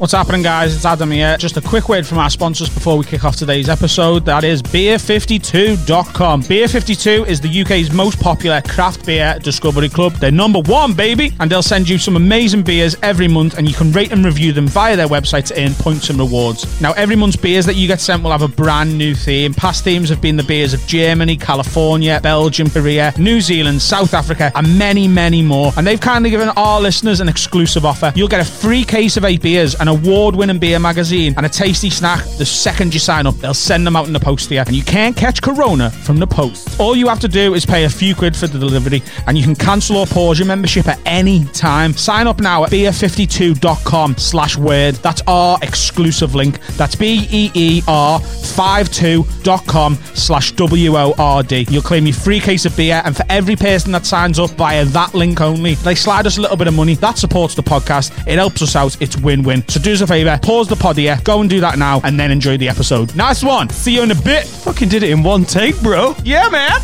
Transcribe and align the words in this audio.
What's 0.00 0.14
happening, 0.14 0.40
guys? 0.40 0.74
It's 0.74 0.86
Adam 0.86 1.10
here. 1.10 1.36
Just 1.36 1.58
a 1.58 1.60
quick 1.60 1.90
word 1.90 2.06
from 2.06 2.16
our 2.16 2.30
sponsors 2.30 2.70
before 2.70 2.96
we 2.96 3.04
kick 3.04 3.22
off 3.22 3.36
today's 3.36 3.68
episode. 3.68 4.24
That 4.24 4.44
is 4.44 4.62
beer52.com. 4.62 6.42
Beer52 6.44 7.26
is 7.26 7.38
the 7.38 7.60
UK's 7.60 7.92
most 7.92 8.18
popular 8.18 8.62
craft 8.62 9.04
beer 9.04 9.38
discovery 9.42 9.90
club. 9.90 10.14
They're 10.14 10.30
number 10.30 10.60
one, 10.60 10.94
baby, 10.94 11.34
and 11.38 11.50
they'll 11.50 11.62
send 11.62 11.86
you 11.86 11.98
some 11.98 12.16
amazing 12.16 12.62
beers 12.62 12.96
every 13.02 13.28
month, 13.28 13.58
and 13.58 13.68
you 13.68 13.74
can 13.74 13.92
rate 13.92 14.10
and 14.10 14.24
review 14.24 14.54
them 14.54 14.66
via 14.68 14.96
their 14.96 15.06
website 15.06 15.44
to 15.48 15.62
earn 15.62 15.74
points 15.74 16.08
and 16.08 16.18
rewards. 16.18 16.80
Now, 16.80 16.92
every 16.92 17.14
month's 17.14 17.36
beers 17.36 17.66
that 17.66 17.76
you 17.76 17.86
get 17.86 18.00
sent 18.00 18.22
will 18.22 18.30
have 18.30 18.40
a 18.40 18.48
brand 18.48 18.96
new 18.96 19.14
theme. 19.14 19.52
Past 19.52 19.84
themes 19.84 20.08
have 20.08 20.22
been 20.22 20.38
the 20.38 20.44
beers 20.44 20.72
of 20.72 20.80
Germany, 20.86 21.36
California, 21.36 22.20
Belgium, 22.22 22.70
Korea, 22.70 23.12
New 23.18 23.42
Zealand, 23.42 23.82
South 23.82 24.14
Africa, 24.14 24.50
and 24.54 24.78
many, 24.78 25.06
many 25.06 25.42
more. 25.42 25.74
And 25.76 25.86
they've 25.86 26.00
kindly 26.00 26.30
given 26.30 26.48
our 26.56 26.80
listeners 26.80 27.20
an 27.20 27.28
exclusive 27.28 27.84
offer. 27.84 28.14
You'll 28.16 28.28
get 28.28 28.40
a 28.40 28.50
free 28.50 28.82
case 28.82 29.18
of 29.18 29.26
eight 29.26 29.42
beers 29.42 29.74
and 29.74 29.89
award 29.90 30.34
winning 30.34 30.58
beer 30.58 30.78
magazine 30.78 31.34
and 31.36 31.44
a 31.44 31.48
tasty 31.48 31.90
snack 31.90 32.24
the 32.38 32.46
second 32.46 32.94
you 32.94 33.00
sign 33.00 33.26
up. 33.26 33.34
They'll 33.36 33.52
send 33.54 33.86
them 33.86 33.96
out 33.96 34.06
in 34.06 34.12
the 34.12 34.20
post 34.20 34.48
to 34.48 34.54
you. 34.54 34.60
And 34.60 34.72
you 34.72 34.82
can't 34.82 35.16
catch 35.16 35.42
Corona 35.42 35.90
from 35.90 36.18
the 36.18 36.26
post. 36.26 36.80
All 36.80 36.96
you 36.96 37.08
have 37.08 37.20
to 37.20 37.28
do 37.28 37.54
is 37.54 37.66
pay 37.66 37.84
a 37.84 37.90
few 37.90 38.14
quid 38.14 38.36
for 38.36 38.46
the 38.46 38.58
delivery 38.58 39.02
and 39.26 39.36
you 39.36 39.44
can 39.44 39.54
cancel 39.54 39.96
or 39.96 40.06
pause 40.06 40.38
your 40.38 40.46
membership 40.46 40.88
at 40.88 40.98
any 41.04 41.44
time. 41.46 41.92
Sign 41.92 42.26
up 42.26 42.40
now 42.40 42.64
at 42.64 42.70
beer52.com 42.70 44.16
slash 44.16 44.56
word. 44.56 44.94
That's 44.96 45.22
our 45.26 45.58
exclusive 45.62 46.34
link. 46.34 46.60
That's 46.76 46.94
B-E-E-R 46.94 48.20
52.com 48.20 49.94
slash 50.14 50.52
W-O-R-D. 50.52 51.66
You'll 51.68 51.82
claim 51.82 52.06
your 52.06 52.14
free 52.14 52.40
case 52.40 52.64
of 52.64 52.76
beer 52.76 53.02
and 53.04 53.16
for 53.16 53.24
every 53.28 53.56
person 53.56 53.92
that 53.92 54.06
signs 54.06 54.38
up 54.38 54.50
via 54.50 54.84
that 54.86 55.14
link 55.14 55.40
only, 55.40 55.74
they 55.74 55.94
slide 55.94 56.26
us 56.26 56.38
a 56.38 56.40
little 56.40 56.56
bit 56.56 56.68
of 56.68 56.74
money. 56.74 56.94
That 56.94 57.18
supports 57.18 57.54
the 57.54 57.62
podcast. 57.62 58.16
It 58.26 58.36
helps 58.36 58.62
us 58.62 58.76
out. 58.76 59.00
It's 59.00 59.16
win-win. 59.16 59.66
So 59.68 59.79
do 59.82 59.92
us 59.92 60.00
a 60.00 60.06
favour, 60.06 60.38
pause 60.42 60.68
the 60.68 60.76
pod 60.76 60.96
here, 60.96 61.18
go 61.24 61.40
and 61.40 61.48
do 61.48 61.60
that 61.60 61.78
now, 61.78 62.00
and 62.04 62.18
then 62.18 62.30
enjoy 62.30 62.56
the 62.56 62.68
episode. 62.68 63.14
Nice 63.14 63.42
one. 63.42 63.68
See 63.70 63.94
you 63.94 64.02
in 64.02 64.10
a 64.10 64.14
bit. 64.22 64.46
Fucking 64.46 64.88
did 64.88 65.02
it 65.02 65.10
in 65.10 65.22
one 65.22 65.44
take, 65.44 65.80
bro. 65.80 66.14
Yeah, 66.24 66.48
man. 66.48 66.80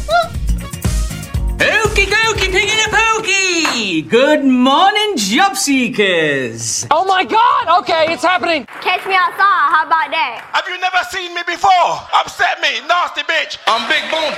Okie 1.58 2.04
dokie, 2.04 2.50
piggy 2.52 2.76
the 2.84 2.88
pokey! 2.92 4.02
Good 4.02 4.44
morning, 4.44 5.16
job 5.16 5.56
seekers! 5.56 6.86
Oh 6.90 7.06
my 7.06 7.24
god! 7.24 7.80
Okay, 7.80 8.12
it's 8.12 8.22
happening. 8.22 8.66
Catch 8.66 9.06
me 9.06 9.14
outside. 9.14 9.66
How 9.72 9.86
about 9.86 10.10
that? 10.10 10.44
Have 10.52 10.68
you 10.68 10.78
never 10.78 10.98
seen 11.10 11.34
me 11.34 11.40
before? 11.46 11.70
Upset 12.12 12.60
me, 12.60 12.68
nasty 12.86 13.22
bitch. 13.22 13.56
I'm 13.66 13.88
big 13.88 14.02
boned. 14.10 14.36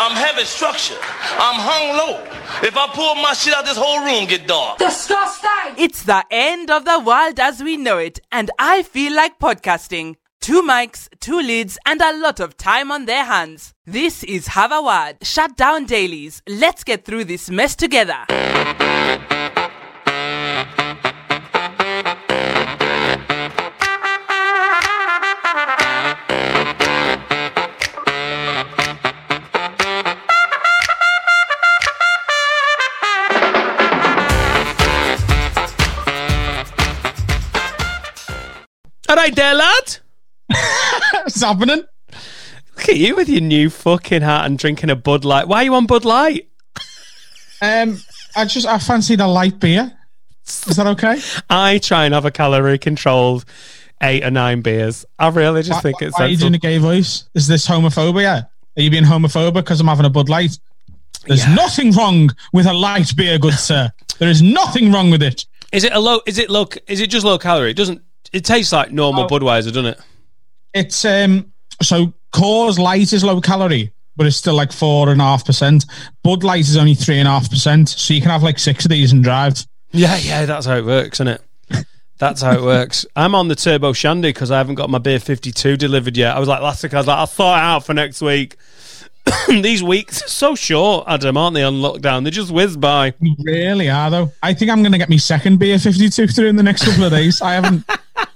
I'm 0.00 0.16
heavy 0.16 0.44
structure. 0.44 0.96
I'm 1.36 1.60
hung 1.60 1.96
low. 1.98 2.24
If 2.66 2.76
I 2.78 2.86
pull 2.94 3.14
my 3.16 3.34
shit 3.34 3.52
out, 3.52 3.66
this 3.66 3.76
whole 3.76 4.00
room 4.04 4.26
get 4.26 4.46
dark. 4.46 4.78
Disgusting! 4.78 5.74
It's 5.76 6.04
the 6.04 6.24
end 6.30 6.70
of 6.70 6.86
the 6.86 6.98
world 6.98 7.40
as 7.40 7.62
we 7.62 7.76
know 7.76 7.98
it, 7.98 8.20
and 8.32 8.50
I 8.58 8.84
feel 8.84 9.14
like 9.14 9.38
podcasting. 9.38 10.16
Two 10.40 10.62
mics, 10.62 11.08
two 11.22 11.38
leads, 11.40 11.78
and 11.86 12.00
a 12.02 12.18
lot 12.18 12.40
of 12.40 12.56
time 12.56 12.90
on 12.90 13.06
their 13.06 13.24
hands. 13.24 13.72
This 13.86 14.24
is 14.24 14.48
Have 14.48 14.72
a 14.72 14.82
Word, 14.82 15.18
Shut 15.22 15.56
Down 15.56 15.86
Dailies. 15.86 16.42
Let's 16.48 16.82
get 16.82 17.04
through 17.04 17.24
this 17.26 17.48
mess 17.48 17.76
together. 17.76 18.26
All 39.08 39.16
right, 39.16 39.34
there, 39.36 39.54
lad. 39.54 39.98
What's 41.24 41.40
happening? 41.42 41.84
Look 42.76 42.88
at 42.88 42.96
you 42.96 43.16
with 43.16 43.28
your 43.28 43.40
new 43.40 43.70
fucking 43.70 44.22
hat 44.22 44.46
and 44.46 44.58
drinking 44.58 44.90
a 44.90 44.96
Bud 44.96 45.24
Light. 45.24 45.46
Why 45.48 45.58
are 45.58 45.64
you 45.64 45.74
on 45.74 45.86
Bud 45.86 46.04
Light? 46.04 46.48
Um, 47.60 47.98
I 48.34 48.44
just, 48.44 48.66
I 48.66 48.78
fancied 48.78 49.20
a 49.20 49.26
light 49.26 49.60
beer. 49.60 49.92
Is 50.46 50.76
that 50.76 50.86
okay? 50.88 51.20
I 51.48 51.78
try 51.78 52.04
and 52.06 52.14
have 52.14 52.24
a 52.24 52.30
calorie 52.30 52.78
controlled 52.78 53.44
eight 54.02 54.24
or 54.24 54.30
nine 54.30 54.62
beers. 54.62 55.04
I 55.18 55.28
really 55.28 55.62
just 55.62 55.82
think 55.82 56.02
it's 56.02 56.18
Why 56.18 56.24
are 56.24 56.28
you 56.28 56.36
doing 56.36 56.54
a 56.54 56.58
gay 56.58 56.78
voice? 56.78 57.28
Is 57.34 57.46
this 57.46 57.68
homophobia? 57.68 58.48
Are 58.76 58.82
you 58.82 58.90
being 58.90 59.04
homophobic 59.04 59.54
because 59.54 59.80
I'm 59.80 59.86
having 59.86 60.06
a 60.06 60.10
Bud 60.10 60.28
Light? 60.28 60.58
There's 61.26 61.46
Yeah. 61.46 61.54
nothing 61.54 61.92
wrong 61.92 62.30
with 62.52 62.66
a 62.66 62.72
light 62.72 63.14
beer, 63.16 63.38
good 63.38 63.54
sir. 63.54 63.92
There 64.18 64.28
is 64.28 64.42
nothing 64.42 64.90
wrong 64.90 65.10
with 65.12 65.22
it. 65.22 65.46
Is 65.72 65.84
it 65.84 65.92
a 65.92 66.00
low? 66.00 66.20
Is 66.26 66.38
it 66.38 66.50
low? 66.50 66.66
Is 66.88 67.00
it 67.00 67.08
just 67.10 67.24
low 67.24 67.38
calorie? 67.38 67.70
It 67.70 67.76
doesn't. 67.76 68.02
It 68.32 68.44
tastes 68.44 68.72
like 68.72 68.90
normal 68.90 69.24
Oh. 69.24 69.28
Budweiser, 69.28 69.66
doesn't 69.66 69.86
it? 69.86 70.00
It's 70.74 71.04
um 71.04 71.52
so 71.80 72.14
Coors 72.32 72.78
Light 72.78 73.12
is 73.12 73.22
low 73.24 73.40
calorie, 73.40 73.92
but 74.16 74.26
it's 74.26 74.36
still 74.36 74.54
like 74.54 74.72
four 74.72 75.10
and 75.10 75.20
a 75.20 75.24
half 75.24 75.44
percent. 75.44 75.84
Bud 76.22 76.44
Light 76.44 76.60
is 76.68 76.76
only 76.76 76.94
three 76.94 77.18
and 77.18 77.28
a 77.28 77.30
half 77.30 77.50
percent, 77.50 77.88
so 77.88 78.14
you 78.14 78.20
can 78.20 78.30
have 78.30 78.42
like 78.42 78.58
six 78.58 78.84
of 78.84 78.90
these 78.90 79.12
and 79.12 79.22
drive. 79.22 79.66
Yeah, 79.92 80.16
yeah. 80.16 80.46
That's 80.46 80.66
how 80.66 80.76
it 80.76 80.84
works, 80.84 81.20
isn't 81.20 81.28
it? 81.28 81.42
That's 82.18 82.40
how 82.40 82.52
it 82.52 82.62
works. 82.62 83.04
I'm 83.16 83.34
on 83.34 83.48
the 83.48 83.56
Turbo 83.56 83.92
Shandy 83.92 84.28
because 84.28 84.52
I 84.52 84.58
haven't 84.58 84.76
got 84.76 84.88
my 84.88 84.98
beer 84.98 85.18
52 85.18 85.76
delivered 85.76 86.16
yet. 86.16 86.36
I 86.36 86.38
was 86.38 86.48
like 86.48 86.62
last 86.62 86.82
week. 86.84 86.94
I 86.94 86.98
was 86.98 87.08
like, 87.08 87.18
I'll 87.18 87.26
sort 87.26 87.58
it 87.58 87.62
out 87.62 87.84
for 87.84 87.94
next 87.94 88.22
week. 88.22 88.56
These 89.48 89.82
weeks 89.82 90.22
are 90.22 90.28
so 90.28 90.54
short, 90.54 91.04
Adam, 91.06 91.36
aren't 91.36 91.54
they? 91.54 91.62
On 91.62 91.74
lockdown, 91.74 92.24
they 92.24 92.30
just 92.30 92.50
whiz 92.50 92.76
by. 92.76 93.14
You 93.20 93.36
really 93.44 93.88
are 93.88 94.10
though. 94.10 94.32
I 94.42 94.54
think 94.54 94.70
I'm 94.70 94.82
gonna 94.82 94.98
get 94.98 95.08
my 95.08 95.16
second 95.16 95.58
beer 95.58 95.78
52 95.78 96.28
through 96.28 96.48
in 96.48 96.56
the 96.56 96.62
next 96.62 96.84
couple 96.84 97.04
of 97.04 97.12
days. 97.12 97.40
I 97.40 97.54
haven't. 97.54 97.84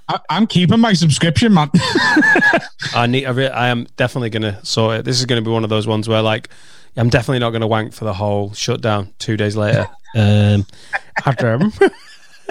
I, 0.09 0.19
I'm 0.29 0.47
keeping 0.47 0.79
my 0.79 0.93
subscription, 0.93 1.53
man. 1.53 1.69
I 2.93 3.07
need. 3.07 3.25
I, 3.25 3.31
re- 3.31 3.49
I 3.49 3.67
am 3.67 3.87
definitely 3.97 4.29
going 4.29 4.43
to 4.43 4.65
sort 4.65 4.99
it. 4.99 5.05
This 5.05 5.19
is 5.19 5.25
going 5.25 5.41
to 5.41 5.47
be 5.47 5.51
one 5.51 5.63
of 5.63 5.69
those 5.69 5.85
ones 5.85 6.07
where, 6.07 6.21
like, 6.21 6.49
I'm 6.95 7.09
definitely 7.09 7.39
not 7.39 7.49
going 7.49 7.61
to 7.61 7.67
wank 7.67 7.93
for 7.93 8.05
the 8.05 8.13
whole 8.13 8.53
shutdown. 8.53 9.13
Two 9.19 9.35
days 9.35 9.55
later, 9.57 9.87
um, 10.15 10.65
Adam. 11.25 11.73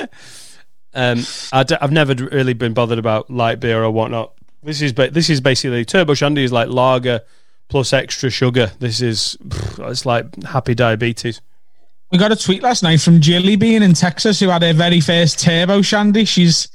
um, 0.94 1.24
I 1.52 1.62
d- 1.62 1.76
I've 1.80 1.92
never 1.92 2.14
really 2.14 2.52
been 2.52 2.74
bothered 2.74 2.98
about 2.98 3.30
light 3.30 3.58
beer 3.60 3.82
or 3.82 3.90
whatnot. 3.90 4.34
This 4.62 4.82
is 4.82 4.92
ba- 4.92 5.10
this 5.10 5.30
is 5.30 5.40
basically 5.40 5.84
Turbo 5.84 6.14
Shandy 6.14 6.44
is 6.44 6.52
like 6.52 6.68
lager 6.68 7.22
plus 7.68 7.92
extra 7.92 8.30
sugar. 8.30 8.72
This 8.78 9.00
is 9.00 9.36
it's 9.78 10.06
like 10.06 10.42
happy 10.44 10.74
diabetes. 10.74 11.40
we 12.12 12.18
got 12.18 12.32
a 12.32 12.36
tweet 12.36 12.62
last 12.62 12.82
night 12.82 13.00
from 13.00 13.20
Jilly 13.20 13.56
Bean 13.56 13.82
in 13.82 13.94
Texas 13.94 14.40
who 14.40 14.48
had 14.48 14.62
her 14.62 14.72
very 14.72 15.00
first 15.00 15.38
turbo 15.40 15.82
shandy. 15.82 16.24
She's 16.24 16.68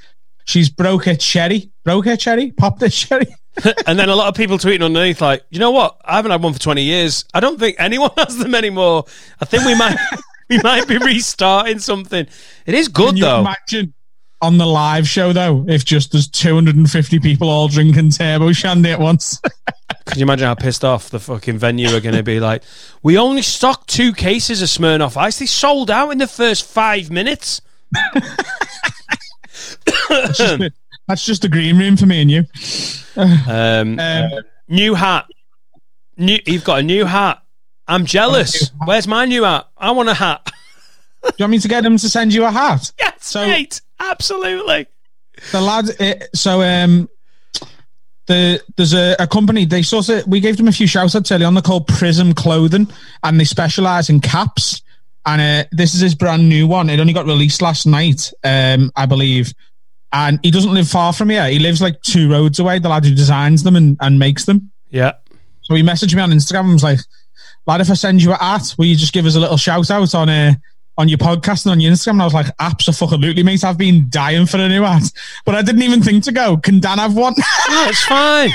she's 0.46 0.69
broke 0.69 1.06
her 1.06 1.16
cherry, 1.16 1.72
broke 1.84 2.06
her 2.06 2.18
cherry, 2.18 2.52
popped 2.57 2.81
her 2.81 2.90
cherry. 2.90 3.28
and 3.85 4.00
then 4.00 4.07
a 4.09 4.16
lot 4.16 4.29
of 4.29 4.35
people 4.35 4.57
tweeting 4.57 4.84
underneath, 4.84 5.19
like, 5.19 5.44
you 5.50 5.59
know 5.59 5.72
what? 5.72 5.97
I 6.06 6.16
haven't 6.16 6.31
had 6.31 6.41
one 6.41 6.53
for 6.53 6.59
20 6.59 6.84
years. 6.84 7.25
I 7.34 7.41
don't 7.41 7.59
think 7.59 7.75
anyone 7.79 8.12
has 8.18 8.38
them 8.38 8.56
anymore. 8.56 9.03
I 9.41 9.46
think 9.46 9.66
we 9.66 9.75
might 9.75 9.97
we 10.50 10.59
might 10.63 10.88
be 10.88 10.97
restarting 10.97 11.79
something. 11.79 12.28
It 12.66 12.73
is 12.73 12.88
good 12.88 13.09
Can 13.09 13.18
you 13.18 13.23
though. 13.23 13.40
imagine 13.41 13.94
on 14.41 14.57
the 14.57 14.66
live 14.66 15.07
show 15.07 15.34
though 15.34 15.66
if 15.68 15.85
just 15.85 16.12
there's 16.12 16.28
250 16.28 17.19
people 17.19 17.50
all 17.50 17.68
drinking 17.68 18.09
turbo 18.12 18.52
shandy 18.52 18.91
at 18.91 19.00
once? 19.00 19.40
Can 20.06 20.18
you 20.19 20.24
imagine 20.24 20.47
how 20.47 20.56
pissed 20.56 20.84
off 20.84 21.09
the 21.09 21.19
fucking 21.19 21.57
venue 21.57 21.90
are 21.96 22.00
going 22.02 22.16
to 22.16 22.24
be? 22.24 22.40
Like, 22.40 22.63
we 23.03 23.18
only 23.18 23.41
stocked 23.41 23.88
two 23.88 24.13
cases 24.13 24.62
of 24.62 24.68
Smirnoff 24.68 25.16
Ice. 25.16 25.40
They 25.40 25.46
sold 25.46 25.91
out 25.91 26.09
in 26.09 26.18
the 26.18 26.28
first 26.28 26.66
five 26.66 27.12
minutes. 27.12 27.62
That's 30.09 30.38
just, 30.38 30.58
the, 30.59 30.72
that's 31.08 31.25
just 31.25 31.41
the 31.44 31.50
green 31.50 31.78
room 31.78 31.97
for 31.97 32.06
me 32.06 32.22
and 32.22 32.31
you. 32.31 32.46
Um, 33.16 34.00
Um, 34.00 34.29
new 34.68 34.96
hat. 34.96 35.25
New, 36.18 36.40
you've 36.46 36.63
got 36.63 36.79
a 36.79 36.84
new 36.84 37.06
hat. 37.06 37.41
I'm 37.88 38.06
jealous. 38.06 38.72
Where's 38.85 39.08
my 39.08 39.25
new 39.25 39.44
hat? 39.44 39.68
I 39.78 39.91
want 39.91 40.09
a 40.09 40.13
hat. 40.13 40.50
do 41.24 41.30
you 41.38 41.44
want 41.44 41.52
me 41.52 41.59
to 41.59 41.68
get 41.68 41.84
them 41.84 41.98
to 41.98 42.09
send 42.09 42.34
you 42.34 42.46
a 42.46 42.52
hat? 42.52 42.92
yes, 43.00 43.14
So- 43.20 43.46
mate. 43.48 43.82
Absolutely. 44.00 44.88
The 45.52 45.62
lad, 45.62 45.85
uh, 46.02 46.26
so 46.34 46.62
um, 46.62 47.08
the 48.28 48.62
there's 48.78 48.94
a, 48.94 49.16
a 49.20 49.28
company 49.28 49.66
they 49.66 49.82
sort 49.82 50.09
of 50.09 50.26
we 50.28 50.40
gave 50.40 50.58
them 50.58 50.68
a 50.68 50.72
few 50.72 50.88
shout 50.88 51.16
outs 51.16 51.32
early 51.32 51.46
on. 51.46 51.53
They're 51.53 51.62
called 51.62 51.88
Prism 51.88 52.34
Clothing, 52.34 52.88
and 53.23 53.40
they 53.40 53.44
specialize 53.44 54.09
in 54.09 54.20
caps. 54.22 54.82
And 55.26 55.41
uh, 55.41 55.68
this 55.72 55.94
is 55.94 56.02
his 56.02 56.16
brand 56.16 56.50
new 56.50 56.68
one. 56.68 56.90
It 56.90 57.00
only 57.00 57.14
got 57.14 57.26
released 57.28 57.62
last 57.62 57.85
night, 57.85 58.32
um, 58.44 58.91
I 58.96 59.06
believe. 59.06 59.53
And 60.14 60.40
he 60.44 60.50
doesn't 60.52 60.74
live 60.74 60.88
far 60.90 61.14
from 61.14 61.29
here. 61.29 61.47
He 61.47 61.59
lives 61.59 61.82
like 61.82 62.02
two 62.02 62.29
roads 62.29 62.59
away. 62.59 62.79
The 62.79 62.90
lad 62.90 63.06
who 63.06 63.14
designs 63.14 63.62
them 63.64 63.76
and, 63.76 63.97
and 64.02 64.17
makes 64.20 64.46
them. 64.46 64.72
Yeah. 64.90 65.14
So 65.62 65.76
he 65.76 65.84
messaged 65.84 66.16
me 66.16 66.22
on 66.22 66.32
Instagram 66.32 66.62
and 66.62 66.74
was 66.74 66.84
like, 66.84 67.00
"Lad, 67.67 67.82
if 67.82 67.90
I 67.91 67.94
send 67.94 68.22
you 68.24 68.32
a 68.34 68.35
hat, 68.38 68.74
will 68.78 68.85
you 68.85 68.96
just 68.96 69.14
give 69.14 69.26
us 69.28 69.35
a 69.35 69.40
little 69.40 69.58
shout 69.58 69.90
out 69.91 70.14
on 70.16 70.28
uh, 70.28 70.53
on 71.02 71.09
your 71.09 71.18
podcast 71.18 71.66
and 71.66 71.72
on 71.74 71.80
your 71.80 71.92
Instagram?" 71.92 72.12
And 72.12 72.22
I 72.22 72.26
was 72.26 72.34
like, 72.34 72.48
"Absolutely, 72.59 73.44
mate. 73.44 73.64
I've 73.64 73.78
been 73.78 74.08
dying 74.09 74.46
for 74.46 74.58
a 74.58 74.70
new 74.70 74.84
hat, 74.84 75.12
but 75.46 75.56
I 75.56 75.62
didn't 75.62 75.84
even 75.84 76.02
think 76.02 76.24
to 76.26 76.32
go. 76.32 76.58
Can 76.58 76.80
Dan 76.80 76.98
have 77.00 77.16
one?" 77.16 77.34
No, 77.70 77.86
it's 77.88 78.03
fine. 78.06 78.52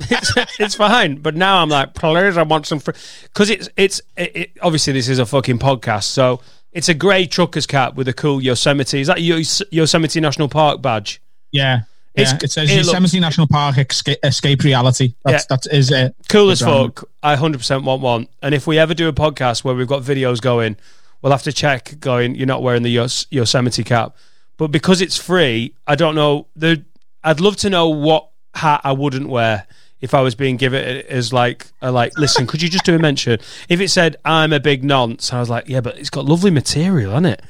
it's, 0.10 0.32
it's 0.60 0.74
fine. 0.74 1.16
But 1.16 1.34
now 1.34 1.62
I'm 1.62 1.68
like, 1.70 1.94
please, 1.94 2.36
I 2.36 2.42
want 2.42 2.66
some 2.66 2.78
because 2.78 3.50
it's 3.50 3.68
it's 3.76 4.00
it, 4.16 4.36
it, 4.36 4.50
obviously 4.62 4.92
this 4.92 5.08
is 5.08 5.18
a 5.18 5.26
fucking 5.26 5.58
podcast, 5.58 6.04
so 6.04 6.40
It's 6.72 6.90
a 6.90 6.94
grey 6.94 7.26
trucker's 7.26 7.66
cap 7.66 7.94
with 7.94 8.06
a 8.06 8.12
cool 8.12 8.42
Yosemite. 8.42 9.00
Is 9.00 9.06
that 9.06 9.22
Yos- 9.22 9.62
Yosemite 9.70 10.20
National 10.20 10.48
Park 10.48 10.82
badge? 10.82 11.22
Yeah. 11.50 11.80
Yeah. 12.14 12.38
It 12.42 12.50
says 12.50 12.70
it 12.70 12.76
looks- 12.76 12.88
Yosemite 12.88 13.20
National 13.20 13.46
Park 13.46 13.78
escape, 13.78 14.18
escape 14.22 14.62
reality. 14.62 15.14
That's 15.24 15.46
Yeah. 15.50 15.56
that 15.56 15.74
is 15.74 15.90
it. 15.90 16.14
Cool 16.28 16.50
as 16.50 16.60
fuck. 16.60 17.04
I 17.22 17.34
100% 17.36 17.84
want 17.84 18.02
one. 18.02 18.28
And 18.42 18.54
if 18.54 18.66
we 18.66 18.78
ever 18.78 18.92
do 18.94 19.08
a 19.08 19.12
podcast 19.12 19.64
where 19.64 19.74
we've 19.74 19.86
got 19.86 20.02
videos 20.02 20.40
going, 20.40 20.76
we'll 21.22 21.32
have 21.32 21.42
to 21.44 21.52
check 21.52 21.98
going, 22.00 22.34
you're 22.34 22.46
not 22.46 22.62
wearing 22.62 22.82
the 22.82 22.90
Yos- 22.90 23.26
Yosemite 23.30 23.84
cap. 23.84 24.16
But 24.56 24.68
because 24.68 25.00
it's 25.00 25.16
free, 25.16 25.74
I 25.86 25.94
don't 25.96 26.14
know. 26.14 26.46
The, 26.56 26.82
I'd 27.24 27.40
love 27.40 27.56
to 27.58 27.70
know 27.70 27.88
what 27.88 28.28
hat 28.54 28.80
I 28.84 28.92
wouldn't 28.92 29.28
wear 29.28 29.66
if 30.00 30.12
I 30.12 30.20
was 30.20 30.34
being 30.34 30.56
given 30.58 30.84
it 30.84 31.06
as 31.06 31.32
like, 31.32 31.66
a 31.80 31.90
like, 31.90 32.16
listen, 32.18 32.46
could 32.46 32.60
you 32.62 32.68
just 32.68 32.84
do 32.84 32.94
a 32.94 32.98
mention? 32.98 33.38
If 33.68 33.80
it 33.80 33.88
said, 33.88 34.16
I'm 34.26 34.52
a 34.52 34.60
big 34.60 34.84
nonce, 34.84 35.32
I 35.32 35.40
was 35.40 35.48
like, 35.48 35.68
yeah, 35.68 35.80
but 35.80 35.98
it's 35.98 36.10
got 36.10 36.26
lovely 36.26 36.50
material, 36.50 37.12
hasn't 37.12 37.26
it? 37.26 37.42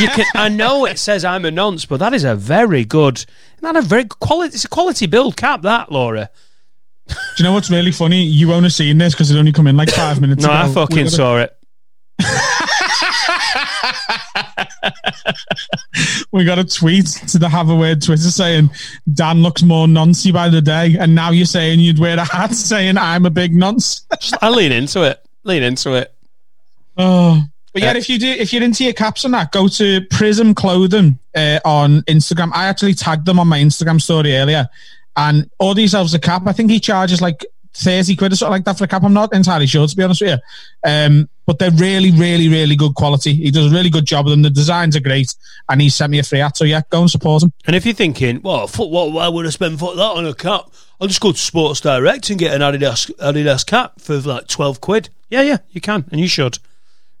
you 0.00 0.08
can, 0.08 0.24
I 0.34 0.48
know 0.48 0.86
it 0.86 0.98
says 1.00 1.24
I'm 1.24 1.44
a 1.44 1.50
nonce, 1.50 1.84
but 1.84 1.98
that 1.98 2.14
is 2.14 2.22
a 2.24 2.36
very 2.36 2.84
good, 2.84 3.24
not 3.60 3.74
a 3.76 3.82
very 3.82 4.04
quality, 4.04 4.54
it's 4.54 4.64
a 4.64 4.68
quality 4.68 5.06
build 5.06 5.36
cap, 5.36 5.62
that, 5.62 5.90
Laura. 5.90 6.30
Do 7.08 7.14
you 7.38 7.44
know 7.44 7.52
what's 7.52 7.70
really 7.70 7.92
funny? 7.92 8.22
You 8.22 8.48
won't 8.48 8.62
have 8.64 8.72
seen 8.72 8.98
this 8.98 9.14
because 9.14 9.30
it 9.30 9.36
only 9.38 9.52
come 9.52 9.66
in 9.66 9.76
like 9.76 9.90
five 9.90 10.20
minutes 10.20 10.44
No, 10.44 10.50
ago. 10.50 10.58
I 10.58 10.68
fucking 10.72 10.96
got 10.96 11.06
a- 11.06 11.10
saw 11.10 11.38
it. 11.38 11.57
we 16.32 16.44
got 16.44 16.58
a 16.58 16.64
tweet 16.64 17.06
to 17.06 17.38
the 17.38 17.48
Have 17.48 17.68
a 17.70 17.76
Word 17.76 18.02
Twitter 18.02 18.30
saying 18.30 18.70
Dan 19.12 19.42
looks 19.42 19.62
more 19.62 19.86
noncy 19.86 20.32
by 20.32 20.48
the 20.48 20.60
day, 20.60 20.96
and 20.98 21.14
now 21.14 21.30
you're 21.30 21.46
saying 21.46 21.80
you'd 21.80 21.98
wear 21.98 22.18
a 22.18 22.24
hat 22.24 22.54
saying 22.54 22.98
I'm 22.98 23.26
a 23.26 23.30
big 23.30 23.54
nonce. 23.54 24.06
I 24.40 24.50
lean 24.50 24.72
into 24.72 25.02
it. 25.02 25.24
Lean 25.44 25.62
into 25.62 25.94
it. 25.94 26.12
Oh. 26.96 27.42
But 27.72 27.82
yeah, 27.82 27.92
Uh, 27.92 27.96
if 27.96 28.08
you 28.08 28.18
do, 28.18 28.28
if 28.28 28.52
you're 28.52 28.62
into 28.62 28.84
your 28.84 28.92
caps 28.94 29.24
and 29.24 29.34
that, 29.34 29.52
go 29.52 29.68
to 29.68 30.00
Prism 30.10 30.54
Clothing 30.54 31.18
uh, 31.34 31.60
on 31.64 32.02
Instagram. 32.02 32.50
I 32.54 32.66
actually 32.66 32.94
tagged 32.94 33.26
them 33.26 33.38
on 33.38 33.46
my 33.46 33.58
Instagram 33.60 34.00
story 34.00 34.36
earlier, 34.36 34.68
and 35.16 35.48
order 35.60 35.80
yourselves 35.80 36.14
a 36.14 36.18
cap. 36.18 36.42
I 36.46 36.52
think 36.52 36.70
he 36.70 36.80
charges 36.80 37.20
like 37.20 37.44
thirty 37.78 38.16
quid 38.16 38.32
or 38.32 38.36
something 38.36 38.52
like 38.52 38.64
that 38.64 38.76
for 38.76 38.84
a 38.84 38.88
cap. 38.88 39.04
I'm 39.04 39.14
not 39.14 39.32
entirely 39.32 39.66
sure 39.66 39.86
to 39.86 39.96
be 39.96 40.02
honest 40.02 40.20
with 40.20 40.30
you, 40.30 40.90
um, 40.90 41.28
but 41.46 41.58
they're 41.58 41.70
really, 41.70 42.10
really, 42.10 42.48
really 42.48 42.76
good 42.76 42.94
quality. 42.94 43.32
He 43.32 43.50
does 43.50 43.72
a 43.72 43.74
really 43.74 43.90
good 43.90 44.04
job 44.04 44.26
of 44.26 44.30
them. 44.30 44.42
The 44.42 44.50
designs 44.50 44.96
are 44.96 45.00
great, 45.00 45.34
and 45.68 45.80
he 45.80 45.88
sent 45.88 46.10
me 46.10 46.18
a 46.18 46.22
free 46.22 46.40
hat. 46.40 46.56
So 46.56 46.64
yeah, 46.64 46.82
go 46.90 47.00
and 47.00 47.10
support 47.10 47.42
him. 47.42 47.52
And 47.66 47.76
if 47.76 47.86
you're 47.86 47.94
thinking, 47.94 48.42
well, 48.42 48.66
fuck, 48.66 48.90
what, 48.90 49.12
why 49.12 49.28
would 49.28 49.46
I 49.46 49.50
spend 49.50 49.78
fuck 49.78 49.94
that 49.94 50.02
on 50.02 50.26
a 50.26 50.34
cap? 50.34 50.70
I'll 51.00 51.06
just 51.06 51.20
go 51.20 51.32
to 51.32 51.38
Sports 51.38 51.80
Direct 51.80 52.28
and 52.30 52.38
get 52.38 52.54
an 52.54 52.60
Adidas 52.60 53.10
Adidas 53.18 53.64
cap 53.64 54.00
for 54.00 54.18
like 54.18 54.48
twelve 54.48 54.80
quid. 54.80 55.10
Yeah, 55.30 55.42
yeah, 55.42 55.58
you 55.70 55.80
can, 55.80 56.04
and 56.10 56.20
you 56.20 56.28
should. 56.28 56.58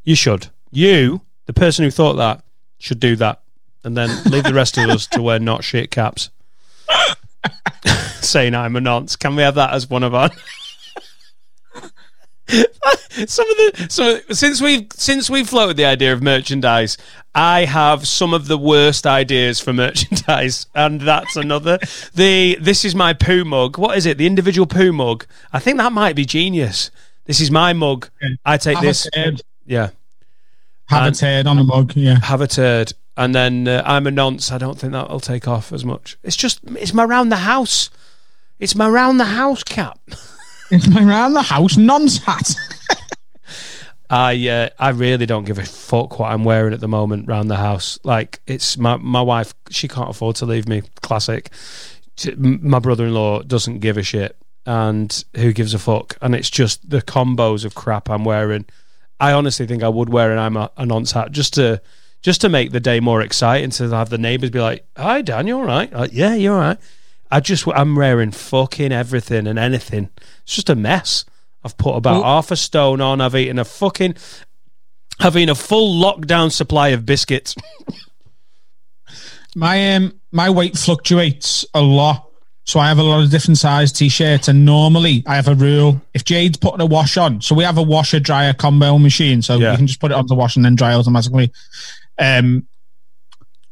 You 0.02 0.16
should. 0.16 0.48
You, 0.70 1.20
the 1.46 1.52
person 1.52 1.84
who 1.84 1.90
thought 1.90 2.14
that, 2.14 2.42
should 2.78 3.00
do 3.00 3.16
that, 3.16 3.42
and 3.84 3.96
then 3.96 4.10
leave 4.24 4.44
the 4.44 4.54
rest 4.54 4.78
of 4.78 4.88
us 4.90 5.06
to 5.08 5.22
wear 5.22 5.38
not 5.38 5.62
shit 5.64 5.90
caps. 5.90 6.30
Saying 8.20 8.54
I'm 8.54 8.76
a 8.76 8.80
nonce. 8.80 9.16
Can 9.16 9.36
we 9.36 9.42
have 9.42 9.54
that 9.56 9.72
as 9.72 9.88
one 9.88 10.02
of 10.02 10.14
our? 10.14 10.30
some 13.26 13.50
of 13.50 13.56
the 13.56 13.86
so 13.90 14.20
since 14.32 14.60
we've 14.62 14.86
since 14.94 15.28
we've 15.28 15.48
floated 15.48 15.76
the 15.76 15.84
idea 15.84 16.12
of 16.12 16.22
merchandise, 16.22 16.96
I 17.34 17.64
have 17.66 18.06
some 18.08 18.32
of 18.34 18.48
the 18.48 18.58
worst 18.58 19.06
ideas 19.06 19.60
for 19.60 19.72
merchandise, 19.72 20.66
and 20.74 21.00
that's 21.00 21.36
another. 21.36 21.78
The 22.14 22.56
this 22.60 22.84
is 22.84 22.94
my 22.94 23.12
poo 23.12 23.44
mug. 23.44 23.78
What 23.78 23.96
is 23.98 24.06
it? 24.06 24.18
The 24.18 24.26
individual 24.26 24.66
poo 24.66 24.92
mug. 24.92 25.26
I 25.52 25.58
think 25.58 25.78
that 25.78 25.92
might 25.92 26.16
be 26.16 26.24
genius. 26.24 26.90
This 27.26 27.40
is 27.40 27.50
my 27.50 27.72
mug. 27.74 28.08
I 28.44 28.56
take 28.56 28.76
Have 28.76 28.84
this. 28.84 29.08
Yeah, 29.66 29.90
have 30.86 31.06
And- 31.06 31.14
a 31.14 31.18
turd 31.18 31.46
on 31.46 31.56
the 31.58 31.64
mug. 31.64 31.92
Yeah, 31.94 32.18
have 32.20 32.40
a 32.40 32.46
turd, 32.46 32.94
and 33.18 33.34
then 33.34 33.66
uh, 33.66 33.82
I'm 33.84 34.06
a 34.06 34.12
nonce. 34.12 34.52
I 34.52 34.58
don't 34.58 34.78
think 34.78 34.92
that'll 34.92 35.18
take 35.18 35.48
off 35.48 35.72
as 35.72 35.84
much. 35.84 36.16
It's 36.22 36.36
just 36.36 36.60
it's 36.76 36.94
my 36.94 37.04
round 37.04 37.32
the 37.32 37.36
house. 37.36 37.90
It's 38.60 38.76
my 38.76 38.88
round 38.88 39.18
the 39.18 39.24
house 39.24 39.64
cap. 39.64 39.98
it's 40.70 40.88
my 40.88 41.02
round 41.02 41.34
the 41.34 41.42
house 41.42 41.76
nonce 41.76 42.18
hat. 42.18 42.54
I 44.10 44.48
uh, 44.48 44.68
I 44.78 44.90
really 44.90 45.26
don't 45.26 45.44
give 45.44 45.58
a 45.58 45.64
fuck 45.64 46.20
what 46.20 46.30
I'm 46.30 46.44
wearing 46.44 46.72
at 46.72 46.78
the 46.78 46.88
moment 46.88 47.26
round 47.26 47.50
the 47.50 47.56
house. 47.56 47.98
Like 48.04 48.40
it's 48.46 48.78
my 48.78 48.96
my 48.96 49.20
wife, 49.20 49.52
she 49.68 49.88
can't 49.88 50.10
afford 50.10 50.36
to 50.36 50.46
leave 50.46 50.68
me. 50.68 50.82
Classic. 51.02 51.50
My 52.36 52.78
brother-in-law 52.78 53.42
doesn't 53.42 53.80
give 53.80 53.96
a 53.96 54.02
shit, 54.02 54.36
and 54.64 55.24
who 55.36 55.52
gives 55.52 55.74
a 55.74 55.78
fuck? 55.78 56.16
And 56.22 56.36
it's 56.36 56.50
just 56.50 56.88
the 56.88 57.02
combos 57.02 57.64
of 57.64 57.74
crap 57.74 58.08
I'm 58.08 58.24
wearing. 58.24 58.66
I 59.20 59.32
honestly 59.32 59.66
think 59.66 59.82
I 59.82 59.88
would 59.88 60.08
wear 60.08 60.30
an 60.30 60.38
I'm 60.38 60.56
a, 60.56 60.70
a 60.76 60.86
nonce 60.86 61.12
hat 61.12 61.32
just 61.32 61.54
to 61.54 61.82
just 62.22 62.40
to 62.42 62.48
make 62.48 62.72
the 62.72 62.80
day 62.80 63.00
more 63.00 63.20
exciting. 63.22 63.70
To 63.70 63.88
have 63.90 64.10
the 64.10 64.18
neighbours 64.18 64.50
be 64.50 64.60
like, 64.60 64.86
"Hi, 64.96 65.22
Dan, 65.22 65.46
you 65.46 65.56
all 65.58 65.64
right? 65.64 65.92
Like, 65.92 66.10
yeah, 66.12 66.34
you're 66.34 66.54
all 66.54 66.60
right." 66.60 66.78
I 67.30 67.40
just 67.40 67.66
I'm 67.68 67.98
raring 67.98 68.30
fucking 68.30 68.90
everything 68.92 69.46
and 69.46 69.58
anything. 69.58 70.08
It's 70.44 70.54
just 70.54 70.70
a 70.70 70.74
mess. 70.74 71.24
I've 71.64 71.76
put 71.76 71.94
about 71.96 72.22
Well- 72.22 72.24
half 72.24 72.50
a 72.50 72.56
stone 72.56 73.00
on. 73.00 73.20
I've 73.20 73.34
eaten 73.36 73.58
a 73.58 73.64
fucking. 73.64 74.14
I've 75.20 75.36
eaten 75.36 75.48
a 75.50 75.54
full 75.54 76.00
lockdown 76.00 76.50
supply 76.52 76.88
of 76.88 77.04
biscuits. 77.04 77.54
My 79.56 79.94
um 79.94 80.20
my 80.30 80.50
weight 80.50 80.76
fluctuates 80.76 81.64
a 81.74 81.80
lot. 81.80 82.26
So 82.64 82.78
I 82.78 82.88
have 82.88 82.98
a 82.98 83.02
lot 83.02 83.22
of 83.24 83.30
different 83.30 83.56
size 83.56 83.90
t-shirts 83.92 84.46
and 84.46 84.66
normally 84.66 85.24
I 85.26 85.36
have 85.36 85.48
a 85.48 85.54
rule. 85.54 86.02
If 86.12 86.24
Jade's 86.24 86.58
putting 86.58 86.82
a 86.82 86.86
wash 86.86 87.16
on, 87.16 87.40
so 87.40 87.54
we 87.54 87.64
have 87.64 87.78
a 87.78 87.82
washer 87.82 88.20
dryer 88.20 88.52
combo 88.52 88.98
machine, 88.98 89.40
so 89.40 89.56
Yeah. 89.56 89.70
you 89.70 89.78
can 89.78 89.86
just 89.86 90.00
put 90.00 90.10
it 90.10 90.14
on 90.14 90.26
the 90.26 90.34
wash 90.34 90.54
and 90.56 90.64
then 90.64 90.74
dry 90.74 90.92
automatically. 90.92 91.50
Um 92.18 92.66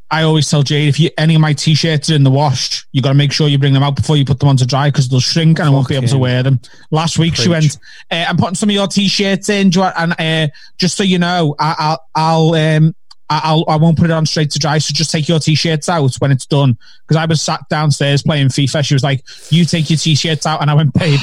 I 0.09 0.23
always 0.23 0.49
tell 0.49 0.63
Jade 0.63 0.89
if 0.89 1.01
you 1.01 1.11
any 1.19 1.35
of 1.35 1.41
my 1.41 1.53
t-shirts 1.53 2.11
are 2.11 2.15
in 2.15 2.23
the 2.23 2.31
wash, 2.31 2.87
you 2.93 3.03
got 3.03 3.09
to 3.09 3.15
make 3.17 3.33
sure 3.33 3.49
you 3.49 3.59
bring 3.59 3.73
them 3.73 3.83
out 3.83 3.97
before 3.97 4.17
you 4.17 4.25
put 4.25 4.39
them 4.39 4.49
on 4.49 4.57
to 4.59 4.65
dry 4.65 4.89
because 4.89 5.09
they'll 5.09 5.19
shrink 5.19 5.59
and 5.59 5.67
I 5.67 5.71
won't 5.73 5.89
be 5.89 5.97
able 5.97 6.07
to 6.07 6.19
wear 6.21 6.45
them. 6.45 6.61
Last 6.93 7.19
week 7.19 7.35
she 7.35 7.49
went, 7.49 7.77
uh, 8.13 8.25
"I'm 8.29 8.37
putting 8.37 8.55
some 8.55 8.69
of 8.69 8.75
your 8.75 8.87
t-shirts 8.87 9.49
in, 9.49 9.73
you 9.73 9.81
want- 9.81 9.97
and 9.99 10.13
uh, 10.21 10.53
just 10.79 10.97
so 10.97 11.03
you 11.03 11.19
know, 11.19 11.57
I, 11.59 11.75
I'll 11.77 12.05
I'll 12.15 12.55
um 12.55 12.95
I- 13.29 13.41
I'll 13.43 13.65
I 13.67 13.75
won't 13.75 13.99
put 13.99 14.05
it 14.05 14.13
on 14.13 14.25
straight 14.27 14.53
to 14.53 14.61
dry. 14.61 14.79
So 14.79 14.93
just 14.95 15.11
take 15.11 15.27
your 15.29 15.41
t-shirts 15.41 15.89
out 15.89 16.15
when 16.21 16.31
it's 16.31 16.47
done. 16.47 16.79
Because 17.03 17.17
I 17.21 17.25
was 17.27 17.43
sat 17.43 17.69
downstairs 17.69 18.23
playing 18.23 18.47
FIFA. 18.47 18.85
She 18.87 18.95
was 18.95 19.03
like, 19.03 19.25
"You 19.51 19.65
take 19.65 19.91
your 19.91 19.99
t-shirts 19.99 20.47
out," 20.47 20.63
and 20.63 20.71
I 20.71 20.75
went, 20.75 20.93
"Babe, 20.95 21.19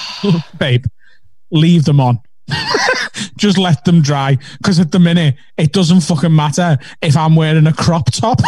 babe, 0.58 0.86
leave 1.50 1.84
them 1.84 2.00
on." 2.00 2.20
just 3.36 3.58
let 3.58 3.84
them 3.84 4.02
dry 4.02 4.38
because 4.58 4.78
at 4.78 4.92
the 4.92 4.98
minute 4.98 5.34
it 5.56 5.72
doesn't 5.72 6.00
fucking 6.00 6.34
matter 6.34 6.76
if 7.00 7.16
I'm 7.16 7.36
wearing 7.36 7.66
a 7.66 7.72
crop 7.72 8.10
top. 8.12 8.40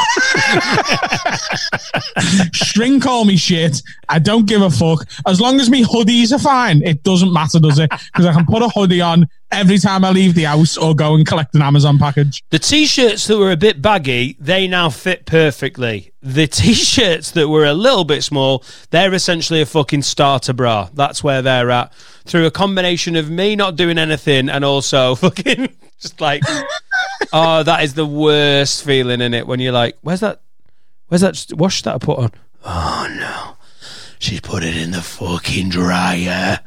Shrink 2.52 3.06
all 3.06 3.24
me 3.24 3.36
shit. 3.36 3.82
I 4.08 4.18
don't 4.18 4.46
give 4.46 4.62
a 4.62 4.70
fuck. 4.70 5.06
As 5.26 5.40
long 5.40 5.60
as 5.60 5.70
me 5.70 5.84
hoodies 5.84 6.32
are 6.32 6.38
fine, 6.38 6.82
it 6.82 7.02
doesn't 7.02 7.32
matter, 7.32 7.58
does 7.58 7.78
it? 7.78 7.90
Because 7.90 8.26
I 8.26 8.32
can 8.32 8.46
put 8.46 8.62
a 8.62 8.68
hoodie 8.68 9.00
on 9.00 9.28
every 9.50 9.78
time 9.78 10.04
I 10.04 10.10
leave 10.10 10.34
the 10.34 10.44
house 10.44 10.76
or 10.76 10.94
go 10.94 11.14
and 11.14 11.26
collect 11.26 11.54
an 11.54 11.62
Amazon 11.62 11.98
package. 11.98 12.44
The 12.50 12.58
t-shirts 12.58 13.26
that 13.26 13.38
were 13.38 13.52
a 13.52 13.56
bit 13.56 13.80
baggy, 13.80 14.36
they 14.38 14.66
now 14.68 14.90
fit 14.90 15.26
perfectly. 15.26 16.12
The 16.22 16.46
t-shirts 16.46 17.30
that 17.32 17.48
were 17.48 17.64
a 17.64 17.74
little 17.74 18.04
bit 18.04 18.22
small, 18.22 18.64
they're 18.90 19.14
essentially 19.14 19.60
a 19.60 19.66
fucking 19.66 20.02
starter 20.02 20.52
bra. 20.52 20.88
That's 20.94 21.22
where 21.22 21.42
they're 21.42 21.70
at. 21.70 21.92
Through 22.24 22.46
a 22.46 22.50
combination 22.50 23.16
of 23.16 23.30
me 23.30 23.56
not 23.56 23.76
doing 23.76 23.98
anything 23.98 24.48
and 24.48 24.64
also 24.64 25.14
fucking 25.16 25.68
just 26.00 26.20
like, 26.20 26.42
oh, 27.32 27.62
that 27.62 27.82
is 27.82 27.94
the 27.94 28.06
worst 28.06 28.84
feeling 28.84 29.20
in 29.20 29.34
it 29.34 29.46
when 29.46 29.60
you're 29.60 29.72
like, 29.72 29.96
where's 30.02 30.20
that? 30.20 30.40
Where's 31.08 31.22
that 31.22 31.46
wash 31.52 31.82
that 31.82 31.94
I 31.94 31.98
put 31.98 32.18
on? 32.18 32.32
Oh 32.64 33.06
no, 33.16 33.56
she's 34.18 34.40
put 34.40 34.64
it 34.64 34.76
in 34.76 34.90
the 34.90 35.02
fucking 35.02 35.68
dryer. 35.68 36.58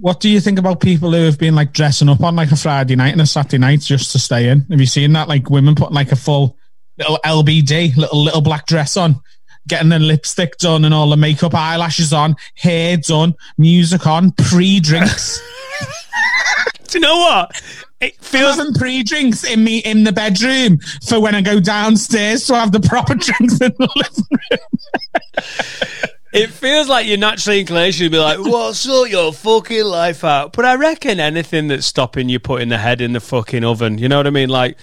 What 0.00 0.20
do 0.20 0.30
you 0.30 0.40
think 0.40 0.58
about 0.58 0.80
people 0.80 1.12
who 1.12 1.24
have 1.24 1.38
been 1.38 1.54
like 1.54 1.74
dressing 1.74 2.08
up 2.08 2.22
on 2.22 2.34
like 2.34 2.50
a 2.50 2.56
Friday 2.56 2.96
night 2.96 3.12
and 3.12 3.20
a 3.20 3.26
Saturday 3.26 3.58
night 3.58 3.80
just 3.80 4.12
to 4.12 4.18
stay 4.18 4.48
in? 4.48 4.62
Have 4.70 4.80
you 4.80 4.86
seen 4.86 5.12
that? 5.12 5.28
Like 5.28 5.50
women 5.50 5.74
putting 5.74 5.94
like 5.94 6.10
a 6.10 6.16
full 6.16 6.56
little 6.96 7.18
LBD, 7.24 7.96
little 7.96 8.24
little 8.24 8.40
black 8.40 8.66
dress 8.66 8.96
on, 8.96 9.20
getting 9.68 9.90
their 9.90 9.98
lipstick 9.98 10.56
done 10.56 10.86
and 10.86 10.94
all 10.94 11.10
the 11.10 11.18
makeup, 11.18 11.54
eyelashes 11.54 12.14
on, 12.14 12.36
hair 12.56 12.96
done, 12.96 13.34
music 13.58 14.06
on, 14.06 14.32
pre 14.32 14.80
drinks. 14.80 15.38
Do 16.88 16.98
you 16.98 17.02
know 17.02 17.18
what? 17.18 17.62
It 18.00 18.16
feels 18.16 18.56
having 18.56 18.72
pre-drinks 18.72 19.44
in 19.44 19.62
me 19.62 19.78
in 19.78 20.04
the 20.04 20.12
bedroom 20.12 20.78
for 21.06 21.20
when 21.20 21.34
I 21.34 21.42
go 21.42 21.60
downstairs 21.60 22.46
to 22.46 22.54
have 22.54 22.72
the 22.72 22.80
proper 22.80 23.14
drinks 23.16 23.60
in 23.60 23.72
the 23.78 23.88
living 23.94 24.24
room. 24.30 26.10
It 26.32 26.50
feels 26.50 26.88
like 26.88 27.06
your 27.08 27.16
natural 27.18 27.56
inclination 27.56 28.04
to 28.04 28.10
be 28.10 28.18
like, 28.18 28.38
"Well, 28.38 28.72
sort 28.72 29.10
your 29.10 29.32
fucking 29.32 29.84
life 29.84 30.22
out." 30.22 30.52
But 30.52 30.64
I 30.64 30.74
reckon 30.76 31.18
anything 31.18 31.68
that's 31.68 31.86
stopping 31.86 32.28
you 32.28 32.38
putting 32.38 32.68
the 32.68 32.78
head 32.78 33.00
in 33.00 33.12
the 33.12 33.20
fucking 33.20 33.64
oven, 33.64 33.98
you 33.98 34.08
know 34.08 34.18
what 34.18 34.28
I 34.28 34.30
mean? 34.30 34.48
Like, 34.48 34.78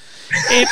if 0.52 0.70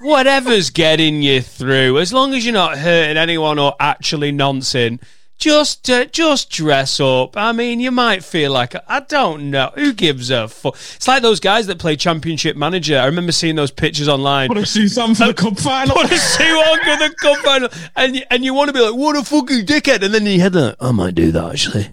whatever's 0.00 0.70
getting 0.70 1.22
you 1.22 1.40
through, 1.40 1.98
as 1.98 2.12
long 2.12 2.34
as 2.34 2.44
you're 2.44 2.52
not 2.52 2.78
hurting 2.78 3.16
anyone 3.16 3.60
or 3.60 3.74
actually 3.78 4.32
nonsense, 4.32 5.02
just 5.38 5.88
uh, 5.88 6.04
just 6.06 6.50
dress 6.50 7.00
up. 7.00 7.36
I 7.36 7.52
mean, 7.52 7.80
you 7.80 7.90
might 7.90 8.24
feel 8.24 8.52
like 8.52 8.74
I 8.88 9.00
don't 9.00 9.50
know 9.50 9.70
who 9.74 9.92
gives 9.92 10.30
a 10.30 10.48
fuck. 10.48 10.74
It's 10.74 11.08
like 11.08 11.22
those 11.22 11.40
guys 11.40 11.66
that 11.68 11.78
play 11.78 11.96
Championship 11.96 12.56
Manager. 12.56 12.98
I 12.98 13.06
remember 13.06 13.32
seeing 13.32 13.56
those 13.56 13.70
pictures 13.70 14.08
online. 14.08 14.48
Put 14.48 14.58
a 14.58 14.66
suit 14.66 14.98
on 14.98 15.14
for 15.14 15.28
the 15.28 15.34
cup 15.34 15.58
final. 15.58 15.94
Put 15.94 16.10
a 16.10 16.18
suit 16.18 16.44
on 16.44 16.78
for 16.78 17.08
the 17.08 17.14
cup 17.14 17.36
final, 17.38 17.68
and 17.96 18.16
you, 18.16 18.22
and 18.30 18.44
you 18.44 18.52
want 18.52 18.68
to 18.68 18.74
be 18.74 18.80
like, 18.80 18.94
what 18.94 19.16
a 19.16 19.24
fucking 19.24 19.64
dickhead, 19.64 20.02
and 20.02 20.12
then 20.12 20.26
you 20.26 20.40
head 20.40 20.54
like, 20.54 20.76
I 20.80 20.90
might 20.90 21.14
do 21.14 21.30
that 21.32 21.52
actually. 21.52 21.88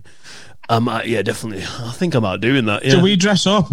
I 0.68 0.80
might, 0.80 1.06
yeah, 1.06 1.22
definitely. 1.22 1.64
I 1.64 1.92
think 1.92 2.16
I'm 2.16 2.24
might 2.24 2.42
doing 2.42 2.66
that. 2.66 2.84
Yeah. 2.84 2.96
Do 2.96 3.02
we 3.02 3.16
dress 3.16 3.46
up 3.46 3.68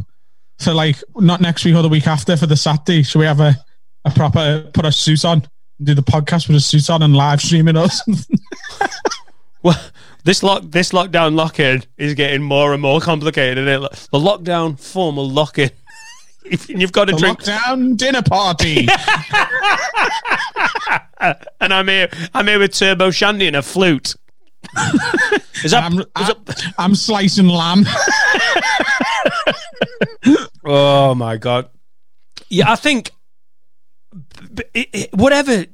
for 0.58 0.74
like 0.74 1.02
not 1.16 1.40
next 1.40 1.64
week 1.64 1.74
or 1.74 1.82
the 1.82 1.88
week 1.88 2.06
after 2.06 2.36
for 2.36 2.46
the 2.46 2.56
Saturday? 2.56 3.02
Should 3.02 3.18
we 3.20 3.24
have 3.24 3.40
a, 3.40 3.56
a 4.04 4.10
proper 4.10 4.70
put 4.74 4.84
a 4.84 4.92
suit 4.92 5.24
on, 5.24 5.48
and 5.78 5.86
do 5.86 5.94
the 5.94 6.02
podcast 6.02 6.48
with 6.48 6.56
a 6.58 6.60
suit 6.60 6.90
on 6.90 7.02
and 7.02 7.16
live 7.16 7.40
streaming 7.40 7.76
something? 7.88 8.38
Well, 9.62 9.80
this 10.24 10.42
lock, 10.42 10.62
this 10.66 10.90
lockdown 10.92 11.34
lock-in 11.34 11.84
is 11.96 12.14
getting 12.14 12.42
more 12.42 12.72
and 12.72 12.82
more 12.82 13.00
complicated, 13.00 13.66
isn't 13.68 13.84
it? 13.84 14.08
The 14.12 14.18
lockdown 14.18 14.78
formal 14.78 15.28
lock-in. 15.28 15.70
If 16.44 16.68
You've 16.68 16.90
got 16.90 17.04
to 17.04 17.12
The 17.12 17.18
drink, 17.18 17.38
lockdown 17.42 17.96
dinner 17.96 18.20
party. 18.20 18.88
and 21.60 21.72
I'm 21.72 21.86
here. 21.86 22.08
I'm 22.34 22.48
here 22.48 22.58
with 22.58 22.74
Turbo 22.74 23.12
Shandy 23.12 23.46
and 23.46 23.54
a 23.54 23.62
flute. 23.62 24.16
is 25.64 25.70
that? 25.70 25.84
I'm, 25.84 26.00
is 26.00 26.06
that- 26.16 26.74
I'm 26.78 26.96
slicing 26.96 27.46
lamb. 27.46 27.84
oh 30.66 31.14
my 31.14 31.36
god! 31.36 31.68
Yeah, 32.48 32.72
I 32.72 32.76
think 32.76 33.12
it, 34.74 34.88
it, 34.92 35.14
whatever. 35.14 35.66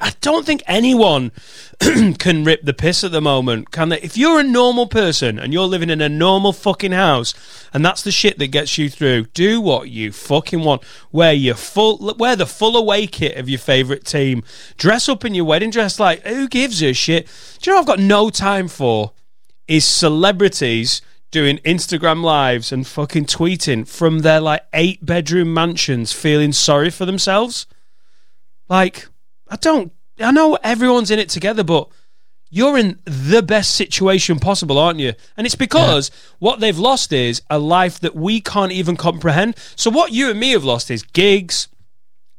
I 0.00 0.12
don't 0.20 0.46
think 0.46 0.62
anyone 0.66 1.32
can 2.18 2.44
rip 2.44 2.62
the 2.62 2.72
piss 2.72 3.04
at 3.04 3.12
the 3.12 3.20
moment, 3.20 3.70
can 3.70 3.88
they? 3.90 4.00
If 4.00 4.16
you're 4.16 4.40
a 4.40 4.44
normal 4.44 4.86
person 4.86 5.38
and 5.38 5.52
you're 5.52 5.66
living 5.66 5.90
in 5.90 6.00
a 6.00 6.08
normal 6.08 6.52
fucking 6.52 6.92
house, 6.92 7.34
and 7.72 7.84
that's 7.84 8.02
the 8.02 8.10
shit 8.10 8.38
that 8.38 8.48
gets 8.48 8.78
you 8.78 8.88
through, 8.88 9.24
do 9.26 9.60
what 9.60 9.90
you 9.90 10.12
fucking 10.12 10.60
want. 10.60 10.82
Wear 11.10 11.32
your 11.32 11.54
full, 11.54 12.14
wear 12.18 12.36
the 12.36 12.46
full 12.46 12.76
away 12.76 13.06
kit 13.06 13.36
of 13.36 13.48
your 13.48 13.58
favorite 13.58 14.04
team. 14.04 14.42
Dress 14.76 15.08
up 15.08 15.24
in 15.24 15.34
your 15.34 15.44
wedding 15.44 15.70
dress. 15.70 16.00
Like, 16.00 16.26
who 16.26 16.48
gives 16.48 16.82
a 16.82 16.92
shit? 16.92 17.28
Do 17.60 17.70
you 17.70 17.74
know 17.74 17.80
I've 17.80 17.86
got 17.86 17.98
no 17.98 18.30
time 18.30 18.68
for? 18.68 19.12
Is 19.68 19.84
celebrities 19.84 21.02
doing 21.32 21.56
Instagram 21.58 22.22
lives 22.22 22.70
and 22.70 22.86
fucking 22.86 23.24
tweeting 23.24 23.88
from 23.88 24.20
their 24.20 24.40
like 24.40 24.62
eight 24.74 25.04
bedroom 25.04 25.52
mansions, 25.52 26.12
feeling 26.12 26.52
sorry 26.52 26.90
for 26.90 27.06
themselves. 27.06 27.66
Like, 28.72 29.06
I 29.50 29.56
don't. 29.56 29.92
I 30.18 30.30
know 30.30 30.56
everyone's 30.62 31.10
in 31.10 31.18
it 31.18 31.28
together, 31.28 31.62
but 31.62 31.90
you're 32.48 32.78
in 32.78 33.00
the 33.04 33.42
best 33.42 33.74
situation 33.74 34.38
possible, 34.38 34.78
aren't 34.78 34.98
you? 34.98 35.12
And 35.36 35.46
it's 35.46 35.54
because 35.54 36.10
what 36.38 36.60
they've 36.60 36.78
lost 36.78 37.12
is 37.12 37.42
a 37.50 37.58
life 37.58 38.00
that 38.00 38.16
we 38.16 38.40
can't 38.40 38.72
even 38.72 38.96
comprehend. 38.96 39.56
So 39.76 39.90
what 39.90 40.12
you 40.12 40.30
and 40.30 40.40
me 40.40 40.52
have 40.52 40.64
lost 40.64 40.90
is 40.90 41.02
gigs, 41.02 41.68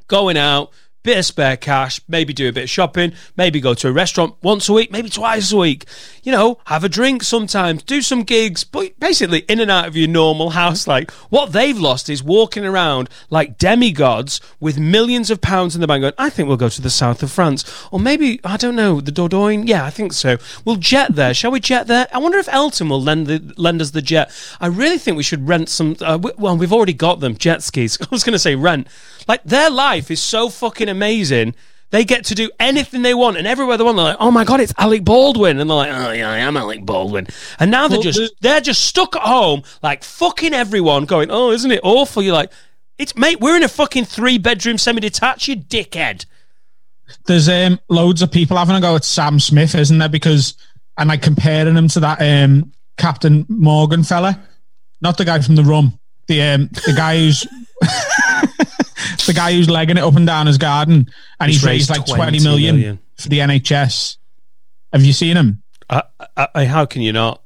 going 0.08 0.36
out, 0.36 0.72
bit 1.04 1.18
of 1.18 1.26
spare 1.26 1.58
cash, 1.58 2.02
maybe 2.08 2.34
do 2.34 2.50
a 2.50 2.54
bit 2.54 2.64
of 2.64 2.70
shopping, 2.70 3.14
maybe 3.38 3.60
go 3.60 3.74
to 3.74 3.90
a 3.90 3.92
restaurant 3.92 4.36
once 4.42 4.70
a 4.70 4.74
week, 4.74 4.92
maybe 4.92 5.10
twice 5.10 5.52
a 5.52 5.58
week. 5.58 5.86
You 6.24 6.32
know, 6.32 6.60
have 6.66 6.84
a 6.84 6.90
drink 6.90 7.24
sometimes, 7.24 7.84
do 7.84 8.02
some 8.02 8.24
gigs, 8.24 8.64
but 8.64 8.98
basically 9.00 9.40
in 9.40 9.60
and 9.60 9.70
out 9.70 9.88
of 9.88 9.96
your 9.96 10.08
normal 10.08 10.52
house. 10.52 10.88
Like 10.88 11.12
what 11.30 11.52
they've 11.52 11.78
lost 11.78 12.10
is 12.10 12.24
walking 12.24 12.66
around 12.66 13.10
like 13.30 13.58
demigods 13.58 14.40
with 14.60 14.80
millions 14.80 15.30
of 15.30 15.42
pounds 15.42 15.76
in 15.76 15.82
the 15.82 15.88
bank 15.88 16.02
going, 16.02 16.14
I 16.18 16.30
think 16.30 16.48
we'll 16.48 16.58
go 16.58 16.70
to 16.70 16.82
the 16.82 16.90
south 16.90 17.22
of 17.22 17.32
France. 17.32 17.66
Or 17.92 18.00
maybe, 18.00 18.40
I 18.44 18.58
don't 18.58 18.76
know, 18.76 19.02
the 19.02 19.12
Dordogne? 19.12 19.68
Yeah, 19.68 19.86
I 19.86 19.90
think 19.90 20.14
so. 20.14 20.38
We'll 20.64 20.78
jet 20.78 21.16
there. 21.16 21.34
Shall 21.34 21.52
we 21.52 21.60
jet 21.60 21.88
there? 21.88 22.08
I 22.14 22.20
wonder 22.20 22.38
if 22.38 22.48
Elton 22.48 22.90
will 22.90 23.02
lend, 23.02 23.28
the, 23.28 23.54
lend 23.58 23.82
us 23.82 23.92
the 23.92 24.02
jet. 24.02 24.32
I 24.62 24.68
really 24.68 24.98
think 24.98 25.18
we 25.18 25.24
should 25.24 25.48
rent 25.48 25.70
some, 25.70 25.98
uh, 26.02 26.18
well, 26.38 26.58
we've 26.58 26.74
already 26.74 26.94
got 26.94 27.20
them, 27.20 27.38
jet 27.38 27.62
skis. 27.62 27.98
I 28.02 28.08
was 28.10 28.24
going 28.24 28.34
to 28.34 28.40
say 28.40 28.56
rent. 28.56 28.88
Like 29.28 29.44
their 29.44 29.70
life 29.70 30.12
is 30.12 30.22
so 30.22 30.50
fucking 30.50 30.90
amazing. 30.90 31.56
They 31.92 32.06
get 32.06 32.26
to 32.26 32.36
do 32.36 32.50
anything 32.60 33.04
they 33.04 33.14
want, 33.14 33.38
and 33.38 33.46
everywhere 33.46 33.78
they 33.78 33.84
want, 33.84 33.98
they're 33.98 34.06
like, 34.06 34.18
"Oh 34.20 34.32
my 34.32 34.44
god, 34.44 34.60
it's 34.60 34.74
Alec 34.80 35.04
Baldwin," 35.04 35.60
and 35.60 35.70
they're 35.70 35.78
like, 35.78 35.92
"Oh 35.92 36.12
yeah, 36.12 36.30
I 36.30 36.40
am 36.40 36.58
Alec 36.58 36.84
Baldwin." 36.86 37.28
And 37.60 37.70
now 37.70 37.88
they're 37.88 38.02
just 38.02 38.34
they're 38.42 38.62
just 38.62 38.84
stuck 38.84 39.16
at 39.16 39.22
home, 39.22 39.62
like 39.84 40.04
fucking 40.04 40.56
everyone, 40.56 41.06
going, 41.06 41.30
"Oh, 41.30 41.52
isn't 41.52 41.72
it 41.72 41.82
awful?" 41.84 42.24
You're 42.24 42.34
like, 42.34 42.52
"It's 42.98 43.16
mate, 43.16 43.40
we're 43.40 43.56
in 43.56 43.62
a 43.62 43.68
fucking 43.68 44.06
three 44.06 44.40
bedroom 44.40 44.80
semi 44.80 45.02
detached, 45.02 45.48
you 45.48 45.56
dickhead." 45.56 46.26
There's 47.28 47.48
um, 47.48 47.80
loads 47.90 48.24
of 48.24 48.32
people 48.32 48.58
having 48.58 48.76
a 48.76 48.82
go 48.82 48.96
at 48.96 49.06
Sam 49.06 49.40
Smith, 49.40 49.76
isn't 49.76 49.98
there? 50.00 50.10
Because 50.10 50.56
and 50.98 51.10
like 51.10 51.22
comparing 51.22 51.76
him 51.76 51.88
to 51.90 52.00
that 52.00 52.20
um, 52.22 52.72
Captain 52.98 53.46
Morgan 53.50 54.04
fella, 54.04 54.42
not 55.02 55.18
the 55.18 55.26
guy 55.26 55.40
from 55.42 55.56
the 55.56 55.64
rum, 55.64 56.00
the 56.28 56.42
um, 56.42 56.70
the 56.88 56.94
guy 56.96 57.18
who's 57.18 57.46
the 59.26 59.34
guy 59.34 59.54
who's 59.54 59.70
legging 59.70 59.98
it 59.98 60.04
up 60.04 60.16
and 60.16 60.26
down 60.28 60.48
his 60.48 60.58
garden, 60.58 61.10
and 61.40 61.52
he's, 61.52 61.62
He's 61.62 61.66
raised, 61.66 61.90
raised 61.90 62.00
like 62.00 62.06
20 62.08 62.22
twenty 62.22 62.44
million, 62.44 62.76
million. 62.76 63.00
for 63.18 63.30
the 63.30 63.40
NHS. 63.40 64.18
Have 64.92 65.04
you 65.04 65.14
seen 65.14 65.38
him? 65.38 65.62
I, 65.90 66.04
I, 66.56 66.66
how 66.66 66.86
can 66.86 67.02
you 67.02 67.12
not? 67.14 67.42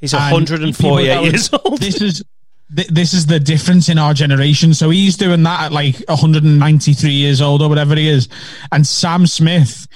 He's 0.00 0.12
And 0.14 0.32
148 0.32 1.22
years 1.24 1.50
old. 1.64 1.78
This 1.78 2.00
is 2.00 2.22
th- 2.74 2.88
this 2.88 3.12
is 3.14 3.26
the 3.26 3.40
difference 3.40 3.88
in 3.88 3.98
our 3.98 4.14
generation. 4.14 4.74
So 4.74 4.90
he's 4.90 5.16
doing 5.16 5.42
that 5.44 5.64
at 5.66 5.72
like 5.72 5.96
193 6.08 7.10
years 7.10 7.40
old 7.40 7.62
or 7.62 7.68
whatever 7.68 7.94
he 7.96 8.08
is. 8.08 8.28
And 8.72 8.86
Sam 8.86 9.26
Smith 9.26 9.86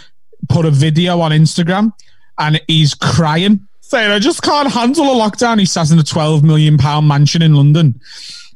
put 0.49 0.65
a 0.67 0.71
video 0.71 1.21
on 1.21 1.33
Instagram 1.33 1.93
and 2.39 2.61
he's 2.69 2.95
crying, 2.95 3.67
saying, 3.81 4.11
I 4.11 4.19
just 4.19 4.43
can't 4.43 4.71
handle 4.71 5.05
a 5.05 5.15
lockdown. 5.31 5.59
He 5.59 5.67
sat 5.67 5.91
in 5.91 5.99
a 5.99 6.03
12 6.05 6.43
million 6.45 6.79
pound 6.79 7.09
mansion 7.09 7.43
in 7.43 7.55
London. 7.55 8.01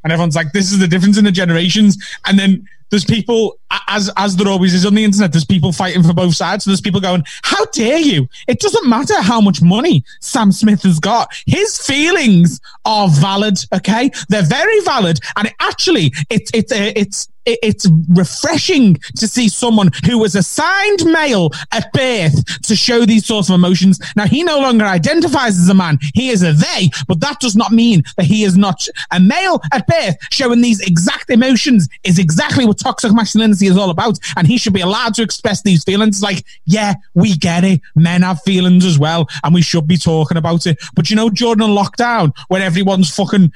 And 0.05 0.13
everyone's 0.13 0.37
like, 0.37 0.53
this 0.53 0.73
is 0.73 0.79
the 0.79 0.89
difference 0.89 1.19
in 1.19 1.25
the 1.25 1.33
generations. 1.33 1.99
And 2.27 2.39
then 2.39 2.69
there's 2.93 3.07
people, 3.07 3.59
as 3.89 4.11
as 4.19 4.37
there 4.37 4.49
always 4.49 4.75
is 4.75 4.85
on 4.85 4.95
the 4.95 5.03
internet, 5.03 5.33
there's 5.33 5.47
people 5.47 5.73
fighting 5.73 6.03
for 6.03 6.13
both 6.13 6.37
sides. 6.37 6.65
So 6.65 6.71
there's 6.71 6.83
people 6.83 7.01
going, 7.01 7.25
how 7.43 7.65
dare 7.73 7.99
you? 7.99 8.29
It 8.47 8.61
doesn't 8.61 8.87
matter 8.87 9.19
how 9.23 9.41
much 9.41 9.63
money 9.63 10.05
Sam 10.21 10.53
Smith 10.53 10.83
has 10.83 11.01
got. 11.01 11.33
His 11.47 11.79
feelings 11.79 12.61
are 12.85 13.09
valid, 13.09 13.59
okay? 13.75 14.11
They're 14.29 14.43
very 14.43 14.81
valid. 14.83 15.21
And 15.37 15.49
it 15.49 15.55
actually, 15.59 16.13
it's, 16.29 16.51
it's, 16.53 16.71
uh, 16.71 16.93
it's, 16.95 17.29
it's 17.45 17.89
refreshing 18.11 18.95
to 19.17 19.27
see 19.27 19.49
someone 19.49 19.91
who 20.07 20.19
was 20.19 20.37
assigned 20.37 21.05
male 21.07 21.51
at 21.73 21.93
birth 21.93 22.63
to 22.63 22.77
show 22.77 23.05
these 23.05 23.27
sorts 23.27 23.49
of 23.49 23.55
emotions. 23.55 23.99
Now, 24.17 24.27
he 24.27 24.45
no 24.45 24.61
longer 24.61 24.85
identifies 24.85 25.59
as 25.59 25.69
a 25.69 25.75
man. 25.75 25.99
He 26.15 26.29
is 26.29 26.43
a 26.43 26.53
they, 26.53 26.91
but 27.09 27.21
that 27.21 27.41
does 27.41 27.57
not 27.57 27.73
mean 27.73 28.05
that 28.17 28.27
he 28.27 28.45
is 28.45 28.57
not 28.57 28.87
a 29.11 29.19
male 29.19 29.61
at 29.73 29.87
birth 29.87 30.17
showing 30.31 30.61
these 30.61 30.81
exact 30.81 31.31
emotions 31.31 31.89
is 32.05 32.19
exactly 32.19 32.65
what 32.65 32.79
toxic 32.83 33.13
masculinity 33.13 33.67
is 33.67 33.77
all 33.77 33.91
about. 33.91 34.19
And 34.37 34.47
he 34.47 34.59
should 34.59 34.73
be 34.73 34.81
allowed 34.81 35.15
to 35.15 35.23
express 35.23 35.63
these 35.63 35.85
feelings. 35.85 36.23
Like, 36.23 36.45
yeah, 36.65 36.95
we 37.15 37.37
get 37.37 37.65
it. 37.65 37.81
Men 37.95 38.23
have 38.23 38.43
feelings 38.43 38.85
as 38.85 38.99
well. 38.99 39.29
And 39.45 39.55
we 39.55 39.63
should 39.63 39.87
be 39.87 39.97
talking 39.97 40.37
about 40.37 40.67
it. 40.67 40.79
But 40.95 41.11
you 41.11 41.17
know, 41.17 41.29
a 41.61 41.65
lockdown 41.65 42.33
when 42.49 42.63
everyone's 42.63 43.15
fucking 43.15 43.53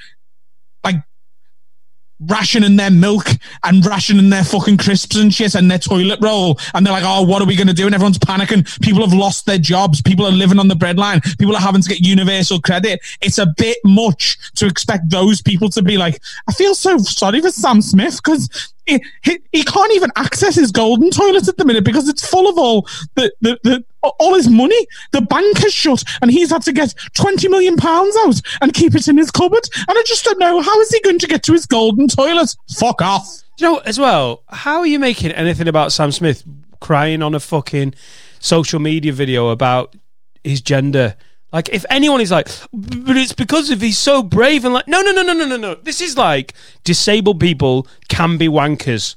rationing 2.19 2.75
their 2.75 2.91
milk 2.91 3.27
and 3.63 3.85
rationing 3.85 4.29
their 4.29 4.43
fucking 4.43 4.77
crisps 4.77 5.15
and 5.15 5.33
shit 5.33 5.55
and 5.55 5.69
their 5.69 5.77
toilet 5.77 6.19
roll. 6.21 6.59
And 6.73 6.85
they're 6.85 6.93
like, 6.93 7.03
oh, 7.05 7.23
what 7.23 7.41
are 7.41 7.45
we 7.45 7.55
going 7.55 7.67
to 7.67 7.73
do? 7.73 7.85
And 7.85 7.93
everyone's 7.93 8.19
panicking. 8.19 8.65
People 8.81 9.01
have 9.01 9.17
lost 9.17 9.45
their 9.45 9.57
jobs. 9.57 10.01
People 10.01 10.25
are 10.25 10.31
living 10.31 10.59
on 10.59 10.67
the 10.67 10.75
breadline. 10.75 11.21
People 11.37 11.55
are 11.55 11.61
having 11.61 11.81
to 11.81 11.89
get 11.89 11.99
universal 11.99 12.59
credit. 12.59 12.99
It's 13.21 13.37
a 13.37 13.47
bit 13.57 13.77
much 13.83 14.37
to 14.55 14.65
expect 14.65 15.09
those 15.09 15.41
people 15.41 15.69
to 15.69 15.81
be 15.81 15.97
like, 15.97 16.21
I 16.47 16.53
feel 16.53 16.75
so 16.75 16.97
sorry 16.97 17.41
for 17.41 17.51
Sam 17.51 17.81
Smith 17.81 18.19
because 18.23 18.73
he, 18.85 19.03
he, 19.23 19.39
he 19.51 19.63
can't 19.63 19.93
even 19.93 20.11
access 20.15 20.55
his 20.55 20.71
golden 20.71 21.11
toilet 21.11 21.47
at 21.47 21.57
the 21.57 21.65
minute 21.65 21.83
because 21.83 22.07
it's 22.07 22.27
full 22.27 22.49
of 22.49 22.57
all 22.57 22.87
the, 23.15 23.31
the, 23.41 23.59
the 23.63 23.85
all 24.19 24.33
his 24.35 24.49
money. 24.49 24.87
The 25.11 25.21
bank 25.21 25.57
has 25.59 25.73
shut 25.73 26.03
and 26.21 26.31
he's 26.31 26.49
had 26.51 26.61
to 26.63 26.71
get 26.73 26.93
20 27.15 27.47
million 27.49 27.77
pounds 27.77 28.15
out 28.25 28.41
and 28.61 28.73
keep 28.73 28.95
it 28.95 29.07
in 29.07 29.17
his 29.17 29.31
cupboard. 29.31 29.67
And 29.77 29.97
I 29.97 30.03
just 30.05 30.23
don't 30.25 30.39
know 30.39 30.61
how 30.61 30.79
is 30.81 30.89
he 30.89 30.99
going 31.01 31.19
to 31.19 31.27
get 31.27 31.43
to 31.43 31.53
his 31.53 31.65
golden 31.65 32.07
toilet? 32.07 32.55
Fuck 32.77 33.01
off. 33.01 33.27
you 33.59 33.67
know, 33.67 33.77
as 33.79 33.99
well, 33.99 34.43
how 34.49 34.79
are 34.79 34.87
you 34.87 34.99
making 34.99 35.31
anything 35.31 35.67
about 35.67 35.91
Sam 35.91 36.11
Smith 36.11 36.43
crying 36.79 37.21
on 37.21 37.33
a 37.35 37.39
fucking 37.39 37.93
social 38.39 38.79
media 38.79 39.11
video 39.13 39.49
about 39.49 39.95
his 40.43 40.61
gender? 40.61 41.15
Like, 41.53 41.69
if 41.69 41.85
anyone 41.89 42.19
is 42.19 42.29
like, 42.29 42.49
but 42.73 43.15
it's 43.15 43.31
because 43.33 43.69
of 43.69 43.79
he's 43.81 43.97
so 43.97 44.21
brave 44.21 44.65
and 44.65 44.73
like, 44.73 44.87
no, 44.87 45.01
no, 45.01 45.11
no, 45.13 45.21
no, 45.23 45.33
no, 45.33 45.45
no, 45.45 45.55
no. 45.57 45.75
This 45.75 46.01
is 46.01 46.17
like 46.17 46.53
disabled 46.83 47.39
people 47.39 47.87
can 48.09 48.37
be 48.37 48.47
wankers. 48.49 49.15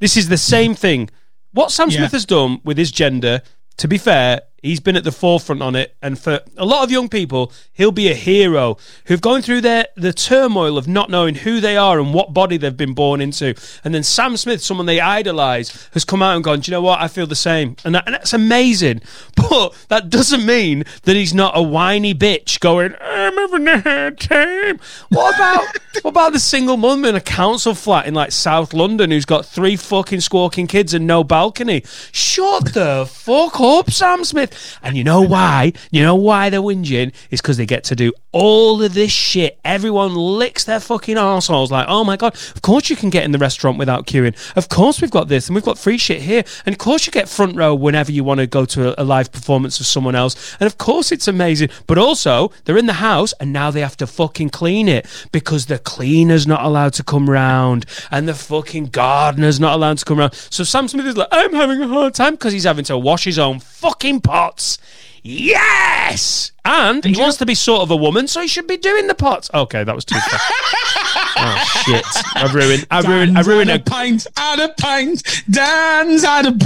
This 0.00 0.16
is 0.16 0.28
the 0.28 0.36
same 0.36 0.74
thing. 0.74 1.08
What 1.52 1.70
Sam 1.70 1.88
Yeah. 1.88 1.98
Smith 1.98 2.12
has 2.12 2.26
done 2.26 2.60
with 2.64 2.76
his 2.78 2.90
gender, 2.90 3.42
to 3.78 3.88
be 3.88 3.98
fair, 3.98 4.42
He's 4.62 4.80
been 4.80 4.96
at 4.96 5.04
the 5.04 5.12
forefront 5.12 5.62
on 5.62 5.76
it, 5.76 5.96
and 6.02 6.18
for 6.18 6.40
a 6.56 6.64
lot 6.64 6.82
of 6.82 6.90
young 6.90 7.08
people, 7.08 7.52
he'll 7.72 7.92
be 7.92 8.10
a 8.10 8.14
hero 8.14 8.76
who've 9.04 9.20
gone 9.20 9.40
through 9.40 9.60
their 9.60 9.86
the 9.96 10.12
turmoil 10.12 10.76
of 10.76 10.88
not 10.88 11.10
knowing 11.10 11.36
who 11.36 11.60
they 11.60 11.76
are 11.76 12.00
and 12.00 12.12
what 12.12 12.34
body 12.34 12.56
they've 12.56 12.76
been 12.76 12.94
born 12.94 13.20
into. 13.20 13.54
And 13.84 13.94
then 13.94 14.02
Sam 14.02 14.36
Smith, 14.36 14.60
someone 14.60 14.86
they 14.86 15.00
idolise, 15.00 15.88
has 15.92 16.04
come 16.04 16.22
out 16.22 16.34
and 16.34 16.42
gone, 16.42 16.60
Do 16.60 16.70
you 16.70 16.76
know 16.76 16.82
what? 16.82 17.00
I 17.00 17.06
feel 17.06 17.28
the 17.28 17.36
same, 17.36 17.76
and, 17.84 17.94
that, 17.94 18.06
and 18.06 18.14
that's 18.14 18.32
amazing. 18.32 19.00
But 19.48 19.74
that 19.88 20.10
doesn't 20.10 20.44
mean 20.44 20.84
that 21.04 21.14
he's 21.16 21.32
not 21.32 21.56
a 21.56 21.62
whiny 21.62 22.14
bitch 22.14 22.60
going, 22.60 22.94
I'm 23.00 23.34
having 23.36 23.68
a 23.68 23.80
hard 23.80 24.20
time. 24.20 24.80
What 25.08 25.34
about 25.34 25.64
what 26.02 26.10
about 26.10 26.32
the 26.32 26.40
single 26.40 26.76
mum 26.76 27.04
in 27.04 27.14
a 27.14 27.20
council 27.20 27.74
flat 27.74 28.06
in 28.06 28.14
like 28.14 28.32
South 28.32 28.74
London 28.74 29.10
who's 29.10 29.24
got 29.24 29.46
three 29.46 29.76
fucking 29.76 30.20
squawking 30.20 30.66
kids 30.66 30.92
and 30.92 31.06
no 31.06 31.24
balcony? 31.24 31.82
Shut 32.12 32.74
the 32.74 33.08
fuck 33.08 33.60
up, 33.60 33.90
Sam 33.90 34.24
Smith. 34.24 34.47
And 34.82 34.96
you 34.96 35.04
know 35.04 35.22
why? 35.22 35.72
You 35.90 36.02
know 36.02 36.16
why 36.16 36.50
they're 36.50 36.60
whinging? 36.60 37.12
Is 37.30 37.40
because 37.40 37.56
they 37.56 37.66
get 37.66 37.84
to 37.84 37.96
do 37.96 38.12
all 38.32 38.82
of 38.82 38.94
this 38.94 39.10
shit. 39.10 39.58
Everyone 39.64 40.14
licks 40.14 40.64
their 40.64 40.80
fucking 40.80 41.16
arseholes 41.16 41.70
like, 41.70 41.86
oh 41.88 42.04
my 42.04 42.16
god, 42.16 42.34
of 42.54 42.62
course 42.62 42.90
you 42.90 42.96
can 42.96 43.10
get 43.10 43.24
in 43.24 43.32
the 43.32 43.38
restaurant 43.38 43.78
without 43.78 44.06
queuing. 44.06 44.36
Of 44.56 44.68
course 44.68 45.00
we've 45.00 45.10
got 45.10 45.28
this 45.28 45.48
and 45.48 45.54
we've 45.54 45.64
got 45.64 45.78
free 45.78 45.98
shit 45.98 46.22
here. 46.22 46.44
And 46.66 46.74
of 46.74 46.78
course 46.78 47.06
you 47.06 47.12
get 47.12 47.28
front 47.28 47.56
row 47.56 47.74
whenever 47.74 48.12
you 48.12 48.24
want 48.24 48.40
to 48.40 48.46
go 48.46 48.64
to 48.66 49.00
a, 49.00 49.02
a 49.02 49.04
live 49.04 49.32
performance 49.32 49.80
of 49.80 49.86
someone 49.86 50.14
else. 50.14 50.56
And 50.60 50.66
of 50.66 50.78
course 50.78 51.10
it's 51.10 51.28
amazing. 51.28 51.70
But 51.86 51.98
also, 51.98 52.52
they're 52.64 52.78
in 52.78 52.86
the 52.86 52.94
house 52.94 53.32
and 53.40 53.52
now 53.52 53.70
they 53.70 53.80
have 53.80 53.96
to 53.98 54.06
fucking 54.06 54.50
clean 54.50 54.88
it 54.88 55.06
because 55.32 55.66
the 55.66 55.78
cleaner's 55.78 56.46
not 56.46 56.64
allowed 56.64 56.92
to 56.94 57.02
come 57.02 57.30
round 57.30 57.86
and 58.10 58.28
the 58.28 58.34
fucking 58.34 58.86
gardener's 58.86 59.58
not 59.58 59.74
allowed 59.74 59.98
to 59.98 60.04
come 60.04 60.18
round. 60.18 60.34
So 60.34 60.64
Sam 60.64 60.88
Smith 60.88 61.06
is 61.06 61.16
like, 61.16 61.28
I'm 61.32 61.54
having 61.54 61.80
a 61.82 61.88
hard 61.88 62.14
time 62.14 62.34
because 62.34 62.52
he's 62.52 62.64
having 62.64 62.84
to 62.84 62.98
wash 62.98 63.24
his 63.24 63.38
own 63.38 63.60
fucking 63.60 64.20
pots. 64.38 64.78
Yes! 65.22 66.52
And 66.64 67.04
he 67.04 67.18
wants 67.18 67.38
to 67.38 67.46
be 67.46 67.54
sort 67.54 67.82
of 67.82 67.90
a 67.90 67.96
woman, 67.96 68.28
so 68.28 68.40
he 68.40 68.46
should 68.48 68.66
be 68.66 68.76
doing 68.76 69.08
the 69.08 69.14
pots. 69.14 69.50
Okay, 69.52 69.82
that 69.82 69.94
was 69.94 70.04
too 70.04 70.18
far. 70.18 70.40
oh 71.38 71.82
shit! 71.84 72.04
I 72.36 72.50
ruined. 72.52 72.86
I 72.90 73.00
ruined. 73.00 73.36
I 73.36 73.42
ruined 73.42 73.70
a 73.70 73.78
pint, 73.80 74.26
had 74.36 74.60
a 74.60 74.72
pint. 74.74 75.22
Dan's 75.50 76.24
had 76.24 76.46
a 76.46 76.52
pint. 76.52 76.60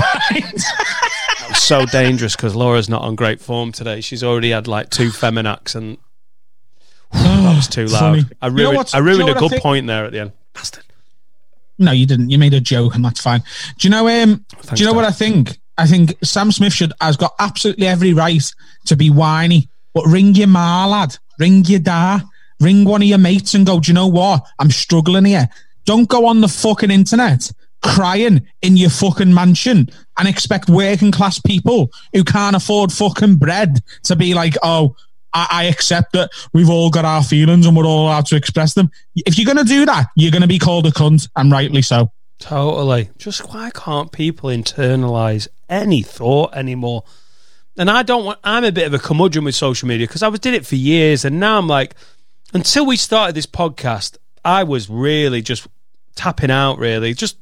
That 0.55 1.47
was 1.49 1.59
so 1.59 1.87
dangerous 1.87 2.37
because 2.37 2.55
Laura's 2.55 2.89
not 2.89 3.03
on 3.03 3.15
great 3.17 3.41
form 3.41 3.73
today. 3.73 4.01
She's 4.01 4.23
already 4.23 4.51
had 4.51 4.69
like 4.69 4.91
two 4.91 5.09
feminax 5.09 5.75
and 5.75 5.97
that 7.13 7.57
was 7.57 7.69
too 7.69 7.87
loud. 7.87 8.01
Funny. 8.01 8.25
I 8.43 8.47
You 8.49 8.53
know 8.53 8.71
ruined, 8.73 8.91
I 8.93 8.99
you 8.99 9.05
ruined 9.05 9.27
know 9.27 9.33
a 9.33 9.49
good 9.49 9.63
point 9.63 9.87
there 9.87 10.05
at 10.05 10.13
the 10.13 10.21
end. 10.21 10.33
Bastard. 10.53 10.85
No, 11.79 11.91
you 11.91 12.07
didn't. 12.07 12.31
You 12.31 12.39
made 12.39 12.55
a 12.55 12.61
joke, 12.61 12.95
and 12.95 13.05
that's 13.05 13.21
fine. 13.21 13.43
Do 13.79 13.89
you 13.89 13.91
know? 13.91 14.07
Um, 14.07 14.45
do 14.75 14.83
you 14.83 14.87
know 14.87 14.93
what 14.93 15.05
I 15.05 15.11
think? 15.11 15.59
I 15.79 15.87
think 15.87 16.17
Sam 16.23 16.53
Smith 16.53 16.73
should 16.73 16.93
has 17.01 17.17
got 17.17 17.35
absolutely 17.39 17.87
every 17.87 18.13
right 18.13 18.43
to 18.87 18.97
be 18.97 19.11
whiny, 19.11 19.69
but 19.95 20.07
ring 20.07 20.35
your 20.35 20.49
ma, 20.49 20.87
lad. 20.87 21.17
Ring 21.39 21.65
your 21.65 21.81
da. 21.81 22.21
Ring 22.61 22.85
one 22.85 23.03
of 23.03 23.09
your 23.09 23.19
mates 23.19 23.55
and 23.55 23.67
go. 23.67 23.81
Do 23.81 23.91
you 23.91 23.95
know 23.95 24.07
what? 24.07 24.47
I'm 24.59 24.71
struggling 24.71 25.25
here. 25.25 25.49
Don't 25.85 26.09
go 26.09 26.27
on 26.27 26.41
the 26.41 26.49
fucking 26.49 26.91
internet 26.91 27.51
crying 27.83 28.47
in 28.63 28.77
your 28.77 28.91
fucking 28.91 29.35
mansion 29.35 29.91
and 30.17 30.29
expect 30.29 30.69
working 30.69 31.11
class 31.11 31.41
people 31.41 31.91
who 32.13 32.23
can't 32.23 32.55
afford 32.55 32.93
fucking 32.93 33.37
bread 33.37 33.83
to 34.05 34.17
be 34.17 34.35
like, 34.35 34.55
oh. 34.63 34.97
I, 35.35 35.65
accept 35.65 36.13
that 36.13 36.31
we've 36.53 36.69
all 36.69 36.91
got 36.91 37.07
our 37.07 37.25
feelings 37.25 37.65
and 37.65 37.75
we're 37.75 37.87
all 37.87 38.05
allowed 38.05 38.27
to 38.27 38.37
express 38.37 38.75
them. 38.75 38.91
If 39.17 39.39
you're 39.39 39.47
going 39.47 39.57
to 39.57 39.65
do 39.65 39.87
that, 39.87 40.09
you're 40.15 40.31
going 40.31 40.43
to 40.43 40.47
be 40.47 40.59
called 40.59 40.87
a 40.87 40.91
cunt, 40.91 41.27
and 41.35 41.51
rightly 41.51 41.81
so. 41.81 42.13
Totally. 42.39 43.09
Just 43.17 43.49
why 43.49 43.71
can't 43.71 44.13
people 44.13 44.51
internalize 44.51 45.49
any 45.73 46.03
thought 46.03 46.55
anymore? 46.55 47.05
And 47.77 47.91
I 47.91 48.03
don't 48.03 48.25
want. 48.25 48.39
I'm 48.45 48.65
a 48.65 48.71
bit 48.73 48.87
of 48.87 48.93
a 48.95 48.99
curmudgeon 48.99 49.45
with 49.45 49.55
social 49.55 49.89
media 49.89 50.07
because 50.07 50.23
I 50.23 50.29
was 50.29 50.41
did 50.41 50.55
it 50.55 50.67
for 50.67 50.77
years, 50.77 51.25
and 51.25 51.41
now 51.41 51.57
I'm 51.59 51.67
like, 51.67 51.95
until 52.53 52.85
we 52.85 52.97
started 52.99 53.35
this 53.35 53.47
podcast, 53.47 54.19
I 54.45 54.63
was 54.65 54.91
really 54.91 55.41
just 55.41 55.67
tapping 56.15 56.51
out. 56.51 56.79
Really, 56.79 57.15
just 57.15 57.39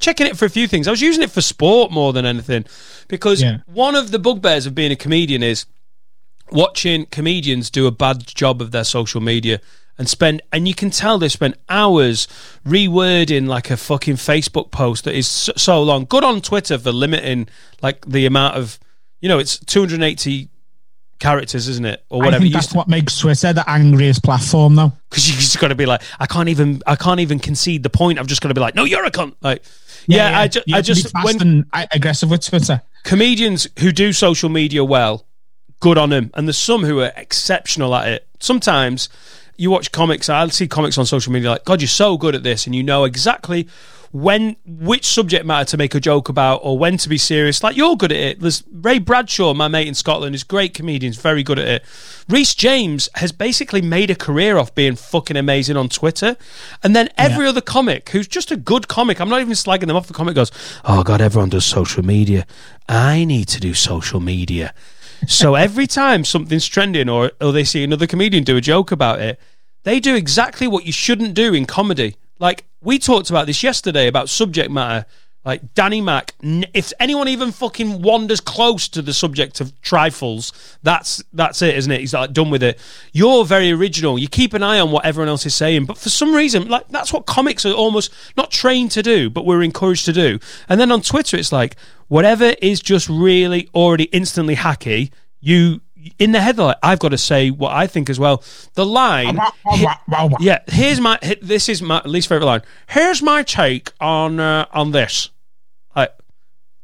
checking 0.00 0.26
it 0.26 0.36
for 0.36 0.46
a 0.46 0.50
few 0.50 0.66
things. 0.66 0.88
I 0.88 0.90
was 0.90 1.00
using 1.00 1.22
it 1.22 1.30
for 1.30 1.40
sport 1.40 1.92
more 1.92 2.12
than 2.12 2.26
anything 2.26 2.64
because 3.06 3.40
Yeah. 3.40 3.58
one 3.66 3.94
of 3.94 4.10
the 4.10 4.18
bugbears 4.18 4.66
of 4.66 4.74
being 4.74 4.90
a 4.90 4.96
comedian 4.96 5.42
is 5.44 5.66
watching 6.50 7.06
comedians 7.06 7.70
do 7.70 7.86
a 7.86 7.90
bad 7.90 8.26
job 8.26 8.60
of 8.62 8.70
their 8.72 8.84
social 8.84 9.20
media 9.20 9.60
and 9.98 10.08
spend 10.08 10.42
and 10.52 10.68
you 10.68 10.74
can 10.74 10.90
tell 10.90 11.18
they 11.18 11.28
spend 11.28 11.56
hours 11.68 12.28
rewording 12.64 13.46
like 13.46 13.70
a 13.70 13.76
fucking 13.76 14.14
Facebook 14.16 14.70
post 14.70 15.04
that 15.04 15.14
is 15.14 15.26
so, 15.26 15.52
so 15.56 15.82
long. 15.82 16.04
Good 16.04 16.24
on 16.24 16.40
Twitter 16.40 16.78
for 16.78 16.92
limiting 16.92 17.48
like 17.82 18.04
the 18.06 18.26
amount 18.26 18.56
of 18.56 18.78
you 19.20 19.28
know 19.28 19.38
it's 19.38 19.58
280 19.58 20.48
characters, 21.18 21.66
isn't 21.68 21.84
it, 21.84 22.04
or 22.10 22.22
I 22.22 22.26
whatever. 22.26 22.42
think 22.42 22.54
that's 22.54 22.72
what 22.72 22.86
makes 22.88 23.18
Twitter 23.18 23.52
the 23.52 23.68
angriest 23.68 24.22
platform, 24.22 24.76
though. 24.76 24.92
because 25.10 25.28
you 25.28 25.34
just 25.34 25.58
got 25.58 25.68
to 25.68 25.74
be 25.74 25.84
like, 25.86 26.00
I 26.20 26.26
can't 26.26 26.48
even, 26.48 26.80
I 26.86 26.94
can't 26.94 27.18
even 27.18 27.40
concede 27.40 27.82
the 27.82 27.90
point. 27.90 28.20
I've 28.20 28.28
just 28.28 28.40
got 28.40 28.48
to 28.48 28.54
be 28.54 28.60
like, 28.60 28.76
no, 28.76 28.84
you're 28.84 29.04
a 29.04 29.10
cunt. 29.10 29.34
Like, 29.40 29.64
yeah, 30.06 30.38
I, 30.38 30.46
ju- 30.46 30.62
You 30.66 30.74
I 30.74 30.78
have 30.78 30.86
to 30.86 30.94
just 30.94 31.12
when 31.24 31.40
and 31.42 31.64
aggressive 31.92 32.30
with 32.30 32.46
Twitter. 32.46 32.82
comedians 33.02 33.66
who 33.80 33.90
do 33.90 34.12
social 34.12 34.48
media 34.48 34.84
well, 34.84 35.26
good 35.80 35.98
on 35.98 36.10
them. 36.10 36.30
And 36.34 36.46
there's 36.46 36.56
some 36.56 36.84
who 36.84 37.00
are 37.00 37.12
exceptional 37.16 37.94
at 37.96 38.06
it. 38.06 38.28
Sometimes 38.38 39.08
you 39.58 39.70
watch 39.70 39.92
comics, 39.92 40.28
I 40.28 40.46
see 40.48 40.68
comics 40.68 40.96
on 40.96 41.04
social 41.04 41.32
media 41.32 41.50
like, 41.50 41.64
God, 41.64 41.82
you're 41.82 41.88
so 41.88 42.16
good 42.16 42.34
at 42.34 42.42
this, 42.42 42.66
and 42.66 42.74
you 42.74 42.82
know 42.82 43.04
exactly 43.04 43.68
when 44.10 44.56
which 44.64 45.06
subject 45.06 45.44
matter 45.44 45.66
to 45.66 45.76
make 45.76 45.94
a 45.94 46.00
joke 46.00 46.28
about 46.28 46.60
or 46.62 46.78
when 46.78 46.96
to 46.96 47.08
be 47.08 47.18
serious. 47.18 47.62
Like 47.62 47.76
you're 47.76 47.96
good 47.96 48.12
at 48.12 48.18
it. 48.18 48.40
There's 48.40 48.64
Ray 48.72 48.98
Bradshaw, 48.98 49.52
my 49.54 49.68
mate 49.68 49.86
in 49.86 49.94
Scotland, 49.94 50.34
is 50.34 50.44
great 50.44 50.74
comedian, 50.74 51.12
he's 51.12 51.20
very 51.20 51.42
good 51.42 51.58
at 51.58 51.68
it. 51.68 51.84
Rhys 52.28 52.54
James 52.54 53.08
has 53.16 53.32
basically 53.32 53.82
made 53.82 54.10
a 54.10 54.14
career 54.14 54.56
off 54.56 54.74
being 54.74 54.96
fucking 54.96 55.36
amazing 55.36 55.76
on 55.76 55.88
Twitter. 55.88 56.36
And 56.82 56.96
then 56.96 57.10
every 57.18 57.46
other 57.46 57.60
comic 57.60 58.08
who's 58.10 58.28
just 58.28 58.50
a 58.50 58.56
good 58.56 58.88
comic, 58.88 59.20
I'm 59.20 59.28
not 59.28 59.40
even 59.40 59.52
slagging 59.52 59.88
them 59.88 59.96
off, 59.96 60.06
the 60.06 60.14
comic 60.14 60.34
goes, 60.34 60.50
Oh 60.84 61.02
God, 61.02 61.20
everyone 61.20 61.50
does 61.50 61.66
social 61.66 62.04
media. 62.04 62.46
I 62.88 63.24
need 63.24 63.48
to 63.48 63.60
do 63.60 63.74
social 63.74 64.20
media. 64.20 64.72
So 65.26 65.54
every 65.54 65.86
time 65.86 66.24
something's 66.24 66.66
trending 66.66 67.08
or, 67.08 67.32
or 67.40 67.52
they 67.52 67.64
see 67.64 67.82
another 67.82 68.06
comedian 68.06 68.44
do 68.44 68.56
a 68.56 68.60
joke 68.60 68.92
about 68.92 69.20
it, 69.20 69.40
they 69.82 70.00
do 70.00 70.14
exactly 70.14 70.66
what 70.66 70.86
you 70.86 70.92
shouldn't 70.92 71.34
do 71.34 71.54
in 71.54 71.64
comedy. 71.64 72.16
Like 72.38 72.64
we 72.80 72.98
talked 72.98 73.30
about 73.30 73.46
this 73.46 73.62
yesterday 73.62 74.06
about 74.06 74.28
subject 74.28 74.70
matter. 74.70 75.06
Like 75.48 75.72
Danny 75.72 76.02
Mac, 76.02 76.34
n- 76.42 76.66
if 76.74 76.92
anyone 77.00 77.26
even 77.26 77.52
fucking 77.52 78.02
wanders 78.02 78.38
close 78.38 78.86
to 78.88 79.00
the 79.00 79.14
subject 79.14 79.62
of 79.62 79.80
trifles, 79.80 80.52
that's 80.82 81.24
that's 81.32 81.62
it, 81.62 81.74
isn't 81.74 81.90
it? 81.90 82.00
He's 82.00 82.12
like 82.12 82.34
done 82.34 82.50
with 82.50 82.62
it. 82.62 82.78
You're 83.14 83.46
very 83.46 83.72
original. 83.72 84.18
You 84.18 84.28
keep 84.28 84.52
an 84.52 84.62
eye 84.62 84.78
on 84.78 84.90
what 84.90 85.06
everyone 85.06 85.30
else 85.30 85.46
is 85.46 85.54
saying, 85.54 85.86
but 85.86 85.96
for 85.96 86.10
some 86.10 86.34
reason, 86.34 86.68
like 86.68 86.88
that's 86.88 87.14
what 87.14 87.24
comics 87.24 87.64
are 87.64 87.72
almost 87.72 88.12
not 88.36 88.50
trained 88.50 88.90
to 88.90 89.02
do, 89.02 89.30
but 89.30 89.46
we're 89.46 89.62
encouraged 89.62 90.04
to 90.04 90.12
do. 90.12 90.38
And 90.68 90.78
then 90.78 90.92
on 90.92 91.00
Twitter, 91.00 91.38
it's 91.38 91.50
like 91.50 91.76
whatever 92.08 92.52
is 92.60 92.78
just 92.80 93.08
really 93.08 93.70
already 93.74 94.04
instantly 94.04 94.54
hacky. 94.54 95.10
You 95.40 95.80
in 96.18 96.32
the 96.32 96.42
headline, 96.42 96.74
I've 96.82 96.98
got 96.98 97.08
to 97.12 97.18
say 97.18 97.50
what 97.50 97.72
I 97.72 97.86
think 97.86 98.10
as 98.10 98.20
well. 98.20 98.44
The 98.74 98.84
line, 98.84 99.38
yeah. 100.40 100.58
Here's 100.68 101.00
my. 101.00 101.18
This 101.40 101.70
is 101.70 101.80
my 101.80 102.02
least 102.04 102.28
favorite 102.28 102.44
line. 102.44 102.62
Here's 102.90 103.22
my 103.22 103.42
take 103.44 103.92
on 103.98 104.40
uh, 104.40 104.66
on 104.72 104.90
this. 104.90 105.30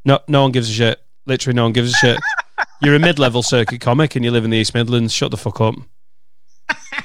No, 0.04 0.20
no 0.28 0.42
one 0.42 0.52
gives 0.52 0.68
a 0.68 0.72
shit. 0.72 1.00
Literally, 1.26 1.56
no 1.56 1.62
one 1.64 1.72
gives 1.72 1.92
a 1.92 1.96
shit. 1.96 2.20
You're 2.82 2.94
a 2.96 2.98
mid-level 2.98 3.42
circuit 3.42 3.80
comic 3.80 4.14
and 4.16 4.24
you 4.24 4.30
live 4.30 4.44
in 4.44 4.50
the 4.50 4.58
East 4.58 4.74
Midlands. 4.74 5.12
Shut 5.12 5.30
the 5.30 5.36
fuck 5.36 5.60
up. 5.60 5.74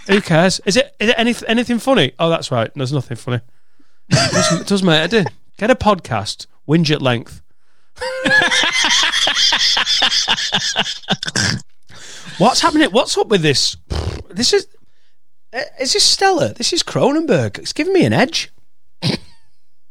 Who 0.07 0.21
cares? 0.21 0.59
Is 0.65 0.75
it 0.77 0.93
is 0.99 1.09
it 1.09 1.15
any, 1.17 1.33
anything 1.47 1.79
funny? 1.79 2.12
Oh, 2.19 2.29
that's 2.29 2.51
right. 2.51 2.71
There's 2.75 2.91
nothing 2.93 3.17
funny. 3.17 3.41
It 4.09 4.31
doesn't, 4.31 4.62
it 4.62 4.67
doesn't 4.67 4.85
matter. 4.85 5.23
do. 5.23 5.29
Get 5.57 5.71
a 5.71 5.75
podcast. 5.75 6.47
Whinge 6.67 6.91
at 6.91 7.01
length. 7.01 7.41
What's 12.38 12.62
happening? 12.62 12.89
What's 12.91 13.17
up 13.17 13.27
with 13.27 13.41
this? 13.41 13.75
This 14.29 14.53
is. 14.53 14.67
uh, 15.53 15.59
Is 15.79 15.93
this 15.93 16.03
Stella? 16.03 16.53
This 16.53 16.71
is 16.73 16.83
Kronenbourg. 16.83 17.57
It's 17.59 17.73
giving 17.73 17.93
me 17.93 18.05
an 18.05 18.13
edge. 18.13 18.51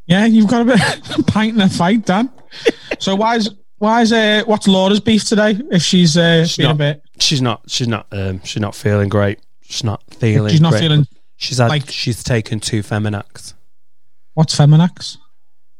Yeah, 0.06 0.24
you've 0.24 0.48
got 0.48 0.62
a 0.62 0.64
bit 0.64 0.80
pint 1.26 1.54
in 1.56 1.60
a 1.60 1.68
fight, 1.68 2.06
Dan. 2.06 2.30
So 2.98 3.14
why 3.14 3.36
is 3.36 3.50
why 3.78 4.02
is 4.02 4.12
uh, 4.12 4.42
what's 4.46 4.66
Laura's 4.66 5.00
beef 5.00 5.24
today? 5.24 5.58
If 5.70 5.82
she's 5.82 6.16
uh, 6.16 6.44
She's 6.44 6.56
being 6.56 6.66
a 6.70 6.72
not, 6.72 6.78
bit, 6.78 7.02
she's 7.18 7.40
not. 7.42 7.62
She's 7.68 7.88
not. 7.88 8.06
Um, 8.12 8.42
she's 8.42 8.60
not 8.60 8.74
feeling 8.74 9.08
great. 9.08 9.38
She's 9.62 9.84
not 9.84 10.02
feeling. 10.14 10.50
she's 10.50 10.60
not 10.60 10.70
great. 10.70 10.80
feeling. 10.80 11.06
She's 11.36 11.58
had. 11.58 11.68
like- 11.68 11.90
she's 11.90 12.22
taken 12.24 12.58
two 12.60 12.82
Feminax. 12.82 13.54
What's 14.34 14.54
Feminax? 14.56 15.18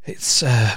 It's. 0.05 0.43
Uh, 0.43 0.75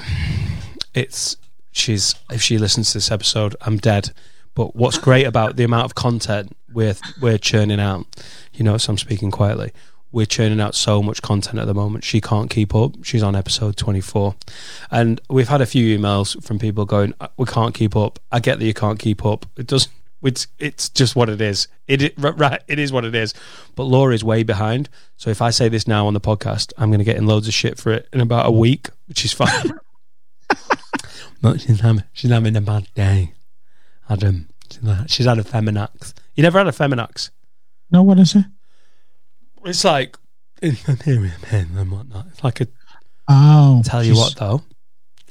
it's. 0.95 1.37
She's. 1.71 2.15
If 2.31 2.43
she 2.43 2.59
listens 2.59 2.91
to 2.93 2.99
this 2.99 3.11
episode, 3.11 3.55
I'm 3.63 3.77
dead. 3.79 4.11
But 4.55 4.77
what's 4.77 4.99
great 4.99 5.27
about 5.27 5.57
the 5.57 5.65
amount 5.65 5.87
of 5.87 5.95
content 5.95 6.55
we're 6.73 6.95
we're 7.21 7.39
churning 7.39 7.81
out, 7.81 8.07
you 8.53 8.65
know, 8.65 8.77
so 8.77 8.91
I'm 8.93 8.99
speaking 8.99 9.31
quietly. 9.31 9.73
We're 10.13 10.27
churning 10.27 10.61
out 10.61 10.75
so 10.75 11.03
much 11.03 11.23
content 11.23 11.59
at 11.59 11.67
the 11.67 11.75
moment. 11.75 12.05
She 12.05 12.21
can't 12.21 12.51
keep 12.51 12.75
up. 12.75 12.97
She's 13.03 13.23
on 13.23 13.35
episode 13.35 13.77
24. 13.77 14.35
And 14.91 15.21
we've 15.31 15.49
had 15.49 15.61
a 15.63 15.67
few 15.67 15.99
emails 15.99 16.43
from 16.45 16.59
people 16.59 16.85
going, 16.85 17.15
"Uh, 17.21 17.29
we 17.37 17.47
can't 17.47 17.75
keep 17.75 17.97
up. 17.97 18.19
I 18.31 18.39
get 18.41 18.59
that 18.59 18.65
you 18.67 18.75
can't 18.75 18.99
keep 18.99 19.25
up. 19.25 19.47
It 19.57 19.67
does. 19.67 19.89
It's, 20.23 20.47
it's 20.61 20.89
just 20.89 21.17
what 21.17 21.29
it 21.29 21.41
is. 21.41 21.67
It, 21.89 22.01
it 22.03 22.15
right. 22.17 22.63
It 22.69 22.79
is 22.79 22.93
what 22.93 23.05
it 23.05 23.15
is. 23.15 23.35
But 23.75 23.85
Laura 23.85 24.15
is 24.15 24.23
way 24.23 24.43
behind. 24.45 24.89
So 25.17 25.31
if 25.31 25.43
I 25.43 25.51
say 25.51 25.69
this 25.69 25.89
now 25.89 26.07
on 26.07 26.15
the 26.15 26.21
podcast, 26.21 26.73
I'm 26.79 26.91
going 26.91 27.01
to 27.01 27.05
get 27.05 27.17
in 27.17 27.27
loads 27.27 27.49
of 27.49 27.55
shit 27.55 27.79
for 27.79 27.91
it 27.93 28.09
in 28.13 28.21
about 28.21 28.47
a 28.47 28.53
week, 28.53 28.89
which 29.09 29.25
is 29.25 29.33
fine. 29.33 29.73
but 31.43 31.61
she's 31.61 31.81
having, 31.81 32.05
she's 32.13 32.31
having 32.31 32.55
a 32.55 32.61
bad 32.61 32.87
day. 32.95 33.33
Adam, 34.09 34.49
she's 34.71 34.83
had- 34.87 35.11
she's 35.11 35.27
had 35.27 35.39
a 35.39 35.43
feminax. 35.45 36.13
You 36.37 36.43
never 36.43 36.59
had 36.59 36.69
a 36.69 36.73
feminax? 36.73 37.31
No, 37.91 38.03
what 38.03 38.19
is 38.19 38.35
it? 38.37 38.45
It's 39.65 39.85
like 39.85 40.17
inferior 40.61 41.33
and 41.51 41.91
whatnot. 41.91 42.27
It's 42.31 42.43
like 42.45 42.61
a 42.61 42.67
Oh, 43.29 43.83
tell 43.85 44.03
you 44.03 44.17
what 44.17 44.37
though, 44.37 44.63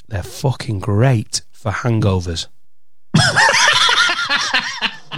they're 0.08 0.24
fucking 0.24 0.80
great 0.80 1.42
for 1.52 1.72
hangovers. 1.72 2.48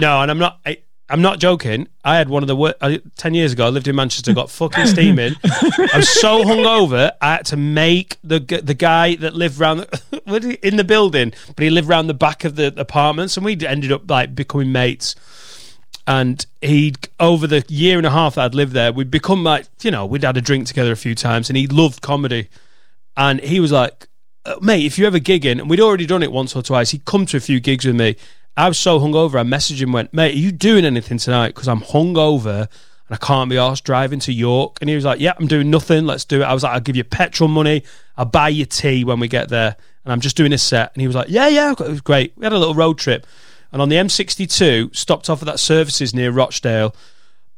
no, 0.00 0.20
and 0.20 0.30
I'm 0.30 0.38
not. 0.38 0.58
I, 0.66 0.78
I'm 1.08 1.20
not 1.22 1.38
joking. 1.38 1.86
I 2.04 2.16
had 2.16 2.28
one 2.28 2.42
of 2.42 2.46
the 2.48 2.56
wor- 2.56 2.74
I, 2.80 3.00
ten 3.16 3.34
years 3.34 3.52
ago. 3.52 3.66
I 3.66 3.68
lived 3.68 3.86
in 3.86 3.94
Manchester, 3.94 4.32
got 4.34 4.50
fucking 4.50 4.86
steaming. 4.86 5.34
I 5.44 5.90
was 5.94 6.08
so 6.08 6.42
hungover. 6.42 7.12
I 7.20 7.34
had 7.34 7.46
to 7.46 7.56
make 7.56 8.16
the 8.24 8.40
g- 8.40 8.60
the 8.60 8.74
guy 8.74 9.14
that 9.16 9.34
lived 9.34 9.58
round 9.60 9.80
the, 9.80 10.20
what 10.24 10.42
did 10.42 10.50
he- 10.52 10.66
in 10.68 10.76
the 10.76 10.84
building, 10.84 11.32
but 11.54 11.62
he 11.62 11.70
lived 11.70 11.88
round 11.88 12.08
the 12.08 12.14
back 12.14 12.44
of 12.44 12.56
the 12.56 12.74
apartments, 12.76 13.36
and 13.36 13.44
we 13.46 13.52
ended 13.64 13.92
up 13.92 14.10
like 14.10 14.34
becoming 14.34 14.72
mates 14.72 15.14
and 16.06 16.44
he 16.60 16.94
over 17.18 17.46
the 17.46 17.64
year 17.68 17.96
and 17.96 18.06
a 18.06 18.10
half 18.10 18.34
that 18.34 18.44
I'd 18.44 18.54
lived 18.54 18.72
there, 18.72 18.92
we'd 18.92 19.10
become 19.10 19.44
like 19.44 19.66
you 19.82 19.90
know 19.90 20.06
we'd 20.06 20.24
had 20.24 20.36
a 20.36 20.40
drink 20.40 20.66
together 20.66 20.92
a 20.92 20.96
few 20.96 21.14
times, 21.14 21.48
and 21.48 21.56
he 21.56 21.66
loved 21.66 22.02
comedy, 22.02 22.48
and 23.16 23.40
he 23.40 23.60
was 23.60 23.72
like, 23.72 24.08
"Uh, 24.44 24.56
mate, 24.60 24.84
if 24.84 24.98
you 24.98 25.06
ever 25.06 25.18
gigging, 25.18 25.60
and 25.60 25.68
we'd 25.70 25.80
already 25.80 26.06
done 26.06 26.22
it 26.22 26.32
once 26.32 26.54
or 26.54 26.62
twice, 26.62 26.90
he'd 26.90 27.04
come 27.04 27.26
to 27.26 27.36
a 27.36 27.40
few 27.40 27.60
gigs 27.60 27.84
with 27.84 27.96
me. 27.96 28.16
I 28.56 28.68
was 28.68 28.78
so 28.78 29.00
hungover, 29.00 29.40
I 29.40 29.42
messaged 29.42 29.80
him, 29.80 29.92
went, 29.92 30.14
mate, 30.14 30.34
are 30.34 30.38
you 30.38 30.52
doing 30.52 30.84
anything 30.84 31.18
tonight? 31.18 31.48
Because 31.48 31.66
I'm 31.66 31.80
hungover 31.80 32.68
and 33.08 33.10
I 33.10 33.16
can't 33.16 33.50
be 33.50 33.58
asked 33.58 33.84
driving 33.84 34.20
to 34.20 34.32
York. 34.32 34.78
And 34.80 34.88
he 34.88 34.94
was 34.94 35.04
like, 35.04 35.18
yeah, 35.18 35.32
I'm 35.38 35.48
doing 35.48 35.70
nothing. 35.70 36.06
Let's 36.06 36.24
do 36.24 36.40
it. 36.40 36.44
I 36.44 36.54
was 36.54 36.62
like, 36.62 36.72
I'll 36.72 36.80
give 36.80 36.96
you 36.96 37.04
petrol 37.04 37.48
money. 37.48 37.82
I'll 38.16 38.24
buy 38.24 38.48
you 38.48 38.64
tea 38.64 39.02
when 39.02 39.18
we 39.18 39.26
get 39.26 39.48
there. 39.48 39.76
And 40.04 40.12
I'm 40.12 40.20
just 40.20 40.36
doing 40.36 40.52
a 40.52 40.58
set. 40.58 40.92
And 40.94 41.00
he 41.00 41.06
was 41.08 41.16
like, 41.16 41.28
yeah, 41.28 41.48
yeah, 41.48 41.72
it 41.72 41.80
was 41.80 42.00
great. 42.00 42.32
We 42.36 42.44
had 42.44 42.52
a 42.52 42.58
little 42.58 42.74
road 42.74 42.98
trip. 42.98 43.26
And 43.74 43.82
on 43.82 43.88
the 43.88 43.96
M62, 43.96 44.94
stopped 44.94 45.28
off 45.28 45.42
at 45.42 45.46
that 45.46 45.58
services 45.58 46.14
near 46.14 46.30
Rochdale. 46.30 46.94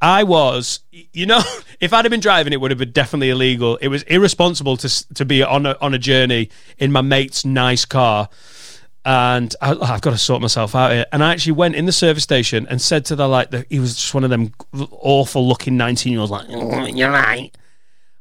I 0.01 0.25
was, 0.25 0.81
you 0.91 1.27
know, 1.27 1.43
if 1.81 1.93
I'd 1.93 2.07
have 2.07 2.11
been 2.11 2.21
driving, 2.21 2.55
it 2.55 2.61
would 2.61 2.71
have 2.71 2.79
been 2.79 2.93
definitely 2.93 3.29
illegal. 3.29 3.77
It 3.77 3.89
was 3.89 4.03
irresponsible 4.05 4.79
to 4.79 5.15
to 5.15 5.27
be 5.27 5.43
on 5.43 5.67
a 5.67 5.77
on 5.79 5.93
a 5.93 5.99
journey 5.99 6.49
in 6.79 6.91
my 6.91 7.03
mate's 7.03 7.45
nice 7.45 7.85
car, 7.85 8.31
and 9.05 9.55
I, 9.61 9.73
I've 9.73 10.01
got 10.01 10.13
to 10.13 10.19
sort 10.19 10.41
myself 10.41 10.75
out 10.75 10.93
here. 10.93 11.05
And 11.13 11.23
I 11.23 11.33
actually 11.33 11.53
went 11.53 11.75
in 11.75 11.85
the 11.85 11.93
service 11.93 12.23
station 12.23 12.67
and 12.71 12.81
said 12.81 13.05
to 13.07 13.17
the 13.17 13.29
like, 13.29 13.51
the, 13.51 13.67
he 13.69 13.79
was 13.79 13.95
just 13.95 14.15
one 14.15 14.25
of 14.25 14.31
them 14.31 14.53
awful 14.93 15.47
looking 15.47 15.77
nineteen 15.77 16.13
year 16.13 16.21
olds, 16.21 16.33
like, 16.33 16.49
"Mm, 16.49 16.97
you're 16.97 17.11
right. 17.11 17.55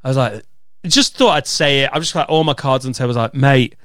I 0.03 0.07
was 0.09 0.17
like, 0.17 0.43
just 0.85 1.15
thought 1.15 1.31
I'd 1.31 1.47
say 1.47 1.83
it. 1.83 1.91
I 1.93 1.97
was 1.97 2.07
just 2.07 2.15
like, 2.15 2.27
all 2.27 2.43
my 2.43 2.53
cards 2.53 2.85
on 2.85 2.91
the 2.91 2.97
table. 2.97 3.05
I 3.05 3.07
was 3.07 3.17
like, 3.17 3.33
mate, 3.33 3.75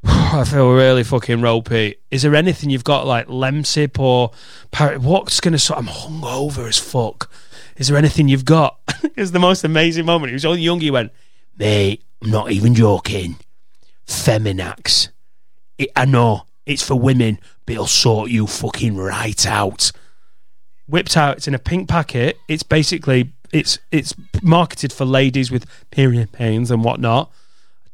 I 0.04 0.44
feel 0.44 0.72
really 0.72 1.04
fucking 1.04 1.42
ropey. 1.42 1.96
Is 2.10 2.22
there 2.22 2.34
anything 2.34 2.70
you've 2.70 2.84
got 2.84 3.06
like 3.06 3.26
Lemsip 3.26 3.98
or 3.98 4.30
Par- 4.70 4.98
what's 4.98 5.40
gonna? 5.40 5.58
sort? 5.58 5.78
I'm 5.78 5.86
hungover 5.86 6.68
as 6.68 6.78
fuck. 6.78 7.30
Is 7.76 7.88
there 7.88 7.96
anything 7.96 8.28
you've 8.28 8.44
got? 8.44 8.78
it 9.02 9.16
was 9.16 9.32
the 9.32 9.38
most 9.38 9.64
amazing 9.64 10.06
moment. 10.06 10.30
He 10.30 10.34
was 10.34 10.44
only 10.44 10.62
young. 10.62 10.80
He 10.80 10.90
went, 10.90 11.12
mate, 11.56 12.02
I'm 12.22 12.30
not 12.30 12.50
even 12.50 12.74
joking. 12.74 13.36
Feminax. 14.06 15.08
It, 15.78 15.90
I 15.96 16.04
know 16.04 16.42
it's 16.66 16.86
for 16.86 16.94
women, 16.94 17.38
but 17.66 17.74
it'll 17.74 17.86
sort 17.86 18.30
you 18.30 18.46
fucking 18.46 18.96
right 18.96 19.46
out. 19.46 19.92
Whipped 20.86 21.16
out. 21.16 21.38
It's 21.38 21.48
in 21.48 21.54
a 21.54 21.58
pink 21.58 21.88
packet. 21.88 22.38
It's 22.48 22.62
basically 22.62 23.32
it's 23.52 23.78
it's 23.90 24.14
marketed 24.42 24.92
for 24.92 25.04
ladies 25.04 25.50
with 25.50 25.66
period 25.90 26.32
pains 26.32 26.70
and 26.70 26.84
whatnot. 26.84 27.30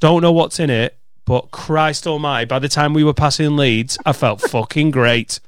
Don't 0.01 0.23
know 0.23 0.33
what's 0.33 0.61
in 0.61 0.69
it, 0.71 0.96
but 1.27 1.51
Christ 1.51 2.07
Almighty! 2.07 2.47
By 2.47 2.59
the 2.59 2.69
time 2.69 2.95
we 2.95 3.05
were 3.05 3.13
passing 3.13 3.57
Leeds, 3.57 3.99
I 4.07 4.15
felt 4.15 4.41
fucking 4.41 4.93
great. 4.93 5.41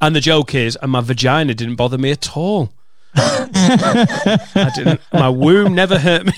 And 0.00 0.14
the 0.14 0.20
joke 0.20 0.54
is, 0.54 0.76
and 0.80 0.92
my 0.92 1.00
vagina 1.00 1.54
didn't 1.54 1.76
bother 1.76 1.98
me 1.98 2.10
at 2.10 2.36
all. 2.36 2.72
I 3.14 4.72
didn't. 4.74 5.00
My 5.12 5.28
womb 5.28 5.74
never 5.74 5.98
hurt 5.98 6.26
me. 6.26 6.32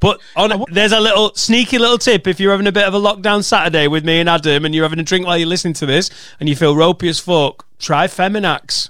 But 0.00 0.20
on, 0.34 0.64
there's 0.70 0.92
a 0.92 1.00
little 1.00 1.34
sneaky 1.34 1.78
little 1.78 1.98
tip 1.98 2.26
if 2.26 2.40
you're 2.40 2.52
having 2.52 2.66
a 2.66 2.72
bit 2.72 2.84
of 2.84 2.94
a 2.94 2.98
lockdown 2.98 3.44
Saturday 3.44 3.86
with 3.86 4.04
me 4.04 4.18
and 4.18 4.28
Adam, 4.28 4.64
and 4.64 4.74
you're 4.74 4.84
having 4.84 4.98
a 4.98 5.02
drink 5.02 5.26
while 5.26 5.36
you're 5.36 5.46
listening 5.46 5.74
to 5.74 5.86
this, 5.86 6.10
and 6.40 6.48
you 6.48 6.56
feel 6.56 6.74
ropey 6.74 7.08
as 7.08 7.18
fuck. 7.18 7.66
Try 7.78 8.06
Feminax. 8.06 8.88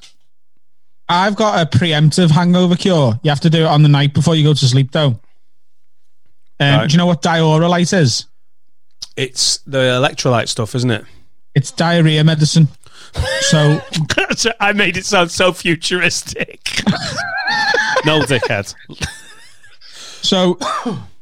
I've 1.09 1.35
got 1.35 1.61
a 1.61 1.79
preemptive 1.79 2.31
hangover 2.31 2.77
cure. 2.77 3.18
You 3.25 3.31
have 3.31 3.40
to 3.40 3.51
do 3.51 3.62
it 3.62 3.66
on 3.66 3.83
the 3.83 3.88
night 3.88 4.14
before 4.14 4.37
you 4.37 4.44
go 4.44 4.55
to 4.55 4.66
sleep, 4.66 4.92
though. 4.92 5.18
Um, 6.61 6.79
Right. 6.81 6.88
Do 6.88 6.92
you 6.92 6.99
know 6.99 7.07
what 7.07 7.23
Dioralyte 7.23 7.92
is? 7.99 8.27
It's 9.16 9.59
the 9.66 9.79
electrolyte 9.79 10.49
stuff, 10.49 10.75
isn't 10.75 10.90
it? 10.90 11.05
It's 11.55 11.70
diarrhea 11.73 12.23
medicine. 12.23 12.68
So 13.40 13.81
I 14.61 14.73
made 14.73 14.96
it 14.96 15.05
sound 15.05 15.31
so 15.31 15.53
futuristic. 15.53 16.61
no, 18.05 18.20
dickhead. 18.20 18.75
So, 20.23 20.59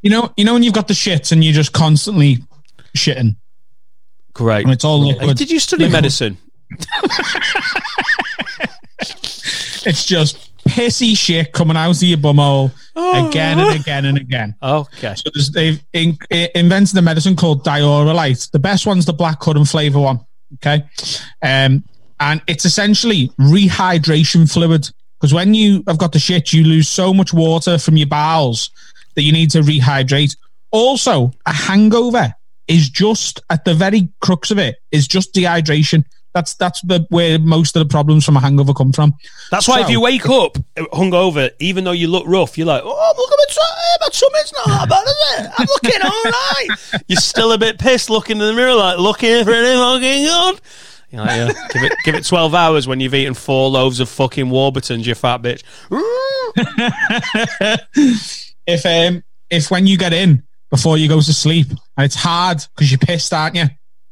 you 0.03 0.11
know, 0.11 0.33
you 0.37 0.45
know 0.45 0.53
when 0.53 0.63
you've 0.63 0.75
got 0.75 0.89
the 0.89 0.95
shits 0.95 1.33
and 1.33 1.43
you're 1.43 1.55
just 1.55 1.73
constantly 1.73 2.39
shitting, 2.97 3.37
Great. 4.35 4.65
and 4.65 4.73
it's 4.73 4.85
all 4.85 4.99
liquid. 5.07 5.37
Did 5.37 5.51
you 5.51 5.61
study 5.61 5.85
liquid- 5.85 5.93
medicine? 6.03 6.37
It's 9.87 10.05
just 10.05 10.48
pissy 10.69 11.17
shit 11.17 11.53
coming 11.53 11.77
out 11.77 11.97
of 11.97 12.03
your 12.03 12.19
bumhole 12.19 12.71
again 12.95 13.59
and 13.59 13.81
again 13.81 14.05
and 14.05 14.19
again. 14.19 14.55
Okay. 14.63 15.15
So 15.15 15.31
there's, 15.35 15.51
they've 15.51 15.83
in, 15.93 16.19
invented 16.55 16.97
a 16.97 17.03
medicine 17.03 17.37
called 17.37 17.65
Dioralyte. 17.65 18.51
The 18.51 18.59
best 18.59 18.87
one's 18.87 19.07
the 19.07 19.13
black 19.13 19.41
currant 19.41 19.69
flavor 19.69 20.01
one. 20.01 20.21
Okay, 20.55 20.83
um, 21.43 21.85
and 22.21 22.41
it's 22.47 22.65
essentially 22.65 23.29
rehydration 23.39 24.51
fluid 24.51 24.89
because 25.21 25.35
when 25.35 25.53
you 25.53 25.85
have 25.87 25.99
got 25.99 26.13
the 26.13 26.19
shit, 26.19 26.53
you 26.55 26.65
lose 26.65 26.89
so 26.89 27.13
much 27.13 27.35
water 27.35 27.77
from 27.77 27.99
your 27.99 28.07
bowels 28.07 28.71
that 29.15 29.23
you 29.23 29.33
need 29.33 29.51
to 29.51 29.61
rehydrate. 29.61 30.37
Also, 30.71 31.33
a 31.45 31.53
hangover 31.53 32.33
is 32.67 32.89
just 32.89 33.43
at 33.51 33.65
the 33.65 33.75
very 33.75 34.09
crux 34.21 34.51
of 34.51 34.59
it 34.59 34.77
is 34.91 35.09
just 35.09 35.35
dehydration. 35.35 36.05
That's 36.39 36.55
that's 36.55 36.81
the 36.83 37.05
where 37.09 37.37
most 37.37 37.75
of 37.75 37.81
the 37.81 37.87
problems 37.91 38.25
from 38.25 38.37
a 38.37 38.41
hangover 38.41 38.73
come 38.73 38.93
from. 38.93 39.13
That's 39.51 39.67
why 39.67 39.81
if 39.81 39.91
you 39.91 40.01
wake 40.01 40.29
up 40.29 40.57
hungover, 40.77 41.51
even 41.59 41.83
though 41.83 41.91
you 41.91 42.07
look 42.07 42.23
rough, 42.29 42.57
you're 42.57 42.69
like, 42.69 42.83
oh, 42.85 43.15
look 43.17 43.33
at 43.33 43.39
my, 43.39 43.47
t- 43.49 43.61
my 44.01 44.09
tummy's 44.13 44.53
not 44.53 44.67
that 44.67 44.89
bad, 44.89 45.05
is 45.05 45.17
it? 45.41 45.51
I'm 45.59 45.67
looking 45.67 46.01
all 46.03 46.23
right. 46.31 46.69
You're 47.09 47.21
still 47.21 47.51
a 47.51 47.59
bit 47.59 47.81
pissed 47.81 48.09
looking 48.09 48.37
in 48.37 48.47
the 48.47 48.53
mirror, 48.53 48.75
like, 48.75 48.99
looking 48.99 49.45
pretty 49.45 49.77
fucking 49.77 50.27
good. 50.27 50.61
You're 51.11 51.23
like, 51.23 51.37
yeah, 51.37 51.53
give 51.73 51.83
it, 51.83 51.93
give 52.05 52.15
it 52.15 52.25
12 52.25 52.55
hours 52.55 52.87
when 52.87 53.01
you've 53.01 53.15
eaten 53.15 53.35
four 53.35 53.69
loaves 53.69 53.99
of 53.99 54.09
fucking 54.09 54.49
Warburtons, 54.49 55.09
you 55.09 55.17
fat 55.17 55.43
bitch. 55.43 55.65
if 58.65 58.87
um 58.87 59.25
if 59.51 59.73
when 59.73 59.89
you 59.89 59.99
get 59.99 60.13
in 60.13 60.45
before 60.71 60.99
you 60.99 61.09
go 61.09 61.21
to 61.21 61.33
sleep 61.33 61.67
and 61.97 62.05
it's 62.05 62.15
hard 62.15 62.65
because 62.77 62.93
you're 62.93 62.99
pissed, 62.99 63.33
aren't 63.33 63.57
you? 63.57 63.65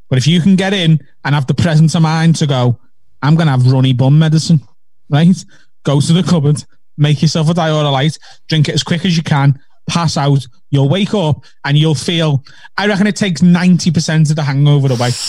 But 0.08 0.18
if 0.18 0.26
you 0.26 0.40
can 0.40 0.56
get 0.56 0.72
in 0.72 1.00
and 1.24 1.34
have 1.34 1.46
the 1.46 1.54
presence 1.54 1.94
of 1.94 2.02
mind 2.02 2.36
to 2.36 2.46
go, 2.46 2.78
I'm 3.22 3.34
gonna 3.34 3.50
have 3.50 3.70
runny 3.70 3.92
bum 3.92 4.18
medicine, 4.18 4.60
right? 5.08 5.36
Go 5.84 6.00
to 6.00 6.12
the 6.12 6.22
cupboard, 6.22 6.64
make 6.96 7.22
yourself 7.22 7.48
a 7.50 7.54
Dioralyte, 7.54 8.18
drink 8.48 8.68
it 8.68 8.74
as 8.74 8.82
quick 8.82 9.04
as 9.04 9.16
you 9.16 9.22
can, 9.22 9.58
pass 9.88 10.16
out. 10.16 10.46
You'll 10.70 10.88
wake 10.88 11.14
up 11.14 11.44
and 11.64 11.76
you'll 11.76 11.94
feel. 11.94 12.44
I 12.76 12.86
reckon 12.86 13.06
it 13.06 13.16
takes 13.16 13.42
ninety 13.42 13.90
percent 13.90 14.30
of 14.30 14.36
the 14.36 14.42
hangover 14.42 14.92
away. 14.92 15.10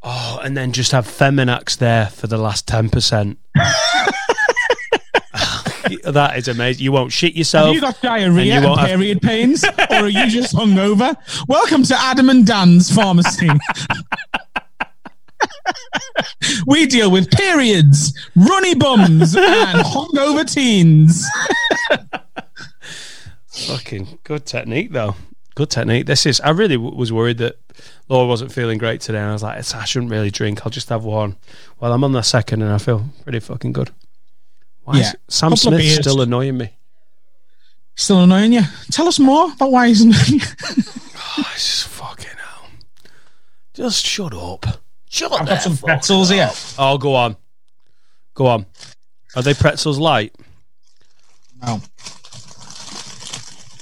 Oh, 0.00 0.40
and 0.44 0.56
then 0.56 0.72
just 0.72 0.92
have 0.92 1.08
Feminax 1.08 1.76
there 1.76 2.06
for 2.06 2.28
the 2.28 2.38
last 2.38 2.68
10%. 2.68 3.36
that 6.04 6.36
is 6.36 6.48
amazing. 6.48 6.82
You 6.84 6.92
won't 6.92 7.12
shit 7.12 7.34
yourself. 7.34 7.66
Have 7.66 7.74
you 7.74 7.80
got 7.80 7.94
and 7.94 8.02
diarrhea 8.02 8.44
you 8.44 8.52
and, 8.52 8.64
won't 8.64 8.80
have- 8.80 8.88
period 8.88 9.22
pains, 9.22 9.64
or 9.64 9.72
are 9.90 10.08
you 10.08 10.28
just 10.28 10.54
hungover? 10.54 11.16
Welcome 11.48 11.82
to 11.84 11.98
Adam 11.98 12.28
and 12.30 12.46
Dan's 12.46 12.90
pharmacy. 12.94 13.48
we 16.66 16.86
deal 16.86 17.10
with 17.10 17.30
periods, 17.30 18.12
runny 18.34 18.74
bums, 18.74 19.36
and 19.36 19.80
hungover 19.84 20.50
teens. 20.50 21.26
Fucking 23.48 24.18
good 24.24 24.46
technique, 24.46 24.92
though. 24.92 25.16
Good 25.54 25.70
technique. 25.70 26.06
This 26.06 26.26
is. 26.26 26.40
I 26.40 26.50
really 26.50 26.76
w- 26.76 26.94
was 26.94 27.12
worried 27.12 27.38
that 27.38 27.56
Laura 28.08 28.26
wasn't 28.26 28.52
feeling 28.52 28.78
great 28.78 29.00
today, 29.00 29.18
and 29.18 29.30
I 29.30 29.32
was 29.32 29.42
like, 29.42 29.58
I 29.74 29.84
shouldn't 29.84 30.12
really 30.12 30.30
drink. 30.30 30.64
I'll 30.64 30.70
just 30.70 30.88
have 30.90 31.04
one. 31.04 31.36
Well, 31.80 31.92
I'm 31.92 32.04
on 32.04 32.12
the 32.12 32.22
second, 32.22 32.62
and 32.62 32.72
I 32.72 32.78
feel 32.78 33.06
pretty 33.24 33.40
fucking 33.40 33.72
good. 33.72 33.90
Why 34.88 35.00
Yeah. 35.00 35.10
is 35.10 35.14
Sam 35.28 35.54
Smith 35.54 36.00
still 36.00 36.22
annoying 36.22 36.56
me? 36.56 36.70
Still 37.94 38.22
annoying 38.22 38.54
you? 38.54 38.62
Tell 38.90 39.06
us 39.06 39.18
more 39.18 39.52
about 39.52 39.70
why 39.70 39.88
he's 39.88 40.00
annoying 40.00 40.40
you. 40.40 40.40
Oh, 40.40 41.50
it's 41.54 41.66
just 41.84 41.88
fucking 41.88 42.24
hell. 42.24 42.70
Just 43.74 44.06
shut 44.06 44.32
up. 44.32 44.64
Shut 45.10 45.30
up. 45.30 45.42
I've 45.42 45.46
got 45.48 45.60
some 45.62 45.76
pretzels 45.76 46.30
here. 46.30 46.50
Oh, 46.78 46.96
go 46.96 47.14
on. 47.14 47.36
Go 48.32 48.46
on. 48.46 48.64
Are 49.36 49.42
they 49.42 49.52
pretzels 49.52 49.98
light? 49.98 50.34
No. 51.62 51.82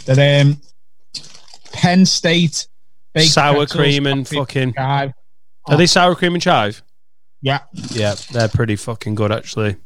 That 0.07 0.40
um, 0.45 0.61
Penn 1.73 2.05
State 2.05 2.66
baked 3.14 3.31
Sour 3.31 3.66
cream 3.66 4.07
and 4.09 4.27
fucking. 4.27 4.75
chive. 4.75 5.12
Are 5.66 5.77
they 5.77 5.87
sour 5.87 6.16
cream 6.16 6.35
and 6.35 6.42
chive? 6.42 6.83
Yeah. 7.42 7.61
Yeah, 7.92 8.16
they're 8.33 8.49
pretty 8.49 8.75
fucking 8.75 9.14
good 9.14 9.31
actually. 9.31 9.77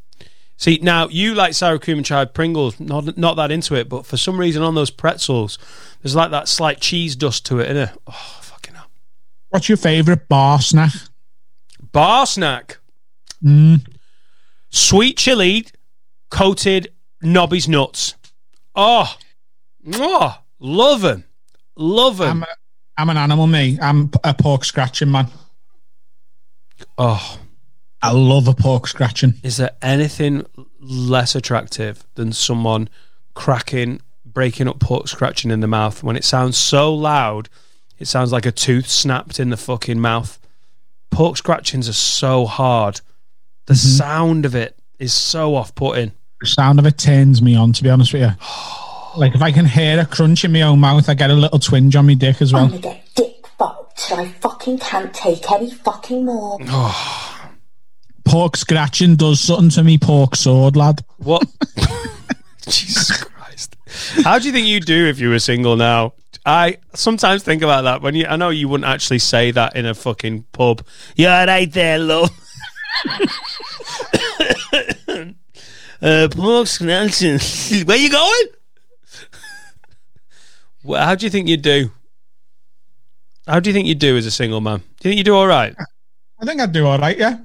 See, 0.60 0.78
now 0.82 1.08
you 1.08 1.34
like 1.34 1.54
sour 1.54 1.78
cream 1.78 1.96
and 1.96 2.04
chive 2.04 2.34
Pringles, 2.34 2.78
not 2.78 3.16
not 3.16 3.36
that 3.36 3.50
into 3.50 3.74
it, 3.76 3.88
but 3.88 4.04
for 4.04 4.18
some 4.18 4.38
reason 4.38 4.62
on 4.62 4.74
those 4.74 4.90
pretzels, 4.90 5.58
there's 6.02 6.14
like 6.14 6.30
that 6.32 6.48
slight 6.48 6.82
cheese 6.82 7.16
dust 7.16 7.46
to 7.46 7.60
it, 7.60 7.74
innit? 7.74 7.96
Oh, 8.06 8.38
fucking 8.42 8.74
hell. 8.74 8.90
What's 9.48 9.70
your 9.70 9.78
favourite 9.78 10.28
bar 10.28 10.60
snack? 10.60 10.92
Bar 11.92 12.26
snack. 12.26 12.76
Mm. 13.42 13.86
Sweet 14.68 15.16
chili 15.16 15.66
coated 16.28 16.92
Nobby's 17.22 17.66
nuts. 17.66 18.16
Oh, 18.74 19.16
oh 19.94 20.42
love 20.58 21.00
them. 21.00 21.24
Love 21.74 22.18
them. 22.18 22.28
I'm, 22.28 22.42
a, 22.42 22.46
I'm 22.98 23.08
an 23.08 23.16
animal, 23.16 23.46
me. 23.46 23.78
I'm 23.80 24.10
a 24.22 24.34
pork 24.34 24.66
scratching 24.66 25.10
man. 25.10 25.28
Oh, 26.98 27.38
I 28.02 28.12
love 28.12 28.48
a 28.48 28.54
pork 28.54 28.86
scratching. 28.86 29.34
is 29.42 29.58
there 29.58 29.72
anything 29.82 30.46
less 30.80 31.34
attractive 31.34 32.04
than 32.14 32.32
someone 32.32 32.88
cracking, 33.34 34.00
breaking 34.24 34.68
up 34.68 34.80
pork 34.80 35.08
scratching 35.08 35.50
in 35.50 35.60
the 35.60 35.66
mouth 35.66 36.02
when 36.02 36.16
it 36.16 36.24
sounds 36.24 36.56
so 36.56 36.94
loud? 36.94 37.48
It 37.98 38.08
sounds 38.08 38.32
like 38.32 38.46
a 38.46 38.52
tooth 38.52 38.88
snapped 38.88 39.38
in 39.38 39.50
the 39.50 39.58
fucking 39.58 40.00
mouth. 40.00 40.38
Pork 41.10 41.36
scratchings 41.36 41.88
are 41.88 41.94
so 41.94 42.46
hard. 42.46 43.02
The 43.66 43.74
mm-hmm. 43.74 43.88
sound 43.88 44.46
of 44.46 44.54
it 44.54 44.78
is 44.98 45.12
so 45.12 45.54
off-putting. 45.54 46.12
The 46.40 46.46
sound 46.46 46.78
of 46.78 46.86
it 46.86 46.96
turns 46.96 47.42
me 47.42 47.54
on, 47.54 47.74
to 47.74 47.82
be 47.82 47.90
honest 47.90 48.12
with 48.12 48.22
you. 48.22 48.32
Like 49.16 49.34
if 49.34 49.42
I 49.42 49.50
can 49.50 49.64
hear 49.64 49.98
a 49.98 50.06
crunch 50.06 50.44
in 50.44 50.52
my 50.52 50.62
own 50.62 50.78
mouth, 50.78 51.08
I 51.08 51.14
get 51.14 51.30
a 51.30 51.34
little 51.34 51.58
twinge 51.58 51.96
on 51.96 52.06
my 52.06 52.14
dick 52.14 52.40
as 52.40 52.52
well. 52.52 52.66
I'm 52.66 52.70
gonna 52.70 52.80
get 52.80 53.08
dick 53.16 53.44
fucked 53.58 53.98
till 53.98 54.20
I 54.20 54.28
fucking 54.28 54.78
can't 54.78 55.12
take 55.12 55.50
any 55.50 55.68
fucking 55.68 56.26
more. 56.26 56.56
Oh. 56.68 57.29
Pork 58.30 58.56
scratching 58.56 59.16
does 59.16 59.40
something 59.40 59.70
to 59.70 59.82
me 59.82 59.98
pork 59.98 60.36
sword, 60.36 60.76
lad. 60.76 61.04
What? 61.16 61.42
Jesus 62.62 63.24
Christ! 63.24 63.74
How 64.22 64.38
do 64.38 64.46
you 64.46 64.52
think 64.52 64.68
you'd 64.68 64.84
do 64.84 65.08
if 65.08 65.18
you 65.18 65.30
were 65.30 65.40
single 65.40 65.74
now? 65.74 66.12
I 66.46 66.78
sometimes 66.94 67.42
think 67.42 67.62
about 67.62 67.82
that 67.82 68.02
when 68.02 68.14
you. 68.14 68.26
I 68.26 68.36
know 68.36 68.50
you 68.50 68.68
wouldn't 68.68 68.88
actually 68.88 69.18
say 69.18 69.50
that 69.50 69.74
in 69.74 69.84
a 69.84 69.94
fucking 69.94 70.44
pub. 70.52 70.86
You're 71.16 71.28
right 71.28 71.72
there, 71.72 71.98
love. 71.98 72.30
uh, 76.00 76.28
pork 76.30 76.68
scratching. 76.68 77.40
Where 77.84 77.96
you 77.96 78.10
going? 78.10 78.46
well, 80.84 81.04
how 81.04 81.16
do 81.16 81.26
you 81.26 81.30
think 81.30 81.48
you'd 81.48 81.62
do? 81.62 81.90
How 83.48 83.58
do 83.58 83.70
you 83.70 83.74
think 83.74 83.88
you'd 83.88 83.98
do 83.98 84.16
as 84.16 84.24
a 84.24 84.30
single 84.30 84.60
man? 84.60 84.78
Do 84.78 85.08
you 85.08 85.10
think 85.10 85.16
you'd 85.16 85.24
do 85.24 85.34
all 85.34 85.48
right? 85.48 85.74
I 86.40 86.44
think 86.46 86.60
I'd 86.60 86.70
do 86.70 86.86
all 86.86 86.96
right, 86.96 87.18
yeah. 87.18 87.38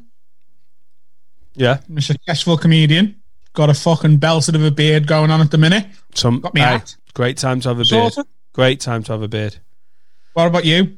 Yeah. 1.56 1.80
I'm 1.90 1.98
a 1.98 2.02
successful 2.02 2.58
comedian. 2.58 3.22
Got 3.54 3.70
a 3.70 3.74
fucking 3.74 4.18
belted 4.18 4.56
of 4.56 4.64
a 4.64 4.72
beard 4.72 5.08
going 5.08 5.32
on 5.32 5.40
at 5.42 5.52
the 5.52 5.58
minute. 5.58 5.86
Some 6.14 6.42
Got 6.42 6.54
me 6.54 6.62
Aye, 6.62 6.72
hat. 6.72 6.96
great 7.14 7.38
time 7.38 7.60
to 7.62 7.70
have 7.70 7.80
a 7.80 7.86
beard. 7.90 8.14
Great 8.54 8.80
time 8.82 9.04
to 9.04 9.12
have 9.14 9.22
a 9.22 9.28
beard. 9.28 9.58
What 10.34 10.48
about 10.48 10.66
you? 10.66 10.98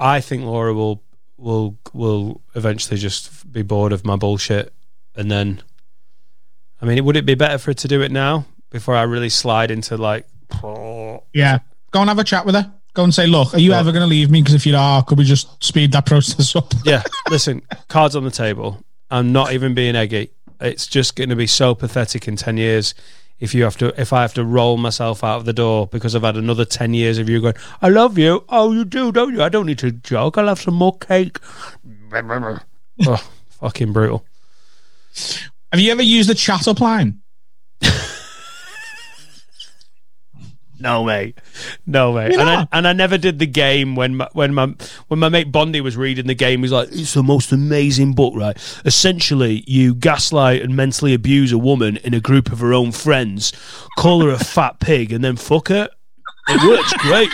I 0.00 0.20
think 0.20 0.44
Laura 0.44 0.74
will 0.74 1.02
will 1.38 1.78
will 1.92 2.42
eventually 2.54 2.98
just 2.98 3.50
be 3.50 3.62
bored 3.62 3.92
of 3.92 4.04
my 4.04 4.16
bullshit, 4.16 4.72
and 5.16 5.30
then, 5.30 5.62
I 6.80 6.86
mean, 6.86 7.02
would 7.04 7.16
it 7.16 7.26
be 7.26 7.34
better 7.34 7.58
for 7.58 7.70
her 7.70 7.74
to 7.74 7.88
do 7.88 8.02
it 8.02 8.10
now 8.12 8.46
before 8.70 8.94
I 8.94 9.02
really 9.02 9.28
slide 9.28 9.70
into 9.70 9.96
like? 9.96 10.26
Yeah. 11.32 11.58
Go 11.90 12.00
and 12.00 12.08
have 12.08 12.18
a 12.18 12.24
chat 12.24 12.44
with 12.46 12.54
her. 12.54 12.72
Go 12.94 13.04
and 13.04 13.14
say, 13.14 13.26
look, 13.26 13.54
are 13.54 13.58
you 13.58 13.72
ever 13.72 13.90
going 13.90 14.02
to 14.02 14.06
leave 14.08 14.30
me? 14.30 14.42
Because 14.42 14.54
if 14.54 14.66
you 14.66 14.76
are, 14.76 15.02
could 15.02 15.16
we 15.16 15.24
just 15.24 15.62
speed 15.62 15.92
that 15.92 16.06
process 16.06 16.54
up? 16.54 16.72
Yeah, 16.84 17.02
listen, 17.30 17.62
cards 17.88 18.14
on 18.14 18.24
the 18.24 18.30
table. 18.30 18.82
I'm 19.10 19.32
not 19.32 19.52
even 19.52 19.74
being 19.74 19.96
eggy. 19.96 20.30
It's 20.60 20.86
just 20.86 21.16
going 21.16 21.30
to 21.30 21.36
be 21.36 21.46
so 21.46 21.74
pathetic 21.74 22.28
in 22.28 22.36
ten 22.36 22.56
years 22.56 22.94
if 23.42 23.54
you 23.54 23.64
have 23.64 23.76
to 23.76 24.00
if 24.00 24.12
I 24.12 24.22
have 24.22 24.34
to 24.34 24.44
roll 24.44 24.76
myself 24.76 25.24
out 25.24 25.38
of 25.38 25.44
the 25.46 25.52
door 25.52 25.88
because 25.88 26.14
I've 26.14 26.22
had 26.22 26.36
another 26.36 26.64
ten 26.64 26.94
years 26.94 27.18
of 27.18 27.28
you 27.28 27.40
going, 27.40 27.54
I 27.82 27.88
love 27.88 28.16
you. 28.16 28.44
Oh, 28.48 28.72
you 28.72 28.84
do, 28.84 29.10
don't 29.10 29.34
you? 29.34 29.42
I 29.42 29.48
don't 29.48 29.66
need 29.66 29.80
to 29.80 29.90
joke. 29.90 30.38
I'll 30.38 30.46
have 30.46 30.60
some 30.60 30.74
more 30.74 30.96
cake. 30.96 31.38
oh, 33.06 33.30
fucking 33.50 33.92
brutal. 33.92 34.24
Have 35.72 35.80
you 35.80 35.90
ever 35.90 36.02
used 36.02 36.30
the 36.30 36.36
chat 36.36 36.68
up 36.68 36.80
line? 36.80 37.20
No, 40.82 41.04
mate. 41.04 41.38
No, 41.86 42.12
mate. 42.12 42.32
And 42.32 42.42
I, 42.42 42.66
and 42.72 42.88
I 42.88 42.92
never 42.92 43.16
did 43.16 43.38
the 43.38 43.46
game 43.46 43.94
when 43.94 44.16
my, 44.16 44.28
when 44.32 44.52
my 44.52 44.74
when 45.06 45.20
my 45.20 45.28
mate 45.28 45.52
Bondi 45.52 45.80
was 45.80 45.96
reading 45.96 46.26
the 46.26 46.34
game. 46.34 46.62
He's 46.62 46.72
like, 46.72 46.88
"It's 46.90 47.14
the 47.14 47.22
most 47.22 47.52
amazing 47.52 48.14
book, 48.14 48.34
right? 48.36 48.56
Essentially, 48.84 49.62
you 49.68 49.94
gaslight 49.94 50.60
and 50.60 50.74
mentally 50.74 51.14
abuse 51.14 51.52
a 51.52 51.58
woman 51.58 51.98
in 51.98 52.14
a 52.14 52.20
group 52.20 52.50
of 52.50 52.58
her 52.58 52.74
own 52.74 52.90
friends, 52.90 53.52
call 53.96 54.22
her 54.22 54.30
a 54.30 54.38
fat 54.44 54.80
pig, 54.80 55.12
and 55.12 55.24
then 55.24 55.36
fuck 55.36 55.68
her. 55.68 55.88
It 56.48 56.68
works 56.68 56.92
great. 56.94 57.30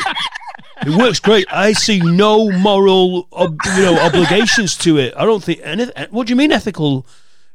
It 0.86 0.96
works 0.98 1.20
great. 1.20 1.46
I 1.50 1.72
see 1.72 2.00
no 2.00 2.50
moral, 2.50 3.28
ob, 3.32 3.58
you 3.76 3.82
know, 3.82 3.98
obligations 3.98 4.76
to 4.78 4.98
it. 4.98 5.14
I 5.16 5.24
don't 5.24 5.42
think 5.42 5.60
anything. 5.62 6.06
What 6.10 6.26
do 6.26 6.32
you 6.32 6.36
mean 6.36 6.52
ethical 6.52 7.06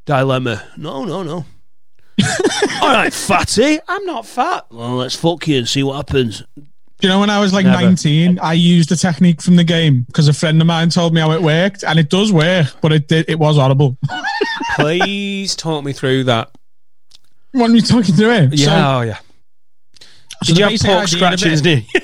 dilemma? 0.06 0.64
No, 0.76 1.06
no, 1.06 1.22
no. 1.22 1.46
All 2.82 2.90
right, 2.94 3.14
fatty. 3.14 3.80
I'm 3.88 4.06
not 4.06 4.26
fat. 4.26 4.66
Well, 4.72 4.96
let's 4.96 5.16
fuck 5.16 5.48
you 5.48 5.58
and 5.60 5.68
see 5.68 5.84
what 5.84 5.96
happens. 5.96 6.44
You 7.02 7.10
know 7.10 7.20
when 7.20 7.30
I 7.30 7.40
was 7.40 7.52
like 7.54 7.66
Never. 7.66 7.82
19, 7.82 8.40
I 8.40 8.54
used 8.54 8.92
a 8.92 8.96
technique 8.96 9.42
from 9.42 9.58
the 9.58 9.64
game 9.66 10.04
because 10.04 10.28
a 10.30 10.34
friend 10.34 10.62
of 10.62 10.68
mine 10.68 10.90
told 10.90 11.14
me 11.14 11.20
how 11.20 11.32
it 11.32 11.42
worked, 11.42 11.84
and 11.84 12.00
it 12.00 12.10
does 12.10 12.32
work, 12.32 12.68
but 12.82 12.94
it 12.94 13.08
did, 13.10 13.30
it 13.30 13.38
was 13.40 13.58
horrible. 13.58 13.98
Please 14.76 15.56
talk 15.56 15.84
me 15.84 15.92
through 15.92 16.26
that. 16.26 16.52
What 17.52 17.70
are 17.72 17.76
you 17.76 17.82
talking 17.82 18.16
to 18.16 18.32
it? 18.32 18.54
Yeah, 18.54 18.66
So, 18.66 18.72
oh 18.98 19.02
yeah. 19.02 19.20
so 20.44 20.54
Did 20.54 20.58
you 20.60 20.66
have 20.66 20.80
pork 20.80 21.08
scratchings, 21.08 21.62
did 21.62 21.86
you? 21.94 22.02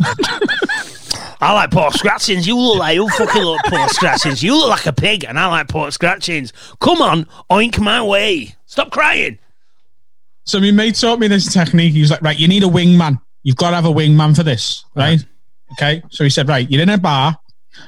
I 1.40 1.52
like 1.52 1.70
pork 1.70 1.92
scratchings. 1.94 2.46
You 2.46 2.58
look 2.58 2.78
like 2.78 2.94
you 2.94 3.08
fucking 3.08 3.42
look 3.42 3.60
pork 3.66 3.90
scratchings. 3.90 4.42
You 4.42 4.56
look 4.56 4.70
like 4.70 4.86
a 4.86 4.92
pig, 4.92 5.24
and 5.24 5.38
I 5.38 5.46
like 5.48 5.68
pork 5.68 5.92
scratchings. 5.92 6.52
Come 6.80 7.02
on, 7.02 7.26
oink 7.50 7.78
my 7.80 8.02
way. 8.02 8.54
Stop 8.74 8.90
crying. 8.90 9.38
So 10.42 10.58
my 10.58 10.72
mate 10.72 10.96
taught 10.96 11.20
me 11.20 11.28
this 11.28 11.52
technique. 11.52 11.92
He 11.92 12.00
was 12.00 12.10
like, 12.10 12.22
right, 12.22 12.36
you 12.36 12.48
need 12.48 12.64
a 12.64 12.66
wingman. 12.66 13.20
You've 13.44 13.54
got 13.54 13.70
to 13.70 13.76
have 13.76 13.84
a 13.84 13.92
wingman 13.92 14.34
for 14.34 14.42
this, 14.42 14.84
right? 14.96 15.24
Okay. 15.74 16.02
So 16.10 16.24
he 16.24 16.30
said, 16.30 16.48
right, 16.48 16.68
you're 16.68 16.82
in 16.82 16.88
a 16.88 16.98
bar. 16.98 17.38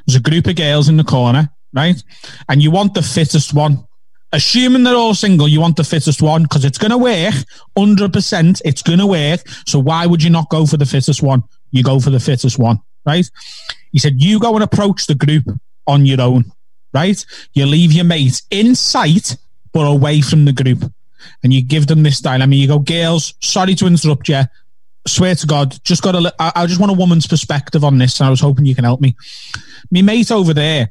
There's 0.07 0.15
a 0.15 0.21
group 0.21 0.47
of 0.47 0.55
girls 0.55 0.89
in 0.89 0.97
the 0.97 1.03
corner, 1.03 1.51
right? 1.73 2.01
And 2.49 2.63
you 2.63 2.71
want 2.71 2.95
the 2.95 3.03
fittest 3.03 3.53
one. 3.53 3.85
Assuming 4.33 4.85
they're 4.85 4.95
all 4.95 5.13
single, 5.13 5.49
you 5.49 5.61
want 5.61 5.75
the 5.75 5.83
fittest 5.83 6.23
one 6.23 6.45
because 6.45 6.65
it's 6.65 6.79
going 6.79 6.93
to 6.93 6.99
work. 6.99 7.35
100%, 7.77 8.63
it's 8.65 8.83
going 8.83 9.01
to 9.01 9.09
work. 9.09 9.41
So 9.67 9.81
why 9.81 10.07
would 10.07 10.23
you 10.23 10.31
not 10.31 10.49
go 10.51 10.67
for 10.67 10.77
the 10.77 10.87
fittest 10.87 11.21
one? 11.21 11.43
You 11.73 11.83
go 11.83 11.99
for 11.99 12.11
the 12.11 12.21
fittest 12.21 12.61
one, 12.61 12.79
right? 13.05 13.29
He 13.91 13.99
said, 13.99 14.23
you 14.23 14.39
go 14.39 14.55
and 14.55 14.63
approach 14.63 15.09
the 15.09 15.17
group 15.17 15.47
on 15.89 16.07
your 16.07 16.21
own, 16.21 16.53
right? 16.95 17.27
You 17.55 17.67
leave 17.67 17.93
your 17.93 18.05
mate 18.05 18.41
in 18.53 18.77
sight, 18.77 19.37
but 19.77 19.83
away 19.83 20.23
from 20.23 20.47
the 20.47 20.55
group. 20.55 20.91
And 21.43 21.53
you 21.53 21.63
give 21.63 21.87
them 21.87 22.03
this 22.03 22.23
dilemma. 22.23 22.55
You 22.55 22.67
go, 22.67 22.79
girls, 22.79 23.35
sorry 23.43 23.75
to 23.75 23.87
interrupt 23.87 24.27
you. 24.27 24.41
Swear 25.07 25.35
to 25.35 25.47
God, 25.47 25.77
just 25.85 26.03
got 26.03 26.15
a. 26.15 26.35
I, 26.39 26.53
I 26.57 26.67
just 26.67 26.81
want 26.81 26.93
a 26.93 26.95
woman's 26.95 27.27
perspective 27.27 27.85
on 27.85 27.99
this, 27.99 28.19
and 28.19 28.27
I 28.27 28.31
was 28.31 28.41
hoping 28.41 28.65
you 28.65 28.75
can 28.75 28.85
help 28.85 29.03
me. 29.03 29.15
Me 29.91 30.01
mate 30.01 30.33
over 30.33 30.55
there, 30.55 30.91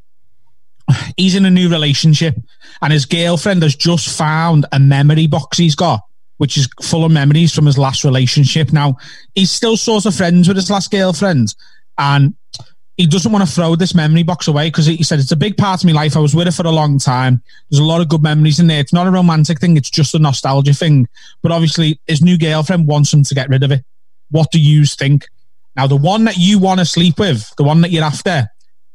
he's 1.16 1.34
in 1.34 1.44
a 1.44 1.50
new 1.50 1.68
relationship, 1.68 2.36
and 2.80 2.92
his 2.92 3.06
girlfriend 3.06 3.64
has 3.64 3.74
just 3.74 4.16
found 4.16 4.66
a 4.70 4.78
memory 4.78 5.26
box 5.26 5.58
he's 5.58 5.74
got, 5.74 6.02
which 6.36 6.56
is 6.56 6.68
full 6.80 7.04
of 7.04 7.10
memories 7.10 7.52
from 7.52 7.66
his 7.66 7.76
last 7.76 8.04
relationship. 8.04 8.72
Now, 8.72 8.98
he's 9.34 9.50
still 9.50 9.76
sort 9.76 10.06
of 10.06 10.14
friends 10.14 10.46
with 10.46 10.56
his 10.56 10.70
last 10.70 10.92
girlfriend, 10.92 11.54
and 11.98 12.36
he 12.96 13.06
doesn't 13.06 13.30
want 13.30 13.46
to 13.46 13.54
throw 13.54 13.76
this 13.76 13.94
memory 13.94 14.22
box 14.22 14.48
away 14.48 14.68
because 14.68 14.86
he 14.86 15.02
said 15.02 15.18
it's 15.18 15.32
a 15.32 15.36
big 15.36 15.56
part 15.56 15.82
of 15.82 15.86
my 15.86 15.92
life. 15.92 16.16
I 16.16 16.20
was 16.20 16.34
with 16.34 16.46
her 16.46 16.52
for 16.52 16.66
a 16.66 16.70
long 16.70 16.98
time. 16.98 17.42
There's 17.70 17.80
a 17.80 17.84
lot 17.84 18.00
of 18.00 18.08
good 18.08 18.22
memories 18.22 18.58
in 18.58 18.68
there. 18.68 18.80
It's 18.80 18.92
not 18.92 19.06
a 19.06 19.10
romantic 19.10 19.60
thing, 19.60 19.76
it's 19.76 19.90
just 19.90 20.14
a 20.14 20.18
nostalgia 20.18 20.72
thing. 20.72 21.06
But 21.42 21.52
obviously, 21.52 22.00
his 22.06 22.22
new 22.22 22.38
girlfriend 22.38 22.86
wants 22.86 23.12
him 23.12 23.22
to 23.24 23.34
get 23.34 23.50
rid 23.50 23.62
of 23.62 23.70
it. 23.70 23.84
What 24.30 24.50
do 24.50 24.60
you 24.60 24.86
think? 24.86 25.26
Now, 25.76 25.86
the 25.86 25.96
one 25.96 26.24
that 26.24 26.38
you 26.38 26.58
want 26.58 26.80
to 26.80 26.86
sleep 26.86 27.18
with, 27.18 27.54
the 27.56 27.64
one 27.64 27.82
that 27.82 27.90
you're 27.90 28.02
after, 28.02 28.48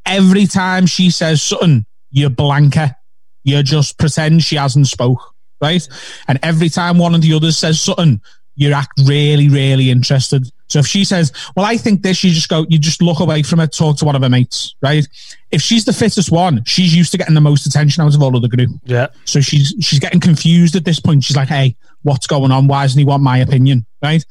every 0.05 0.47
time 0.47 0.87
she 0.87 1.11
says 1.11 1.41
something, 1.43 1.85
you 2.09 2.29
blank 2.29 2.75
her. 2.75 2.95
You 3.43 3.61
just 3.61 3.99
pretend 3.99 4.43
she 4.43 4.55
hasn't 4.55 4.87
spoke. 4.87 5.19
right? 5.61 5.87
And 6.27 6.39
every 6.43 6.69
time 6.69 6.97
one 6.97 7.15
of 7.15 7.21
the 7.21 7.33
others 7.33 7.57
says 7.57 7.79
something, 7.79 8.19
you 8.55 8.73
act 8.73 8.99
really, 9.05 9.47
really 9.47 9.89
interested. 9.89 10.51
So 10.71 10.79
if 10.79 10.87
she 10.87 11.03
says, 11.03 11.33
"Well, 11.55 11.65
I 11.65 11.75
think 11.75 12.01
this," 12.01 12.23
you 12.23 12.31
just 12.31 12.47
go, 12.47 12.65
you 12.69 12.79
just 12.79 13.01
look 13.01 13.19
away 13.19 13.43
from 13.43 13.59
it, 13.59 13.73
talk 13.73 13.97
to 13.97 14.05
one 14.05 14.15
of 14.15 14.21
her 14.21 14.29
mates, 14.29 14.73
right? 14.81 15.05
If 15.51 15.61
she's 15.61 15.83
the 15.83 15.91
fittest 15.91 16.31
one, 16.31 16.63
she's 16.65 16.95
used 16.95 17.11
to 17.11 17.17
getting 17.17 17.35
the 17.35 17.41
most 17.41 17.65
attention 17.65 18.01
out 18.01 18.15
of 18.15 18.23
all 18.23 18.33
of 18.35 18.41
the 18.41 18.47
group. 18.47 18.69
Yeah. 18.85 19.07
So 19.25 19.41
she's 19.41 19.75
she's 19.81 19.99
getting 19.99 20.21
confused 20.21 20.77
at 20.77 20.85
this 20.85 20.99
point. 20.99 21.25
She's 21.25 21.35
like, 21.35 21.49
"Hey, 21.49 21.75
what's 22.03 22.25
going 22.25 22.51
on? 22.51 22.67
Why 22.67 22.83
doesn't 22.83 22.97
he 22.97 23.03
want 23.03 23.21
my 23.21 23.39
opinion?" 23.39 23.85
Right? 24.01 24.23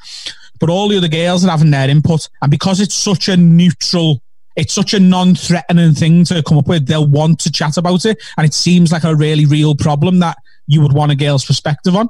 But 0.58 0.70
all 0.70 0.88
the 0.88 0.96
other 0.96 1.08
girls 1.08 1.44
are 1.44 1.50
having 1.50 1.70
their 1.70 1.90
input, 1.90 2.26
and 2.40 2.50
because 2.50 2.80
it's 2.80 2.94
such 2.94 3.28
a 3.28 3.36
neutral, 3.36 4.22
it's 4.56 4.72
such 4.72 4.94
a 4.94 5.00
non-threatening 5.00 5.94
thing 5.94 6.24
to 6.24 6.42
come 6.42 6.58
up 6.58 6.68
with, 6.68 6.86
they'll 6.86 7.06
want 7.06 7.38
to 7.40 7.52
chat 7.52 7.76
about 7.76 8.06
it, 8.06 8.18
and 8.38 8.46
it 8.46 8.54
seems 8.54 8.92
like 8.92 9.04
a 9.04 9.14
really 9.14 9.44
real 9.44 9.74
problem 9.74 10.18
that 10.20 10.38
you 10.66 10.80
would 10.80 10.92
want 10.92 11.12
a 11.12 11.14
girl's 11.14 11.44
perspective 11.44 11.96
on. 11.96 12.08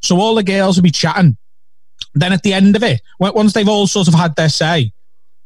So 0.00 0.20
all 0.20 0.34
the 0.34 0.42
girls 0.42 0.76
will 0.76 0.82
be 0.82 0.90
chatting. 0.90 1.36
Then 2.14 2.32
at 2.32 2.42
the 2.42 2.52
end 2.52 2.76
of 2.76 2.82
it, 2.82 3.00
once 3.18 3.52
they've 3.52 3.68
all 3.68 3.86
sort 3.86 4.08
of 4.08 4.14
had 4.14 4.34
their 4.36 4.48
say, 4.48 4.92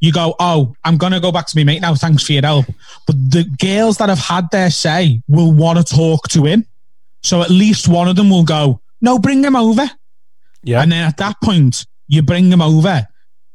you 0.00 0.12
go, 0.12 0.34
"Oh, 0.40 0.74
I'm 0.84 0.96
gonna 0.96 1.20
go 1.20 1.30
back 1.30 1.46
to 1.46 1.58
my 1.58 1.64
mate 1.64 1.82
now. 1.82 1.94
Thanks 1.94 2.24
for 2.24 2.32
your 2.32 2.42
help." 2.42 2.66
But 3.06 3.16
the 3.30 3.44
girls 3.60 3.98
that 3.98 4.08
have 4.08 4.18
had 4.18 4.50
their 4.50 4.70
say 4.70 5.22
will 5.28 5.52
want 5.52 5.78
to 5.78 5.94
talk 5.94 6.28
to 6.28 6.44
him. 6.44 6.66
So 7.22 7.40
at 7.40 7.50
least 7.50 7.88
one 7.88 8.08
of 8.08 8.16
them 8.16 8.30
will 8.30 8.44
go, 8.44 8.80
no, 9.00 9.18
bring 9.18 9.44
him 9.44 9.56
over. 9.56 9.90
Yeah. 10.62 10.82
And 10.82 10.92
then 10.92 11.06
at 11.06 11.16
that 11.18 11.36
point, 11.42 11.86
you 12.08 12.22
bring 12.22 12.50
him 12.50 12.62
over. 12.62 13.06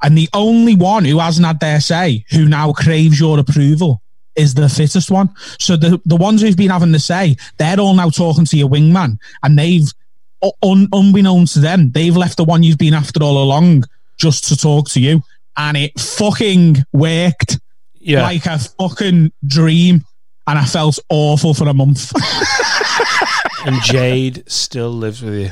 And 0.04 0.18
the 0.18 0.30
only 0.34 0.76
one 0.76 1.06
who 1.06 1.20
hasn't 1.20 1.48
had 1.48 1.60
their 1.60 1.80
say, 1.80 2.26
who 2.30 2.46
now 2.46 2.72
craves 2.74 3.20
your 3.20 3.40
approval, 3.40 4.02
is 4.36 4.54
the 4.54 4.70
fittest 4.70 5.10
one. 5.10 5.34
So 5.60 5.76
the, 5.76 6.00
the 6.06 6.16
ones 6.16 6.42
who've 6.42 6.56
been 6.56 6.70
having 6.70 6.92
the 6.92 7.00
say, 7.00 7.38
they're 7.58 7.80
all 7.80 7.96
now 7.96 8.10
talking 8.10 8.46
to 8.46 8.58
your 8.58 8.70
wingman. 8.70 9.18
And 9.42 9.58
they've, 9.58 9.92
un, 10.64 10.88
unbeknownst 10.92 11.54
to 11.56 11.60
them, 11.60 11.92
they've 11.92 12.16
left 12.16 12.38
the 12.38 12.44
one 12.44 12.64
you've 12.64 12.78
been 12.78 12.94
after 12.94 13.24
all 13.24 13.42
along 13.44 13.84
just 14.18 14.46
to 14.50 14.58
talk 14.58 14.90
to 14.90 15.00
you. 15.00 15.22
And 15.56 15.76
it 15.78 16.00
fucking 16.00 16.78
worked 16.94 17.60
Yeah. 18.00 18.22
like 18.24 18.46
a 18.46 18.60
fucking 18.60 19.32
dream. 19.46 20.06
And 20.46 20.58
I 20.58 20.66
felt 20.66 20.98
awful 21.10 21.54
for 21.54 21.68
a 21.68 21.74
month. 21.74 22.12
and 23.66 23.82
Jade 23.84 24.50
still 24.50 24.92
lives 24.92 25.22
with 25.22 25.34
you. 25.34 25.52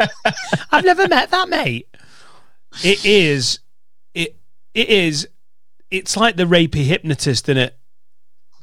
I've 0.70 0.84
never 0.84 1.08
met 1.08 1.30
that 1.30 1.48
mate. 1.48 1.88
It 2.84 3.04
is, 3.04 3.58
it 4.14 4.36
it 4.74 4.88
is, 4.88 5.26
it's 5.90 6.16
like 6.16 6.36
the 6.36 6.44
rapey 6.44 6.84
hypnotist 6.84 7.48
in 7.48 7.56
it. 7.56 7.76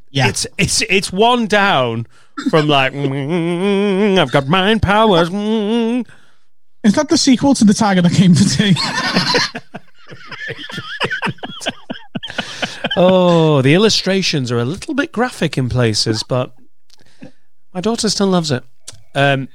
Yeah. 0.09 0.29
It's 0.29 0.47
it's 0.57 0.81
it's 0.83 1.11
one 1.11 1.47
down 1.47 2.07
from 2.49 2.67
like 2.67 2.93
"Mm, 2.93 4.17
I've 4.17 4.31
got 4.31 4.47
mind 4.47 4.81
powers. 4.81 5.29
mm." 5.29 6.07
Is 6.83 6.93
that 6.93 7.09
the 7.09 7.17
sequel 7.17 7.55
to 7.55 7.65
the 7.65 7.73
Tiger 7.73 8.01
that 8.03 8.13
came 8.13 8.35
for 8.35 8.43
tea? 8.43 8.75
Oh, 12.97 13.61
the 13.61 13.73
illustrations 13.73 14.51
are 14.51 14.59
a 14.59 14.65
little 14.65 14.93
bit 14.93 15.11
graphic 15.11 15.57
in 15.57 15.67
places, 15.67 16.23
but 16.23 16.55
my 17.73 17.81
daughter 17.81 18.09
still 18.09 18.27
loves 18.27 18.51
it. 18.51 18.63
Um, 19.13 19.49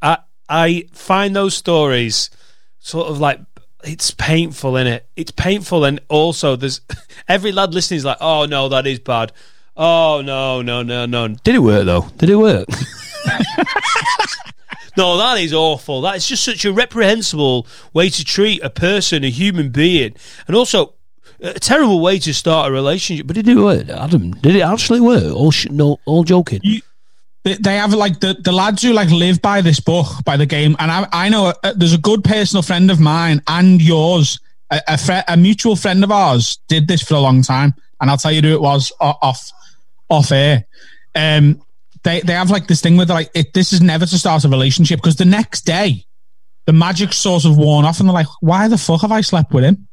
I 0.00 0.18
I 0.48 0.84
find 0.92 1.36
those 1.36 1.54
stories 1.54 2.30
sort 2.78 3.08
of 3.08 3.20
like 3.20 3.40
it's 3.84 4.12
painful 4.12 4.76
in 4.76 4.86
it. 4.86 5.06
It's 5.14 5.30
painful, 5.30 5.84
and 5.84 6.00
also 6.08 6.56
there's 6.56 6.80
every 7.28 7.52
lad 7.52 7.74
listening 7.74 7.98
is 7.98 8.04
like, 8.06 8.18
"Oh 8.20 8.46
no, 8.46 8.70
that 8.70 8.86
is 8.86 8.98
bad." 8.98 9.32
Oh 9.76 10.22
no, 10.24 10.62
no, 10.62 10.82
no, 10.82 11.06
no. 11.06 11.28
Did 11.28 11.54
it 11.56 11.58
work 11.58 11.84
though? 11.84 12.08
Did 12.16 12.30
it 12.30 12.36
work? 12.36 12.66
No, 14.96 15.18
that 15.18 15.38
is 15.40 15.52
awful. 15.52 16.00
That 16.00 16.16
is 16.16 16.26
just 16.26 16.42
such 16.42 16.64
a 16.64 16.72
reprehensible 16.72 17.66
way 17.92 18.08
to 18.08 18.24
treat 18.24 18.62
a 18.62 18.70
person, 18.70 19.24
a 19.24 19.30
human 19.30 19.68
being, 19.68 20.14
and 20.46 20.56
also 20.56 20.94
a 21.40 21.60
terrible 21.60 22.00
way 22.00 22.18
to 22.20 22.32
start 22.32 22.70
a 22.70 22.72
relationship. 22.72 23.26
But 23.26 23.36
did 23.36 23.46
it 23.46 23.56
work, 23.56 23.90
Adam? 23.90 24.30
Did 24.30 24.56
it 24.56 24.62
actually 24.62 25.00
work? 25.02 25.34
All 25.34 25.50
sh- 25.50 25.68
no, 25.70 25.98
all 26.06 26.24
joking. 26.24 26.60
they, 27.44 27.54
they 27.54 27.76
have 27.76 27.92
like 27.92 28.20
the, 28.20 28.38
the 28.42 28.52
lads 28.52 28.82
who 28.82 28.94
like 28.94 29.10
live 29.10 29.42
by 29.42 29.60
this 29.60 29.80
book, 29.80 30.06
by 30.24 30.38
the 30.38 30.46
game. 30.46 30.76
And 30.78 30.90
I, 30.90 31.06
I 31.12 31.28
know 31.28 31.52
uh, 31.62 31.74
there's 31.76 31.92
a 31.92 31.98
good 31.98 32.24
personal 32.24 32.62
friend 32.62 32.90
of 32.90 32.98
mine 32.98 33.42
and 33.48 33.82
yours, 33.82 34.40
a, 34.70 34.80
a, 34.88 34.96
fri 34.96 35.20
a 35.28 35.36
mutual 35.36 35.76
friend 35.76 36.04
of 36.04 36.10
ours 36.10 36.58
did 36.68 36.88
this 36.88 37.02
for 37.02 37.14
a 37.14 37.20
long 37.20 37.42
time. 37.42 37.74
And 38.00 38.10
I'll 38.10 38.16
tell 38.16 38.32
you 38.32 38.40
who 38.40 38.54
it 38.54 38.62
was 38.62 38.92
off, 38.98 39.50
off 40.08 40.32
air. 40.32 40.66
Um, 41.14 41.62
they, 42.04 42.20
they 42.20 42.34
have 42.34 42.50
like 42.50 42.66
this 42.66 42.80
thing 42.80 42.96
where 42.96 43.06
they're 43.06 43.16
like, 43.16 43.30
it, 43.34 43.52
this 43.52 43.72
is 43.72 43.80
never 43.80 44.06
to 44.06 44.18
start 44.18 44.44
a 44.44 44.48
relationship 44.48 44.98
because 44.98 45.16
the 45.16 45.24
next 45.24 45.62
day 45.62 46.04
the 46.66 46.72
magic 46.72 47.12
sort 47.12 47.44
of 47.44 47.56
worn 47.56 47.84
off 47.84 48.00
and 48.00 48.08
they're 48.08 48.14
like, 48.14 48.26
why 48.40 48.68
the 48.68 48.78
fuck 48.78 49.02
have 49.02 49.12
I 49.12 49.20
slept 49.20 49.52
with 49.52 49.64
him? 49.64 49.88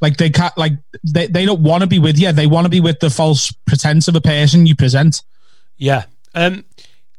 Like 0.00 0.16
they 0.16 0.30
can't, 0.30 0.56
like 0.58 0.72
they, 1.02 1.26
they 1.28 1.46
don't 1.46 1.62
want 1.62 1.82
to 1.82 1.86
be 1.86 1.98
with 1.98 2.18
you. 2.18 2.30
They 2.32 2.46
want 2.46 2.66
to 2.66 2.68
be 2.68 2.80
with 2.80 3.00
the 3.00 3.10
false 3.10 3.52
pretense 3.66 4.06
of 4.08 4.16
a 4.16 4.20
person 4.20 4.66
you 4.66 4.76
present. 4.76 5.22
Yeah. 5.76 6.04
Um, 6.34 6.64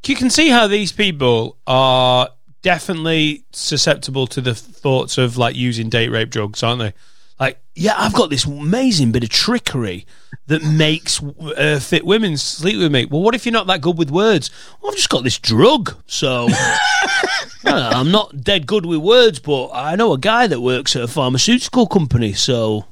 you 0.05 0.15
can 0.15 0.29
see 0.29 0.49
how 0.49 0.67
these 0.67 0.91
people 0.91 1.57
are 1.65 2.29
definitely 2.61 3.43
susceptible 3.51 4.27
to 4.27 4.41
the 4.41 4.53
thoughts 4.53 5.17
of 5.17 5.37
like 5.37 5.55
using 5.55 5.89
date 5.89 6.09
rape 6.09 6.29
drugs, 6.29 6.63
aren't 6.63 6.79
they? 6.79 6.93
Like, 7.39 7.59
yeah, 7.75 7.95
I've 7.97 8.13
got 8.13 8.29
this 8.29 8.45
amazing 8.45 9.11
bit 9.11 9.23
of 9.23 9.29
trickery 9.29 10.05
that 10.47 10.63
makes 10.63 11.21
uh, 11.21 11.79
fit 11.79 12.05
women 12.05 12.37
sleep 12.37 12.77
with 12.77 12.91
me. 12.91 13.05
Well, 13.05 13.21
what 13.21 13.35
if 13.35 13.45
you're 13.45 13.53
not 13.53 13.67
that 13.67 13.81
good 13.81 13.97
with 13.97 14.09
words? 14.09 14.49
Well, 14.81 14.91
I've 14.91 14.97
just 14.97 15.09
got 15.09 15.23
this 15.23 15.37
drug, 15.37 15.95
so 16.05 16.47
Uh, 17.65 17.91
I'm 17.95 18.11
not 18.11 18.43
dead 18.43 18.67
good 18.67 18.85
with 18.85 18.99
words, 18.99 19.39
but 19.39 19.69
I 19.73 19.95
know 19.95 20.13
a 20.13 20.19
guy 20.19 20.45
that 20.47 20.61
works 20.61 20.95
at 20.95 21.01
a 21.01 21.07
pharmaceutical 21.07 21.87
company, 21.87 22.33
so 22.33 22.85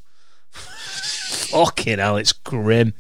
fucking 0.50 2.00
hell, 2.00 2.18
it's 2.18 2.34
grim. 2.34 2.94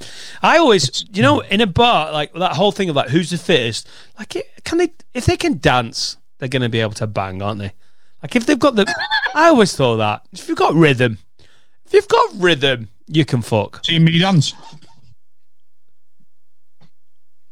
I 0.43 0.59
always, 0.59 1.03
you 1.11 1.23
know, 1.23 1.39
in 1.39 1.61
a 1.61 1.67
bar, 1.67 2.11
like 2.11 2.31
that 2.33 2.53
whole 2.53 2.71
thing 2.71 2.89
of 2.89 2.95
like 2.95 3.09
who's 3.09 3.31
the 3.31 3.39
fittest, 3.39 3.89
like 4.19 4.35
can 4.63 4.77
they, 4.77 4.93
if 5.15 5.25
they 5.25 5.35
can 5.35 5.57
dance, 5.57 6.17
they're 6.37 6.47
going 6.47 6.61
to 6.61 6.69
be 6.69 6.79
able 6.79 6.93
to 6.93 7.07
bang, 7.07 7.41
aren't 7.41 7.59
they? 7.59 7.73
Like 8.21 8.35
if 8.35 8.45
they've 8.45 8.59
got 8.59 8.75
the, 8.75 8.85
I 9.33 9.47
always 9.47 9.75
thought 9.75 9.97
that 9.97 10.25
if 10.31 10.47
you've 10.47 10.57
got 10.57 10.75
rhythm, 10.75 11.17
you've 11.93 12.07
got 12.07 12.29
rhythm, 12.35 12.89
you 13.07 13.25
can 13.25 13.41
fuck. 13.41 13.85
See 13.85 13.99
me 13.99 14.19
dance. 14.19 14.53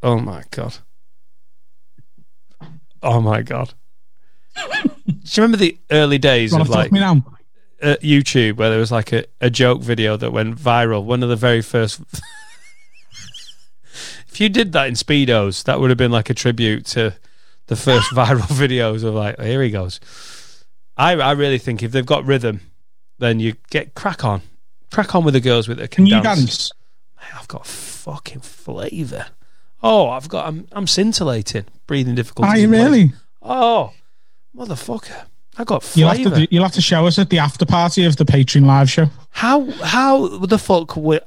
Oh 0.04 0.20
my 0.20 0.44
god. 0.52 0.78
Oh 3.04 3.22
my 3.22 3.42
god. 3.42 3.74
Do 4.56 4.62
you 4.82 5.44
remember 5.44 5.58
the 5.58 5.78
early 5.92 6.18
days 6.18 6.54
of 6.54 6.70
like 6.70 6.92
uh, 6.92 7.96
YouTube 8.02 8.58
where 8.58 8.70
there 8.70 8.80
was 8.80 8.92
like 8.92 9.12
a, 9.14 9.26
a 9.40 9.50
joke 9.50 9.82
video 9.82 10.18
that 10.18 10.32
went 10.32 10.58
viral? 10.58 11.04
One 11.04 11.24
of 11.24 11.30
the 11.30 11.36
very 11.36 11.62
first. 11.62 12.02
if 14.28 14.40
you 14.40 14.50
did 14.50 14.72
that 14.74 14.88
in 14.88 14.96
Speedos, 14.96 15.64
that 15.64 15.80
would 15.80 15.90
have 15.90 15.98
been 15.98 16.12
like 16.12 16.30
a 16.30 16.34
tribute 16.34 16.86
to 16.88 17.16
the 17.68 17.76
first 17.76 18.10
viral 18.14 18.42
videos 18.42 19.04
of 19.04 19.14
like, 19.14 19.40
here 19.40 19.62
he 19.62 19.70
goes. 19.70 20.00
I, 20.98 21.14
I 21.14 21.32
really 21.32 21.58
think 21.58 21.82
if 21.82 21.92
they've 21.92 22.06
got 22.06 22.26
rhythm, 22.26 22.71
then 23.22 23.40
you 23.40 23.54
get 23.70 23.94
crack 23.96 24.26
on. 24.26 24.42
Crack 24.92 25.16
on 25.16 25.24
with 25.24 25.34
the 25.34 25.40
girls 25.40 25.68
with 25.70 25.78
the 25.78 25.88
Can 25.88 26.06
you 26.06 26.22
dance? 26.22 26.72
I've 27.34 27.48
got 27.48 27.66
fucking 27.66 28.42
flavour. 28.42 29.28
Oh, 29.82 30.10
I've 30.10 30.28
got. 30.28 30.48
I'm. 30.48 30.68
I'm 30.74 30.86
scintillating. 30.88 31.66
Breathing 31.88 32.16
difficulties. 32.16 32.54
Are 32.54 32.58
you 32.58 32.68
really? 32.68 33.14
Oh, 33.42 33.94
motherfucker! 34.56 35.26
I 35.58 35.64
got 35.64 35.96
You'll 35.96 36.10
have, 36.10 36.18
to 36.18 36.30
flavour. 36.30 36.48
you'll 36.52 36.64
have 36.64 36.74
to 36.74 36.82
show 36.82 37.08
us 37.08 37.18
at 37.18 37.30
the 37.30 37.40
after 37.40 37.66
party 37.66 38.06
of 38.06 38.18
the 38.18 38.26
Patreon 38.26 38.66
live 38.66 38.90
show. 38.90 39.08
How 39.30 39.66
how 39.82 40.28
the 40.28 40.60
fuck 40.60 40.96
will 40.98 41.20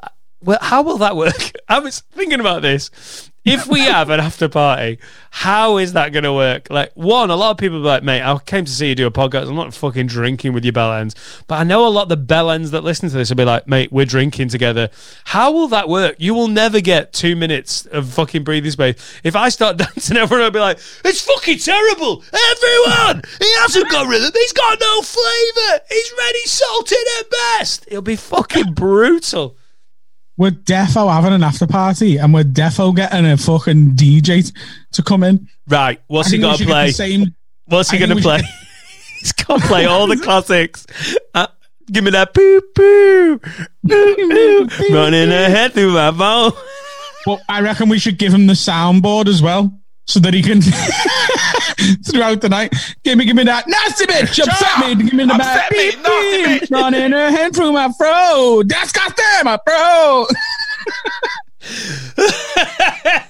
well 0.45 0.59
how 0.61 0.83
will 0.83 0.99
that 0.99 1.17
work? 1.17 1.53
I 1.69 1.79
was 1.79 2.01
thinking 2.13 2.41
about 2.41 2.63
this. 2.63 3.31
If 3.45 3.67
we 3.67 3.81
have 3.81 4.09
an 4.09 4.21
after 4.21 4.49
party, 4.49 4.99
how 5.31 5.77
is 5.77 5.93
that 5.93 6.15
going 6.15 6.25
to 6.25 6.33
work? 6.33 6.69
Like, 6.71 6.93
one, 6.95 7.29
a 7.29 7.37
lot 7.37 7.51
of 7.51 7.59
people 7.59 7.79
like, 7.81 8.03
mate, 8.03 8.23
I 8.23 8.39
came 8.39 8.65
to 8.65 8.73
see 8.73 8.89
you 8.89 8.95
do 8.95 9.07
a 9.07 9.11
podcast. 9.11 9.49
I'm 9.49 9.55
not 9.55 9.75
fucking 9.75 10.07
drinking 10.07 10.55
with 10.55 10.65
your 10.65 10.73
bellends. 10.73 11.15
But 11.47 11.57
I 11.57 11.65
know 11.65 11.87
a 11.87 11.91
lot 11.91 12.05
of 12.05 12.09
the 12.09 12.35
bellends 12.35 12.71
that 12.71 12.85
listen 12.85 13.11
to 13.11 13.15
this 13.15 13.29
will 13.29 13.37
be 13.37 13.45
like, 13.45 13.69
mate, 13.69 13.93
we're 13.93 14.07
drinking 14.07 14.49
together. 14.49 14.89
How 15.25 15.53
will 15.53 15.69
that 15.69 15.91
work? 15.91 16.17
You 16.19 16.33
will 16.33 16.49
never 16.49 16.81
get 16.81 17.13
two 17.13 17.37
minutes 17.37 17.85
of 17.85 18.09
fucking 18.15 18.45
breathing 18.45 18.71
space. 18.71 19.21
If 19.23 19.37
I 19.37 19.51
start 19.51 19.77
dancing, 19.95 20.17
everyone 20.17 20.45
will 20.45 20.51
be 20.51 20.61
like, 20.61 20.79
it's 21.05 21.21
fucking 21.21 21.59
terrible. 21.59 22.25
Everyone, 22.33 23.23
he 23.39 23.55
hasn't 23.57 23.91
got 23.91 24.09
rhythm. 24.09 24.31
He's 24.33 24.55
got 24.55 24.79
no 24.81 25.03
flavour. 25.03 25.81
He's 25.91 26.13
ready 26.17 26.45
salted 26.45 26.99
at 27.21 27.31
best. 27.31 27.85
It'll 27.89 28.01
be 28.01 28.17
fucking 28.17 28.73
brutal. 28.73 29.59
We're 30.37 30.51
defo 30.51 31.13
having 31.13 31.33
an 31.33 31.43
after 31.45 31.67
party 31.67 32.17
and 32.19 32.35
we're 32.35 32.45
defo 32.45 32.95
getting 32.95 33.25
a 33.27 33.37
fucking 33.37 33.93
DJ 33.93 34.53
to 34.93 35.03
come 35.03 35.23
in. 35.23 35.49
Right, 35.69 36.01
what's 36.09 36.31
he 36.31 36.39
think 36.39 36.43
we 36.43 36.49
got 36.51 36.59
to 36.59 36.65
play? 36.67 36.91
Same, 36.91 37.35
What's 37.67 37.91
he 37.91 37.99
going 37.99 38.15
to 38.15 38.23
play? 38.23 38.39
should 38.39 38.49
He's 39.21 39.33
got 39.33 39.61
to 39.61 39.67
play 39.67 39.85
all 39.87 40.07
the 40.07 40.17
classics. 40.17 40.87
Uh, 41.35 41.47
give 41.91 42.05
me 42.05 42.11
that 42.11 42.35
poo 42.35 42.61
poo. 42.75 43.41
Running 44.93 45.31
ahead 45.33 45.73
through 45.73 45.93
my 45.93 46.11
phone. 46.13 46.53
but 47.25 47.41
I 47.49 47.61
reckon 47.63 47.89
we 47.89 47.99
should 47.99 48.19
give 48.19 48.35
him 48.35 48.47
the 48.47 48.53
soundboard 48.55 49.29
as 49.29 49.41
well. 49.41 49.73
So 50.07 50.21
that 50.21 50.35
he 50.35 50.43
can 50.43 50.61
throughout 52.05 52.41
the 52.43 52.49
night. 52.51 52.75
Give 53.05 53.17
me, 53.17 53.25
give 53.25 53.37
me 53.37 53.45
that 53.45 53.67
nasty 53.67 54.05
bitch. 54.05 54.39
Upset 54.39 54.79
me. 54.99 55.05
Give 55.05 55.15
me 55.15 55.25
the 55.25 55.35
back. 55.35 55.71
Me, 55.71 55.91
Beep, 55.91 56.03
nasty 56.03 56.61
beep. 56.61 56.71
Running 56.71 57.13
her 57.13 57.31
hand 57.31 57.55
through 57.55 57.73
my 57.73 57.91
fro. 57.97 58.63
Disgusting, 58.65 59.25
my 59.45 59.59
fro. 59.67 60.27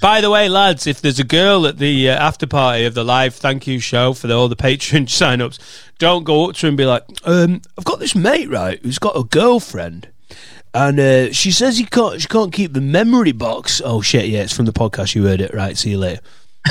By 0.00 0.20
the 0.20 0.30
way, 0.30 0.48
lads, 0.48 0.86
if 0.86 1.00
there's 1.00 1.18
a 1.18 1.24
girl 1.24 1.66
at 1.66 1.78
the 1.78 2.10
uh, 2.10 2.14
after 2.14 2.46
party 2.46 2.84
of 2.84 2.94
the 2.94 3.02
live 3.04 3.34
thank 3.34 3.66
you 3.66 3.80
show 3.80 4.12
for 4.12 4.28
the, 4.28 4.34
all 4.34 4.46
the 4.48 4.54
Patreon 4.54 5.10
sign-ups, 5.10 5.58
don't 5.98 6.22
go 6.22 6.48
up 6.48 6.54
to 6.56 6.66
her 6.66 6.68
and 6.68 6.76
be 6.76 6.86
like, 6.86 7.02
um, 7.24 7.60
"I've 7.76 7.84
got 7.84 7.98
this 7.98 8.14
mate 8.14 8.48
right 8.48 8.80
who's 8.80 9.00
got 9.00 9.16
a 9.16 9.24
girlfriend, 9.24 10.08
and 10.74 11.00
uh, 11.00 11.32
she 11.32 11.50
says 11.50 11.78
he 11.78 11.84
can't 11.84 12.20
she 12.20 12.28
can't 12.28 12.52
keep 12.52 12.72
the 12.72 12.80
memory 12.80 13.32
box." 13.32 13.80
Oh 13.84 14.00
shit! 14.00 14.26
Yeah, 14.28 14.42
it's 14.42 14.52
from 14.52 14.66
the 14.66 14.72
podcast. 14.72 15.14
You 15.14 15.24
heard 15.24 15.40
it 15.40 15.52
right. 15.54 15.76
See 15.76 15.90
you 15.90 15.98
later. 15.98 16.20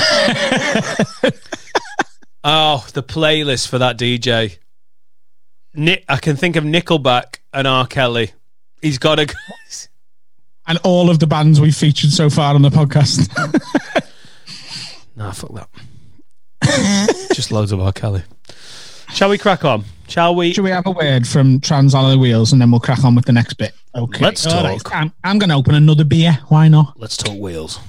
oh, 2.44 2.86
the 2.92 3.02
playlist 3.02 3.68
for 3.68 3.78
that 3.78 3.98
DJ. 3.98 4.58
Nick, 5.74 6.04
I 6.08 6.16
can 6.16 6.36
think 6.36 6.56
of 6.56 6.64
Nickelback 6.64 7.38
and 7.52 7.66
R. 7.66 7.86
Kelly. 7.86 8.32
He's 8.82 8.98
got 8.98 9.18
a. 9.18 9.26
And 10.66 10.78
all 10.84 11.08
of 11.08 11.18
the 11.18 11.26
bands 11.26 11.60
we've 11.60 11.74
featured 11.74 12.10
so 12.10 12.28
far 12.28 12.54
on 12.54 12.62
the 12.62 12.68
podcast. 12.68 13.28
Nah, 15.18 15.32
fuck 15.32 15.52
that. 16.62 17.28
Just 17.34 17.50
loads 17.50 17.72
of 17.72 17.80
R. 17.80 17.92
Kelly. 17.92 18.22
Shall 19.12 19.30
we 19.30 19.38
crack 19.38 19.64
on? 19.64 19.84
Shall 20.06 20.34
we? 20.34 20.52
Should 20.52 20.64
we 20.64 20.70
have 20.70 20.86
a 20.86 20.90
word 20.90 21.26
from 21.26 21.60
Trans 21.60 21.94
Alloy 21.94 22.16
Wheels 22.16 22.52
and 22.52 22.60
then 22.60 22.70
we'll 22.70 22.80
crack 22.80 23.04
on 23.04 23.14
with 23.14 23.24
the 23.24 23.32
next 23.32 23.54
bit? 23.54 23.72
Okay. 23.94 24.24
Let's 24.24 24.46
All 24.46 24.62
right. 24.62 24.80
talk. 24.80 24.94
I'm, 24.94 25.12
I'm 25.24 25.38
going 25.38 25.50
to 25.50 25.56
open 25.56 25.74
another 25.74 26.04
beer. 26.04 26.38
Why 26.48 26.68
not? 26.68 26.98
Let's 26.98 27.16
talk 27.16 27.36
wheels. 27.38 27.80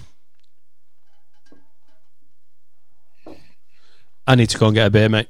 I 4.28 4.36
need 4.36 4.50
to 4.50 4.58
go 4.58 4.68
and 4.68 4.76
get 4.76 4.88
a 4.88 4.90
beer, 4.90 5.10
mate. 5.10 5.28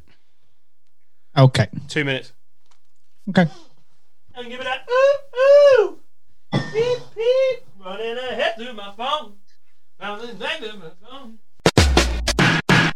Okay. 1.38 1.68
Two 1.88 2.04
minutes. 2.04 2.34
Okay. 3.30 3.48
And 4.36 4.50
give 4.50 4.60
it 4.60 4.64
that. 4.64 4.88
Ooh, 4.90 5.84
ooh. 5.84 6.00
Beep, 6.74 7.00
beep. 7.16 7.60
Running 7.84 8.18
ahead 8.18 8.56
through 8.58 8.74
my 8.74 8.94
phone. 8.98 9.34
Found 10.00 10.22
this 10.22 10.32
thing 10.32 10.60
through 10.70 10.80
my 10.80 10.90
phone. 11.08 11.40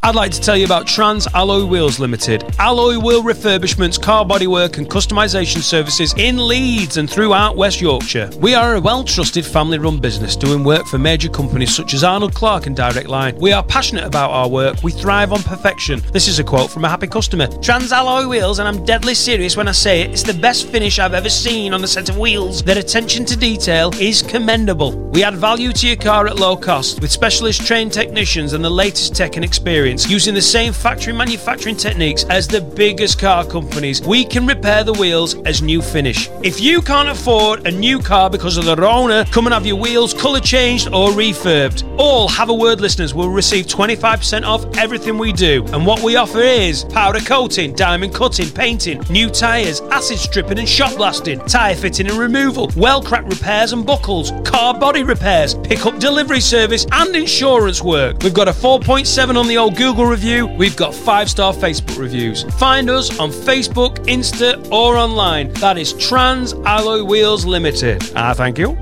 I'd 0.06 0.16
like 0.16 0.34
to 0.34 0.42
tell 0.42 0.58
you 0.58 0.66
about 0.66 0.86
Trans 0.86 1.28
Alloy 1.34 1.64
Wheels 1.64 1.98
Limited. 1.98 2.44
Alloy 2.60 2.98
wheel 3.00 3.24
refurbishments, 3.24 4.02
car 4.02 4.26
bodywork, 4.26 4.78
and 4.78 4.90
customization 4.90 5.62
services 5.62 6.14
in 6.18 6.46
Leeds 6.46 6.98
and 6.98 7.10
throughout 7.10 7.56
West 7.56 7.80
Yorkshire. 7.80 8.30
We 8.36 8.54
are 8.54 8.76
a 8.76 8.82
well 8.82 9.06
trusted 9.06 9.46
family 9.46 9.78
run 9.80 10.00
business 10.00 10.36
doing 10.36 10.66
work 10.66 10.88
for 10.88 10.98
major 10.98 11.30
companies 11.30 11.74
such 11.74 11.94
as 11.94 12.04
Arnold 12.04 12.34
Clark 12.34 12.68
and 12.68 12.76
Direct 12.76 13.08
Line. 13.08 13.38
We 13.38 13.54
are 13.54 13.64
passionate 13.64 14.04
about 14.04 14.32
our 14.32 14.50
work, 14.50 14.84
we 14.84 14.92
thrive 14.92 15.32
on 15.32 15.42
perfection. 15.42 16.02
This 16.12 16.28
is 16.28 16.38
a 16.38 16.44
quote 16.44 16.70
from 16.70 16.84
a 16.84 16.90
happy 16.90 17.08
customer. 17.08 17.48
Trans 17.62 17.94
Alloy 17.94 18.28
Wheels, 18.28 18.60
and 18.60 18.68
I'm 18.68 18.84
deadly 18.84 19.14
serious 19.14 19.56
when 19.56 19.70
I 19.70 19.72
say 19.72 20.02
it, 20.02 20.12
it's 20.12 20.24
the 20.24 20.34
best 20.34 20.68
finish 20.68 21.00
I've 21.00 21.14
ever 21.14 21.30
seen 21.30 21.74
on 21.74 21.82
a 21.82 21.88
set 21.88 22.10
of 22.10 22.18
wheels. 22.18 22.62
Their 22.62 22.78
attention 22.78 23.24
to 23.24 23.38
detail 23.38 23.90
is 24.02 24.22
commendable. 24.22 25.00
We 25.12 25.24
add 25.24 25.36
value 25.36 25.72
to 25.72 25.88
your 25.88 25.96
car 25.96 26.28
at 26.28 26.36
low 26.36 26.58
cost 26.58 27.00
with 27.00 27.10
specialist 27.10 27.66
trained 27.66 27.94
technicians 27.94 28.52
and 28.52 28.66
the 28.66 28.70
latest 28.70 29.16
tech 29.16 29.38
and 29.38 29.46
experience. 29.46 29.93
Using 29.94 30.34
the 30.34 30.42
same 30.42 30.74
factory 30.74 31.14
manufacturing 31.14 31.76
techniques 31.78 32.26
as 32.26 32.48
the 32.48 32.60
biggest 32.60 33.20
car 33.20 33.46
companies, 33.46 34.02
we 34.02 34.26
can 34.26 34.48
repair 34.48 34.84
the 34.84 34.94
wheels 34.94 35.36
as 35.46 35.62
new 35.62 35.84
finish. 35.84 36.30
If 36.42 36.60
you 36.60 36.82
can't 36.82 37.10
afford 37.10 37.68
a 37.68 37.72
new 37.72 38.00
car 38.00 38.30
because 38.30 38.58
of 38.58 38.66
their 38.66 38.84
owner, 38.84 39.24
come 39.26 39.46
and 39.46 39.54
have 39.54 39.68
your 39.68 39.76
wheels 39.76 40.14
colour 40.14 40.40
changed 40.40 40.88
or 40.88 41.10
refurbed. 41.10 41.84
All 42.00 42.28
Have 42.28 42.50
a 42.50 42.54
Word 42.54 42.82
listeners 42.82 43.14
will 43.14 43.30
receive 43.30 43.68
25% 43.68 44.44
off 44.44 44.66
everything 44.78 45.20
we 45.20 45.32
do. 45.32 45.64
And 45.68 45.86
what 45.86 46.02
we 46.02 46.16
offer 46.16 46.42
is 46.42 46.86
powder 46.86 47.20
coating, 47.20 47.76
diamond 47.76 48.16
cutting, 48.16 48.50
painting, 48.50 49.04
new 49.12 49.30
tyres, 49.30 49.82
acid 49.92 50.18
stripping 50.18 50.58
and 50.58 50.68
shot 50.68 50.96
blasting, 50.98 51.40
tyre 51.42 51.76
fitting 51.76 52.08
and 52.10 52.18
removal, 52.18 52.72
well 52.76 53.02
crack 53.02 53.26
repairs 53.26 53.74
and 53.74 53.86
buckles, 53.86 54.32
car 54.44 54.74
body 54.74 55.04
repairs, 55.04 55.54
pickup 55.54 56.00
delivery 56.00 56.40
service 56.40 56.88
and 56.92 57.16
insurance 57.16 57.82
work. 57.84 58.24
We've 58.24 58.34
got 58.34 58.48
a 58.48 58.52
4.7 58.52 59.36
on 59.38 59.48
the 59.48 59.58
old 59.58 59.76
Google 59.84 60.06
review. 60.06 60.48
We've 60.48 60.78
got 60.78 60.94
5-star 60.94 61.52
Facebook 61.52 62.00
reviews. 62.00 62.44
Find 62.58 62.90
us 62.90 63.20
on 63.20 63.32
Facebook, 63.32 63.98
Insta 64.06 64.66
or 64.72 64.96
online. 64.96 65.52
That 65.56 65.78
is 65.78 65.92
Trans 65.92 66.54
Alloy 66.54 67.04
Wheels 67.04 67.46
Limited. 67.46 68.02
Ah, 68.16 68.34
thank 68.34 68.58
you. 68.58 68.78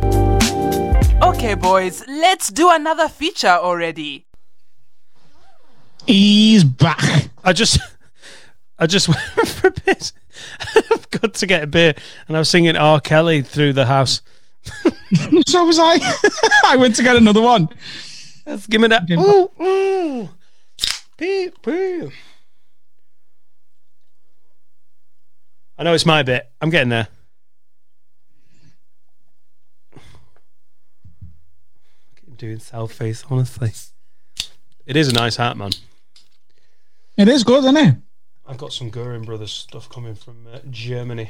Okay, 1.23 1.55
boys, 1.55 2.03
let's 2.07 2.49
do 2.49 2.69
another 2.69 3.07
feature 3.07 3.47
already. 3.47 4.27
He's 6.05 6.63
back. 6.63 7.29
I 7.43 7.53
just, 7.53 7.79
I 8.77 8.85
just 8.85 9.07
went 9.37 9.47
for 9.47 9.69
a 9.69 9.71
bit. 9.71 10.11
I've 10.91 11.09
got 11.09 11.33
to 11.33 11.47
get 11.47 11.63
a 11.63 11.67
beer, 11.67 11.95
and 12.27 12.37
I 12.37 12.41
was 12.41 12.49
singing 12.49 12.77
R. 12.77 13.01
Kelly 13.01 13.41
through 13.41 13.73
the 13.73 13.87
house. 13.87 14.21
so 15.47 15.65
was 15.65 15.79
I. 15.79 15.97
I 16.65 16.75
went 16.77 16.95
to 16.97 17.03
get 17.03 17.15
another 17.15 17.41
one. 17.41 17.69
Let's 18.45 18.67
give 18.67 18.81
me 18.81 18.89
that. 18.89 19.09
Ooh, 19.09 19.49
ooh. 19.59 20.29
Beep, 21.21 21.61
beep. 21.61 22.11
I 25.77 25.83
know 25.83 25.93
it's 25.93 26.03
my 26.03 26.23
bit. 26.23 26.49
I'm 26.59 26.71
getting 26.71 26.89
there. 26.89 27.09
Keep 32.15 32.37
doing 32.37 32.57
south 32.57 32.93
face, 32.93 33.23
honestly. 33.29 33.71
It 34.87 34.95
is 34.97 35.09
a 35.09 35.13
nice 35.13 35.35
hat, 35.35 35.57
man. 35.57 35.73
It 37.15 37.27
is 37.27 37.43
good, 37.43 37.65
isn't 37.65 37.77
it? 37.77 37.95
I've 38.47 38.57
got 38.57 38.73
some 38.73 38.89
Goering 38.89 39.21
Brothers 39.21 39.51
stuff 39.51 39.87
coming 39.89 40.15
from 40.15 40.47
uh, 40.51 40.57
Germany. 40.71 41.29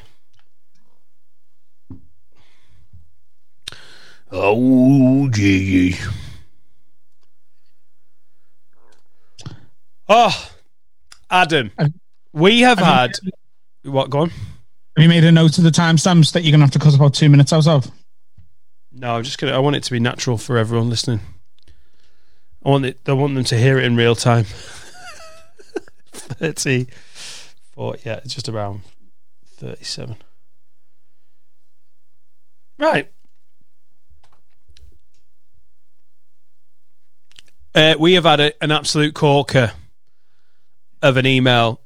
Oh, 4.32 5.28
gee. 5.28 5.98
Oh, 10.14 10.52
Adam, 11.30 11.72
we 12.34 12.60
have 12.60 12.80
had. 12.80 13.14
What, 13.84 14.10
go 14.10 14.20
on? 14.20 14.30
Have 14.30 15.04
you 15.04 15.08
made 15.08 15.24
a 15.24 15.32
note 15.32 15.58
of 15.58 15.64
the 15.64 15.70
timestamps 15.70 16.34
that 16.34 16.44
you're 16.44 16.52
going 16.52 16.60
to 16.60 16.66
have 16.66 16.72
to 16.72 16.80
cut 16.80 16.94
about 16.94 17.14
two 17.14 17.30
minutes 17.30 17.54
out 17.54 17.66
of? 17.66 17.90
No, 18.92 19.16
I'm 19.16 19.24
just 19.24 19.38
gonna. 19.38 19.54
I 19.54 19.60
want 19.60 19.78
it 19.78 19.84
to 19.84 19.92
be 19.92 20.02
natural 20.02 20.38
for 20.38 20.58
everyone 20.58 20.90
listening. 20.90 21.22
I 22.66 22.70
want 22.70 22.84
it. 22.84 23.00
I 23.08 23.14
want 23.14 23.36
them 23.36 23.46
to 23.46 23.58
hear 23.58 23.80
it 23.80 23.86
in 23.86 23.96
real 23.96 24.14
time. 24.14 24.44
Thirty, 26.12 26.88
four. 27.72 27.96
Yeah, 28.04 28.18
it's 28.18 28.34
just 28.34 28.50
around 28.50 28.82
thirty-seven. 29.46 30.18
Right. 32.78 33.10
Uh, 37.74 37.96
we 37.98 38.16
have 38.16 38.26
had 38.26 38.42
a, 38.42 38.62
an 38.62 38.72
absolute 38.72 39.16
corker 39.16 39.72
of 41.02 41.18
an 41.18 41.26
email 41.26 41.82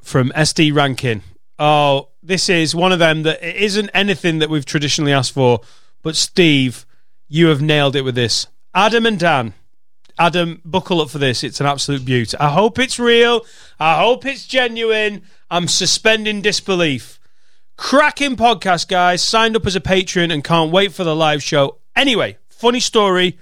from 0.00 0.30
SD 0.30 0.74
Rankin. 0.74 1.22
Oh, 1.58 2.08
this 2.22 2.48
is 2.48 2.74
one 2.74 2.92
of 2.92 2.98
them 2.98 3.22
that 3.24 3.42
it 3.42 3.56
isn't 3.56 3.90
anything 3.90 4.38
that 4.38 4.50
we've 4.50 4.64
traditionally 4.64 5.12
asked 5.12 5.32
for, 5.32 5.60
but 6.02 6.16
Steve, 6.16 6.86
you 7.28 7.48
have 7.48 7.62
nailed 7.62 7.96
it 7.96 8.02
with 8.02 8.14
this. 8.14 8.46
Adam 8.74 9.06
and 9.06 9.18
Dan. 9.18 9.54
Adam, 10.18 10.60
buckle 10.64 11.00
up 11.00 11.10
for 11.10 11.18
this. 11.18 11.42
It's 11.42 11.60
an 11.60 11.66
absolute 11.66 12.04
beauty. 12.04 12.36
I 12.38 12.50
hope 12.50 12.78
it's 12.78 12.98
real. 12.98 13.44
I 13.78 14.00
hope 14.00 14.26
it's 14.26 14.46
genuine. 14.46 15.22
I'm 15.50 15.66
suspending 15.66 16.42
disbelief. 16.42 17.18
Cracking 17.76 18.36
podcast, 18.36 18.88
guys. 18.88 19.22
Signed 19.22 19.56
up 19.56 19.66
as 19.66 19.76
a 19.76 19.80
patron 19.80 20.30
and 20.30 20.44
can't 20.44 20.70
wait 20.70 20.92
for 20.92 21.04
the 21.04 21.16
live 21.16 21.42
show. 21.42 21.78
Anyway, 21.96 22.36
funny 22.48 22.80
story. 22.80 23.38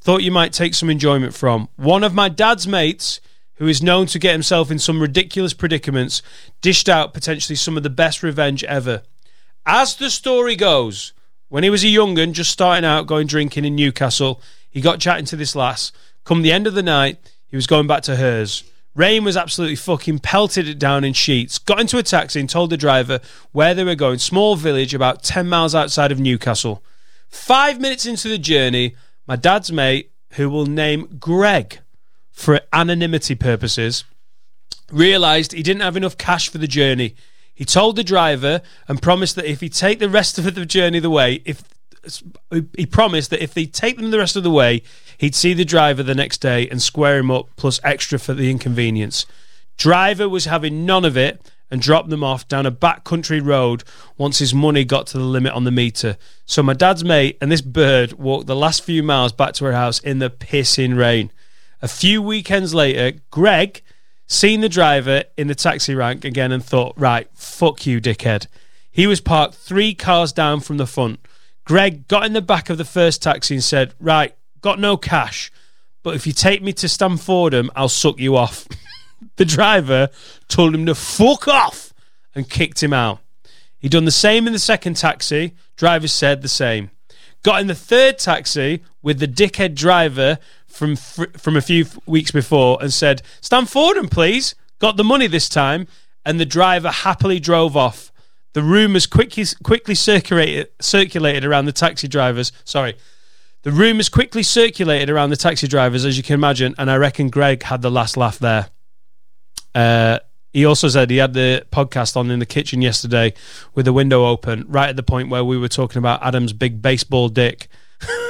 Thought 0.00 0.22
you 0.22 0.32
might 0.32 0.52
take 0.52 0.74
some 0.74 0.90
enjoyment 0.90 1.34
from. 1.34 1.68
One 1.76 2.02
of 2.02 2.14
my 2.14 2.28
dad's 2.28 2.66
mates, 2.66 3.20
who 3.58 3.66
is 3.66 3.82
known 3.82 4.06
to 4.06 4.18
get 4.18 4.32
himself 4.32 4.70
in 4.70 4.78
some 4.78 5.00
ridiculous 5.00 5.52
predicaments, 5.52 6.22
dished 6.60 6.88
out 6.88 7.12
potentially 7.12 7.56
some 7.56 7.76
of 7.76 7.82
the 7.82 7.90
best 7.90 8.22
revenge 8.22 8.64
ever. 8.64 9.02
As 9.66 9.96
the 9.96 10.10
story 10.10 10.56
goes, 10.56 11.12
when 11.48 11.64
he 11.64 11.70
was 11.70 11.84
a 11.84 11.88
young'un, 11.88 12.32
just 12.32 12.50
starting 12.50 12.84
out 12.84 13.06
going 13.06 13.26
drinking 13.26 13.64
in 13.64 13.74
Newcastle, 13.74 14.40
he 14.70 14.80
got 14.80 15.00
chatting 15.00 15.24
to 15.26 15.36
this 15.36 15.56
lass. 15.56 15.92
Come 16.24 16.42
the 16.42 16.52
end 16.52 16.66
of 16.66 16.74
the 16.74 16.82
night, 16.82 17.18
he 17.46 17.56
was 17.56 17.66
going 17.66 17.86
back 17.86 18.02
to 18.04 18.16
hers. 18.16 18.62
Rain 18.94 19.24
was 19.24 19.36
absolutely 19.36 19.76
fucking 19.76 20.20
pelted 20.20 20.68
it 20.68 20.78
down 20.78 21.04
in 21.04 21.12
sheets. 21.12 21.58
Got 21.58 21.80
into 21.80 21.98
a 21.98 22.02
taxi 22.02 22.40
and 22.40 22.50
told 22.50 22.70
the 22.70 22.76
driver 22.76 23.20
where 23.52 23.74
they 23.74 23.84
were 23.84 23.94
going. 23.94 24.18
Small 24.18 24.56
village 24.56 24.94
about 24.94 25.22
10 25.22 25.48
miles 25.48 25.74
outside 25.74 26.12
of 26.12 26.20
Newcastle. 26.20 26.82
Five 27.28 27.80
minutes 27.80 28.06
into 28.06 28.28
the 28.28 28.38
journey, 28.38 28.94
my 29.26 29.36
dad's 29.36 29.70
mate, 29.70 30.12
who 30.32 30.48
will 30.48 30.66
name 30.66 31.16
Greg 31.18 31.80
for 32.38 32.60
anonymity 32.72 33.34
purposes, 33.34 34.04
realised 34.92 35.52
he 35.52 35.62
didn't 35.62 35.82
have 35.82 35.96
enough 35.96 36.16
cash 36.16 36.48
for 36.48 36.58
the 36.58 36.68
journey. 36.68 37.16
He 37.52 37.64
told 37.64 37.96
the 37.96 38.04
driver 38.04 38.62
and 38.86 39.02
promised 39.02 39.34
that 39.34 39.50
if 39.50 39.60
he 39.60 39.68
take 39.68 39.98
the 39.98 40.08
rest 40.08 40.38
of 40.38 40.54
the 40.54 40.64
journey 40.64 41.00
the 41.00 41.10
way, 41.10 41.42
if 41.44 41.64
he 42.76 42.86
promised 42.86 43.30
that 43.30 43.42
if 43.42 43.52
they 43.52 43.66
take 43.66 43.96
them 43.96 44.12
the 44.12 44.18
rest 44.18 44.36
of 44.36 44.44
the 44.44 44.52
way, 44.52 44.82
he'd 45.18 45.34
see 45.34 45.52
the 45.52 45.64
driver 45.64 46.04
the 46.04 46.14
next 46.14 46.38
day 46.38 46.68
and 46.68 46.80
square 46.80 47.18
him 47.18 47.30
up 47.32 47.48
plus 47.56 47.80
extra 47.82 48.20
for 48.20 48.34
the 48.34 48.52
inconvenience. 48.52 49.26
Driver 49.76 50.28
was 50.28 50.44
having 50.44 50.86
none 50.86 51.04
of 51.04 51.16
it 51.16 51.52
and 51.72 51.82
dropped 51.82 52.08
them 52.08 52.22
off 52.22 52.46
down 52.46 52.66
a 52.66 52.72
backcountry 52.72 53.44
road 53.44 53.82
once 54.16 54.38
his 54.38 54.54
money 54.54 54.84
got 54.84 55.08
to 55.08 55.18
the 55.18 55.24
limit 55.24 55.52
on 55.52 55.64
the 55.64 55.72
meter. 55.72 56.16
So 56.46 56.62
my 56.62 56.72
dad's 56.72 57.04
mate 57.04 57.36
and 57.40 57.50
this 57.50 57.62
bird 57.62 58.12
walked 58.12 58.46
the 58.46 58.54
last 58.54 58.84
few 58.84 59.02
miles 59.02 59.32
back 59.32 59.54
to 59.54 59.64
her 59.64 59.72
house 59.72 59.98
in 59.98 60.20
the 60.20 60.30
pissing 60.30 60.96
rain. 60.96 61.32
A 61.80 61.88
few 61.88 62.20
weekends 62.20 62.74
later, 62.74 63.18
Greg 63.30 63.82
seen 64.26 64.60
the 64.60 64.68
driver 64.68 65.24
in 65.36 65.46
the 65.46 65.54
taxi 65.54 65.94
rank 65.94 66.24
again 66.24 66.50
and 66.50 66.64
thought, 66.64 66.94
right, 66.96 67.28
fuck 67.34 67.86
you, 67.86 68.00
dickhead. 68.00 68.46
He 68.90 69.06
was 69.06 69.20
parked 69.20 69.54
three 69.54 69.94
cars 69.94 70.32
down 70.32 70.60
from 70.60 70.76
the 70.76 70.86
front. 70.86 71.20
Greg 71.64 72.08
got 72.08 72.26
in 72.26 72.32
the 72.32 72.42
back 72.42 72.68
of 72.68 72.78
the 72.78 72.84
first 72.84 73.22
taxi 73.22 73.54
and 73.54 73.64
said, 73.64 73.94
right, 74.00 74.34
got 74.60 74.80
no 74.80 74.96
cash, 74.96 75.52
but 76.02 76.14
if 76.14 76.26
you 76.26 76.32
take 76.32 76.62
me 76.62 76.72
to 76.72 76.86
Stamfordham, 76.86 77.70
I'll 77.76 77.88
suck 77.88 78.18
you 78.18 78.36
off. 78.36 78.66
the 79.36 79.44
driver 79.44 80.08
told 80.48 80.74
him 80.74 80.86
to 80.86 80.94
fuck 80.94 81.46
off 81.46 81.92
and 82.34 82.48
kicked 82.48 82.82
him 82.82 82.92
out. 82.92 83.20
He 83.78 83.88
done 83.88 84.04
the 84.04 84.10
same 84.10 84.46
in 84.46 84.52
the 84.52 84.58
second 84.58 84.96
taxi. 84.96 85.54
Driver 85.76 86.08
said 86.08 86.42
the 86.42 86.48
same. 86.48 86.90
Got 87.44 87.60
in 87.60 87.68
the 87.68 87.74
third 87.74 88.18
taxi 88.18 88.82
with 89.02 89.20
the 89.20 89.28
dickhead 89.28 89.74
driver 89.74 90.38
from 90.68 90.96
from 90.96 91.56
a 91.56 91.60
few 91.60 91.86
weeks 92.06 92.30
before 92.30 92.78
and 92.80 92.92
said, 92.92 93.22
"Stand 93.40 93.68
forward 93.68 93.96
and 93.96 94.10
please." 94.10 94.54
Got 94.78 94.96
the 94.96 95.04
money 95.04 95.26
this 95.26 95.48
time, 95.48 95.88
and 96.24 96.38
the 96.38 96.46
driver 96.46 96.90
happily 96.90 97.40
drove 97.40 97.76
off. 97.76 98.12
The 98.52 98.62
rumours 98.62 99.06
quickly 99.06 99.44
quickly 99.62 99.94
circulated 99.94 100.68
circulated 100.80 101.44
around 101.44 101.64
the 101.64 101.72
taxi 101.72 102.06
drivers. 102.06 102.52
Sorry, 102.64 102.94
the 103.62 103.72
rumours 103.72 104.08
quickly 104.08 104.42
circulated 104.42 105.10
around 105.10 105.30
the 105.30 105.36
taxi 105.36 105.66
drivers, 105.66 106.04
as 106.04 106.16
you 106.16 106.22
can 106.22 106.34
imagine, 106.34 106.74
and 106.78 106.90
I 106.90 106.96
reckon 106.96 107.28
Greg 107.28 107.64
had 107.64 107.82
the 107.82 107.90
last 107.90 108.16
laugh 108.16 108.38
there. 108.38 108.70
Uh, 109.74 110.20
he 110.52 110.64
also 110.64 110.88
said 110.88 111.10
he 111.10 111.18
had 111.18 111.34
the 111.34 111.66
podcast 111.70 112.16
on 112.16 112.30
in 112.30 112.38
the 112.38 112.46
kitchen 112.46 112.82
yesterday 112.82 113.34
with 113.74 113.84
the 113.84 113.92
window 113.92 114.26
open, 114.26 114.64
right 114.68 114.88
at 114.88 114.96
the 114.96 115.02
point 115.02 115.28
where 115.28 115.44
we 115.44 115.58
were 115.58 115.68
talking 115.68 115.98
about 115.98 116.22
Adam's 116.22 116.52
big 116.52 116.80
baseball 116.80 117.28
dick. 117.28 117.68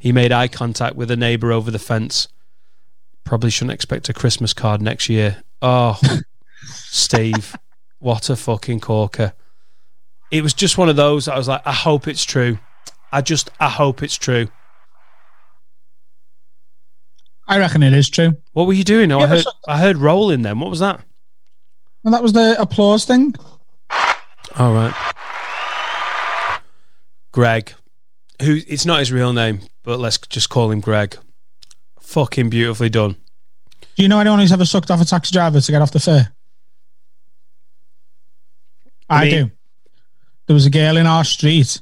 he 0.00 0.10
made 0.10 0.32
eye 0.32 0.48
contact 0.48 0.96
with 0.96 1.10
a 1.12 1.16
neighbour 1.16 1.52
over 1.52 1.70
the 1.70 1.78
fence. 1.78 2.26
Probably 3.24 3.50
shouldn't 3.50 3.74
expect 3.74 4.08
a 4.08 4.12
Christmas 4.14 4.52
card 4.52 4.82
next 4.82 5.08
year. 5.08 5.42
Oh, 5.62 6.00
Steve, 6.64 7.54
what 8.00 8.28
a 8.30 8.34
fucking 8.34 8.80
corker. 8.80 9.34
It 10.32 10.42
was 10.42 10.54
just 10.54 10.78
one 10.78 10.88
of 10.88 10.96
those 10.96 11.28
I 11.28 11.36
was 11.36 11.46
like, 11.48 11.62
I 11.66 11.72
hope 11.72 12.08
it's 12.08 12.24
true. 12.24 12.58
I 13.12 13.20
just, 13.20 13.50
I 13.60 13.68
hope 13.68 14.02
it's 14.02 14.16
true. 14.16 14.48
I 17.46 17.58
reckon 17.58 17.82
it 17.82 17.92
is 17.92 18.08
true. 18.08 18.36
What 18.52 18.66
were 18.66 18.72
you 18.72 18.84
doing? 18.84 19.10
Oh, 19.12 19.18
Yeah, 19.18 19.24
I 19.24 19.28
heard, 19.28 19.42
so- 19.42 19.50
I 19.68 19.78
heard 19.78 19.96
rolling 19.98 20.42
then. 20.42 20.60
What 20.60 20.70
was 20.70 20.80
that? 20.80 21.00
And 22.04 22.14
that 22.14 22.22
was 22.22 22.32
the 22.32 22.58
applause 22.60 23.04
thing. 23.04 23.34
All 24.56 24.72
right. 24.72 24.94
Greg, 27.32 27.72
who 28.42 28.58
it's 28.66 28.86
not 28.86 29.00
his 29.00 29.12
real 29.12 29.32
name, 29.32 29.60
but 29.82 29.98
let's 29.98 30.18
just 30.18 30.48
call 30.48 30.70
him 30.70 30.80
Greg. 30.80 31.16
Fucking 32.00 32.50
beautifully 32.50 32.88
done. 32.88 33.16
Do 33.96 34.02
you 34.02 34.08
know 34.08 34.20
anyone 34.20 34.38
who's 34.40 34.52
ever 34.52 34.64
sucked 34.64 34.90
off 34.90 35.00
a 35.00 35.04
taxi 35.04 35.32
driver 35.32 35.60
to 35.60 35.72
get 35.72 35.82
off 35.82 35.92
the 35.92 36.00
fare? 36.00 36.32
I, 39.08 39.24
mean- 39.24 39.46
do. 39.46 39.50
There 40.46 40.54
was 40.54 40.66
a 40.66 40.70
girl 40.70 40.96
in 40.96 41.06
our 41.06 41.24
street. 41.24 41.80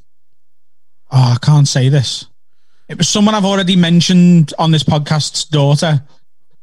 Oh, 1.11 1.36
I 1.36 1.38
can't 1.44 1.66
say 1.66 1.88
this. 1.88 2.26
It 2.88 2.99
was 2.99 3.09
someone 3.09 3.34
I've 3.34 3.44
already 3.44 3.76
mentioned 3.76 4.53
on 4.59 4.70
this 4.70 4.82
podcast's 4.82 5.44
daughter. 5.44 6.03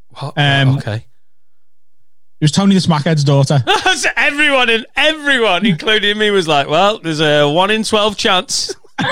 What? 0.10 0.34
Um, 0.38 0.78
okay. 0.78 0.96
It 0.98 2.44
was 2.44 2.52
Tony 2.52 2.76
the 2.76 2.82
Smackhead's 2.82 3.24
daughter. 3.24 3.64
So 3.96 4.10
everyone 4.18 4.70
and 4.70 4.86
everyone, 4.98 5.66
including 5.66 6.18
me, 6.18 6.30
was 6.30 6.50
like, 6.50 6.68
"Well, 6.68 7.00
there's 7.00 7.22
a 7.22 7.50
one 7.50 7.72
in 7.72 7.84
twelve 7.86 8.18
chance." 8.18 8.76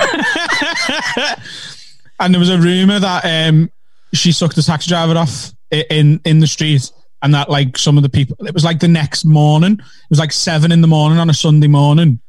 and 2.24 2.34
there 2.34 2.40
was 2.40 2.50
a 2.50 2.58
rumor 2.58 3.00
that 3.00 3.26
um, 3.26 3.70
she 4.14 4.32
sucked 4.32 4.56
the 4.56 4.62
taxi 4.62 4.90
driver 4.90 5.18
off 5.18 5.52
in 5.72 6.22
in 6.26 6.40
the 6.40 6.48
street, 6.48 6.92
and 7.22 7.34
that 7.34 7.50
like 7.50 7.78
some 7.78 7.98
of 7.98 8.04
the 8.04 8.10
people. 8.10 8.36
It 8.48 8.54
was 8.54 8.64
like 8.64 8.80
the 8.80 8.88
next 8.88 9.26
morning. 9.26 9.74
It 9.74 10.10
was 10.10 10.20
like 10.20 10.32
seven 10.32 10.72
in 10.72 10.82
the 10.82 10.88
morning 10.88 11.20
on 11.20 11.30
a 11.30 11.34
Sunday 11.34 11.68
morning, 11.68 12.20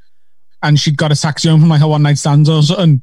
and 0.63 0.79
she'd 0.79 0.97
got 0.97 1.13
a 1.13 1.17
taxi 1.17 1.49
home 1.49 1.61
from 1.61 1.69
like 1.69 1.83
a 1.83 1.89
one 1.89 2.03
night 2.03 2.19
stand 2.19 2.49
or 2.49 2.63
something, 2.63 3.03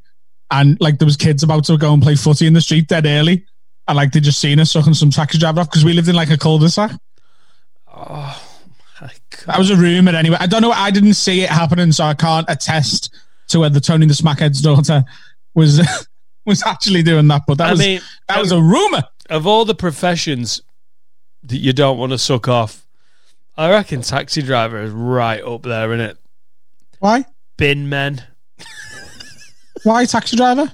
and 0.50 0.76
like 0.80 0.98
there 0.98 1.06
was 1.06 1.16
kids 1.16 1.42
about 1.42 1.64
to 1.64 1.76
go 1.78 1.92
and 1.92 2.02
play 2.02 2.14
footy 2.14 2.46
in 2.46 2.52
the 2.52 2.60
street 2.60 2.88
dead 2.88 3.06
early, 3.06 3.46
and 3.88 3.96
like 3.96 4.12
they 4.12 4.20
just 4.20 4.40
seen 4.40 4.58
her 4.58 4.64
sucking 4.64 4.94
some 4.94 5.10
taxi 5.10 5.38
driver 5.38 5.60
off 5.60 5.70
because 5.70 5.84
we 5.84 5.92
lived 5.92 6.08
in 6.08 6.14
like 6.14 6.30
a 6.30 6.38
cul-de-sac. 6.38 6.92
Oh. 7.88 8.48
That 9.46 9.58
was 9.58 9.70
a 9.70 9.76
rumor 9.76 10.14
anyway. 10.14 10.36
I 10.38 10.46
don't 10.46 10.62
know. 10.62 10.70
I 10.70 10.92
didn't 10.92 11.14
see 11.14 11.42
it 11.42 11.50
happening, 11.50 11.90
so 11.90 12.04
I 12.04 12.14
can't 12.14 12.48
attest 12.48 13.12
to 13.48 13.58
whether 13.58 13.80
Tony 13.80 14.06
the 14.06 14.14
Smackhead's 14.14 14.60
daughter 14.60 15.02
was 15.54 15.80
was 16.44 16.62
actually 16.64 17.02
doing 17.02 17.28
that. 17.28 17.42
But 17.46 17.58
that 17.58 17.68
I 17.68 17.70
was 17.72 17.80
mean, 17.80 18.00
that 18.28 18.38
was 18.38 18.52
a 18.52 18.60
rumor. 18.60 19.02
Of 19.30 19.46
all 19.46 19.64
the 19.64 19.74
professions 19.74 20.62
that 21.44 21.56
you 21.58 21.72
don't 21.72 21.98
want 21.98 22.12
to 22.12 22.18
suck 22.18 22.48
off, 22.48 22.86
I 23.56 23.70
reckon 23.70 24.02
taxi 24.02 24.42
driver 24.42 24.82
is 24.82 24.90
right 24.90 25.42
up 25.42 25.62
there, 25.62 25.92
isn't 25.92 26.06
it? 26.10 26.18
Why? 26.98 27.24
Bin 27.56 27.88
men. 27.88 28.24
Why 29.84 30.04
taxi 30.04 30.36
driver? 30.36 30.72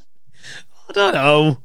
I 0.89 0.93
don't 0.93 1.15
know. 1.15 1.59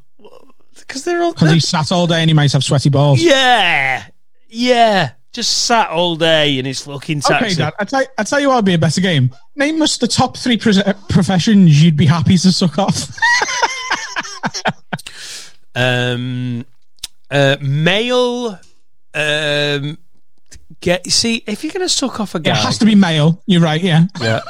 Because 0.76 1.04
they're 1.04 1.22
all 1.22 1.34
Because 1.34 1.52
he 1.52 1.60
sat 1.60 1.92
all 1.92 2.08
day 2.08 2.22
and 2.22 2.30
he 2.30 2.34
might 2.34 2.52
have 2.52 2.64
sweaty 2.64 2.90
balls. 2.90 3.22
Yeah, 3.22 4.06
yeah. 4.50 5.12
Just 5.32 5.66
sat 5.66 5.90
all 5.90 6.16
day 6.16 6.60
in 6.60 6.66
his 6.66 6.82
fucking 6.82 7.22
taxi. 7.22 7.46
Okay, 7.46 7.56
Dad. 7.56 7.74
I 7.80 7.86
tell, 7.86 8.06
I 8.20 8.24
tell 8.24 8.40
you 8.40 8.50
what 8.50 8.58
would 8.58 8.66
be 8.66 8.76
a 8.76 8.78
better 8.78 9.02
game. 9.02 9.34
Name 9.56 9.82
us 9.82 9.98
the 9.98 10.08
top 10.08 10.38
three 10.38 10.58
pres- 10.58 10.78
uh, 10.78 10.94
professions 11.10 11.84
you'd 11.84 11.98
be 11.98 12.06
happy 12.06 12.38
to 12.38 12.52
suck 12.52 12.78
off. 12.78 13.10
um, 15.76 16.66
uh, 17.30 17.58
male. 17.62 18.60
Um, 19.14 19.98
get 20.82 21.10
see 21.10 21.44
if 21.46 21.64
you're 21.64 21.74
gonna 21.74 21.90
suck 21.90 22.20
off 22.20 22.36
a 22.36 22.40
guy. 22.40 22.52
it 22.52 22.58
has 22.58 22.78
to 22.80 22.86
be 22.86 22.96
male. 22.96 23.42
You're 23.46 23.62
right. 23.62 23.82
Yeah. 23.82 24.06
Yeah, 24.22 24.42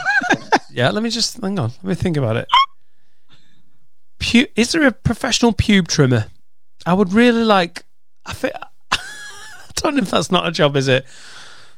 yeah. 0.71 0.89
Let 0.91 1.03
me 1.03 1.09
just 1.09 1.41
hang 1.41 1.59
on. 1.59 1.71
Let 1.81 1.83
me 1.83 1.95
think 1.95 2.17
about 2.17 2.37
it. 2.37 2.47
Pu- 4.19 4.47
is 4.55 4.71
there 4.71 4.87
a 4.87 4.91
professional 4.91 5.53
pube 5.53 5.87
trimmer? 5.87 6.27
I 6.85 6.93
would 6.93 7.13
really 7.13 7.43
like. 7.43 7.83
I 8.25 8.33
think. 8.33 8.53
I 8.91 8.97
don't 9.75 9.95
know 9.95 10.01
if 10.03 10.11
that's 10.11 10.31
not 10.31 10.47
a 10.47 10.51
job, 10.51 10.75
is 10.77 10.87
it? 10.87 11.05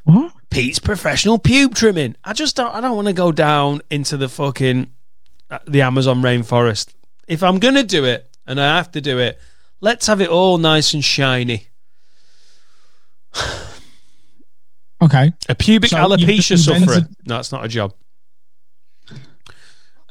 What? 0.03 0.31
Pete's 0.51 0.79
professional 0.79 1.39
pube 1.39 1.73
trimming. 1.75 2.15
I 2.23 2.33
just 2.33 2.55
don't. 2.55 2.73
I 2.73 2.81
don't 2.81 2.95
want 2.95 3.07
to 3.07 3.13
go 3.13 3.31
down 3.31 3.81
into 3.89 4.15
the 4.15 4.29
fucking 4.29 4.91
uh, 5.49 5.59
the 5.67 5.81
Amazon 5.81 6.21
rainforest. 6.21 6.93
If 7.27 7.43
I'm 7.43 7.59
gonna 7.59 7.83
do 7.83 8.05
it, 8.05 8.29
and 8.45 8.59
I 8.59 8.77
have 8.77 8.91
to 8.91 9.01
do 9.01 9.19
it, 9.19 9.39
let's 9.81 10.07
have 10.07 10.21
it 10.21 10.29
all 10.29 10.57
nice 10.57 10.93
and 10.93 11.03
shiny. 11.03 11.67
Okay. 15.01 15.33
A 15.49 15.55
pubic 15.55 15.89
So 15.89 15.97
alopecia 15.97 16.57
sufferer. 16.57 17.07
No, 17.25 17.39
it's 17.39 17.51
not 17.51 17.65
a 17.65 17.67
job. 17.67 17.93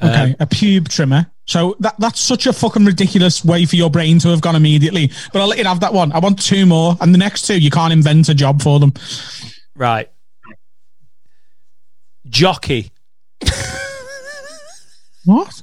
Okay. 0.02 0.30
Um, 0.30 0.36
a 0.40 0.46
pube 0.46 0.88
trimmer. 0.88 1.26
So 1.46 1.76
that 1.80 1.94
that's 1.98 2.20
such 2.20 2.46
a 2.46 2.52
fucking 2.52 2.84
ridiculous 2.84 3.44
way 3.44 3.64
for 3.64 3.76
your 3.76 3.90
brain 3.90 4.18
to 4.20 4.28
have 4.28 4.40
gone 4.40 4.56
immediately. 4.56 5.10
But 5.32 5.40
I'll 5.40 5.48
let 5.48 5.58
you 5.58 5.64
have 5.64 5.80
that 5.80 5.92
one. 5.92 6.12
I 6.12 6.18
want 6.18 6.42
two 6.42 6.66
more, 6.66 6.96
and 7.00 7.14
the 7.14 7.18
next 7.18 7.46
two 7.46 7.58
you 7.58 7.70
can't 7.70 7.92
invent 7.92 8.28
a 8.28 8.34
job 8.34 8.62
for 8.62 8.78
them. 8.80 8.92
Right. 9.76 10.10
Jockey. 12.26 12.90
What? 15.24 15.62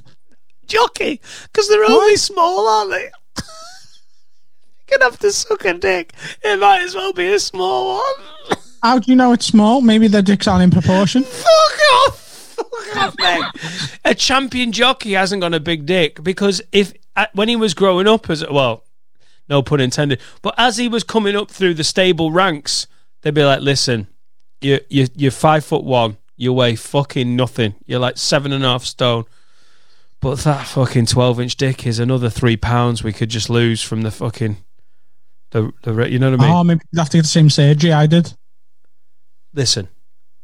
Jockey. 0.72 1.20
Because 1.44 1.68
they're 1.68 1.84
only 1.84 2.16
small, 2.16 2.66
aren't 2.66 2.90
they? 2.92 3.10
You're 4.88 4.98
going 4.98 5.00
to 5.00 5.04
have 5.04 5.18
to 5.20 5.32
suck 5.32 5.64
a 5.66 5.74
dick. 5.74 6.12
It 6.42 6.58
might 6.60 6.82
as 6.82 6.94
well 6.94 7.12
be 7.12 7.32
a 7.32 7.38
small 7.38 7.98
one. 7.98 8.58
How 8.82 8.98
do 8.98 9.10
you 9.10 9.16
know 9.16 9.32
it's 9.32 9.46
small? 9.46 9.82
Maybe 9.82 10.08
their 10.08 10.22
dicks 10.22 10.48
aren't 10.48 10.64
in 10.64 10.70
proportion. 10.70 11.22
Fuck 11.24 11.46
off. 11.94 12.18
Fuck 12.56 12.96
off, 12.96 13.14
mate. 13.18 13.98
A 14.04 14.14
champion 14.14 14.72
jockey 14.72 15.12
hasn't 15.12 15.42
got 15.42 15.54
a 15.54 15.60
big 15.60 15.86
dick 15.86 16.22
because 16.22 16.62
if 16.72 16.94
uh, 17.14 17.26
when 17.34 17.48
he 17.48 17.56
was 17.56 17.74
growing 17.74 18.08
up 18.08 18.30
as 18.30 18.44
well, 18.48 18.84
no 19.48 19.62
pun 19.62 19.80
intended, 19.80 20.20
but 20.40 20.54
as 20.56 20.78
he 20.78 20.88
was 20.88 21.04
coming 21.04 21.36
up 21.36 21.50
through 21.50 21.74
the 21.74 21.84
stable 21.84 22.32
ranks, 22.32 22.86
they'd 23.20 23.34
be 23.34 23.44
like, 23.44 23.60
"Listen, 23.60 24.08
you 24.60 24.80
you 24.88 25.06
you're 25.14 25.30
five 25.30 25.64
foot 25.64 25.84
one, 25.84 26.16
you 26.36 26.52
weigh 26.52 26.74
fucking 26.74 27.36
nothing, 27.36 27.74
you're 27.86 28.00
like 28.00 28.16
seven 28.16 28.52
and 28.52 28.64
a 28.64 28.68
half 28.68 28.84
stone." 28.84 29.24
But 30.22 30.38
that 30.38 30.68
fucking 30.68 31.06
twelve 31.06 31.40
inch 31.40 31.56
dick 31.56 31.84
is 31.84 31.98
another 31.98 32.30
three 32.30 32.56
pounds 32.56 33.02
we 33.02 33.12
could 33.12 33.28
just 33.28 33.50
lose 33.50 33.82
from 33.82 34.02
the 34.02 34.10
fucking 34.12 34.56
the 35.50 35.72
the 35.82 35.92
you 36.08 36.20
know 36.20 36.30
what 36.30 36.40
I 36.40 36.44
mean? 36.44 36.54
Oh, 36.54 36.64
maybe 36.64 36.80
you'd 36.92 37.00
have 37.00 37.10
to 37.10 37.18
get 37.18 37.22
the 37.22 37.28
same 37.28 37.50
surgery 37.50 37.92
I 37.92 38.06
did. 38.06 38.32
listen, 39.52 39.88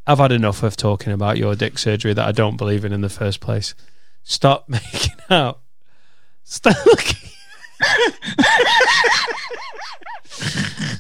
I've 0.04 0.18
had 0.18 0.32
enough 0.32 0.64
of 0.64 0.76
talking 0.76 1.12
about 1.12 1.38
your 1.38 1.54
dick 1.54 1.78
surgery 1.78 2.12
that 2.12 2.26
I 2.26 2.32
don't 2.32 2.56
believe 2.56 2.84
in 2.84 2.92
in 2.92 3.02
the 3.02 3.08
first 3.08 3.38
place. 3.40 3.76
Stop 4.24 4.68
making 4.68 5.14
out. 5.30 5.60
Stop 6.42 6.84
looking. 6.84 7.30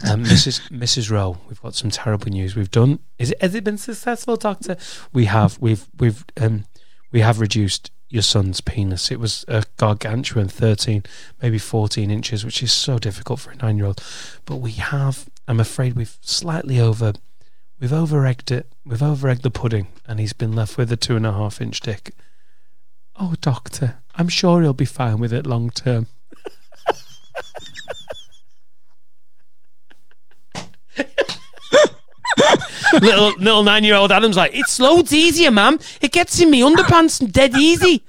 um, 0.08 0.22
Mrs. 0.24 0.70
Mrs. 0.70 1.10
Rowe, 1.10 1.38
we've 1.48 1.60
got 1.60 1.74
some 1.74 1.90
terrible 1.90 2.28
news. 2.30 2.54
We've 2.54 2.70
done. 2.70 3.00
Is 3.18 3.32
it? 3.32 3.42
Has 3.42 3.56
it 3.56 3.64
been 3.64 3.78
successful, 3.78 4.36
Doctor? 4.36 4.76
We 5.12 5.24
have. 5.24 5.58
We've. 5.60 5.84
We've. 5.98 6.24
Um, 6.40 6.66
we 7.10 7.20
have 7.20 7.40
reduced 7.40 7.90
your 8.08 8.22
son's 8.22 8.60
penis. 8.60 9.10
It 9.10 9.20
was 9.20 9.44
a 9.48 9.64
gargantuan, 9.76 10.48
thirteen, 10.48 11.04
maybe 11.42 11.58
fourteen 11.58 12.10
inches, 12.10 12.44
which 12.44 12.62
is 12.62 12.72
so 12.72 12.98
difficult 12.98 13.40
for 13.40 13.50
a 13.50 13.56
nine-year-old. 13.56 14.02
But 14.44 14.56
we 14.56 14.72
have. 14.72 15.28
I'm 15.46 15.60
afraid 15.60 15.94
we've 15.94 16.16
slightly 16.20 16.80
over. 16.80 17.12
We've 17.80 17.92
over 17.92 18.26
egged 18.26 18.50
it. 18.50 18.66
We've 18.84 19.02
over 19.02 19.28
egged 19.28 19.42
the 19.42 19.50
pudding, 19.50 19.88
and 20.06 20.18
he's 20.20 20.32
been 20.32 20.52
left 20.52 20.76
with 20.76 20.90
a 20.92 20.96
two 20.96 21.16
and 21.16 21.26
a 21.26 21.32
half 21.32 21.60
inch 21.60 21.80
dick. 21.80 22.14
Oh, 23.20 23.34
doctor, 23.40 23.98
I'm 24.14 24.28
sure 24.28 24.62
he'll 24.62 24.72
be 24.72 24.84
fine 24.84 25.18
with 25.18 25.32
it 25.32 25.46
long 25.46 25.70
term. 25.70 26.06
little 32.94 33.32
little 33.38 33.62
nine 33.62 33.84
year 33.84 33.94
old 33.94 34.12
Adam's 34.12 34.36
like, 34.36 34.54
it's 34.54 34.78
loads 34.80 35.12
easier, 35.12 35.50
ma'am. 35.50 35.78
It 36.00 36.12
gets 36.12 36.40
in 36.40 36.50
me 36.50 36.60
underpants 36.60 37.30
dead 37.30 37.56
easy. 37.56 38.04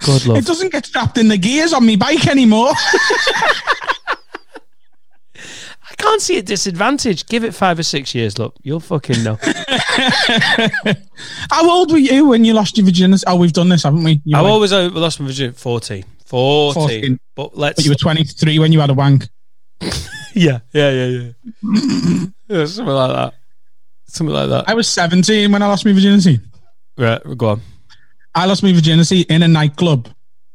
Good 0.00 0.26
love. 0.26 0.38
It 0.38 0.46
doesn't 0.46 0.72
get 0.72 0.86
strapped 0.86 1.18
in 1.18 1.28
the 1.28 1.38
gears 1.38 1.72
on 1.72 1.84
me 1.84 1.96
bike 1.96 2.26
anymore. 2.28 2.72
I 5.90 5.94
can't 5.96 6.22
see 6.22 6.38
a 6.38 6.42
disadvantage. 6.42 7.26
Give 7.26 7.42
it 7.42 7.54
five 7.54 7.78
or 7.78 7.82
six 7.82 8.14
years. 8.14 8.38
Look, 8.38 8.54
you'll 8.62 8.78
fucking 8.80 9.24
know. 9.24 9.38
How 11.50 11.68
old 11.68 11.90
were 11.90 11.98
you 11.98 12.28
when 12.28 12.44
you 12.44 12.52
lost 12.52 12.76
your 12.78 12.86
virginity? 12.86 13.24
Oh, 13.26 13.34
we've 13.36 13.52
done 13.52 13.68
this, 13.68 13.82
haven't 13.82 14.04
we? 14.04 14.20
You 14.24 14.36
I've 14.36 14.42
were 14.42 14.48
like 14.48 14.52
always 14.52 14.72
uh, 14.72 14.88
lost 14.92 15.18
my 15.18 15.26
virginity. 15.26 15.58
14. 15.58 16.04
14. 16.26 16.82
14. 16.88 17.20
But 17.34 17.56
let's. 17.56 17.76
but 17.76 17.84
you 17.84 17.90
were 17.90 17.96
23 17.96 18.58
when 18.60 18.70
you 18.72 18.80
had 18.80 18.90
a 18.90 18.94
wank. 18.94 19.28
yeah, 20.34 20.60
yeah, 20.72 20.90
yeah, 20.90 21.06
yeah. 21.06 21.30
yeah. 22.48 22.66
Something 22.66 22.94
like 22.94 23.12
that. 23.14 23.34
Something 24.08 24.34
like 24.34 24.48
that. 24.48 24.68
I 24.68 24.74
was 24.74 24.88
17 24.88 25.52
when 25.52 25.62
I 25.62 25.66
lost 25.66 25.84
my 25.84 25.92
virginity. 25.92 26.40
Right, 26.96 27.20
go 27.36 27.50
on. 27.50 27.60
I 28.34 28.46
lost 28.46 28.62
my 28.62 28.72
virginity 28.72 29.20
in 29.22 29.42
a 29.42 29.48
nightclub 29.48 30.08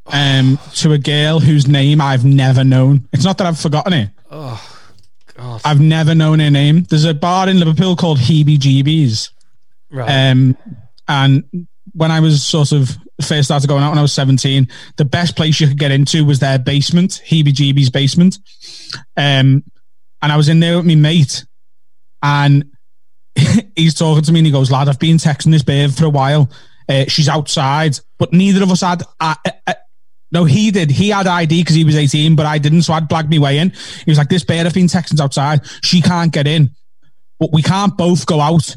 um, 0.08 0.60
to 0.76 0.92
a 0.94 0.98
girl 0.98 1.40
whose 1.40 1.68
name 1.68 2.02
I've 2.02 2.26
never 2.26 2.64
known. 2.64 3.08
It's 3.14 3.24
not 3.24 3.38
that 3.38 3.48
I've 3.48 3.60
forgotten 3.60 3.94
it. 3.94 4.10
Oh, 4.30 4.62
God. 5.36 5.62
I've 5.64 5.80
never 5.80 6.16
known 6.16 6.40
her 6.40 6.50
name. 6.50 6.84
There's 6.84 7.06
a 7.06 7.14
bar 7.14 7.48
in 7.48 7.60
Liverpool 7.60 7.96
called 7.96 8.20
Heebie 8.20 8.58
Jeebies. 8.58 9.30
Right. 9.92 10.30
Um, 10.32 10.58
and 11.08 11.68
when 11.94 12.12
I 12.12 12.20
was 12.20 12.46
sort 12.46 12.72
of 12.72 12.98
first 13.22 13.46
started 13.46 13.68
going 13.68 13.84
out 13.84 13.90
when 13.90 14.00
I 14.00 14.04
was 14.04 14.14
17, 14.14 14.68
the 14.98 15.06
best 15.06 15.36
place 15.36 15.60
you 15.60 15.68
could 15.68 15.78
get 15.78 15.92
into 15.92 16.26
was 16.26 16.40
their 16.40 16.58
basement, 16.60 17.22
Heebie 17.26 17.54
Jeebies 17.54 17.92
basement. 17.92 18.38
Um, 19.16 19.64
and 20.22 20.32
I 20.32 20.38
was 20.38 20.50
in 20.50 20.60
there 20.60 20.78
with 20.78 20.86
my 20.86 20.96
mate, 20.96 21.46
and 22.22 22.73
he's 23.76 23.94
talking 23.94 24.24
to 24.24 24.32
me 24.32 24.40
and 24.40 24.46
he 24.46 24.52
goes, 24.52 24.72
Lad, 24.72 24.90
I've 24.90 25.00
been 25.00 25.18
texting 25.18 25.52
this 25.52 25.64
babe 25.64 25.92
for 25.92 26.06
a 26.06 26.10
while. 26.10 26.50
Uh, 26.88 27.06
she's 27.08 27.30
outside, 27.30 27.98
but 28.18 28.34
neither 28.34 28.64
of 28.64 28.72
us 28.72 28.82
had. 28.82 29.04
Uh, 29.20 29.36
uh, 29.68 29.74
no, 30.32 30.46
he 30.46 30.72
did. 30.72 30.90
He 30.90 31.10
had 31.10 31.28
ID 31.28 31.62
because 31.62 31.76
he 31.76 31.84
was 31.84 31.96
18, 31.96 32.36
but 32.36 32.46
I 32.46 32.58
didn't. 32.58 32.82
So 32.82 32.94
I'd 32.94 33.08
blagged 33.08 33.30
me 33.30 33.40
way 33.40 33.60
in. 33.60 33.70
He 33.70 34.12
was 34.12 34.18
like, 34.18 34.30
This 34.30 34.44
babe, 34.44 34.66
I've 34.66 34.74
been 34.74 34.88
texting 34.88 35.20
outside. 35.22 35.62
She 35.84 36.02
can't 36.02 36.34
get 36.34 36.48
in, 36.48 36.72
but 37.40 37.54
we 37.54 37.62
can't 37.62 37.96
both 37.96 38.26
go 38.26 38.42
out 38.42 38.76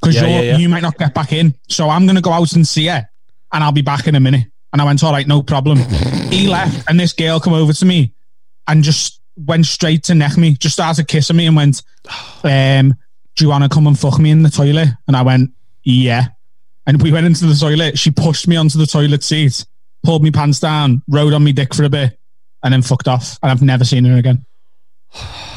because 0.00 0.14
Yeah, 0.16 0.26
yeah, 0.26 0.40
yeah. 0.40 0.56
you 0.56 0.68
might 0.68 0.82
not 0.82 0.96
get 0.96 1.12
back 1.12 1.32
in. 1.32 1.54
So 1.68 1.90
I'm 1.90 2.06
going 2.06 2.16
to 2.16 2.22
go 2.22 2.32
out 2.32 2.52
and 2.52 2.66
see 2.66 2.86
her 2.86 3.08
and 3.52 3.64
I'll 3.64 3.72
be 3.72 3.82
back 3.82 4.06
in 4.06 4.14
a 4.14 4.20
minute. 4.20 4.46
And 4.72 4.80
I 4.80 4.84
went, 4.84 5.02
All 5.02 5.12
right, 5.12 5.26
no 5.26 5.42
problem. 5.42 5.78
he 5.78 6.48
left 6.48 6.88
and 6.88 6.98
this 6.98 7.12
girl 7.12 7.40
come 7.40 7.52
over 7.54 7.72
to 7.72 7.84
me 7.84 8.14
and 8.66 8.82
just 8.82 9.20
went 9.36 9.66
straight 9.66 10.04
to 10.04 10.14
neck 10.14 10.36
me, 10.36 10.54
just 10.56 10.74
started 10.74 11.08
kissing 11.08 11.36
me 11.36 11.46
and 11.46 11.56
went, 11.56 11.82
um, 12.44 12.94
Do 13.36 13.44
you 13.44 13.50
want 13.50 13.64
to 13.64 13.68
come 13.68 13.86
and 13.86 13.98
fuck 13.98 14.18
me 14.18 14.30
in 14.30 14.42
the 14.42 14.50
toilet? 14.50 14.88
And 15.06 15.16
I 15.16 15.22
went, 15.22 15.50
Yeah. 15.82 16.26
And 16.86 17.02
we 17.02 17.10
went 17.10 17.26
into 17.26 17.46
the 17.46 17.54
toilet. 17.54 17.98
She 17.98 18.10
pushed 18.10 18.46
me 18.46 18.56
onto 18.56 18.78
the 18.78 18.86
toilet 18.86 19.24
seat, 19.24 19.64
pulled 20.02 20.22
me 20.22 20.30
pants 20.30 20.60
down, 20.60 21.02
rode 21.08 21.32
on 21.32 21.42
me 21.42 21.52
dick 21.52 21.74
for 21.74 21.84
a 21.84 21.88
bit, 21.88 22.18
and 22.62 22.72
then 22.74 22.82
fucked 22.82 23.08
off. 23.08 23.38
And 23.42 23.50
I've 23.50 23.62
never 23.62 23.84
seen 23.84 24.04
her 24.04 24.16
again. 24.16 24.44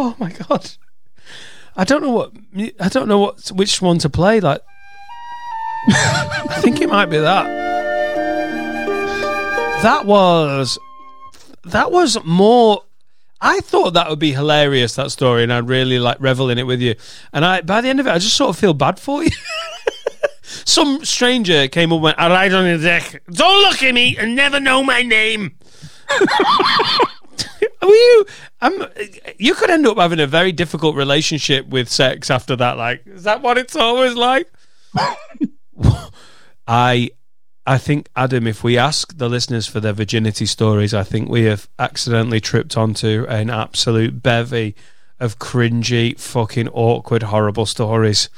Oh 0.00 0.14
my 0.20 0.30
god. 0.30 0.70
I 1.76 1.82
don't 1.82 2.02
know 2.02 2.10
what 2.12 2.32
I 2.78 2.88
don't 2.88 3.08
know 3.08 3.18
what 3.18 3.48
which 3.48 3.82
one 3.82 3.98
to 3.98 4.08
play. 4.08 4.38
Like, 4.38 4.60
I 5.88 6.58
think 6.60 6.80
it 6.80 6.88
might 6.88 7.06
be 7.06 7.18
that. 7.18 7.46
That 9.82 10.06
was 10.06 10.78
that 11.64 11.90
was 11.90 12.16
more. 12.24 12.82
I 13.40 13.60
thought 13.60 13.92
that 13.94 14.08
would 14.10 14.18
be 14.18 14.32
hilarious 14.32 14.94
that 14.96 15.10
story, 15.12 15.42
and 15.42 15.52
I'd 15.52 15.68
really 15.68 15.98
like 15.98 16.16
revel 16.20 16.50
in 16.50 16.58
it 16.58 16.66
with 16.66 16.80
you. 16.80 16.96
And 17.32 17.44
I, 17.44 17.60
by 17.60 17.80
the 17.80 17.88
end 17.88 18.00
of 18.00 18.06
it, 18.06 18.10
I 18.10 18.18
just 18.18 18.36
sort 18.36 18.50
of 18.50 18.58
feel 18.58 18.74
bad 18.74 18.98
for 18.98 19.22
you. 19.22 19.30
Some 20.42 21.04
stranger 21.04 21.68
came 21.68 21.92
up 21.92 21.96
and 21.96 22.02
went, 22.02 22.18
"I 22.18 22.26
lied 22.26 22.52
on 22.52 22.66
your 22.66 22.78
deck. 22.78 23.22
Don't 23.30 23.62
look 23.62 23.82
at 23.82 23.94
me 23.94 24.16
and 24.16 24.34
never 24.34 24.58
know 24.58 24.82
my 24.82 25.02
name." 25.02 25.56
Were 27.82 27.88
you? 27.88 28.26
Um, 28.60 28.86
you 29.38 29.54
could 29.54 29.70
end 29.70 29.86
up 29.86 29.98
having 29.98 30.20
a 30.20 30.26
very 30.26 30.52
difficult 30.52 30.96
relationship 30.96 31.68
with 31.68 31.88
sex 31.88 32.30
after 32.30 32.56
that. 32.56 32.76
Like, 32.76 33.06
is 33.06 33.22
that 33.22 33.40
what 33.40 33.56
it's 33.56 33.76
always 33.76 34.14
like? 34.14 34.50
I, 36.66 37.10
I 37.68 37.76
think 37.76 38.08
Adam, 38.16 38.46
if 38.46 38.64
we 38.64 38.78
ask 38.78 39.18
the 39.18 39.28
listeners 39.28 39.66
for 39.66 39.78
their 39.78 39.92
virginity 39.92 40.46
stories, 40.46 40.94
I 40.94 41.02
think 41.02 41.28
we 41.28 41.44
have 41.44 41.68
accidentally 41.78 42.40
tripped 42.40 42.78
onto 42.78 43.26
an 43.28 43.50
absolute 43.50 44.22
bevy 44.22 44.74
of 45.20 45.38
cringy, 45.38 46.18
fucking 46.18 46.68
awkward, 46.68 47.24
horrible 47.24 47.66
stories. 47.66 48.30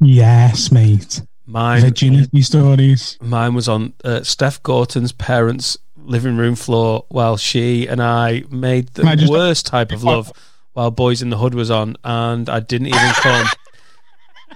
Yes, 0.00 0.72
mate. 0.72 1.22
Mine, 1.46 1.82
Virginity 1.82 2.42
stories. 2.42 3.18
Mine 3.20 3.54
was 3.54 3.68
on 3.68 3.92
uh, 4.04 4.24
Steph 4.24 4.60
Gorton's 4.64 5.12
parents' 5.12 5.78
living 5.96 6.36
room 6.36 6.56
floor 6.56 7.04
while 7.08 7.36
she 7.36 7.86
and 7.86 8.02
I 8.02 8.42
made 8.50 8.88
the 8.94 9.06
I 9.06 9.30
worst 9.30 9.64
type 9.64 9.92
of 9.92 10.02
love 10.02 10.32
while 10.72 10.90
Boys 10.90 11.22
in 11.22 11.30
the 11.30 11.38
Hood 11.38 11.54
was 11.54 11.70
on, 11.70 11.96
and 12.02 12.48
I 12.48 12.58
didn't 12.58 12.88
even 12.88 13.12
come. 13.14 13.46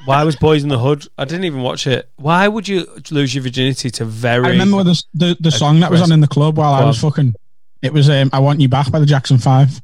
Why 0.07 0.23
was 0.23 0.37
Boys 0.37 0.63
in 0.63 0.69
the 0.69 0.79
Hood? 0.79 1.07
I 1.19 1.25
didn't 1.25 1.45
even 1.45 1.63
watch 1.63 1.87
it. 1.87 2.09
Why 2.17 2.47
would 2.47 2.69
you 2.69 2.87
lose 3.11 3.35
your 3.35 3.43
virginity 3.43 3.91
to 3.91 4.05
very? 4.05 4.47
I 4.47 4.51
remember 4.51 4.85
the 4.85 5.03
the, 5.15 5.37
the 5.41 5.51
song 5.51 5.81
that 5.81 5.91
was 5.91 6.01
on 6.01 6.13
in 6.13 6.21
the 6.21 6.29
club 6.29 6.57
while 6.57 6.73
I 6.73 6.85
was 6.85 7.01
fucking. 7.01 7.35
It 7.83 7.93
was 7.93 8.09
um, 8.09 8.31
"I 8.33 8.39
Want 8.39 8.61
You 8.61 8.69
Back" 8.69 8.91
by 8.91 9.01
the 9.01 9.07
Jackson 9.07 9.39
Five. 9.39 9.83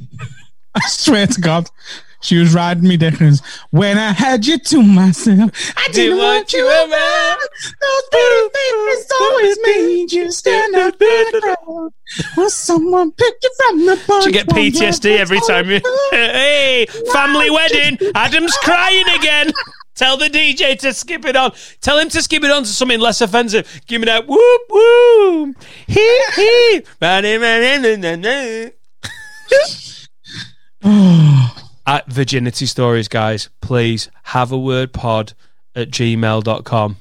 I 0.74 0.80
swear 0.88 1.26
to 1.26 1.40
God, 1.40 1.68
she 2.22 2.38
was 2.38 2.54
riding 2.54 2.88
me 2.88 2.96
dick. 2.96 3.14
and 3.14 3.22
it 3.22 3.30
was, 3.30 3.42
When 3.70 3.98
I 3.98 4.12
had 4.12 4.46
you 4.46 4.58
to 4.58 4.82
myself, 4.82 5.50
I 5.76 5.88
didn't 5.92 6.18
want 6.18 6.52
you 6.52 6.66
around. 6.66 7.38
Those 7.80 8.02
pretty 8.10 8.48
things 8.54 9.06
always 9.20 9.58
made 9.64 10.12
you 10.12 10.30
stand 10.30 10.74
up 10.76 10.94
in 10.94 11.24
the 11.32 11.40
crowd. 11.42 11.92
Will 12.36 12.50
someone 12.50 13.10
pick 13.12 13.34
you 13.42 13.50
from 13.56 13.86
the 13.86 14.00
bunch? 14.06 14.26
You 14.26 14.32
get 14.32 14.46
PTSD 14.46 15.18
every 15.18 15.40
time 15.40 15.66
oh, 15.68 15.72
you. 15.72 15.80
hey, 16.12 16.86
family 17.12 17.50
wedding. 17.50 17.98
Adam's 18.14 18.56
crying 18.58 19.04
again. 19.18 19.52
Tell 19.94 20.16
the 20.16 20.28
DJ 20.28 20.78
to 20.78 20.94
skip 20.94 21.24
it 21.24 21.36
on. 21.36 21.52
Tell 21.80 21.98
him 21.98 22.08
to 22.10 22.22
skip 22.22 22.44
it 22.44 22.50
on 22.50 22.62
to 22.62 22.68
something 22.68 23.00
less 23.00 23.20
offensive. 23.20 23.82
Give 23.86 24.00
me 24.00 24.06
that 24.06 24.26
whoop 24.26 24.62
whoop. 24.70 25.56
Hee 25.86 26.22
hee. 26.36 26.82
At 31.86 32.06
virginity 32.06 32.66
stories, 32.66 33.08
guys, 33.08 33.48
please 33.60 34.08
have 34.24 34.52
a 34.52 34.58
word 34.58 34.92
pod 34.92 35.32
at 35.74 35.90
gmail.com. 35.90 36.96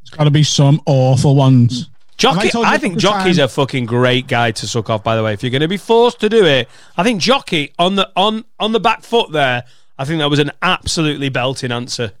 It's 0.00 0.10
got 0.10 0.24
to 0.24 0.30
be 0.30 0.42
some 0.42 0.80
awful 0.86 1.36
ones. 1.36 1.90
Jockey, 2.16 2.50
I, 2.56 2.78
think 2.78 2.98
Jockey's 2.98 3.36
times- 3.36 3.38
a 3.38 3.48
fucking 3.48 3.86
great 3.86 4.26
guy 4.26 4.50
to 4.50 4.66
suck 4.66 4.90
off. 4.90 5.04
By 5.04 5.14
the 5.14 5.22
way, 5.22 5.34
if 5.34 5.42
you're 5.42 5.50
going 5.50 5.60
to 5.60 5.68
be 5.68 5.76
forced 5.76 6.20
to 6.20 6.28
do 6.28 6.44
it, 6.44 6.68
I 6.96 7.04
think 7.04 7.20
Jockey 7.20 7.72
on 7.78 7.94
the 7.94 8.10
on 8.16 8.44
on 8.58 8.72
the 8.72 8.80
back 8.80 9.02
foot 9.02 9.30
there. 9.30 9.64
I 9.96 10.04
think 10.04 10.18
that 10.18 10.30
was 10.30 10.40
an 10.40 10.50
absolutely 10.60 11.28
belting 11.28 11.70
answer. 11.70 12.12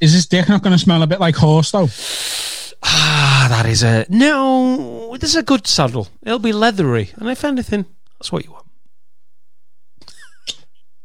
Is 0.00 0.14
this 0.14 0.26
dick 0.26 0.48
not 0.48 0.62
going 0.62 0.72
to 0.72 0.78
smell 0.78 1.02
a 1.02 1.06
bit 1.06 1.20
like 1.20 1.36
horse 1.36 1.70
though? 1.70 1.88
Ah, 2.82 3.46
that 3.50 3.66
is 3.66 3.82
a 3.84 4.06
no. 4.08 5.16
This 5.18 5.30
is 5.30 5.36
a 5.36 5.42
good 5.44 5.66
saddle. 5.66 6.08
It'll 6.22 6.38
be 6.40 6.52
leathery, 6.52 7.10
and 7.16 7.28
if 7.28 7.44
anything, 7.44 7.84
that's 8.18 8.32
what 8.32 8.44
you 8.44 8.52
want. 8.52 8.59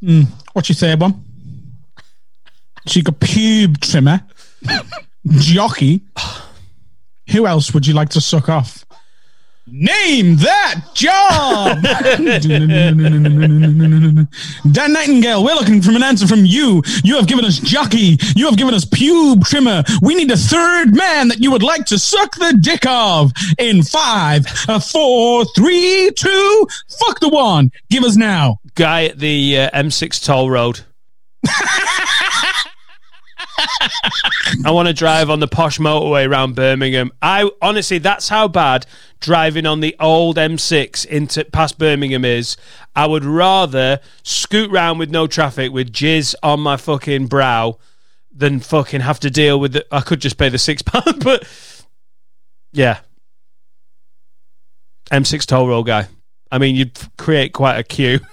Mm. 0.03 0.27
What's 0.53 0.69
your 0.69 0.75
third 0.75 0.99
one? 0.99 1.23
So 2.87 2.97
you 2.97 3.03
got 3.03 3.19
pube 3.19 3.79
trimmer, 3.79 4.21
jockey. 5.27 6.01
Who 7.31 7.47
else 7.47 7.73
would 7.73 7.87
you 7.87 7.93
like 7.95 8.09
to 8.09 8.21
suck 8.21 8.49
off? 8.49 8.84
Name 9.67 10.35
that 10.37 10.81
job. 10.93 11.81
Dan 14.71 14.93
Nightingale, 14.93 15.43
we're 15.43 15.55
looking 15.55 15.81
for 15.81 15.89
an 15.89 16.03
answer 16.03 16.27
from 16.27 16.45
you. 16.45 16.83
You 17.03 17.15
have 17.15 17.27
given 17.27 17.45
us 17.45 17.57
jockey. 17.57 18.19
You 18.35 18.45
have 18.45 18.57
given 18.57 18.75
us 18.75 18.85
pube 18.85 19.43
trimmer. 19.43 19.83
We 20.03 20.13
need 20.13 20.29
a 20.29 20.37
third 20.37 20.95
man 20.95 21.29
that 21.29 21.39
you 21.39 21.49
would 21.49 21.63
like 21.63 21.85
to 21.85 21.97
suck 21.97 22.35
the 22.35 22.55
dick 22.61 22.85
of. 22.85 23.31
In 23.57 23.81
five, 23.81 24.45
uh, 24.67 24.79
four, 24.79 25.45
three, 25.55 26.11
two, 26.15 26.67
fuck 26.99 27.19
the 27.19 27.29
one. 27.29 27.71
Give 27.89 28.03
us 28.03 28.15
now. 28.15 28.59
Guy 28.75 29.05
at 29.05 29.17
the 29.17 29.61
uh, 29.61 29.71
M6 29.71 30.23
toll 30.23 30.51
road. 30.51 30.81
I 34.63 34.71
want 34.71 34.87
to 34.87 34.93
drive 34.93 35.29
on 35.29 35.39
the 35.39 35.47
posh 35.47 35.79
motorway 35.79 36.29
around 36.29 36.55
Birmingham. 36.55 37.11
I 37.21 37.49
honestly, 37.61 37.97
that's 37.97 38.29
how 38.29 38.47
bad 38.47 38.85
driving 39.19 39.65
on 39.65 39.79
the 39.79 39.95
old 39.99 40.37
M6 40.37 41.05
into 41.05 41.45
past 41.45 41.77
Birmingham 41.77 42.25
is. 42.25 42.57
I 42.95 43.07
would 43.07 43.25
rather 43.25 43.99
scoot 44.23 44.71
round 44.71 44.99
with 44.99 45.09
no 45.09 45.27
traffic 45.27 45.71
with 45.71 45.91
jizz 45.91 46.35
on 46.43 46.59
my 46.59 46.77
fucking 46.77 47.27
brow 47.27 47.77
than 48.31 48.59
fucking 48.59 49.01
have 49.01 49.19
to 49.21 49.29
deal 49.29 49.59
with 49.59 49.75
it. 49.75 49.87
I 49.91 50.01
could 50.01 50.19
just 50.21 50.37
pay 50.37 50.49
the 50.49 50.57
six 50.57 50.81
pound, 50.85 51.23
but 51.23 51.47
yeah, 52.71 52.99
M6 55.11 55.45
toll 55.45 55.67
road 55.67 55.83
guy. 55.83 56.07
I 56.51 56.57
mean, 56.57 56.75
you'd 56.75 56.97
create 57.17 57.53
quite 57.53 57.77
a 57.77 57.83
queue. 57.83 58.19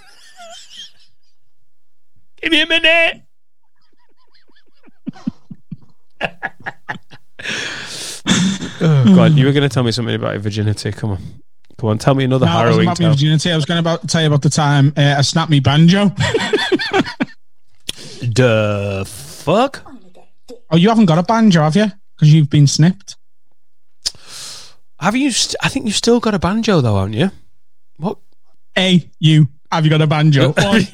Give 2.42 2.50
me 2.50 2.60
a 2.60 2.66
minute. 2.66 3.22
oh, 8.82 9.14
God, 9.14 9.32
you 9.32 9.46
were 9.46 9.52
going 9.52 9.62
to 9.68 9.72
tell 9.72 9.82
me 9.82 9.92
something 9.92 10.14
about 10.14 10.32
your 10.32 10.40
virginity. 10.40 10.92
Come 10.92 11.10
on. 11.12 11.18
Come 11.78 11.88
on, 11.90 11.98
tell 11.98 12.14
me 12.14 12.24
another 12.24 12.46
No, 12.46 12.52
harrowing 12.52 12.82
about 12.86 12.96
tale. 12.98 13.10
virginity. 13.10 13.50
I 13.50 13.56
was 13.56 13.64
going 13.64 13.82
to 13.82 13.90
about 13.90 14.08
tell 14.08 14.20
you 14.20 14.26
about 14.28 14.42
the 14.42 14.50
time 14.50 14.92
uh, 14.96 15.14
I 15.18 15.22
snapped 15.22 15.50
me 15.50 15.60
banjo. 15.60 16.10
The 18.22 19.04
fuck? 19.06 19.82
oh, 20.70 20.76
you 20.76 20.88
haven't 20.88 21.06
got 21.06 21.18
a 21.18 21.22
banjo, 21.24 21.60
have 21.62 21.74
you? 21.74 21.86
Because 22.14 22.32
you've 22.32 22.48
been 22.50 22.68
snipped. 22.68 23.16
Have 25.00 25.16
you? 25.16 25.32
St- 25.32 25.56
I 25.60 25.68
think 25.68 25.86
you've 25.86 25.96
still 25.96 26.20
got 26.20 26.32
a 26.32 26.38
banjo, 26.38 26.80
though, 26.80 26.98
haven't 26.98 27.14
you? 27.14 27.30
What? 27.96 28.18
A, 28.78 29.08
you. 29.18 29.48
Have 29.72 29.84
you 29.84 29.90
got 29.90 30.02
a 30.02 30.06
banjo? 30.06 30.52
One, 30.56 30.82
two. 30.82 30.92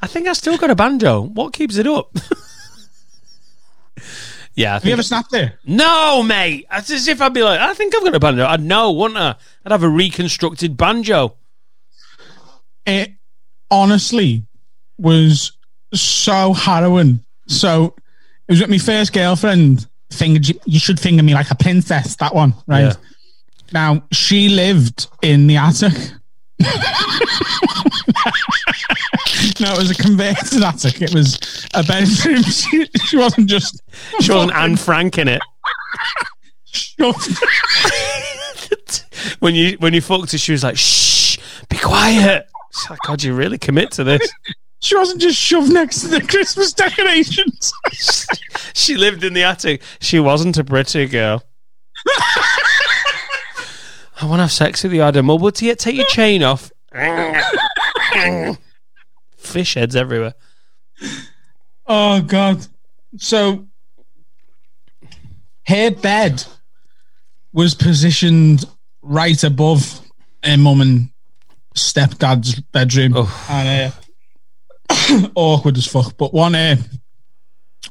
I 0.00 0.06
think 0.08 0.26
I 0.26 0.32
still 0.32 0.58
got 0.58 0.70
a 0.70 0.74
banjo. 0.74 1.20
What 1.22 1.52
keeps 1.52 1.76
it 1.76 1.86
up? 1.86 2.10
yeah. 4.54 4.70
I 4.70 4.74
Have 4.74 4.84
you 4.84 4.92
ever 4.92 5.02
snapped 5.02 5.32
it? 5.34 5.52
no, 5.64 6.22
mate. 6.22 6.66
It's 6.72 6.90
as 6.90 7.08
if 7.08 7.20
I'd 7.20 7.34
be 7.34 7.42
like, 7.42 7.60
I 7.60 7.74
think 7.74 7.94
I've 7.94 8.02
got 8.02 8.14
a 8.14 8.20
banjo. 8.20 8.44
I'd 8.46 8.62
know, 8.62 8.92
wouldn't 8.92 9.18
I? 9.18 9.34
I'd 9.64 9.72
have 9.72 9.82
a 9.82 9.88
reconstructed 9.88 10.76
banjo. 10.76 11.36
It 12.86 13.12
honestly 13.70 14.44
was 14.98 15.52
so 15.94 16.52
harrowing. 16.52 17.20
So 17.46 17.94
it 18.48 18.52
was 18.52 18.60
with 18.60 18.70
my 18.70 18.78
first 18.78 19.12
girlfriend. 19.12 19.86
Fingered 20.10 20.48
you, 20.48 20.60
you 20.66 20.78
should 20.78 21.00
finger 21.00 21.22
me 21.22 21.32
like 21.32 21.50
a 21.50 21.54
princess. 21.54 22.16
That 22.16 22.34
one, 22.34 22.54
right? 22.66 22.82
Yeah. 22.82 22.94
Now 23.72 24.02
she 24.12 24.50
lived 24.50 25.06
in 25.22 25.46
the 25.46 25.56
attic. 25.56 25.92
no, 29.60 29.72
it 29.74 29.78
was 29.78 29.90
a 29.90 29.94
converted 29.94 30.62
attic. 30.62 31.02
It 31.02 31.14
was 31.14 31.38
a 31.74 31.82
bedroom. 31.82 32.42
She, 32.44 32.86
she 33.06 33.16
wasn't 33.16 33.48
just. 33.48 33.82
She 34.20 34.32
wasn't 34.32 34.54
Anne 34.54 34.76
Frank 34.76 35.18
in 35.18 35.28
it. 35.28 35.40
shoved- 36.66 37.38
When 39.40 39.54
you 39.54 39.76
when 39.78 39.92
you 39.94 40.00
fucked 40.00 40.32
her, 40.32 40.38
she 40.38 40.52
was 40.52 40.64
like, 40.64 40.76
"Shh, 40.76 41.36
be 41.68 41.76
quiet." 41.78 42.46
It's 42.70 42.88
like, 42.90 42.98
God, 43.06 43.22
you 43.22 43.34
really 43.34 43.58
commit 43.58 43.90
to 43.92 44.04
this. 44.04 44.30
She 44.80 44.96
wasn't 44.96 45.20
just 45.20 45.38
shoved 45.38 45.70
next 45.72 46.00
to 46.00 46.08
the 46.08 46.20
Christmas 46.20 46.72
decorations. 46.72 47.72
she 48.74 48.96
lived 48.96 49.22
in 49.22 49.32
the 49.34 49.42
attic. 49.44 49.82
She 50.00 50.18
wasn't 50.18 50.56
a 50.58 50.64
pretty 50.64 51.06
girl. 51.06 51.44
I 54.20 54.24
want 54.26 54.38
to 54.38 54.42
have 54.44 54.52
sex 54.52 54.82
with 54.82 54.92
you, 54.92 55.02
Adam. 55.02 55.26
Well, 55.28 55.38
would 55.38 55.60
you 55.60 55.74
take 55.76 55.96
your 55.96 56.06
chain 56.06 56.42
off? 56.42 56.72
Fish 59.42 59.74
heads 59.74 59.96
everywhere. 59.96 60.34
Oh 61.86 62.22
God! 62.22 62.66
So 63.18 63.66
her 65.66 65.90
bed 65.90 66.44
was 67.52 67.74
positioned 67.74 68.64
right 69.02 69.42
above 69.44 70.00
her 70.44 70.56
mum 70.56 70.80
and 70.80 71.10
stepdad's 71.74 72.60
bedroom, 72.60 73.12
Oh. 73.16 73.46
and 73.50 73.92
uh, 74.90 75.28
awkward 75.34 75.76
as 75.76 75.86
fuck. 75.86 76.16
But 76.16 76.32
one, 76.32 76.54
uh, 76.54 76.76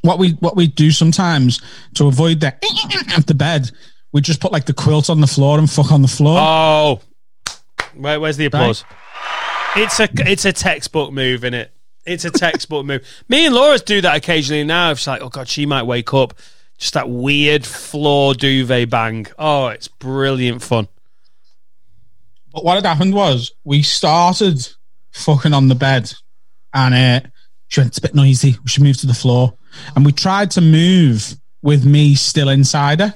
what 0.02 0.20
we 0.20 0.32
what 0.40 0.56
we 0.56 0.68
do 0.68 0.92
sometimes 0.92 1.62
to 1.96 2.08
avoid 2.08 2.40
the 2.40 2.48
at 3.16 3.28
the 3.28 3.36
bed, 3.36 3.72
we 4.12 4.22
just 4.22 4.40
put 4.40 4.52
like 4.52 4.66
the 4.66 4.74
quilt 4.74 5.10
on 5.10 5.22
the 5.22 5.28
floor 5.28 5.60
and 5.60 5.70
fuck 5.70 5.92
on 5.92 6.02
the 6.02 6.08
floor. 6.08 6.38
Oh, 6.40 7.02
Where, 7.96 8.20
where's 8.20 8.38
the 8.38 8.46
applause? 8.46 8.84
It's 9.76 10.00
a 10.02 10.10
it's 10.30 10.46
a 10.46 10.52
textbook 10.52 11.14
move, 11.14 11.46
is 11.46 11.54
it? 11.54 11.72
It's 12.06 12.26
a 12.26 12.32
textbook 12.32 12.86
move. 12.86 13.06
Me 13.30 13.46
and 13.46 13.56
Laura 13.56 13.78
do 13.80 14.02
that 14.02 14.18
occasionally 14.18 14.66
now. 14.66 14.92
It's 14.92 15.08
like, 15.08 15.22
oh 15.22 15.30
god, 15.30 15.48
she 15.48 15.66
might 15.66 15.84
wake 15.84 16.14
up. 16.14 16.34
Just 16.78 16.96
that 16.96 17.10
weird 17.10 17.66
floor 17.66 18.34
duvet 18.34 18.90
bang. 18.90 19.28
Oh, 19.38 19.68
it's 19.68 19.88
brilliant 19.88 20.62
fun. 20.62 20.88
But 22.52 22.66
what 22.66 22.76
had 22.76 22.86
happened 22.86 23.14
was 23.14 23.52
we 23.64 23.82
started 23.82 24.68
fucking 25.12 25.54
on 25.54 25.70
the 25.70 25.76
bed, 25.76 26.12
and 26.74 26.94
uh, 26.94 27.30
she 27.68 27.80
went, 27.80 27.90
"It's 27.90 28.00
a 28.00 28.02
bit 28.02 28.16
noisy. 28.16 28.58
We 28.64 28.68
should 28.68 28.84
move 28.84 28.98
to 28.98 29.08
the 29.08 29.14
floor." 29.14 29.54
And 29.96 30.06
we 30.06 30.12
tried 30.12 30.52
to 30.52 30.62
move 30.62 31.38
with 31.62 31.86
me 31.86 32.16
still 32.16 32.50
inside 32.50 33.00
her. 33.00 33.14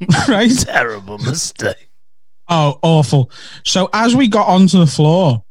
right? 0.28 0.50
Terrible 0.50 1.18
mistake. 1.18 1.90
Oh, 2.48 2.78
awful. 2.82 3.30
So 3.64 3.88
as 3.92 4.16
we 4.16 4.26
got 4.26 4.48
onto 4.48 4.78
the 4.78 4.86
floor, 4.86 5.44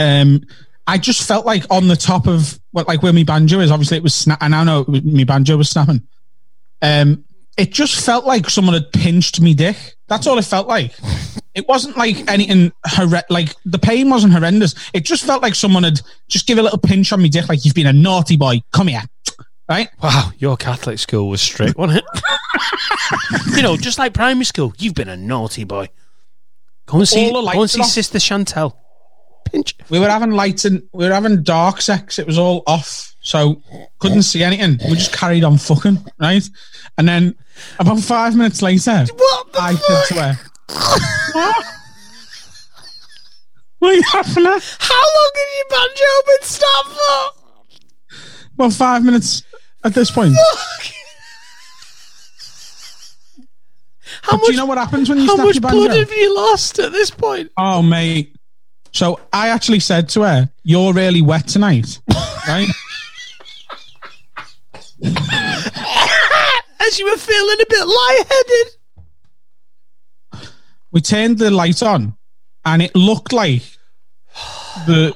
um, 0.00 0.42
I 0.86 0.98
just 0.98 1.28
felt 1.28 1.46
like 1.46 1.64
on 1.70 1.86
the 1.86 1.94
top 1.96 2.26
of 2.26 2.58
what, 2.72 2.88
like 2.88 3.02
where 3.02 3.12
my 3.12 3.22
banjo 3.22 3.60
is. 3.60 3.70
Obviously, 3.70 3.98
it 3.98 4.02
was. 4.02 4.14
Sna- 4.14 4.38
I 4.40 4.48
now 4.48 4.64
know 4.64 4.84
my 4.88 5.24
banjo 5.24 5.56
was 5.56 5.70
snapping. 5.70 6.02
Um, 6.82 7.24
it 7.56 7.70
just 7.70 8.04
felt 8.04 8.24
like 8.24 8.48
someone 8.48 8.74
had 8.74 8.90
pinched 8.92 9.40
me 9.40 9.54
dick. 9.54 9.76
That's 10.08 10.26
all 10.26 10.38
it 10.38 10.44
felt 10.44 10.66
like. 10.66 10.92
It 11.54 11.68
wasn't 11.68 11.96
like 11.96 12.28
anything 12.30 12.72
horre- 12.86 13.22
like 13.28 13.54
the 13.64 13.78
pain 13.78 14.08
wasn't 14.08 14.32
horrendous. 14.32 14.74
It 14.94 15.04
just 15.04 15.24
felt 15.24 15.42
like 15.42 15.54
someone 15.54 15.82
had 15.82 16.00
just 16.28 16.46
give 16.46 16.58
a 16.58 16.62
little 16.62 16.78
pinch 16.78 17.12
on 17.12 17.20
me 17.20 17.28
dick, 17.28 17.48
like 17.48 17.64
you've 17.64 17.74
been 17.74 17.86
a 17.86 17.92
naughty 17.92 18.36
boy. 18.36 18.62
Come 18.72 18.88
here, 18.88 19.02
right? 19.68 19.88
Wow, 20.02 20.30
your 20.38 20.56
Catholic 20.56 20.98
school 20.98 21.28
was 21.28 21.42
strict, 21.42 21.76
wasn't 21.76 22.02
it? 22.02 22.22
you 23.56 23.62
know, 23.62 23.76
just 23.76 23.98
like 23.98 24.14
primary 24.14 24.44
school, 24.44 24.72
you've 24.78 24.94
been 24.94 25.08
a 25.08 25.16
naughty 25.16 25.64
boy. 25.64 25.88
Go 26.86 26.98
and 26.98 27.08
see, 27.08 27.30
go 27.30 27.60
and 27.60 27.70
see 27.70 27.80
off. 27.80 27.86
Sister 27.86 28.18
Chantel. 28.18 28.74
Pinch. 29.52 29.74
We 29.88 29.98
were 29.98 30.08
having 30.08 30.30
lights 30.32 30.64
and 30.64 30.82
we 30.92 31.06
were 31.06 31.14
having 31.14 31.42
dark 31.42 31.80
sex. 31.82 32.18
It 32.18 32.26
was 32.26 32.38
all 32.38 32.62
off, 32.66 33.14
so 33.20 33.62
couldn't 33.98 34.22
see 34.22 34.42
anything. 34.42 34.78
We 34.88 34.96
just 34.96 35.12
carried 35.12 35.44
on 35.44 35.58
fucking, 35.58 35.98
right? 36.18 36.48
And 36.98 37.08
then 37.08 37.34
about 37.78 38.00
five 38.00 38.36
minutes 38.36 38.62
later, 38.62 38.90
I 39.58 39.74
said 39.74 40.04
to 40.08 40.14
her, 40.14 40.34
"What? 41.32 41.64
What 43.78 43.88
are 43.90 43.94
you 43.94 44.02
laughing 44.14 44.46
at?" 44.46 44.76
How 44.78 45.02
long 45.02 45.30
have 45.34 45.50
your 45.56 45.68
banjo 45.70 46.04
been 46.26 46.42
stopped 46.48 46.88
for? 46.88 48.16
Well, 48.56 48.70
five 48.70 49.04
minutes 49.04 49.42
at 49.84 49.94
this 49.94 50.10
point. 50.10 50.34
How 54.22 54.32
But 54.32 54.36
much, 54.38 54.46
do 54.46 54.52
you 54.52 54.58
know 54.58 54.66
what 54.66 54.78
happens 54.78 55.08
when 55.08 55.18
you 55.18 55.26
how 55.26 55.34
snap 55.36 55.46
much 55.46 55.54
your 55.56 55.60
banjo? 55.62 55.76
blood 55.86 55.96
have 55.98 56.12
you 56.12 56.34
lost 56.36 56.78
at 56.78 56.92
this 56.92 57.10
point? 57.10 57.50
Oh, 57.56 57.80
mate. 57.80 58.36
So 58.92 59.20
I 59.32 59.48
actually 59.48 59.80
said 59.80 60.08
to 60.10 60.22
her, 60.22 60.50
"You're 60.62 60.92
really 60.92 61.22
wet 61.22 61.48
tonight, 61.48 62.00
right?" 62.48 62.68
As 66.80 66.98
you 66.98 67.06
were 67.06 67.16
feeling 67.16 67.58
a 67.60 67.66
bit 67.68 67.86
lightheaded. 67.86 68.66
we 70.92 71.00
turned 71.00 71.38
the 71.38 71.50
light 71.50 71.82
on 71.82 72.16
and 72.64 72.82
it 72.82 72.94
looked 72.94 73.32
like 73.32 73.62
the 74.86 75.14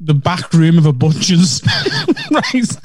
the 0.00 0.14
back 0.14 0.52
room 0.52 0.78
of 0.78 0.86
a 0.86 0.92
butcher's 0.92 1.62
right 2.30 2.76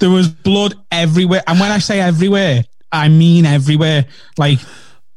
there 0.00 0.10
was 0.10 0.28
blood 0.28 0.74
everywhere 0.90 1.42
and 1.46 1.60
when 1.60 1.70
i 1.70 1.78
say 1.78 2.00
everywhere 2.00 2.64
i 2.90 3.08
mean 3.08 3.44
everywhere 3.44 4.06
like 4.38 4.58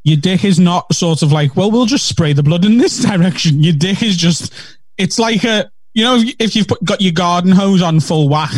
your 0.03 0.17
dick 0.17 0.43
is 0.43 0.59
not 0.59 0.93
sort 0.93 1.21
of 1.21 1.31
like 1.31 1.55
well 1.55 1.69
we'll 1.71 1.85
just 1.85 2.07
spray 2.07 2.33
the 2.33 2.43
blood 2.43 2.65
in 2.65 2.77
this 2.77 2.99
direction 3.03 3.61
your 3.63 3.73
dick 3.73 4.01
is 4.01 4.17
just 4.17 4.53
it's 4.97 5.19
like 5.19 5.43
a 5.43 5.69
you 5.93 6.03
know 6.03 6.21
if, 6.39 6.55
you've 6.55 6.67
put, 6.67 6.83
got 6.83 7.01
your 7.01 7.11
garden 7.11 7.51
hose 7.51 7.81
on 7.81 7.99
full 7.99 8.29
whack 8.29 8.51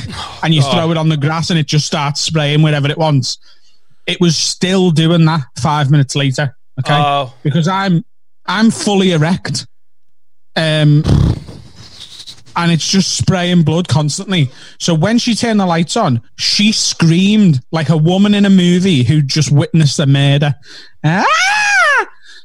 and 0.44 0.54
you 0.54 0.62
throw 0.62 0.91
it 0.91 0.98
on 0.98 1.10
the 1.10 1.18
grass 1.18 1.50
and 1.50 1.60
it 1.60 1.66
just 1.68 1.86
starts 1.86 2.22
spraying 2.22 2.62
wherever 2.62 2.89
it 2.89 2.98
wants 2.98 3.38
it 4.06 4.20
was 4.20 4.36
still 4.36 4.91
doing 4.91 5.24
that 5.26 5.41
five 5.58 5.89
minutes 5.89 6.14
later. 6.16 6.58
Okay, 6.80 6.94
Oh. 6.94 7.34
because 7.41 7.68
I'm 7.70 8.04
I'm 8.46 8.70
fully 8.70 9.14
erect, 9.14 9.66
um, 10.58 11.04
and 12.56 12.72
it's 12.72 12.88
just 12.88 13.18
spraying 13.18 13.64
blood 13.64 13.88
constantly. 13.88 14.49
So 14.80 14.93
when 14.93 15.18
she 15.18 15.36
turned 15.36 15.60
the 15.60 15.66
lights 15.66 15.95
on, 15.97 16.22
she 16.38 16.72
screamed 16.72 17.60
like 17.72 17.89
a 17.89 17.97
woman 17.97 18.34
in 18.34 18.45
a 18.45 18.49
movie 18.49 19.04
who 19.04 19.22
just 19.22 19.51
witnessed 19.51 19.99
a 19.99 20.06
murder. 20.06 20.54
Ah! 21.04 21.26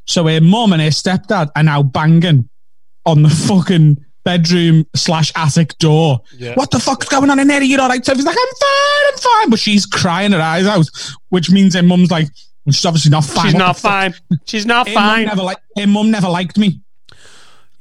So 0.05 0.27
her 0.27 0.41
mum 0.41 0.73
and 0.73 0.81
her 0.83 0.89
stepdad 0.89 1.51
are 1.55 1.63
now 1.63 1.83
banging 1.83 2.49
on 3.05 3.23
the 3.23 3.29
fucking 3.29 3.99
bedroom 4.25 4.85
slash 4.95 5.33
attic 5.37 5.77
door. 5.79 6.21
Yeah. 6.37 6.55
What 6.55 6.71
the 6.71 6.81
fuck's 6.81 7.09
going 7.09 7.31
on 7.31 7.39
in 7.39 7.49
there? 7.49 7.63
You're 7.63 7.81
all 7.81 7.89
right. 7.89 8.05
So 8.05 8.15
he's 8.15 8.25
like, 8.25 8.37
I'm 8.39 8.55
fine, 8.61 9.13
I'm 9.13 9.19
fine. 9.19 9.51
But 9.51 9.59
she's 9.59 9.87
crying 9.87 10.33
her 10.33 10.41
eyes 10.41 10.67
out, 10.67 10.87
which 11.29 11.51
means 11.51 11.75
her 11.75 11.83
mum's 11.83 12.11
like, 12.11 12.29
she's 12.67 12.85
obviously 12.85 13.11
not 13.11 13.25
fine. 13.25 13.47
She's 13.47 13.55
What 13.55 13.59
not 13.61 13.77
the 13.77 13.81
fuck? 13.81 13.91
fine. 13.91 14.15
She's 14.47 14.67
not 14.67 14.89
Her 14.89 14.95
mum 14.95 15.03
fine. 15.05 15.27
never, 15.27 15.43
like, 15.43 15.59
her 15.77 15.87
mum 15.87 16.11
never 16.11 16.29
liked 16.29 16.59
me 16.59 16.81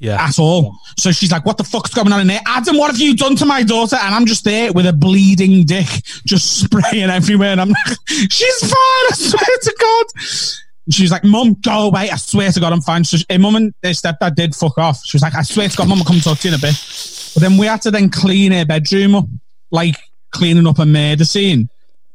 Yeah. 0.00 0.22
at 0.22 0.38
all. 0.38 0.76
So 0.96 1.10
she's 1.10 1.32
like, 1.32 1.44
what 1.44 1.58
the 1.58 1.64
fuck's 1.64 1.92
going 1.92 2.12
on 2.12 2.20
in 2.20 2.26
there? 2.28 2.40
Adam, 2.46 2.76
what 2.76 2.90
have 2.90 3.00
you 3.00 3.16
done 3.16 3.34
to 3.36 3.44
my 3.46 3.62
daughter? 3.62 3.96
And 3.96 4.14
I'm 4.14 4.26
just 4.26 4.44
there 4.44 4.72
with 4.72 4.86
a 4.86 4.92
bleeding 4.92 5.64
dick 5.64 5.88
just 6.26 6.60
spraying 6.64 7.10
everywhere. 7.10 7.50
And 7.50 7.60
I'm 7.60 7.70
like, 7.70 7.98
she's 8.30 8.60
fine. 8.60 8.72
I 8.72 9.10
swear 9.14 9.58
to 9.62 9.76
God. 9.80 10.06
She's 10.90 11.10
like, 11.10 11.24
Mum, 11.24 11.54
go 11.62 11.88
away. 11.88 12.10
I 12.10 12.16
swear 12.16 12.50
to 12.50 12.60
God, 12.60 12.72
I'm 12.72 12.80
fine. 12.80 13.04
So 13.04 13.18
her 13.28 13.38
mum 13.38 13.56
and 13.56 13.74
stepdad 13.82 14.34
did 14.36 14.54
fuck 14.54 14.78
off. 14.78 15.04
She 15.04 15.16
was 15.16 15.22
like, 15.22 15.34
I 15.34 15.42
swear 15.42 15.68
to 15.68 15.76
God, 15.76 15.88
Mum, 15.88 15.98
I'll 15.98 16.04
come 16.04 16.20
talk 16.20 16.38
to 16.38 16.48
you 16.48 16.54
in 16.54 16.58
a 16.58 16.62
bit. 16.62 16.74
But 17.34 17.40
then 17.40 17.58
we 17.58 17.66
had 17.66 17.82
to 17.82 17.90
then 17.90 18.08
clean 18.08 18.52
her 18.52 18.64
bedroom 18.64 19.14
up, 19.14 19.26
like 19.70 19.96
cleaning 20.30 20.66
up 20.66 20.78
a 20.78 20.86
murder 20.86 21.24
scene. 21.24 21.68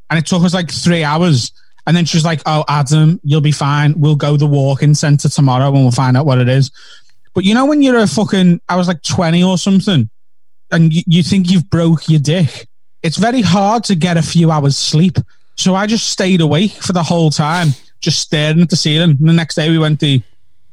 And 0.09 0.17
it 0.19 0.25
took 0.25 0.43
us 0.43 0.53
like 0.53 0.71
three 0.71 1.03
hours. 1.03 1.51
And 1.85 1.95
then 1.95 2.05
she 2.05 2.17
was 2.17 2.25
like, 2.25 2.41
Oh, 2.45 2.63
Adam, 2.67 3.19
you'll 3.23 3.41
be 3.41 3.51
fine. 3.51 3.93
We'll 3.99 4.15
go 4.15 4.37
the 4.37 4.47
walk-in 4.47 4.95
centre 4.95 5.29
tomorrow 5.29 5.67
and 5.67 5.75
we'll 5.83 5.91
find 5.91 6.17
out 6.17 6.25
what 6.25 6.39
it 6.39 6.49
is. 6.49 6.71
But 7.33 7.43
you 7.43 7.53
know 7.53 7.65
when 7.65 7.81
you're 7.81 7.97
a 7.97 8.07
fucking, 8.07 8.61
I 8.69 8.75
was 8.75 8.87
like 8.87 9.01
20 9.01 9.43
or 9.43 9.57
something, 9.57 10.09
and 10.71 10.93
you, 10.93 11.03
you 11.07 11.23
think 11.23 11.49
you've 11.49 11.69
broke 11.69 12.09
your 12.09 12.19
dick, 12.19 12.67
it's 13.01 13.17
very 13.17 13.41
hard 13.41 13.83
to 13.85 13.95
get 13.95 14.17
a 14.17 14.21
few 14.21 14.51
hours 14.51 14.77
sleep. 14.77 15.17
So 15.55 15.75
I 15.75 15.87
just 15.87 16.09
stayed 16.09 16.41
awake 16.41 16.71
for 16.71 16.93
the 16.93 17.03
whole 17.03 17.29
time, 17.29 17.69
just 17.99 18.19
staring 18.19 18.61
at 18.61 18.69
the 18.69 18.75
ceiling. 18.75 19.11
And 19.11 19.29
the 19.29 19.33
next 19.33 19.55
day 19.55 19.69
we 19.69 19.77
went 19.77 19.99
to 19.99 20.19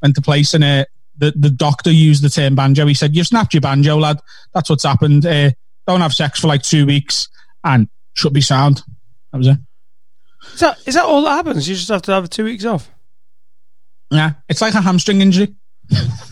went 0.02 0.14
to 0.14 0.22
place 0.22 0.54
and 0.54 0.64
uh, 0.64 0.84
the, 1.18 1.32
the 1.36 1.50
doctor 1.50 1.90
used 1.90 2.24
the 2.24 2.30
term 2.30 2.54
banjo. 2.54 2.86
He 2.86 2.94
said, 2.94 3.14
You've 3.14 3.26
snapped 3.26 3.52
your 3.52 3.60
banjo, 3.60 3.96
lad. 3.96 4.20
That's 4.54 4.70
what's 4.70 4.84
happened. 4.84 5.26
Uh, 5.26 5.50
don't 5.86 6.00
have 6.00 6.12
sex 6.12 6.40
for 6.40 6.46
like 6.46 6.62
two 6.62 6.86
weeks 6.86 7.28
and 7.64 7.88
should 8.14 8.32
be 8.32 8.40
sound. 8.40 8.82
That 9.32 9.38
was 9.38 9.46
it. 9.48 9.58
Is 10.54 10.60
that, 10.60 10.78
is 10.86 10.94
that 10.94 11.04
all 11.04 11.22
that 11.22 11.44
happens? 11.44 11.68
You 11.68 11.74
just 11.74 11.88
have 11.90 12.02
to 12.02 12.12
have 12.12 12.30
two 12.30 12.44
weeks 12.44 12.64
off. 12.64 12.90
Yeah, 14.10 14.32
it's 14.48 14.62
like 14.62 14.74
a 14.74 14.80
hamstring 14.80 15.20
injury. 15.20 15.54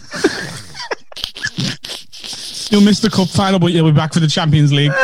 You'll 2.70 2.82
miss 2.82 3.00
the 3.00 3.10
cup 3.10 3.28
final, 3.28 3.58
but 3.58 3.72
you'll 3.72 3.90
be 3.90 3.96
back 3.96 4.12
for 4.12 4.20
the 4.20 4.28
Champions 4.28 4.72
League. 4.72 4.92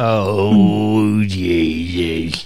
Oh, 0.00 1.24
Jesus. 1.24 2.44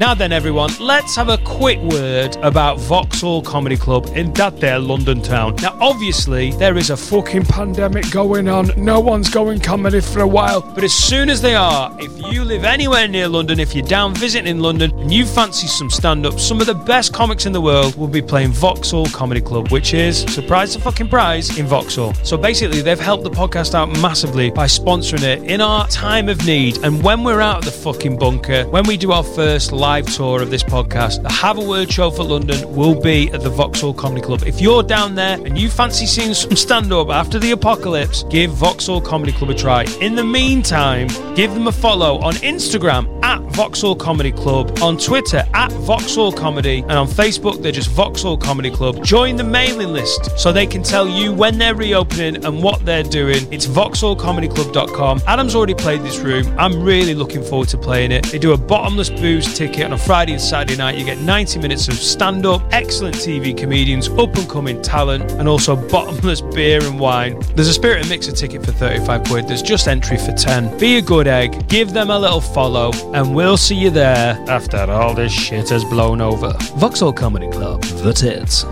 Now 0.00 0.14
then, 0.14 0.30
everyone, 0.30 0.70
let's 0.78 1.16
have 1.16 1.28
a 1.28 1.38
quick 1.38 1.80
word 1.80 2.36
about 2.36 2.78
Vauxhall 2.78 3.42
Comedy 3.42 3.76
Club 3.76 4.06
in 4.14 4.32
that 4.34 4.60
there 4.60 4.78
London 4.78 5.20
town. 5.20 5.56
Now, 5.56 5.76
obviously, 5.80 6.52
there 6.52 6.78
is 6.78 6.90
a 6.90 6.96
fucking 6.96 7.46
pandemic 7.46 8.08
going 8.12 8.48
on. 8.48 8.70
No 8.76 9.00
one's 9.00 9.28
going 9.28 9.58
comedy 9.58 10.00
for 10.00 10.20
a 10.20 10.26
while. 10.26 10.60
But 10.60 10.84
as 10.84 10.94
soon 10.94 11.28
as 11.28 11.42
they 11.42 11.56
are, 11.56 11.92
if 11.98 12.32
you 12.32 12.44
live 12.44 12.62
anywhere 12.62 13.08
near 13.08 13.26
London, 13.26 13.58
if 13.58 13.74
you're 13.74 13.84
down 13.84 14.14
visiting 14.14 14.60
London 14.60 14.96
and 15.00 15.12
you 15.12 15.26
fancy 15.26 15.66
some 15.66 15.90
stand 15.90 16.26
up, 16.26 16.38
some 16.38 16.60
of 16.60 16.68
the 16.68 16.74
best 16.74 17.12
comics 17.12 17.44
in 17.44 17.52
the 17.52 17.60
world 17.60 17.96
will 17.96 18.06
be 18.06 18.22
playing 18.22 18.52
Vauxhall 18.52 19.06
Comedy 19.06 19.40
Club, 19.40 19.72
which 19.72 19.94
is, 19.94 20.20
surprise 20.32 20.74
the 20.74 20.80
fucking 20.80 21.08
prize, 21.08 21.58
in 21.58 21.66
Vauxhall. 21.66 22.14
So 22.22 22.36
basically, 22.36 22.82
they've 22.82 23.00
helped 23.00 23.24
the 23.24 23.30
podcast 23.30 23.74
out 23.74 23.88
massively 24.00 24.52
by 24.52 24.66
sponsoring 24.66 25.24
it 25.24 25.42
in 25.42 25.60
our 25.60 25.88
time 25.88 26.28
of 26.28 26.46
need. 26.46 26.84
And 26.84 27.02
when 27.02 27.24
we're 27.24 27.40
out 27.40 27.58
of 27.58 27.64
the 27.64 27.72
fucking 27.72 28.16
bunker, 28.16 28.62
when 28.68 28.84
we 28.84 28.96
do 28.96 29.10
our 29.10 29.24
first 29.24 29.72
live 29.72 29.87
tour 29.88 30.42
of 30.42 30.50
this 30.50 30.62
podcast, 30.62 31.22
the 31.22 31.32
Have 31.32 31.56
a 31.56 31.64
Word 31.64 31.90
show 31.90 32.10
for 32.10 32.22
London 32.22 32.74
will 32.76 33.00
be 33.00 33.32
at 33.32 33.40
the 33.40 33.48
Vauxhall 33.48 33.94
Comedy 33.94 34.20
Club. 34.20 34.42
If 34.46 34.60
you're 34.60 34.82
down 34.82 35.14
there 35.14 35.38
and 35.46 35.56
you 35.56 35.70
fancy 35.70 36.04
seeing 36.04 36.34
some 36.34 36.54
stand 36.56 36.92
up 36.92 37.08
after 37.08 37.38
the 37.38 37.52
apocalypse, 37.52 38.22
give 38.24 38.50
Vauxhall 38.50 39.00
Comedy 39.00 39.32
Club 39.32 39.48
a 39.48 39.54
try. 39.54 39.84
In 40.02 40.14
the 40.14 40.24
meantime, 40.24 41.08
give 41.34 41.54
them 41.54 41.68
a 41.68 41.72
follow 41.72 42.18
on 42.18 42.34
Instagram 42.34 43.17
at 43.28 43.42
Vauxhall 43.52 43.94
Comedy 43.94 44.32
Club, 44.32 44.78
on 44.80 44.96
Twitter 44.96 45.44
at 45.52 45.70
Vauxhall 45.70 46.32
Comedy, 46.32 46.78
and 46.80 46.92
on 46.92 47.06
Facebook 47.06 47.60
they're 47.62 47.70
just 47.70 47.90
Vauxhall 47.90 48.38
Comedy 48.38 48.70
Club. 48.70 49.04
Join 49.04 49.36
the 49.36 49.44
mailing 49.44 49.92
list 49.92 50.38
so 50.38 50.50
they 50.50 50.66
can 50.66 50.82
tell 50.82 51.06
you 51.06 51.34
when 51.34 51.58
they're 51.58 51.74
reopening 51.74 52.42
and 52.46 52.62
what 52.62 52.86
they're 52.86 53.02
doing. 53.02 53.46
It's 53.52 53.66
vauxhallcomedyclub.com. 53.66 55.20
Adam's 55.26 55.54
already 55.54 55.74
played 55.74 56.00
this 56.00 56.18
room. 56.20 56.46
I'm 56.58 56.82
really 56.82 57.14
looking 57.14 57.42
forward 57.42 57.68
to 57.68 57.76
playing 57.76 58.12
it. 58.12 58.24
They 58.24 58.38
do 58.38 58.52
a 58.52 58.56
bottomless 58.56 59.10
booze 59.10 59.52
ticket 59.54 59.84
on 59.84 59.92
a 59.92 59.98
Friday 59.98 60.32
and 60.32 60.40
Saturday 60.40 60.76
night. 60.76 60.96
You 60.96 61.04
get 61.04 61.18
90 61.18 61.58
minutes 61.58 61.86
of 61.88 61.94
stand 61.94 62.46
up, 62.46 62.62
excellent 62.72 63.16
TV 63.16 63.54
comedians, 63.54 64.08
up 64.08 64.34
and 64.36 64.48
coming 64.48 64.80
talent, 64.80 65.32
and 65.32 65.46
also 65.46 65.76
bottomless 65.76 66.40
beer 66.54 66.82
and 66.82 66.98
wine. 66.98 67.38
There's 67.54 67.68
a 67.68 67.74
Spirit 67.74 68.00
and 68.00 68.08
Mixer 68.08 68.32
ticket 68.32 68.64
for 68.64 68.72
35 68.72 69.24
quid. 69.24 69.48
There's 69.48 69.60
just 69.60 69.86
entry 69.86 70.16
for 70.16 70.32
10. 70.32 70.78
Be 70.78 70.96
a 70.96 71.02
good 71.02 71.26
egg, 71.26 71.68
give 71.68 71.92
them 71.92 72.08
a 72.08 72.18
little 72.18 72.40
follow, 72.40 72.90
and 73.18 73.34
we'll 73.34 73.56
see 73.56 73.74
you 73.74 73.90
there 73.90 74.38
after 74.48 74.78
all 74.78 75.12
this 75.12 75.32
shit 75.32 75.68
has 75.70 75.84
blown 75.84 76.20
over. 76.20 76.52
Vauxhall 76.76 77.12
Comedy 77.12 77.48
Club, 77.48 77.82
the 77.82 78.12
tits. 78.12 78.62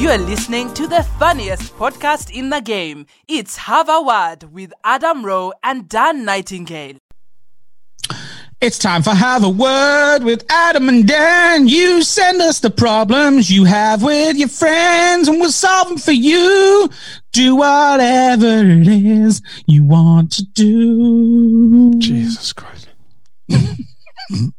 You 0.00 0.08
are 0.08 0.18
listening 0.18 0.72
to 0.74 0.86
the 0.86 1.02
funniest 1.18 1.76
podcast 1.76 2.30
in 2.30 2.48
the 2.48 2.62
game. 2.62 3.04
It's 3.28 3.58
Have 3.58 3.90
a 3.90 4.00
Word 4.00 4.44
with 4.44 4.72
Adam 4.82 5.26
Rowe 5.26 5.52
and 5.62 5.86
Dan 5.88 6.24
Nightingale. 6.24 6.96
It's 8.62 8.78
time 8.78 9.02
for 9.02 9.10
Have 9.10 9.44
a 9.44 9.50
Word 9.50 10.20
with 10.24 10.46
Adam 10.48 10.88
and 10.88 11.06
Dan. 11.06 11.68
You 11.68 12.02
send 12.02 12.40
us 12.40 12.60
the 12.60 12.70
problems 12.70 13.50
you 13.50 13.64
have 13.64 14.02
with 14.02 14.38
your 14.38 14.48
friends, 14.48 15.28
and 15.28 15.38
we'll 15.38 15.52
solve 15.52 15.88
them 15.88 15.98
for 15.98 16.12
you. 16.12 16.88
Do 17.32 17.56
whatever 17.56 18.64
it 18.64 18.88
is 18.88 19.42
you 19.66 19.84
want 19.84 20.32
to 20.32 20.44
do. 20.44 21.92
Jesus 21.98 22.54
Christ. 22.54 22.87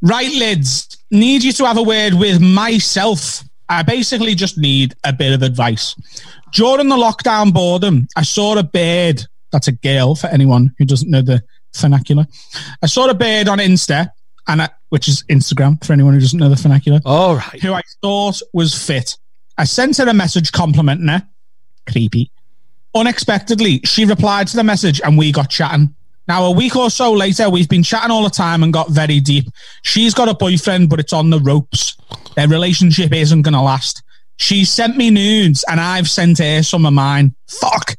Right, 0.00 0.30
lids. 0.32 0.96
Need 1.10 1.42
you 1.42 1.52
to 1.54 1.64
have 1.64 1.76
a 1.76 1.82
word 1.82 2.14
with 2.14 2.40
myself. 2.40 3.42
I 3.68 3.82
basically 3.82 4.34
just 4.34 4.56
need 4.56 4.94
a 5.04 5.12
bit 5.12 5.32
of 5.32 5.42
advice. 5.42 5.96
During 6.52 6.88
the 6.88 6.96
lockdown 6.96 7.52
boredom, 7.52 8.06
I 8.16 8.22
saw 8.22 8.56
a 8.56 8.62
bird. 8.62 9.24
That's 9.50 9.68
a 9.68 9.72
girl 9.72 10.14
for 10.14 10.28
anyone 10.28 10.74
who 10.78 10.84
doesn't 10.84 11.10
know 11.10 11.22
the 11.22 11.42
vernacular. 11.76 12.26
I 12.82 12.86
saw 12.86 13.08
a 13.08 13.14
bird 13.14 13.48
on 13.48 13.58
Insta, 13.58 14.10
and 14.46 14.62
I, 14.62 14.68
which 14.90 15.08
is 15.08 15.24
Instagram 15.24 15.84
for 15.84 15.92
anyone 15.92 16.14
who 16.14 16.20
doesn't 16.20 16.38
know 16.38 16.48
the 16.48 16.56
vernacular. 16.56 17.00
All 17.04 17.36
right. 17.36 17.60
Who 17.60 17.72
I 17.72 17.82
thought 18.00 18.40
was 18.52 18.74
fit. 18.74 19.16
I 19.56 19.64
sent 19.64 19.96
her 19.96 20.08
a 20.08 20.14
message 20.14 20.52
complimenting 20.52 21.08
her. 21.08 21.26
Creepy. 21.90 22.30
Unexpectedly, 22.94 23.80
she 23.84 24.04
replied 24.04 24.46
to 24.48 24.56
the 24.56 24.64
message 24.64 25.00
and 25.02 25.18
we 25.18 25.32
got 25.32 25.50
chatting. 25.50 25.94
Now, 26.28 26.44
a 26.44 26.50
week 26.50 26.76
or 26.76 26.90
so 26.90 27.12
later, 27.12 27.48
we've 27.48 27.68
been 27.68 27.82
chatting 27.82 28.10
all 28.10 28.22
the 28.22 28.28
time 28.30 28.62
and 28.62 28.70
got 28.70 28.90
very 28.90 29.18
deep. 29.18 29.46
She's 29.82 30.12
got 30.12 30.28
a 30.28 30.34
boyfriend, 30.34 30.90
but 30.90 31.00
it's 31.00 31.14
on 31.14 31.30
the 31.30 31.40
ropes. 31.40 31.96
Their 32.36 32.48
relationship 32.48 33.14
isn't 33.14 33.42
going 33.42 33.54
to 33.54 33.62
last. 33.62 34.02
She 34.36 34.66
sent 34.66 34.98
me 34.98 35.10
nudes 35.10 35.64
and 35.68 35.80
I've 35.80 36.08
sent 36.08 36.38
her 36.38 36.62
some 36.62 36.84
of 36.84 36.92
mine. 36.92 37.34
Fuck. 37.48 37.96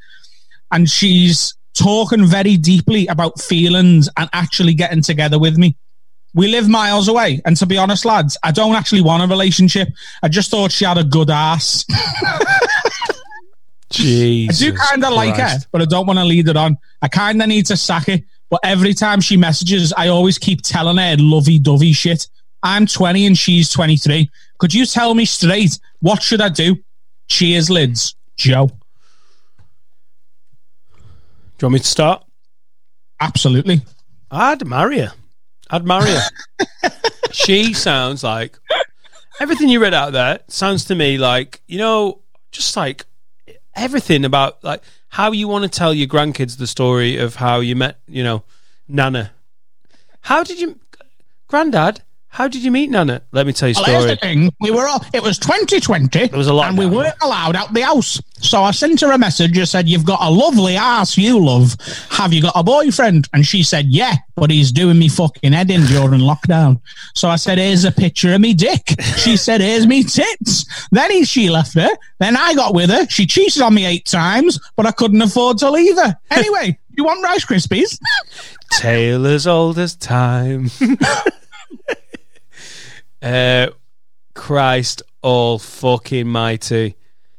And 0.72 0.88
she's 0.88 1.56
talking 1.74 2.26
very 2.26 2.56
deeply 2.56 3.08
about 3.08 3.42
feelings 3.42 4.10
and 4.16 4.30
actually 4.32 4.76
getting 4.76 5.02
together 5.02 5.40
with 5.40 5.58
me. 5.58 5.76
We 6.36 6.50
live 6.50 6.70
miles 6.70 7.08
away. 7.08 7.42
And 7.46 7.58
to 7.58 7.66
be 7.66 7.80
honest, 7.80 8.06
lads, 8.06 8.38
I 8.44 8.52
don't 8.52 8.76
actually 8.76 9.02
want 9.02 9.24
a 9.24 9.28
relationship. 9.28 9.90
I 10.22 10.28
just 10.28 10.52
thought 10.52 10.72
she 10.72 10.86
had 10.86 11.00
a 11.00 11.04
good 11.04 11.32
ass. 11.32 11.84
I 13.92 14.54
do 14.54 14.74
kind 14.74 15.04
of 15.04 15.14
like 15.14 15.36
her, 15.36 15.58
but 15.72 15.82
I 15.82 15.86
don't 15.86 16.06
want 16.06 16.20
to 16.20 16.26
lead 16.26 16.48
it 16.48 16.56
on. 16.56 16.78
I 17.02 17.08
kind 17.08 17.42
of 17.42 17.48
need 17.48 17.66
to 17.68 17.78
sack 17.78 18.08
it. 18.08 18.24
But 18.50 18.62
every 18.64 18.94
time 18.94 19.22
she 19.22 19.38
messages, 19.38 19.94
I 19.96 20.08
always 20.08 20.38
keep 20.38 20.62
telling 20.62 20.98
her 20.98 21.16
lovey 21.18 21.60
dovey 21.60 21.94
shit. 21.94 22.28
I'm 22.64 22.86
20 22.86 23.26
and 23.28 23.38
she's 23.38 23.70
23. 23.72 24.30
Could 24.58 24.74
you 24.74 24.86
tell 24.86 25.14
me 25.14 25.26
straight 25.26 25.80
what 26.02 26.22
should 26.22 26.42
I 26.42 26.50
do? 26.50 26.78
Cheers, 27.28 27.70
lids, 27.70 28.16
Joe. 28.38 28.68
Do 30.98 31.66
you 31.66 31.68
want 31.68 31.74
me 31.74 31.80
to 31.80 31.86
start? 31.86 32.24
Absolutely. 33.20 33.82
I'd 34.32 34.66
marry 34.66 35.00
her. 35.00 35.14
I'd 35.70 35.86
marry 35.86 36.12
her. 36.12 36.92
she 37.32 37.74
sounds 37.74 38.24
like 38.24 38.58
everything 39.40 39.70
you 39.70 39.82
read 39.82 39.94
out 39.94 40.14
there 40.14 40.40
sounds 40.48 40.86
to 40.86 40.96
me 40.96 41.18
like 41.18 41.62
you 41.68 41.78
know, 41.78 42.22
just 42.52 42.76
like 42.76 43.06
everything 43.76 44.26
about 44.26 44.64
like 44.64 44.82
how 45.10 45.32
you 45.32 45.48
want 45.48 45.64
to 45.64 45.70
tell 45.70 45.94
your 45.94 46.08
grandkids 46.08 46.58
the 46.58 46.68
story 46.68 47.18
of 47.18 47.36
how 47.36 47.60
you 47.60 47.76
met, 47.76 48.00
you 48.08 48.24
know, 48.24 48.44
Nana. 48.88 49.32
How 50.22 50.44
did 50.44 50.60
you, 50.60 50.80
Granddad? 51.48 52.02
How 52.32 52.48
did 52.48 52.64
you 52.64 52.72
meet 52.72 52.90
Nana? 52.92 53.22
Let 53.32 53.48
me 53.48 53.54
tell 53.54 53.68
you 53.68 53.76
a 53.76 53.82
Well, 53.82 53.86
here's 53.86 54.04
story. 54.04 54.16
the 54.16 54.22
thing. 54.22 54.54
We 54.62 54.72
were 54.72 54.88
all, 54.88 55.04
it 55.14 55.22
was 55.24 55.38
2020. 55.40 56.28
There 56.28 56.38
was 56.38 56.48
a 56.48 56.54
lot 56.54 56.70
And 56.70 56.78
we 56.78 56.86
weren't 56.86 57.16
allowed 57.22 57.56
out 57.56 57.74
the 57.74 57.82
house. 57.82 58.22
So 58.40 58.62
I 58.64 58.72
sent 58.72 59.02
her 59.02 59.12
a 59.12 59.18
message. 59.18 59.58
I 59.58 59.64
said, 59.66 59.90
You've 59.90 60.06
got 60.06 60.20
a 60.22 60.30
lovely 60.30 60.76
ass, 60.78 61.18
you 61.18 61.44
love. 61.44 61.76
Have 62.12 62.32
you 62.32 62.42
got 62.42 62.54
a 62.56 62.64
boyfriend? 62.64 63.28
And 63.34 63.46
she 63.46 63.64
said, 63.64 63.88
Yeah, 63.88 64.14
but 64.36 64.52
he's 64.52 64.72
doing 64.72 64.98
me 65.00 65.10
fucking 65.10 65.52
head 65.54 65.72
in 65.72 65.82
during 65.88 66.22
lockdown. 66.22 66.80
So 67.16 67.28
I 67.30 67.36
said, 67.36 67.58
Here's 67.58 67.84
a 67.84 67.92
picture 67.92 68.34
of 68.34 68.40
me 68.42 68.54
dick. 68.54 68.96
She 69.18 69.36
said, 69.36 69.60
Here's 69.60 69.88
me 69.88 70.04
tits. 70.04 70.66
Then 70.92 71.10
he, 71.12 71.26
she 71.26 71.50
left 71.50 71.74
her. 71.74 71.90
Then 72.20 72.38
I 72.38 72.54
got 72.54 72.74
with 72.76 72.90
her. 72.92 73.08
She 73.10 73.26
cheated 73.26 73.62
on 73.64 73.74
me 73.74 73.86
eight 73.86 74.06
times, 74.06 74.60
but 74.78 74.86
I 74.86 74.92
couldn't 74.92 75.22
afford 75.22 75.58
to 75.58 75.70
leave 75.72 75.98
her. 75.98 76.16
Anyway, 76.32 76.78
you 76.96 77.04
want 77.04 77.22
Rice 77.24 77.44
Krispies? 77.44 78.00
Tale 78.72 79.26
as 79.28 79.46
old 79.48 79.78
as 79.80 79.96
time. 79.96 80.70
uh, 83.22 83.68
Christ 84.34 85.02
all 85.22 85.60
fucking 85.60 86.28
mighty. 86.28 86.96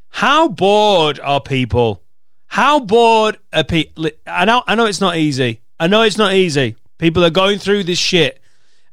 How 0.09 0.49
bored 0.49 1.21
are 1.21 1.41
people? 1.41 2.03
How 2.47 2.81
bored 2.81 3.39
are 3.53 3.65
people? 3.65 4.09
I 4.27 4.45
know, 4.45 4.63
I 4.67 4.75
know 4.75 4.87
it's 4.87 5.01
not 5.01 5.17
easy. 5.17 5.61
I 5.79 5.87
know 5.87 6.03
it's 6.03 6.19
not 6.19 6.35
easy. 6.35 6.77
People 6.99 7.25
are 7.25 7.31
going 7.31 7.59
through 7.59 7.85
this 7.85 7.99
shit. 7.99 8.41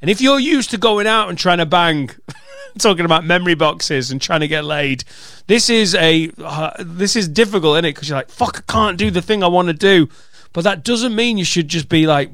And 0.01 0.09
if 0.09 0.21
you're 0.21 0.39
used 0.39 0.69
to 0.71 0.77
going 0.77 1.07
out 1.07 1.29
and 1.29 1.37
trying 1.37 1.57
to 1.57 1.65
bang, 1.65 2.09
talking 2.77 3.03
about 3.03 3.25
memory 3.25 3.55
boxes 3.55 4.11
and 4.11 4.21
trying 4.21 4.41
to 4.41 4.47
get 4.47 4.63
laid, 4.63 5.03
this 5.47 5.69
is 5.69 5.95
a 5.95 6.31
uh, 6.37 6.71
this 6.79 7.15
is 7.15 7.27
difficult, 7.27 7.75
isn't 7.75 7.85
it? 7.85 7.95
Because 7.95 8.07
you're 8.07 8.17
like, 8.17 8.29
fuck, 8.29 8.59
I 8.59 8.71
can't 8.71 8.97
do 8.97 9.09
the 9.09 9.21
thing 9.21 9.43
I 9.43 9.47
want 9.47 9.69
to 9.69 9.73
do. 9.73 10.07
But 10.53 10.63
that 10.63 10.83
doesn't 10.83 11.15
mean 11.15 11.37
you 11.37 11.45
should 11.45 11.67
just 11.67 11.89
be 11.89 12.07
like 12.07 12.31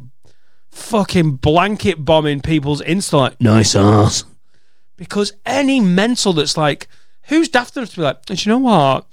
fucking 0.72 1.38
blanket 1.38 2.04
bombing 2.04 2.42
people's 2.42 2.82
Insta 2.82 3.14
like 3.14 3.42
nice 3.42 3.76
ass. 3.76 4.26
Because 5.04 5.34
any 5.46 5.80
mental 5.80 6.34
that's 6.34 6.58
like, 6.58 6.88
who's 7.24 7.50
daft 7.50 7.78
enough 7.78 7.92
to 7.92 7.96
be 7.98 8.02
like, 8.02 8.26
do 8.26 8.34
you 8.34 8.50
know 8.50 8.60
what? 8.60 9.06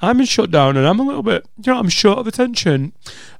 I'm 0.00 0.20
in 0.20 0.26
shutdown 0.26 0.76
and 0.76 0.86
I'm 0.86 1.00
a 1.00 1.04
little 1.04 1.22
bit, 1.22 1.46
you 1.56 1.72
know, 1.72 1.78
I'm 1.78 1.88
short 1.88 2.18
of 2.18 2.26
attention. 2.26 2.92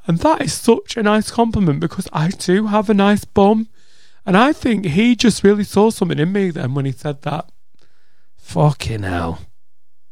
And 0.06 0.18
that 0.18 0.42
is 0.42 0.52
such 0.54 0.96
a 0.96 1.02
nice 1.02 1.30
compliment 1.30 1.80
because 1.80 2.08
I 2.12 2.28
do 2.28 2.66
have 2.66 2.90
a 2.90 2.94
nice 2.94 3.24
bum. 3.24 3.68
And 4.26 4.36
I 4.36 4.52
think 4.52 4.86
he 4.86 5.14
just 5.14 5.44
really 5.44 5.64
saw 5.64 5.90
something 5.90 6.18
in 6.18 6.32
me 6.32 6.50
then 6.50 6.74
when 6.74 6.84
he 6.84 6.92
said 6.92 7.22
that. 7.22 7.50
Fucking 8.36 9.02
hell. 9.02 9.40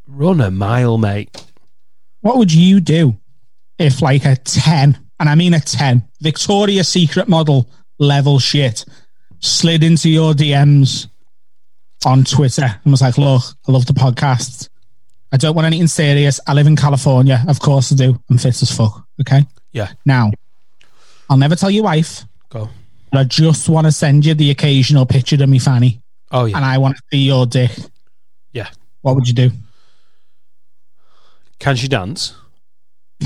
Run 0.07 0.40
a 0.40 0.51
mile, 0.51 0.99
mate. 0.99 1.44
What 2.20 2.36
would 2.36 2.53
you 2.53 2.80
do 2.80 3.18
if, 3.78 4.01
like, 4.01 4.24
a 4.24 4.36
10, 4.36 4.99
and 5.18 5.28
I 5.28 5.34
mean 5.34 5.55
a 5.55 5.61
10, 5.61 6.09
Victoria's 6.20 6.88
Secret 6.88 7.28
model 7.28 7.68
level 7.99 8.38
shit 8.38 8.84
slid 9.40 9.82
into 9.82 10.09
your 10.09 10.32
DMs 10.32 11.09
on 12.05 12.24
Twitter 12.24 12.62
and 12.84 12.90
was 12.92 13.01
like, 13.03 13.18
Look, 13.18 13.42
I 13.68 13.72
love 13.72 13.86
the 13.86 13.92
podcast. 13.92 14.68
I 15.32 15.36
don't 15.36 15.55
want 15.55 15.66
anything 15.66 15.88
serious. 15.88 16.38
I 16.47 16.55
live 16.55 16.66
in 16.66 16.76
California. 16.76 17.44
Of 17.49 17.59
course 17.61 17.92
I 17.92 17.97
do. 17.97 18.20
I'm 18.30 18.38
fit 18.38 18.61
as 18.62 18.70
fuck. 18.70 19.05
Okay. 19.20 19.44
Yeah. 19.72 19.88
Now, 20.05 20.30
I'll 21.28 21.36
never 21.36 21.57
tell 21.57 21.70
your 21.70 21.82
wife, 21.84 22.24
Go. 22.49 22.68
but 23.11 23.18
I 23.18 23.24
just 23.24 23.68
want 23.68 23.86
to 23.86 23.92
send 23.92 24.24
you 24.24 24.34
the 24.34 24.51
occasional 24.51 25.05
picture 25.07 25.36
of 25.42 25.49
me 25.49 25.59
fanny 25.59 26.01
Oh, 26.30 26.44
yeah. 26.44 26.57
and 26.57 26.64
I 26.64 26.78
want 26.78 26.97
to 26.97 27.03
see 27.12 27.24
your 27.24 27.44
dick. 27.47 27.72
yeah. 28.53 28.68
What 29.03 29.16
would 29.16 29.26
you 29.28 29.34
do? 29.34 29.51
Can 31.59 31.76
she 31.76 31.88
dance? 31.88 32.34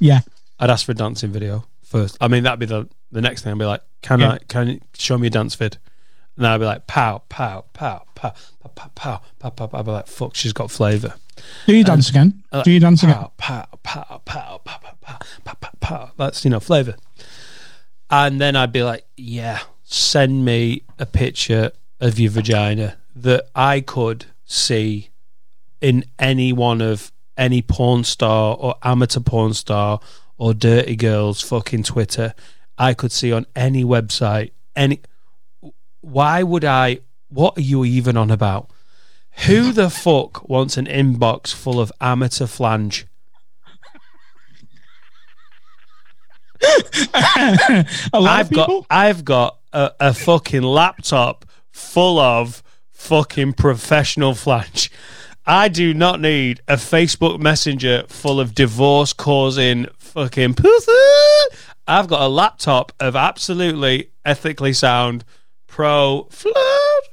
Yeah. 0.00 0.20
I'd 0.60 0.70
ask 0.70 0.86
for 0.86 0.92
a 0.92 0.94
dancing 0.94 1.32
video 1.32 1.64
first. 1.82 2.16
I 2.20 2.28
mean, 2.28 2.44
that'd 2.44 2.60
be 2.60 2.66
the 2.66 2.88
the 3.10 3.20
next 3.20 3.42
thing. 3.42 3.52
I'd 3.52 3.58
be 3.58 3.64
like, 3.64 3.82
"Can 4.02 4.20
Yeah. 4.20 4.32
I? 4.32 4.38
Can 4.46 4.68
you 4.68 4.80
show 4.96 5.18
me 5.18 5.26
a 5.26 5.30
dance 5.30 5.54
vid?" 5.56 5.78
And 6.38 6.46
I'd 6.46 6.58
be 6.58 6.64
like, 6.66 6.86
"Pow, 6.86 7.22
pow, 7.28 7.64
pow, 7.74 8.04
pow, 8.14 8.32
pow, 8.64 8.88
pow, 8.94 9.20
pow, 9.38 9.50
pow, 9.50 9.66
pow." 9.66 9.78
I'd 9.78 9.84
be 9.84 9.90
like, 9.90 10.06
"Fuck, 10.06 10.34
she's 10.36 10.52
got 10.52 10.70
flavour." 10.70 11.14
Do 11.66 11.74
you 11.74 11.84
dance 11.84 12.08
again? 12.08 12.42
Uh, 12.50 12.62
Do 12.62 12.70
you 12.70 12.80
dance 12.80 13.02
again? 13.02 13.14
Pow, 13.14 13.32
pow, 13.36 13.66
pow, 13.82 14.20
pow, 14.24 14.60
pow, 14.64 14.78
pow, 14.78 14.78
pow, 15.00 15.18
pow, 15.44 15.54
pow, 15.60 15.70
pow. 15.80 16.10
That's 16.16 16.44
you 16.44 16.50
know 16.50 16.60
flavour. 16.60 16.94
And 18.10 18.40
then 18.40 18.56
I'd 18.56 18.72
be 18.72 18.82
like, 18.82 19.04
"Yeah, 19.16 19.60
send 19.84 20.44
me 20.44 20.82
a 20.98 21.06
picture 21.06 21.72
of 22.00 22.18
your 22.18 22.30
vagina 22.30 22.96
that 23.14 23.48
I 23.54 23.80
could 23.80 24.26
see 24.44 25.10
in 25.80 26.04
any 26.18 26.52
one 26.52 26.80
of 26.80 27.12
any 27.36 27.62
porn 27.62 28.04
star 28.04 28.56
or 28.58 28.74
amateur 28.82 29.20
porn 29.20 29.54
star 29.54 30.00
or 30.36 30.54
dirty 30.54 30.96
girls 30.96 31.40
fucking 31.42 31.82
Twitter. 31.82 32.34
I 32.76 32.94
could 32.94 33.12
see 33.12 33.32
on 33.32 33.46
any 33.56 33.84
website. 33.84 34.52
Any. 34.76 35.00
Why 36.10 36.42
would 36.42 36.64
I? 36.64 37.00
What 37.28 37.58
are 37.58 37.62
you 37.62 37.84
even 37.84 38.16
on 38.16 38.30
about? 38.30 38.70
Who 39.46 39.66
hmm. 39.66 39.72
the 39.72 39.90
fuck 39.90 40.48
wants 40.48 40.76
an 40.76 40.86
inbox 40.86 41.54
full 41.54 41.80
of 41.80 41.92
amateur 42.00 42.46
flange? 42.46 43.06
A 48.12 48.20
lot 48.20 48.40
I've 48.40 48.50
got 48.50 48.86
I've 48.90 49.24
got 49.24 49.58
a, 49.72 49.92
a 50.00 50.14
fucking 50.14 50.62
laptop 50.62 51.44
full 51.70 52.18
of 52.18 52.62
fucking 52.90 53.52
professional 53.52 54.34
flange. 54.34 54.90
I 55.46 55.68
do 55.68 55.94
not 55.94 56.20
need 56.20 56.60
a 56.66 56.74
Facebook 56.74 57.38
Messenger 57.38 58.04
full 58.08 58.40
of 58.40 58.54
divorce 58.54 59.12
causing 59.12 59.86
fucking 59.98 60.54
pussy. 60.54 60.92
I've 61.86 62.08
got 62.08 62.20
a 62.20 62.28
laptop 62.28 62.92
of 63.00 63.16
absolutely 63.16 64.10
ethically 64.24 64.72
sound 64.72 65.24
pro 65.78 66.26
flirt. 66.28 67.04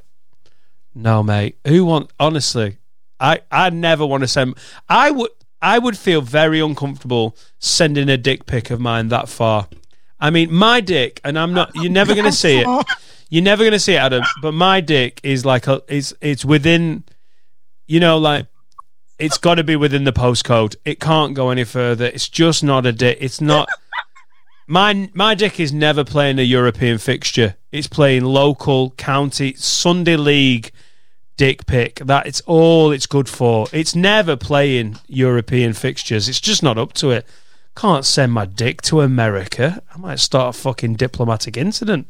No, 0.95 1.21
mate. 1.21 1.55
Who 1.67 1.85
want 1.85 2.09
honestly? 2.19 2.79
I 3.19 3.41
I 3.51 3.69
never 3.69 4.03
want 4.03 4.23
to 4.23 4.27
send. 4.27 4.55
I 4.89 5.11
would 5.11 5.29
I 5.61 5.77
would 5.77 5.95
feel 5.95 6.21
very 6.21 6.59
uncomfortable 6.59 7.37
sending 7.59 8.09
a 8.09 8.17
dick 8.17 8.47
pic 8.47 8.71
of 8.71 8.79
mine 8.79 9.09
that 9.09 9.29
far. 9.29 9.67
I 10.19 10.31
mean, 10.31 10.51
my 10.51 10.81
dick, 10.81 11.21
and 11.23 11.37
I'm 11.37 11.53
not. 11.53 11.75
You're 11.75 11.91
never 11.91 12.15
going 12.15 12.25
to 12.25 12.31
see 12.31 12.57
it. 12.57 12.85
You're 13.29 13.43
never 13.43 13.61
going 13.61 13.73
to 13.73 13.79
see 13.79 13.93
it, 13.93 13.97
Adam. 13.97 14.23
But 14.41 14.53
my 14.53 14.81
dick 14.81 15.19
is 15.21 15.45
like 15.45 15.67
a. 15.67 15.83
It's 15.87 16.15
it's 16.19 16.43
within. 16.43 17.03
You 17.85 17.99
know, 17.99 18.17
like 18.17 18.47
it's 19.19 19.37
got 19.37 19.55
to 19.55 19.63
be 19.63 19.75
within 19.75 20.05
the 20.05 20.13
postcode. 20.13 20.75
It 20.85 20.99
can't 20.99 21.35
go 21.35 21.51
any 21.51 21.65
further. 21.65 22.05
It's 22.05 22.27
just 22.27 22.63
not 22.63 22.87
a 22.87 22.91
dick. 22.91 23.19
It's 23.21 23.39
not. 23.39 23.69
My 24.67 25.09
my 25.13 25.35
dick 25.35 25.59
is 25.59 25.71
never 25.71 26.03
playing 26.03 26.39
a 26.39 26.43
European 26.43 26.97
fixture. 26.97 27.55
It's 27.71 27.87
playing 27.87 28.23
local 28.23 28.91
county 28.91 29.53
Sunday 29.53 30.15
league 30.15 30.71
dick 31.37 31.67
pick. 31.67 31.95
That 31.97 32.25
it's 32.25 32.41
all 32.41 32.91
it's 32.91 33.05
good 33.05 33.29
for. 33.29 33.67
It's 33.71 33.93
never 33.95 34.35
playing 34.35 34.97
European 35.07 35.73
fixtures. 35.73 36.27
It's 36.27 36.41
just 36.41 36.63
not 36.63 36.79
up 36.79 36.93
to 36.93 37.11
it. 37.11 37.27
Can't 37.75 38.05
send 38.05 38.31
my 38.31 38.45
dick 38.45 38.81
to 38.83 39.01
America. 39.01 39.83
I 39.93 39.97
might 39.99 40.19
start 40.19 40.55
a 40.55 40.59
fucking 40.59 40.95
diplomatic 40.95 41.57
incident. 41.57 42.07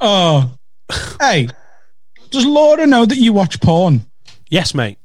Oh, 0.00 0.58
hey, 1.20 1.48
does 2.30 2.44
Laura 2.44 2.86
know 2.86 3.06
that 3.06 3.16
you 3.16 3.32
watch 3.32 3.58
porn? 3.60 4.04
Yes, 4.50 4.74
mate. 4.74 4.98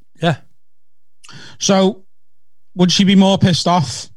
So, 1.59 2.03
would 2.75 2.91
she 2.91 3.03
be 3.03 3.15
more 3.15 3.37
pissed 3.37 3.67
off 3.67 4.09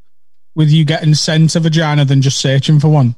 with 0.55 0.71
you 0.71 0.85
getting 0.85 1.15
sent 1.15 1.57
a 1.57 1.61
vagina 1.61 2.05
than 2.05 2.23
just 2.23 2.39
searching 2.39 2.81
for 2.81 2.89
one? 2.89 3.17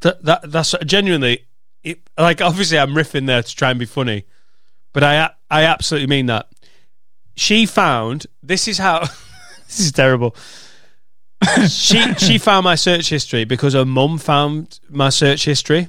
That, 0.00 0.22
that 0.24 0.50
that's 0.50 0.74
genuinely 0.84 1.48
it, 1.82 2.00
like 2.16 2.40
obviously 2.40 2.78
I'm 2.78 2.94
riffing 2.94 3.26
there 3.26 3.42
to 3.42 3.56
try 3.56 3.70
and 3.70 3.78
be 3.78 3.86
funny, 3.86 4.24
but 4.92 5.02
I 5.02 5.30
I 5.50 5.64
absolutely 5.64 6.08
mean 6.08 6.26
that. 6.26 6.48
She 7.34 7.66
found 7.66 8.26
this 8.42 8.68
is 8.68 8.78
how 8.78 9.00
this 9.66 9.80
is 9.80 9.92
terrible. 9.92 10.34
she 11.68 12.14
she 12.14 12.38
found 12.38 12.64
my 12.64 12.74
search 12.74 13.08
history 13.08 13.44
because 13.44 13.74
her 13.74 13.84
mum 13.84 14.18
found 14.18 14.80
my 14.88 15.08
search 15.08 15.44
history. 15.44 15.88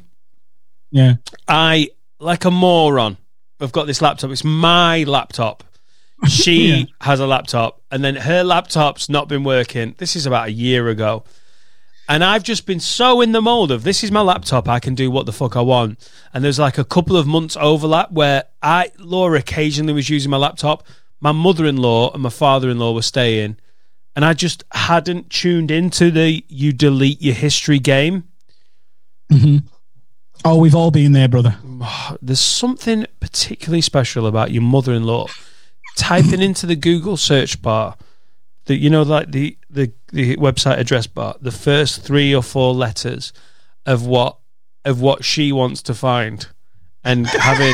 Yeah. 0.92 1.16
I 1.48 1.90
like 2.20 2.46
a 2.46 2.52
moron. 2.52 3.18
I've 3.60 3.72
got 3.72 3.88
this 3.88 4.02
laptop. 4.02 4.32
It's 4.32 4.44
my 4.44 5.04
laptop. 5.04 5.64
She 6.28 6.68
Yeah. 6.68 6.84
has 7.02 7.20
a 7.20 7.28
laptop, 7.28 7.82
and 7.92 8.04
then 8.04 8.16
her 8.16 8.44
laptop's 8.44 9.08
not 9.10 9.28
been 9.30 9.44
working. 9.44 9.96
This 9.98 10.16
is 10.16 10.26
about 10.26 10.48
a 10.50 10.52
year 10.52 10.90
ago. 10.90 11.24
And 12.10 12.24
I've 12.24 12.44
just 12.44 12.66
been 12.66 12.80
so 12.80 13.22
in 13.22 13.34
the 13.34 13.42
mold 13.42 13.72
of 13.72 13.84
this 13.84 14.04
is 14.04 14.12
my 14.12 14.22
laptop. 14.22 14.68
I 14.68 14.80
can 14.80 14.96
do 14.96 15.12
what 15.12 15.28
the 15.28 15.32
fuck 15.32 15.56
I 15.56 15.62
want. 15.62 16.00
And 16.34 16.44
there's 16.44 16.58
like 16.58 16.80
a 16.80 16.84
couple 16.84 17.16
of 17.16 17.28
months 17.28 17.56
overlap 17.60 18.12
where 18.12 18.46
I 18.64 18.90
Laura 18.98 19.38
occasionally 19.40 19.94
was 19.94 20.10
using 20.10 20.32
my 20.32 20.38
laptop. 20.38 20.84
My 21.22 21.32
mother-in-law 21.32 22.14
and 22.14 22.24
my 22.24 22.30
father-in-law 22.30 22.94
were 22.94 23.04
staying, 23.04 23.58
and 24.16 24.26
I 24.26 24.34
just 24.34 24.64
hadn't 24.72 25.30
tuned 25.30 25.70
into 25.70 26.10
the 26.12 26.44
you 26.50 26.74
delete 26.74 27.22
your 27.22 27.36
history 27.36 27.78
game. 27.80 28.24
Mm-hmm. 29.32 29.68
Oh, 30.46 30.58
we've 30.58 30.76
all 30.76 30.92
been 30.92 31.12
there, 31.12 31.28
brother. 31.28 31.58
there's 32.22 32.40
something 32.40 33.06
particularly 33.20 33.82
special 33.82 34.26
about 34.26 34.52
your 34.52 34.64
mother-in-law 34.64 35.28
typing 36.00 36.42
into 36.50 36.66
the 36.66 36.76
Google 36.76 37.18
search 37.18 37.62
bar 37.62 37.96
the 38.66 38.76
you 38.76 38.90
know 38.90 39.02
like 39.02 39.32
the 39.32 39.58
the 39.70 39.92
the 40.14 40.38
website 40.38 40.78
address 40.78 41.08
bar 41.08 41.36
the 41.42 41.52
first 41.52 42.04
three 42.04 42.34
or 42.34 42.44
four 42.44 42.74
letters 42.74 43.34
of 43.86 44.06
what 44.06 44.38
of 44.86 45.02
what 45.02 45.26
she 45.26 45.52
wants 45.52 45.82
to 45.82 45.94
find 45.94 46.48
and 47.04 47.28
having 47.28 47.74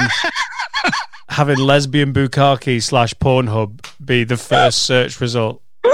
having 1.30 1.58
lesbian 1.58 2.14
bukkake 2.14 2.82
slash 2.82 3.14
Pornhub 3.16 3.86
be 4.04 4.24
the 4.24 4.38
first 4.38 4.84
search 4.84 5.22
result. 5.22 5.62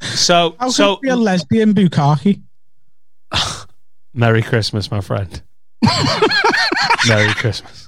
So 0.00 0.54
How 0.60 0.70
so 0.70 0.96
could 0.96 0.98
it 0.98 1.02
be 1.02 1.08
a 1.08 1.16
lesbian 1.16 1.74
bukkake? 1.74 2.40
Merry 4.14 4.42
Christmas, 4.42 4.92
my 4.92 5.00
friend. 5.00 5.42
Merry 7.08 7.34
Christmas. 7.34 7.87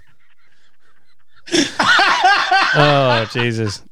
Oh 2.74 3.28
Jesus! 3.32 3.82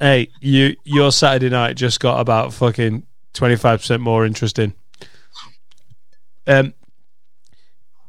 Hey, 0.00 0.28
you 0.40 0.76
your 0.84 1.12
Saturday 1.12 1.48
night 1.48 1.76
just 1.76 2.00
got 2.00 2.20
about 2.20 2.52
fucking 2.52 3.06
twenty 3.32 3.56
five 3.56 3.80
percent 3.80 4.02
more 4.02 4.24
interesting. 4.24 4.74
Um, 6.46 6.74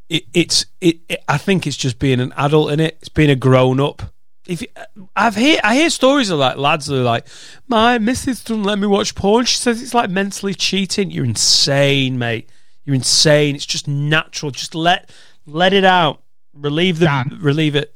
it, 0.07 0.23
it's 0.33 0.65
it, 0.81 0.97
it. 1.09 1.23
I 1.27 1.37
think 1.37 1.67
it's 1.67 1.77
just 1.77 1.99
being 1.99 2.19
an 2.19 2.33
adult 2.37 2.71
in 2.71 2.79
it. 2.79 2.97
It's 2.99 3.09
being 3.09 3.29
a 3.29 3.35
grown 3.35 3.79
up. 3.79 4.01
If 4.47 4.61
you, 4.61 4.67
I've 5.15 5.35
hear 5.35 5.59
I 5.63 5.75
hear 5.75 5.89
stories 5.89 6.29
of 6.31 6.39
like 6.39 6.57
lads 6.57 6.91
are 6.91 7.03
like, 7.03 7.27
my 7.67 7.99
missus 7.99 8.43
doesn't 8.43 8.63
let 8.63 8.79
me 8.79 8.87
watch 8.87 9.13
porn. 9.13 9.45
She 9.45 9.57
says 9.57 9.81
it's 9.81 9.93
like 9.93 10.09
mentally 10.09 10.55
cheating. 10.55 11.11
You're 11.11 11.25
insane, 11.25 12.17
mate. 12.17 12.49
You're 12.83 12.95
insane. 12.95 13.55
It's 13.55 13.65
just 13.65 13.87
natural. 13.87 14.51
Just 14.51 14.73
let 14.73 15.11
let 15.45 15.73
it 15.73 15.83
out. 15.85 16.23
Relieve 16.53 16.97
the 16.97 17.05
Dan. 17.05 17.37
relieve 17.41 17.75
it. 17.75 17.93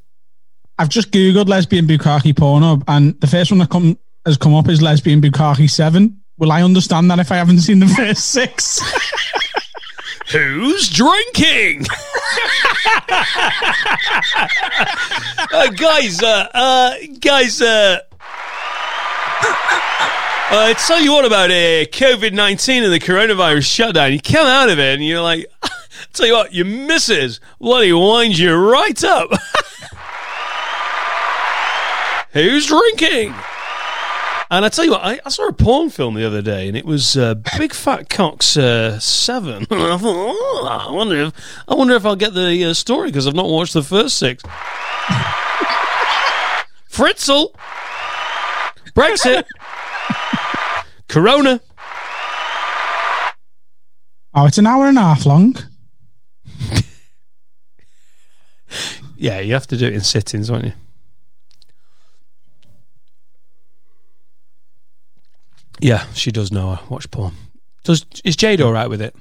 I've 0.78 0.88
just 0.88 1.10
googled 1.10 1.48
lesbian 1.48 1.86
bukkake 1.86 2.34
Pornhub, 2.34 2.82
and 2.88 3.20
the 3.20 3.26
first 3.26 3.50
one 3.50 3.58
that 3.58 3.70
come 3.70 3.98
has 4.26 4.36
come 4.36 4.54
up 4.54 4.68
is 4.68 4.82
lesbian 4.82 5.20
bukkake 5.20 5.70
seven. 5.70 6.20
Will 6.36 6.50
I 6.50 6.62
understand 6.62 7.10
that 7.10 7.20
if 7.20 7.30
I 7.30 7.36
haven't 7.36 7.60
seen 7.60 7.78
the 7.78 7.86
first 7.86 8.30
six? 8.30 8.80
Who's 10.32 10.88
drinking? 10.88 11.86
uh, 15.52 15.70
guys, 15.70 16.22
uh, 16.22 16.48
uh, 16.52 16.94
guys, 17.20 17.60
uh, 17.62 18.00
uh, 20.50 20.74
tell 20.74 21.00
you 21.00 21.12
what 21.12 21.24
about 21.24 21.50
uh, 21.50 21.84
COVID 21.86 22.32
19 22.32 22.84
and 22.84 22.92
the 22.92 22.98
coronavirus 22.98 23.64
shutdown. 23.64 24.12
You 24.12 24.20
come 24.20 24.46
out 24.46 24.70
of 24.70 24.78
it 24.78 24.94
and 24.94 25.06
you're 25.06 25.22
like, 25.22 25.46
tell 26.12 26.26
you 26.26 26.32
what, 26.32 26.52
your 26.52 26.66
missus 26.66 27.40
bloody 27.60 27.92
winds 27.92 28.38
you 28.38 28.54
right 28.54 29.04
up. 29.04 29.30
Who's 32.34 32.66
drinking? 32.66 33.32
And 34.50 34.64
I 34.64 34.68
tell 34.68 34.84
you 34.84 34.90
what, 34.90 35.02
I, 35.02 35.20
I 35.24 35.28
saw 35.30 35.46
a 35.48 35.52
porn 35.52 35.88
film 35.88 36.14
the 36.14 36.26
other 36.26 36.42
day, 36.42 36.68
and 36.68 36.76
it 36.76 36.84
was 36.84 37.16
uh, 37.16 37.34
Big 37.58 37.72
Fat 37.72 38.10
Cocks 38.10 38.56
uh, 38.56 38.98
Seven. 38.98 39.66
And 39.70 39.80
I 39.82 39.96
thought, 39.96 40.34
oh, 40.36 40.86
I 40.88 40.90
wonder 40.92 41.16
if 41.16 41.32
I 41.66 41.74
wonder 41.74 41.94
if 41.94 42.04
I'll 42.04 42.16
get 42.16 42.34
the 42.34 42.64
uh, 42.64 42.74
story 42.74 43.08
because 43.08 43.26
I've 43.26 43.34
not 43.34 43.48
watched 43.48 43.72
the 43.72 43.82
first 43.82 44.16
six. 44.18 44.42
Fritzl, 46.90 47.54
Brexit, 48.94 49.44
Corona. 51.08 51.60
oh, 54.34 54.46
it's 54.46 54.58
an 54.58 54.66
hour 54.66 54.86
and 54.88 54.98
a 54.98 55.02
half 55.02 55.24
long. 55.24 55.56
Yeah, 59.16 59.40
you 59.40 59.54
have 59.54 59.66
to 59.68 59.76
do 59.76 59.86
it 59.86 59.94
in 59.94 60.00
sittings, 60.02 60.50
won't 60.50 60.64
you? 60.66 60.72
Yeah, 65.84 66.06
she 66.14 66.32
does 66.32 66.50
know 66.50 66.70
I 66.70 66.80
watch 66.88 67.10
porn. 67.10 67.34
Does 67.82 68.06
is 68.24 68.36
Jade 68.36 68.62
all 68.62 68.72
right 68.72 68.88
with 68.88 69.02
it? 69.02 69.14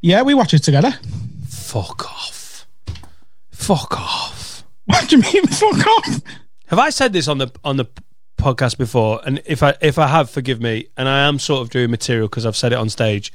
Yeah, 0.00 0.22
we 0.22 0.34
watch 0.34 0.52
it 0.52 0.64
together. 0.64 0.98
Fuck 1.46 2.04
off. 2.04 2.66
Fuck 3.52 3.92
off. 3.92 4.64
What 4.86 5.08
do 5.08 5.16
you 5.16 5.22
mean? 5.22 5.46
Fuck 5.46 5.86
off. 5.86 6.20
Have 6.66 6.80
I 6.80 6.90
said 6.90 7.12
this 7.12 7.28
on 7.28 7.38
the 7.38 7.52
on 7.62 7.76
the 7.76 7.86
podcast 8.36 8.76
before? 8.76 9.20
And 9.24 9.40
if 9.46 9.62
I 9.62 9.74
if 9.80 10.00
I 10.00 10.08
have, 10.08 10.30
forgive 10.30 10.60
me. 10.60 10.88
And 10.96 11.08
I 11.08 11.28
am 11.28 11.38
sort 11.38 11.62
of 11.62 11.70
doing 11.70 11.92
material 11.92 12.26
because 12.26 12.44
I've 12.44 12.56
said 12.56 12.72
it 12.72 12.78
on 12.78 12.88
stage. 12.88 13.32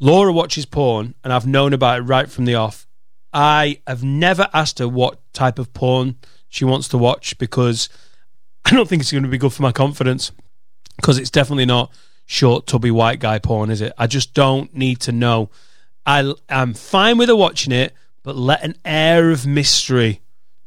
Laura 0.00 0.32
watches 0.32 0.64
porn, 0.64 1.14
and 1.22 1.30
I've 1.30 1.46
known 1.46 1.74
about 1.74 1.98
it 1.98 2.02
right 2.04 2.30
from 2.30 2.46
the 2.46 2.54
off. 2.54 2.86
I 3.34 3.82
have 3.86 4.02
never 4.02 4.48
asked 4.54 4.78
her 4.78 4.88
what 4.88 5.20
type 5.34 5.58
of 5.58 5.74
porn 5.74 6.16
she 6.48 6.64
wants 6.64 6.88
to 6.88 6.98
watch 6.98 7.36
because 7.36 7.90
I 8.64 8.70
don't 8.70 8.88
think 8.88 9.02
it's 9.02 9.12
going 9.12 9.24
to 9.24 9.28
be 9.28 9.36
good 9.36 9.52
for 9.52 9.62
my 9.62 9.72
confidence. 9.72 10.32
Because 10.96 11.18
it's 11.18 11.30
definitely 11.30 11.66
not 11.66 11.90
short, 12.26 12.66
tubby 12.66 12.90
white 12.90 13.20
guy 13.20 13.38
porn, 13.38 13.70
is 13.70 13.80
it? 13.80 13.92
I 13.98 14.06
just 14.06 14.34
don't 14.34 14.74
need 14.74 15.00
to 15.00 15.12
know. 15.12 15.50
I 16.06 16.32
I'm 16.48 16.74
fine 16.74 17.18
with 17.18 17.28
her 17.28 17.36
watching 17.36 17.72
it, 17.72 17.94
but 18.22 18.36
let 18.36 18.62
an 18.62 18.76
air 18.84 19.30
of 19.30 19.46
mystery 19.46 20.20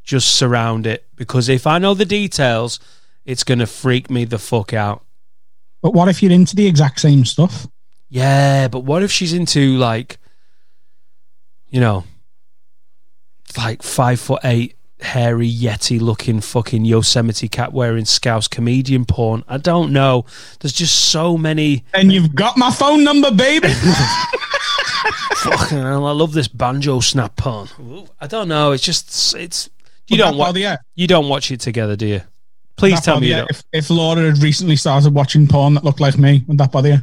just 0.03 0.36
surround 0.36 0.88
it 0.88 1.05
because 1.15 1.49
if 1.49 1.67
I 1.67 1.80
know 1.80 1.93
the 1.93 2.05
details, 2.05 2.80
it's 3.25 3.43
going 3.43 3.59
to 3.59 3.67
freak 3.67 4.09
me 4.09 4.23
the 4.23 4.38
fuck 4.38 4.73
out. 4.73 5.03
But 5.82 5.93
what 5.93 6.07
if 6.07 6.23
you're 6.23 6.32
into 6.32 6.55
the 6.55 6.65
exact 6.65 7.01
same 7.01 7.25
stuff? 7.25 7.67
Yeah, 8.09 8.69
but 8.69 8.80
what 8.80 9.03
if 9.03 9.11
she's 9.11 9.34
into 9.34 9.78
like, 9.78 10.17
you 11.69 11.82
know, 11.82 12.05
like 13.57 13.84
five 13.84 14.19
foot 14.19 14.39
eight, 14.45 14.76
hairy 15.00 15.50
yeti 15.52 16.02
looking 16.02 16.41
fucking 16.41 16.86
Yosemite 16.86 17.48
cat 17.48 17.74
wearing 17.74 18.06
Scouse 18.06 18.48
comedian 18.48 19.06
porn? 19.06 19.43
I 19.48 19.58
don't 19.58 19.91
know. 19.91 20.26
There's 20.60 20.74
just 20.74 21.10
so 21.10 21.38
many. 21.38 21.84
And 21.93 22.12
you've 22.12 22.36
got 22.36 22.58
my 22.58 22.72
phone 22.72 23.04
number, 23.04 23.32
baby. 23.32 23.70
Fucking 25.38 25.78
hell, 25.78 26.06
I 26.06 26.12
love 26.12 26.34
this 26.34 26.48
banjo 26.48 27.00
snap 27.00 27.36
porn. 27.36 27.70
I 28.20 28.28
don't 28.28 28.48
know. 28.48 28.72
It's 28.72 28.84
just 28.84 29.36
it's 29.36 29.70
you 30.08 30.18
don't 30.18 30.38
watch 30.38 30.56
you? 30.56 30.74
you 30.95 31.08
don't 31.08 31.30
watch 31.30 31.52
it 31.52 31.60
together, 31.60 31.95
do 31.95 32.08
you? 32.08 32.22
Please 32.78 33.02
tell 33.02 33.20
me 33.20 33.30
you. 33.30 33.45
If, 33.50 33.64
if 33.74 33.89
Laura 33.89 34.22
had 34.22 34.38
recently 34.38 34.76
started 34.76 35.14
watching 35.14 35.48
porn 35.48 35.74
that 35.74 35.84
looked 35.84 36.00
like 36.00 36.18
me, 36.18 36.43
would 36.48 36.60
that 36.60 36.72
bother 36.72 36.89
you? 36.89 36.98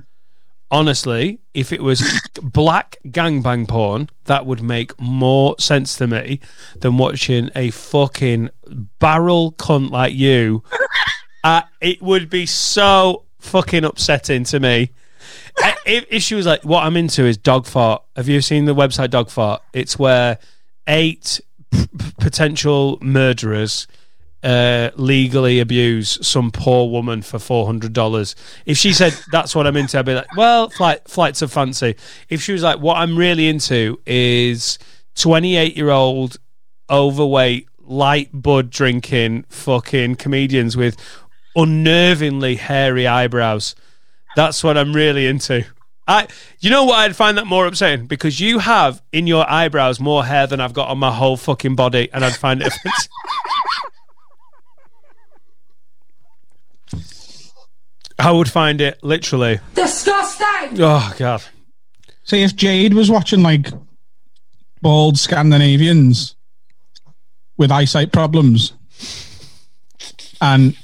Honestly, 0.74 1.38
if 1.54 1.72
it 1.72 1.80
was 1.80 2.02
black 2.42 2.96
gangbang 3.06 3.68
porn, 3.68 4.10
that 4.24 4.44
would 4.44 4.60
make 4.60 5.00
more 5.00 5.54
sense 5.56 5.96
to 5.96 6.08
me 6.08 6.40
than 6.80 6.98
watching 6.98 7.48
a 7.54 7.70
fucking 7.70 8.50
barrel 8.98 9.52
cunt 9.52 9.90
like 9.90 10.12
you. 10.12 10.64
uh, 11.44 11.62
it 11.80 12.02
would 12.02 12.28
be 12.28 12.44
so 12.44 13.24
fucking 13.38 13.84
upsetting 13.84 14.42
to 14.42 14.58
me. 14.58 14.90
Uh, 15.62 15.72
if, 15.86 16.04
if 16.10 16.22
she 16.24 16.34
was 16.34 16.44
like, 16.44 16.64
what 16.64 16.82
I'm 16.82 16.96
into 16.96 17.24
is 17.24 17.36
dog 17.36 17.66
fart. 17.66 18.02
Have 18.16 18.28
you 18.28 18.40
seen 18.40 18.64
the 18.64 18.74
website 18.74 19.10
dog 19.10 19.30
fart? 19.30 19.62
It's 19.72 19.96
where 19.96 20.38
eight 20.88 21.40
p- 21.70 21.86
p- 21.86 22.12
potential 22.18 22.98
murderers 23.00 23.86
uh, 24.44 24.90
legally 24.96 25.58
abuse 25.58 26.18
some 26.24 26.50
poor 26.50 26.88
woman 26.90 27.22
for 27.22 27.38
four 27.38 27.66
hundred 27.66 27.94
dollars. 27.94 28.36
If 28.66 28.76
she 28.76 28.92
said 28.92 29.18
that's 29.32 29.54
what 29.54 29.66
I'm 29.66 29.76
into, 29.76 29.98
I'd 29.98 30.04
be 30.04 30.14
like, 30.14 30.36
well, 30.36 30.68
flight, 30.68 31.08
flights 31.08 31.42
of 31.42 31.50
fancy. 31.50 31.96
If 32.28 32.42
she 32.42 32.52
was 32.52 32.62
like, 32.62 32.78
what 32.78 32.98
I'm 32.98 33.16
really 33.16 33.48
into 33.48 33.98
is 34.06 34.78
twenty 35.14 35.56
eight 35.56 35.76
year 35.76 35.90
old 35.90 36.36
overweight 36.90 37.68
light 37.80 38.30
bud 38.32 38.70
drinking 38.70 39.44
fucking 39.48 40.16
comedians 40.16 40.76
with 40.76 40.96
unnervingly 41.56 42.58
hairy 42.58 43.06
eyebrows. 43.06 43.74
That's 44.36 44.62
what 44.62 44.76
I'm 44.76 44.92
really 44.92 45.26
into. 45.26 45.64
I, 46.06 46.28
you 46.60 46.68
know 46.68 46.84
what? 46.84 46.98
I'd 46.98 47.16
find 47.16 47.38
that 47.38 47.46
more 47.46 47.66
upsetting 47.66 48.06
because 48.06 48.38
you 48.38 48.58
have 48.58 49.00
in 49.10 49.26
your 49.26 49.48
eyebrows 49.50 49.98
more 49.98 50.24
hair 50.24 50.46
than 50.46 50.60
I've 50.60 50.74
got 50.74 50.88
on 50.88 50.98
my 50.98 51.10
whole 51.10 51.38
fucking 51.38 51.76
body, 51.76 52.10
and 52.12 52.22
I'd 52.24 52.36
find 52.36 52.60
it. 52.60 52.74
I 58.24 58.32
would 58.32 58.50
find 58.50 58.80
it 58.80 59.02
literally. 59.02 59.60
Disgusting! 59.74 60.80
Oh 60.80 61.14
god. 61.18 61.42
See, 62.22 62.42
if 62.42 62.56
Jade 62.56 62.94
was 62.94 63.10
watching 63.10 63.42
like 63.42 63.68
bald 64.80 65.18
Scandinavians 65.18 66.34
with 67.58 67.70
eyesight 67.70 68.12
problems, 68.12 68.72
and 70.40 70.74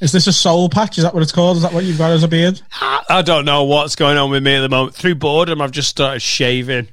is 0.00 0.12
this 0.12 0.26
a 0.26 0.32
soul 0.32 0.70
patch? 0.70 0.96
Is 0.96 1.04
that 1.04 1.12
what 1.12 1.22
it's 1.22 1.32
called? 1.32 1.58
Is 1.58 1.62
that 1.62 1.74
what 1.74 1.84
you've 1.84 1.98
got 1.98 2.12
as 2.12 2.22
a 2.22 2.28
beard? 2.28 2.62
I 3.08 3.20
don't 3.22 3.44
know 3.44 3.64
what's 3.64 3.94
going 3.94 4.16
on 4.16 4.30
with 4.30 4.42
me 4.42 4.56
at 4.56 4.60
the 4.60 4.70
moment. 4.70 4.94
Through 4.94 5.16
boredom, 5.16 5.60
I've 5.60 5.72
just 5.72 5.90
started 5.90 6.20
shaving. 6.20 6.88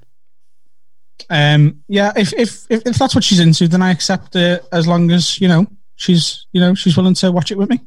Um, 1.30 1.84
yeah, 1.88 2.12
if, 2.18 2.34
if 2.34 2.66
if 2.70 2.86
if 2.86 2.98
that's 2.98 3.16
what 3.16 3.24
she's 3.24 3.40
into, 3.40 3.70
then 3.70 3.82
I 3.82 3.92
accept 3.92 4.36
it 4.36 4.66
as 4.74 4.88
long 4.88 5.10
as 5.12 5.40
you 5.40 5.48
know 5.48 5.68
she's 5.96 6.48
you 6.52 6.60
know 6.60 6.76
she's 6.76 6.98
willing 6.98 7.14
to 7.16 7.32
watch 7.32 7.50
it 7.50 7.58
with 7.58 7.70
me. 7.70 7.80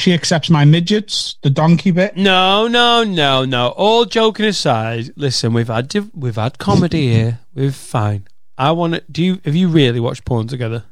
She 0.00 0.14
accepts 0.14 0.48
my 0.48 0.64
midgets, 0.64 1.36
the 1.42 1.50
donkey 1.50 1.90
bit. 1.90 2.16
No, 2.16 2.66
no, 2.66 3.04
no, 3.04 3.44
no. 3.44 3.68
All 3.68 4.06
joking 4.06 4.46
aside, 4.46 5.10
listen, 5.14 5.52
we've 5.52 5.68
had 5.68 5.88
div- 5.88 6.10
we've 6.14 6.36
had 6.36 6.56
comedy 6.56 7.08
here. 7.12 7.40
We're 7.54 7.70
fine. 7.70 8.26
I 8.56 8.72
want 8.72 8.94
to. 8.94 9.04
Do 9.10 9.22
you 9.22 9.40
have 9.44 9.54
you 9.54 9.68
really 9.68 10.00
watched 10.00 10.24
porn 10.24 10.46
together? 10.48 10.84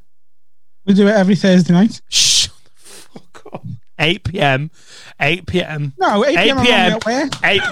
We 0.85 0.93
do 0.93 1.09
it 1.09 1.13
every 1.13 1.37
Thursday 1.37 1.73
night. 1.73 2.03
Shut 2.11 2.53
the 2.65 2.71
fuck 2.81 3.47
up. 3.55 3.65
8 3.99 4.25
p.m. 4.25 4.71
8 5.19 5.47
p.m. 5.47 5.95
No, 5.99 6.25
8 6.27 6.37
p.m. 6.37 6.59
I'm 6.59 6.65
p.m. 6.67 6.91
normally 6.91 7.31
8, 7.45 7.63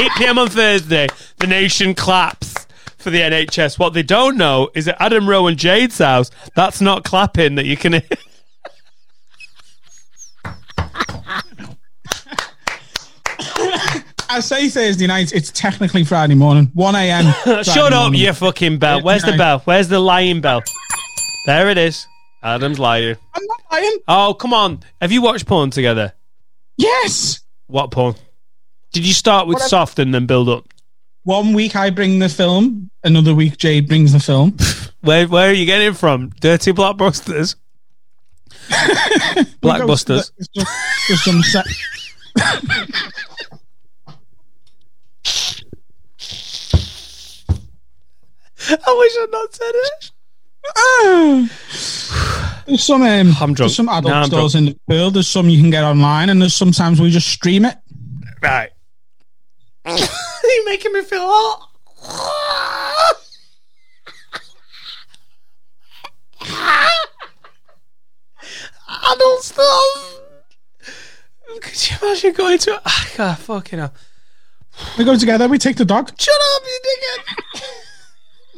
8 0.00 0.10
p.m. 0.18 0.38
on 0.38 0.48
Thursday. 0.50 1.06
The 1.38 1.46
nation 1.46 1.94
claps 1.94 2.66
for 2.98 3.08
the 3.08 3.20
NHS. 3.20 3.78
What 3.78 3.94
they 3.94 4.02
don't 4.02 4.36
know 4.36 4.68
is 4.74 4.86
at 4.86 5.00
Adam 5.00 5.26
Rowe 5.26 5.46
and 5.46 5.56
Jade's 5.58 5.96
house, 5.98 6.30
that's 6.54 6.82
not 6.82 7.04
clapping 7.04 7.54
that 7.54 7.64
you 7.64 7.76
can 7.78 7.94
hear. 7.94 8.02
I 14.32 14.40
say 14.40 14.68
Thursday 14.70 15.06
night. 15.06 15.32
It's 15.34 15.50
technically 15.50 16.04
Friday 16.04 16.34
morning, 16.34 16.70
1 16.72 16.94
a.m. 16.94 17.32
Friday 17.44 17.62
Shut 17.64 17.92
up, 17.92 18.04
morning. 18.04 18.20
you 18.22 18.32
fucking 18.32 18.78
bell. 18.78 19.02
Where's 19.02 19.22
the 19.22 19.36
bell? 19.36 19.60
Where's 19.66 19.88
the 19.88 19.98
lying 19.98 20.40
bell? 20.40 20.62
There 21.44 21.68
it 21.68 21.76
is. 21.76 22.06
Adam's 22.42 22.78
lying. 22.78 23.16
I'm 23.34 23.46
not 23.46 23.60
lying. 23.70 23.98
Oh, 24.08 24.34
come 24.34 24.54
on. 24.54 24.80
Have 25.02 25.12
you 25.12 25.20
watched 25.20 25.44
porn 25.46 25.70
together? 25.70 26.14
Yes. 26.78 27.40
What 27.66 27.90
porn? 27.90 28.14
Did 28.94 29.06
you 29.06 29.12
start 29.12 29.46
with 29.46 29.56
Whatever. 29.56 29.68
soft 29.68 29.98
and 29.98 30.14
then 30.14 30.24
build 30.26 30.48
up? 30.48 30.66
One 31.24 31.52
week 31.52 31.76
I 31.76 31.90
bring 31.90 32.18
the 32.18 32.28
film, 32.30 32.90
another 33.04 33.34
week 33.34 33.58
Jade 33.58 33.86
brings 33.86 34.12
the 34.14 34.20
film. 34.20 34.56
Where 35.02 35.26
where 35.26 35.50
are 35.50 35.52
you 35.52 35.66
getting 35.66 35.88
it 35.88 35.96
from? 35.96 36.30
Dirty 36.40 36.72
Blockbusters? 36.72 37.56
Blackbusters. 39.60 40.30
There's 40.54 40.64
some- 40.64 40.74
there's 41.08 41.22
some 41.24 41.42
se- 41.42 41.62
I 48.44 48.50
wish 48.70 49.12
I'd 49.18 49.28
not 49.30 49.54
said 49.54 49.72
it. 49.74 50.10
There's 52.66 52.84
some 52.84 53.02
um, 53.02 53.08
I'm 53.08 53.34
drunk. 53.34 53.56
There's 53.56 53.74
some 53.76 53.88
adult 53.88 54.04
No, 54.04 54.12
I'm 54.12 54.26
stores 54.26 54.54
in 54.54 54.66
the 54.66 54.78
world. 54.86 55.14
There's 55.14 55.26
some 55.26 55.48
you 55.48 55.60
can 55.60 55.70
get 55.70 55.82
online, 55.82 56.30
and 56.30 56.40
there's 56.40 56.54
sometimes 56.54 57.00
we 57.00 57.10
just 57.10 57.28
stream 57.28 57.64
it. 57.64 57.76
Right. 58.40 58.70
You're 59.86 60.64
making 60.66 60.92
me 60.92 61.02
feel 61.02 61.22
hot. 61.24 61.68
Adult 69.12 69.42
stuff. 69.42 70.20
Could 71.60 71.90
you 71.90 71.96
imagine 72.02 72.32
going 72.32 72.58
to? 72.58 72.80
Ah, 72.84 73.08
God, 73.16 73.38
fucking 73.38 73.78
hell. 73.78 73.94
We 74.96 75.04
go 75.04 75.16
together. 75.16 75.48
We 75.48 75.58
take 75.58 75.76
the 75.76 75.84
dog. 75.84 76.10
Shut 76.18 76.34
up, 76.34 76.62
you 76.64 76.80
dickhead. 76.86 77.62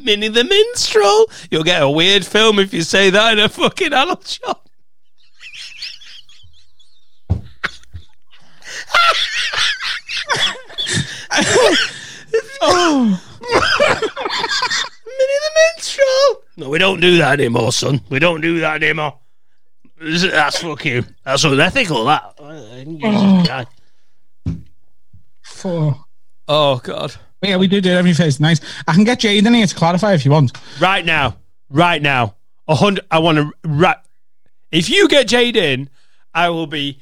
Minnie 0.05 0.28
the 0.28 0.44
Minstrel. 0.44 1.26
You'll 1.51 1.64
get 1.64 1.82
a 1.82 1.89
weird 1.90 2.24
film 2.26 2.59
if 2.59 2.72
you 2.72 2.82
say 2.82 3.10
that 3.10 3.32
in 3.32 3.39
a 3.39 3.48
fucking 3.48 3.93
adult 3.93 4.26
shop. 4.26 4.68
Oh, 12.66 13.05
Minnie 15.06 15.40
the 15.44 15.51
Minstrel. 15.76 16.43
No, 16.56 16.68
we 16.70 16.78
don't 16.78 17.01
do 17.01 17.18
that 17.18 17.39
anymore, 17.40 17.72
son. 17.72 18.01
We 18.09 18.18
don't 18.18 18.40
do 18.40 18.60
that 18.60 18.82
anymore. 18.82 19.18
That's 20.01 20.59
fucking. 20.60 21.06
That's 21.24 21.44
unethical. 21.44 22.05
That. 22.06 22.36
Christ. 23.47 23.68
four. 25.43 26.05
Oh 26.48 26.78
God. 26.78 27.14
Yeah, 27.45 27.57
we 27.57 27.66
do 27.69 27.81
do 27.81 27.91
it 27.91 27.95
every 27.97 28.15
Thursday 28.15 28.43
night. 28.43 28.61
I 28.89 28.95
can 28.95 29.05
get 29.05 29.21
Jade 29.21 29.47
in 29.47 29.55
here 29.55 29.66
to 29.66 29.75
clarify 29.75 30.15
if 30.15 30.25
you 30.25 30.31
want. 30.31 30.57
Right 30.81 31.05
now. 31.05 31.37
Right 31.71 32.01
now. 32.03 32.37
A 32.69 32.75
hundred. 32.75 33.05
I 33.11 33.19
want 33.19 33.39
to. 33.39 33.53
Right. 33.65 33.97
If 34.73 34.89
you 34.91 35.09
get 35.09 35.29
Jade 35.29 35.57
in, 35.57 35.91
I 36.35 36.49
will 36.51 36.66
be. 36.66 37.01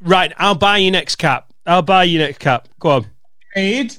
Right. 0.00 0.32
I'll 0.38 0.54
buy 0.56 0.78
you 0.78 0.90
next 0.90 1.16
cap. 1.16 1.52
I'll 1.66 1.82
buy 1.82 2.04
you 2.04 2.18
next 2.18 2.38
cap. 2.38 2.68
Go 2.80 2.90
on. 2.90 3.06
Jade, 3.54 3.94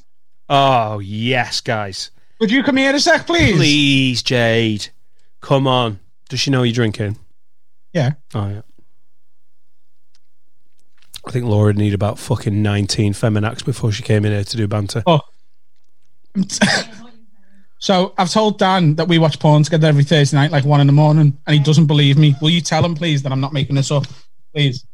Oh 0.49 0.99
yes, 0.99 1.61
guys. 1.61 2.11
would 2.39 2.51
you 2.51 2.63
come 2.63 2.75
here 2.77 2.93
a 2.93 2.99
sec, 2.99 3.25
please? 3.25 3.55
Please, 3.55 4.23
Jade. 4.23 4.89
Come 5.41 5.67
on. 5.67 5.99
Does 6.29 6.39
she 6.41 6.51
know 6.51 6.63
you're 6.63 6.73
drinking? 6.73 7.17
Yeah. 7.93 8.13
Oh 8.33 8.47
yeah. 8.49 8.61
I 11.25 11.31
think 11.31 11.45
Laura 11.45 11.67
would 11.67 11.77
need 11.77 11.93
about 11.93 12.19
fucking 12.19 12.61
nineteen 12.61 13.13
Feminax 13.13 13.63
before 13.63 13.91
she 13.91 14.03
came 14.03 14.25
in 14.25 14.31
here 14.31 14.43
to 14.43 14.57
do 14.57 14.67
banter. 14.67 15.03
Oh. 15.05 15.21
so 17.79 18.13
I've 18.17 18.29
told 18.29 18.59
Dan 18.59 18.95
that 18.95 19.07
we 19.07 19.19
watch 19.19 19.39
porn 19.39 19.63
together 19.63 19.87
every 19.87 20.03
Thursday 20.03 20.35
night, 20.35 20.51
like 20.51 20.65
one 20.65 20.81
in 20.81 20.87
the 20.87 20.93
morning, 20.93 21.37
and 21.45 21.53
he 21.55 21.61
doesn't 21.61 21.85
believe 21.85 22.17
me. 22.17 22.35
Will 22.41 22.49
you 22.49 22.61
tell 22.61 22.83
him, 22.83 22.95
please, 22.95 23.23
that 23.23 23.31
I'm 23.31 23.41
not 23.41 23.53
making 23.53 23.75
this 23.75 23.91
up? 23.91 24.05
Please. 24.53 24.85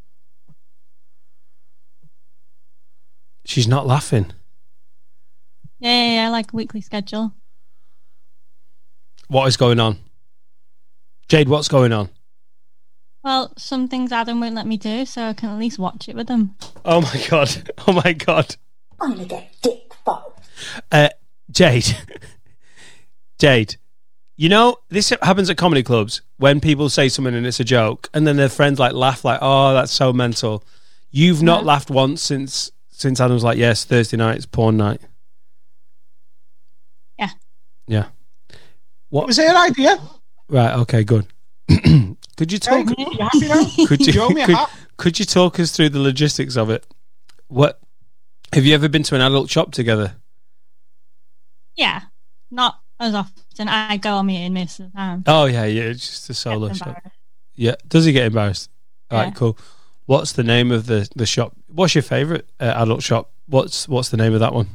She's 3.44 3.66
not 3.66 3.86
laughing. 3.86 4.32
Yeah, 5.80 5.90
yeah, 5.90 6.12
yeah, 6.12 6.28
like 6.28 6.52
a 6.52 6.56
weekly 6.56 6.82
schedule. 6.82 7.32
What 9.28 9.46
is 9.46 9.56
going 9.56 9.80
on? 9.80 9.98
Jade, 11.28 11.48
what's 11.48 11.68
going 11.68 11.92
on? 11.92 12.10
Well, 13.22 13.52
some 13.58 13.86
things 13.88 14.12
Adam 14.12 14.40
won't 14.40 14.54
let 14.54 14.66
me 14.66 14.76
do, 14.76 15.04
so 15.04 15.24
I 15.26 15.32
can 15.34 15.50
at 15.50 15.58
least 15.58 15.78
watch 15.78 16.08
it 16.08 16.16
with 16.16 16.28
him. 16.28 16.54
Oh 16.84 17.00
my 17.02 17.26
god. 17.28 17.70
Oh 17.86 17.92
my 17.92 18.12
god. 18.12 18.56
I'm 19.00 19.12
gonna 19.12 19.24
get 19.26 19.50
dick 19.62 19.92
fucked. 20.04 20.46
Uh, 20.92 21.08
Jade. 21.50 21.96
Jade. 23.38 23.76
You 24.36 24.48
know, 24.48 24.76
this 24.88 25.10
happens 25.22 25.50
at 25.50 25.56
comedy 25.58 25.82
clubs 25.82 26.22
when 26.38 26.60
people 26.60 26.88
say 26.88 27.08
something 27.10 27.34
and 27.34 27.46
it's 27.46 27.60
a 27.60 27.64
joke, 27.64 28.08
and 28.14 28.26
then 28.26 28.36
their 28.36 28.48
friends 28.48 28.78
like 28.78 28.92
laugh 28.94 29.24
like, 29.24 29.38
"Oh, 29.42 29.74
that's 29.74 29.92
so 29.92 30.12
mental." 30.12 30.64
You've 31.10 31.42
not 31.42 31.62
Yeah. 31.62 31.66
laughed 31.68 31.90
once 31.90 32.22
since 32.22 32.70
since 32.90 33.20
Adam's 33.20 33.44
like, 33.44 33.58
"Yes, 33.58 33.84
Thursday 33.84 34.16
night 34.16 34.36
it's 34.36 34.46
porn 34.46 34.76
night." 34.78 35.00
Yeah. 37.18 37.30
Yeah. 37.86 38.06
It 38.50 38.56
What? 39.10 39.26
was 39.26 39.36
her 39.36 39.56
idea. 39.56 39.98
Right. 40.48 40.74
Okay. 40.80 41.04
Good. 41.04 41.26
could 42.40 42.52
you 42.52 42.58
talk? 42.58 42.88
You 42.98 43.06
happy 43.20 43.48
now? 43.48 43.64
Could 43.86 44.06
you 44.06 44.12
You 44.14 44.22
owe 44.22 44.30
me 44.30 44.40
a 44.40 44.46
could, 44.46 44.56
hat. 44.56 44.70
could 44.96 45.18
you 45.18 45.26
talk 45.26 45.60
us 45.60 45.72
through 45.72 45.90
the 45.90 45.98
logistics 45.98 46.56
of 46.56 46.70
it? 46.70 46.86
What 47.48 47.78
have 48.54 48.64
you 48.64 48.74
ever 48.74 48.88
been 48.88 49.02
to 49.02 49.14
an 49.14 49.20
adult 49.20 49.50
shop 49.50 49.72
together? 49.72 50.14
Yeah, 51.76 52.00
not 52.50 52.80
as 52.98 53.14
often. 53.14 53.68
I 53.68 53.98
go 53.98 54.14
on 54.14 54.24
me 54.24 54.48
most 54.48 54.80
of 54.80 54.90
the 54.90 54.96
time. 54.96 55.22
Oh 55.26 55.44
yeah, 55.44 55.66
yeah, 55.66 55.82
it's 55.82 56.08
just 56.08 56.30
a 56.30 56.34
solo 56.34 56.72
shop. 56.72 57.02
Yeah. 57.54 57.74
Does 57.86 58.06
he 58.06 58.12
get 58.12 58.24
embarrassed? 58.24 58.70
All 59.10 59.18
right, 59.18 59.26
Yeah. 59.26 59.30
cool. 59.32 59.58
What's 60.06 60.32
the 60.32 60.42
name 60.42 60.72
of 60.72 60.86
the, 60.86 61.06
the 61.14 61.26
shop? 61.26 61.52
What's 61.68 61.94
your 61.94 62.00
favourite 62.02 62.46
uh, 62.58 62.72
adult 62.76 63.02
shop? 63.02 63.32
What's 63.48 63.86
what's 63.86 64.08
the 64.08 64.16
name 64.16 64.32
of 64.32 64.40
that 64.40 64.54
one? 64.54 64.68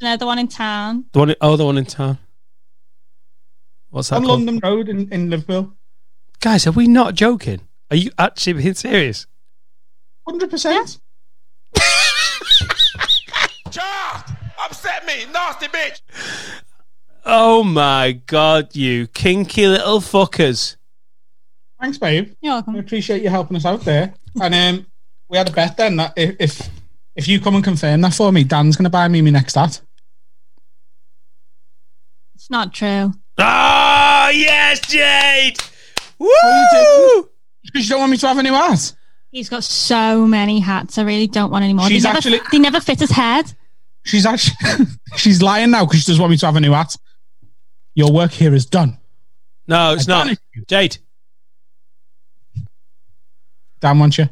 No, 0.00 0.16
the 0.16 0.26
one 0.26 0.38
in 0.38 0.46
town. 0.46 1.06
The 1.12 1.18
one. 1.18 1.30
In, 1.30 1.36
oh, 1.40 1.56
the 1.56 1.64
one 1.64 1.78
in 1.78 1.84
town. 1.84 2.18
What's 3.90 4.10
that 4.10 4.16
On 4.16 4.22
called? 4.24 4.38
London 4.40 4.60
Road 4.62 4.88
in, 4.88 5.12
in 5.12 5.30
Liverpool. 5.30 5.72
Guys, 6.44 6.66
are 6.66 6.72
we 6.72 6.86
not 6.86 7.14
joking? 7.14 7.62
Are 7.90 7.96
you 7.96 8.10
actually 8.18 8.52
being 8.52 8.74
serious? 8.74 9.26
100%. 10.28 11.00
Charles, 13.70 14.22
upset 14.62 15.06
me, 15.06 15.24
nasty 15.32 15.68
bitch. 15.68 16.02
Oh 17.24 17.64
my 17.64 18.20
god, 18.26 18.76
you 18.76 19.06
kinky 19.06 19.66
little 19.66 20.00
fuckers! 20.00 20.76
Thanks, 21.80 21.96
babe. 21.96 22.34
You're 22.42 22.52
I 22.52 22.56
welcome. 22.56 22.76
appreciate 22.76 23.22
you 23.22 23.30
helping 23.30 23.56
us 23.56 23.64
out 23.64 23.80
there. 23.80 24.12
And 24.38 24.54
um, 24.54 24.86
we 25.30 25.38
had 25.38 25.48
a 25.48 25.52
bet 25.52 25.78
then 25.78 25.96
that 25.96 26.12
if, 26.14 26.36
if 26.38 26.70
if 27.16 27.26
you 27.26 27.40
come 27.40 27.54
and 27.54 27.64
confirm 27.64 28.02
that 28.02 28.12
for 28.12 28.30
me, 28.30 28.44
Dan's 28.44 28.76
going 28.76 28.84
to 28.84 28.90
buy 28.90 29.08
me 29.08 29.22
my 29.22 29.30
next 29.30 29.54
hat. 29.54 29.80
It's 32.34 32.50
not 32.50 32.74
true. 32.74 33.14
Oh 33.38 34.30
yes, 34.34 34.80
Jade! 34.80 35.56
Woo! 36.18 36.28
you 36.28 37.30
Because 37.64 37.84
you 37.84 37.90
don't 37.90 38.00
want 38.00 38.10
me 38.12 38.16
to 38.18 38.28
have 38.28 38.38
a 38.38 38.42
new 38.42 38.52
hat. 38.52 38.92
He's 39.30 39.48
got 39.48 39.64
so 39.64 40.26
many 40.26 40.60
hats. 40.60 40.96
I 40.98 41.02
really 41.02 41.26
don't 41.26 41.50
want 41.50 41.64
any 41.64 41.72
more. 41.72 41.88
She's 41.88 42.02
they, 42.02 42.08
never, 42.08 42.18
actually- 42.18 42.40
they 42.52 42.58
never 42.58 42.80
fit 42.80 43.00
his 43.00 43.10
head. 43.10 43.52
She's 44.04 44.26
actually 44.26 44.86
she's 45.16 45.40
lying 45.42 45.70
now 45.70 45.84
because 45.86 46.00
she 46.02 46.06
doesn't 46.12 46.20
want 46.20 46.30
me 46.30 46.36
to 46.36 46.46
have 46.46 46.56
a 46.56 46.60
new 46.60 46.72
hat. 46.72 46.96
Your 47.94 48.12
work 48.12 48.32
here 48.32 48.54
is 48.54 48.66
done. 48.66 48.98
No, 49.66 49.94
it's 49.94 50.06
I 50.08 50.12
not. 50.12 50.24
banished 50.26 50.40
Jade, 50.68 50.98
Dan 53.80 53.98
wants 53.98 54.18
you. 54.18 54.28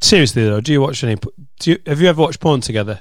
seriously 0.00 0.44
though, 0.44 0.60
do 0.60 0.72
you 0.72 0.80
watch 0.80 1.02
any? 1.04 1.16
Do 1.60 1.70
you, 1.70 1.78
have 1.86 2.00
you 2.00 2.08
ever 2.08 2.20
watched 2.20 2.40
porn 2.40 2.60
together? 2.60 3.00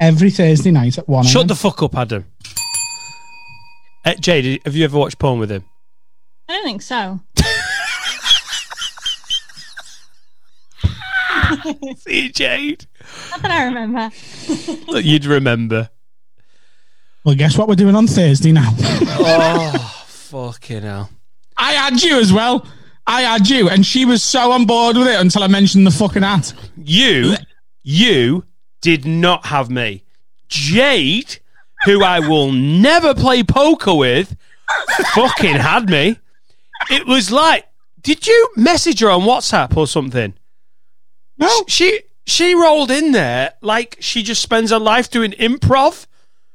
Every 0.00 0.30
Thursday 0.30 0.70
night 0.70 0.98
at 0.98 1.08
one. 1.08 1.24
Shut 1.24 1.48
the 1.48 1.54
fuck 1.54 1.82
up, 1.82 1.96
Adam. 1.96 2.26
Uh, 4.04 4.14
Jade, 4.14 4.60
have 4.64 4.74
you 4.74 4.84
ever 4.84 4.98
watched 4.98 5.18
porn 5.18 5.38
with 5.38 5.50
him? 5.50 5.64
I 6.48 6.52
don't 6.52 6.64
think 6.64 6.82
so. 6.82 7.20
See, 11.98 12.30
Jade. 12.30 12.86
Not 13.30 13.42
that 13.42 13.50
I 13.50 13.64
remember. 13.64 14.10
You'd 15.00 15.24
remember. 15.24 15.90
Well, 17.24 17.34
guess 17.34 17.56
what 17.56 17.68
we're 17.68 17.74
doing 17.74 17.94
on 17.94 18.06
Thursday 18.06 18.52
now? 18.52 18.70
oh, 18.78 20.06
fucking 20.08 20.82
hell. 20.82 21.08
I 21.56 21.72
had 21.72 22.02
you 22.02 22.18
as 22.18 22.32
well. 22.32 22.66
I 23.06 23.22
had 23.22 23.48
you, 23.48 23.68
and 23.68 23.86
she 23.86 24.04
was 24.04 24.22
so 24.22 24.52
on 24.52 24.66
board 24.66 24.96
with 24.96 25.08
it 25.08 25.18
until 25.20 25.42
I 25.42 25.46
mentioned 25.46 25.86
the 25.86 25.90
fucking 25.90 26.22
hat. 26.22 26.52
You, 26.76 27.36
you 27.82 28.44
did 28.84 29.06
not 29.06 29.46
have 29.46 29.70
me. 29.70 30.04
Jade, 30.46 31.38
who 31.86 32.04
I 32.04 32.20
will 32.20 32.52
never 32.52 33.14
play 33.14 33.42
poker 33.42 33.94
with, 33.94 34.36
fucking 35.14 35.56
had 35.56 35.88
me. 35.88 36.18
It 36.90 37.06
was 37.06 37.32
like, 37.32 37.66
did 38.02 38.26
you 38.26 38.50
message 38.56 39.00
her 39.00 39.08
on 39.08 39.22
WhatsApp 39.22 39.74
or 39.74 39.86
something? 39.86 40.34
No. 41.38 41.64
She 41.66 42.02
she 42.26 42.54
rolled 42.54 42.90
in 42.90 43.12
there 43.12 43.54
like 43.62 43.96
she 44.00 44.22
just 44.22 44.42
spends 44.42 44.70
her 44.70 44.78
life 44.78 45.10
doing 45.10 45.32
improv. 45.32 46.06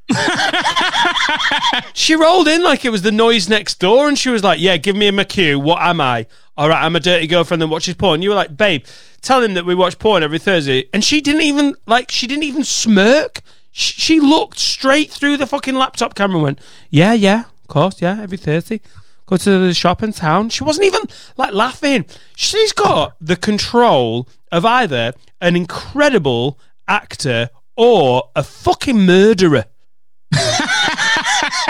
she 1.93 2.13
rolled 2.15 2.47
in 2.47 2.61
like 2.61 2.85
it 2.85 2.91
was 2.91 3.01
the 3.01 3.11
noise 3.11 3.49
next 3.49 3.79
door, 3.79 4.07
and 4.07 4.19
she 4.19 4.29
was 4.29 4.43
like, 4.43 4.59
"Yeah, 4.59 4.77
give 4.77 4.95
me 4.95 5.07
a 5.07 5.11
McHugh. 5.11 5.61
What 5.61 5.81
am 5.81 5.99
I? 5.99 6.27
All 6.55 6.69
right, 6.69 6.83
I'm 6.83 6.95
a 6.95 6.99
dirty 6.99 7.25
girlfriend 7.25 7.61
that 7.63 7.67
watches 7.67 7.95
porn." 7.95 8.21
You 8.21 8.29
were 8.29 8.35
like, 8.35 8.55
"Babe, 8.55 8.85
tell 9.21 9.43
him 9.43 9.53
that 9.53 9.65
we 9.65 9.75
watch 9.75 9.99
porn 9.99 10.23
every 10.23 10.39
Thursday," 10.39 10.89
and 10.93 11.03
she 11.03 11.21
didn't 11.21 11.41
even 11.41 11.75
like. 11.85 12.11
She 12.11 12.27
didn't 12.27 12.43
even 12.43 12.63
smirk. 12.63 13.41
She, 13.71 13.93
she 13.93 14.19
looked 14.19 14.59
straight 14.59 15.11
through 15.11 15.37
the 15.37 15.47
fucking 15.47 15.75
laptop 15.75 16.15
camera 16.15 16.37
and 16.37 16.43
went, 16.43 16.59
"Yeah, 16.89 17.13
yeah, 17.13 17.41
of 17.41 17.67
course, 17.67 18.01
yeah, 18.01 18.19
every 18.21 18.37
Thursday." 18.37 18.81
Go 19.25 19.37
to 19.37 19.59
the 19.59 19.75
shop 19.75 20.01
in 20.01 20.11
town. 20.11 20.49
She 20.49 20.63
wasn't 20.63 20.87
even 20.87 21.01
like 21.37 21.53
laughing. 21.53 22.05
She's 22.35 22.73
got 22.73 23.15
the 23.21 23.35
control 23.35 24.27
of 24.51 24.65
either 24.65 25.13
an 25.39 25.55
incredible 25.55 26.57
actor 26.87 27.49
or 27.75 28.31
a 28.35 28.43
fucking 28.43 29.05
murderer. 29.05 29.65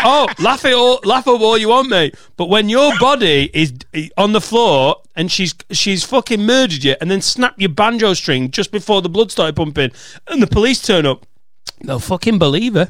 Oh, 0.04 0.28
laugh 0.40 0.66
it 0.66 0.74
all, 0.74 1.00
laugh 1.04 1.28
at 1.28 1.32
all 1.32 1.58
you 1.58 1.70
want, 1.70 1.90
mate. 1.90 2.16
But 2.38 2.50
when 2.50 2.70
your 2.70 2.98
body 3.00 3.50
is 3.54 3.74
on 4.18 4.34
the 4.34 4.42
floor 4.42 4.98
and 5.16 5.32
she's 5.32 5.56
she's 5.72 6.04
fucking 6.04 6.42
murdered 6.42 6.84
you, 6.84 6.96
and 7.02 7.10
then 7.10 7.22
snap 7.22 7.56
your 7.58 7.70
banjo 7.70 8.14
string 8.14 8.52
just 8.52 8.72
before 8.72 9.02
the 9.02 9.10
blood 9.10 9.32
started 9.32 9.56
pumping, 9.56 9.92
and 10.28 10.42
the 10.42 10.48
police 10.48 10.82
turn 10.82 11.06
up, 11.06 11.26
they'll 11.84 12.00
fucking 12.00 12.40
believe 12.40 12.74
her. 12.74 12.90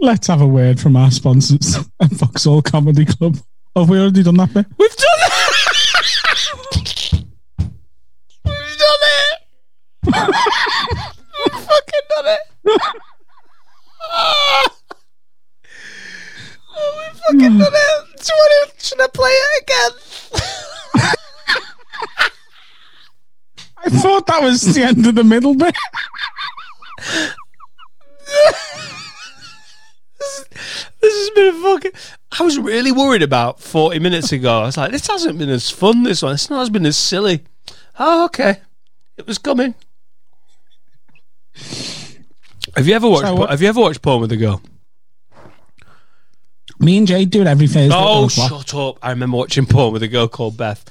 Let's 0.00 0.26
have 0.26 0.40
a 0.40 0.46
word 0.46 0.78
from 0.78 0.96
our 0.96 1.10
sponsors 1.10 1.76
at 2.00 2.10
Vauxhall 2.10 2.62
Comedy 2.62 3.04
Club. 3.04 3.38
Have 3.74 3.88
we 3.88 3.98
already 3.98 4.22
done 4.22 4.36
that 4.36 4.52
bit? 4.52 4.66
We've 4.78 4.96
done 4.96 5.08
it. 5.18 5.32
We've 8.44 8.78
done 8.78 9.02
it. 10.04 10.98
Fucking 11.76 12.00
done 12.08 12.26
it. 12.26 12.40
oh, 14.12 14.68
we 16.96 17.04
fucking 17.18 17.58
done 17.58 17.72
it. 17.74 18.04
Do 18.16 18.24
you 18.28 18.36
want 18.38 18.70
to, 18.78 18.84
should 18.84 19.00
I 19.00 19.06
play 19.08 19.30
it 19.30 19.62
again? 19.62 19.90
I 23.78 23.90
thought 23.90 24.26
that 24.26 24.42
was 24.42 24.62
the 24.62 24.82
end 24.82 25.06
of 25.06 25.14
the 25.14 25.24
middle 25.24 25.54
bit. 25.54 25.74
this 31.00 31.14
has 31.14 31.30
been 31.30 31.54
a 31.54 31.62
fucking. 31.62 31.92
I 32.38 32.42
was 32.42 32.58
really 32.58 32.90
worried 32.90 33.22
about 33.22 33.60
40 33.60 33.98
minutes 33.98 34.32
ago. 34.32 34.62
I 34.62 34.66
was 34.66 34.76
like, 34.76 34.92
this 34.92 35.06
hasn't 35.06 35.38
been 35.38 35.50
as 35.50 35.70
fun, 35.70 36.02
this 36.04 36.22
one. 36.22 36.34
It's 36.34 36.50
not 36.50 36.60
has 36.60 36.70
been 36.70 36.86
as 36.86 36.96
silly. 36.96 37.44
Oh, 37.98 38.24
okay. 38.26 38.60
It 39.16 39.26
was 39.26 39.38
coming. 39.38 39.74
Have 42.76 42.86
you 42.86 42.94
ever 42.94 43.08
watched? 43.08 43.26
So 43.26 43.46
have 43.46 43.62
you 43.62 43.68
ever 43.68 43.80
watched 43.80 44.02
porn 44.02 44.20
with 44.20 44.32
a 44.32 44.36
girl? 44.36 44.60
Me 46.78 46.98
and 46.98 47.06
Jade 47.06 47.30
do 47.30 47.40
it 47.40 47.46
every 47.46 47.68
Thursday. 47.68 47.94
Oh, 47.96 48.28
shut 48.28 48.74
up! 48.74 48.98
I 49.02 49.10
remember 49.10 49.38
watching 49.38 49.64
porn 49.66 49.92
with 49.92 50.02
a 50.02 50.08
girl 50.08 50.28
called 50.28 50.56
Beth, 50.58 50.84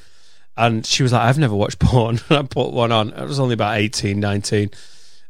and 0.58 0.86
she 0.86 1.04
was 1.04 1.12
like, 1.14 1.22
"I've 1.22 1.38
never 1.38 1.56
watched 1.56 1.80
porn." 1.80 2.20
And 2.30 2.38
I 2.40 2.42
put 2.44 2.72
one 2.72 2.92
on. 2.92 3.14
I 3.14 3.24
was 3.24 3.40
only 3.40 3.54
about 3.54 3.78
18, 3.78 4.20
19. 4.20 4.72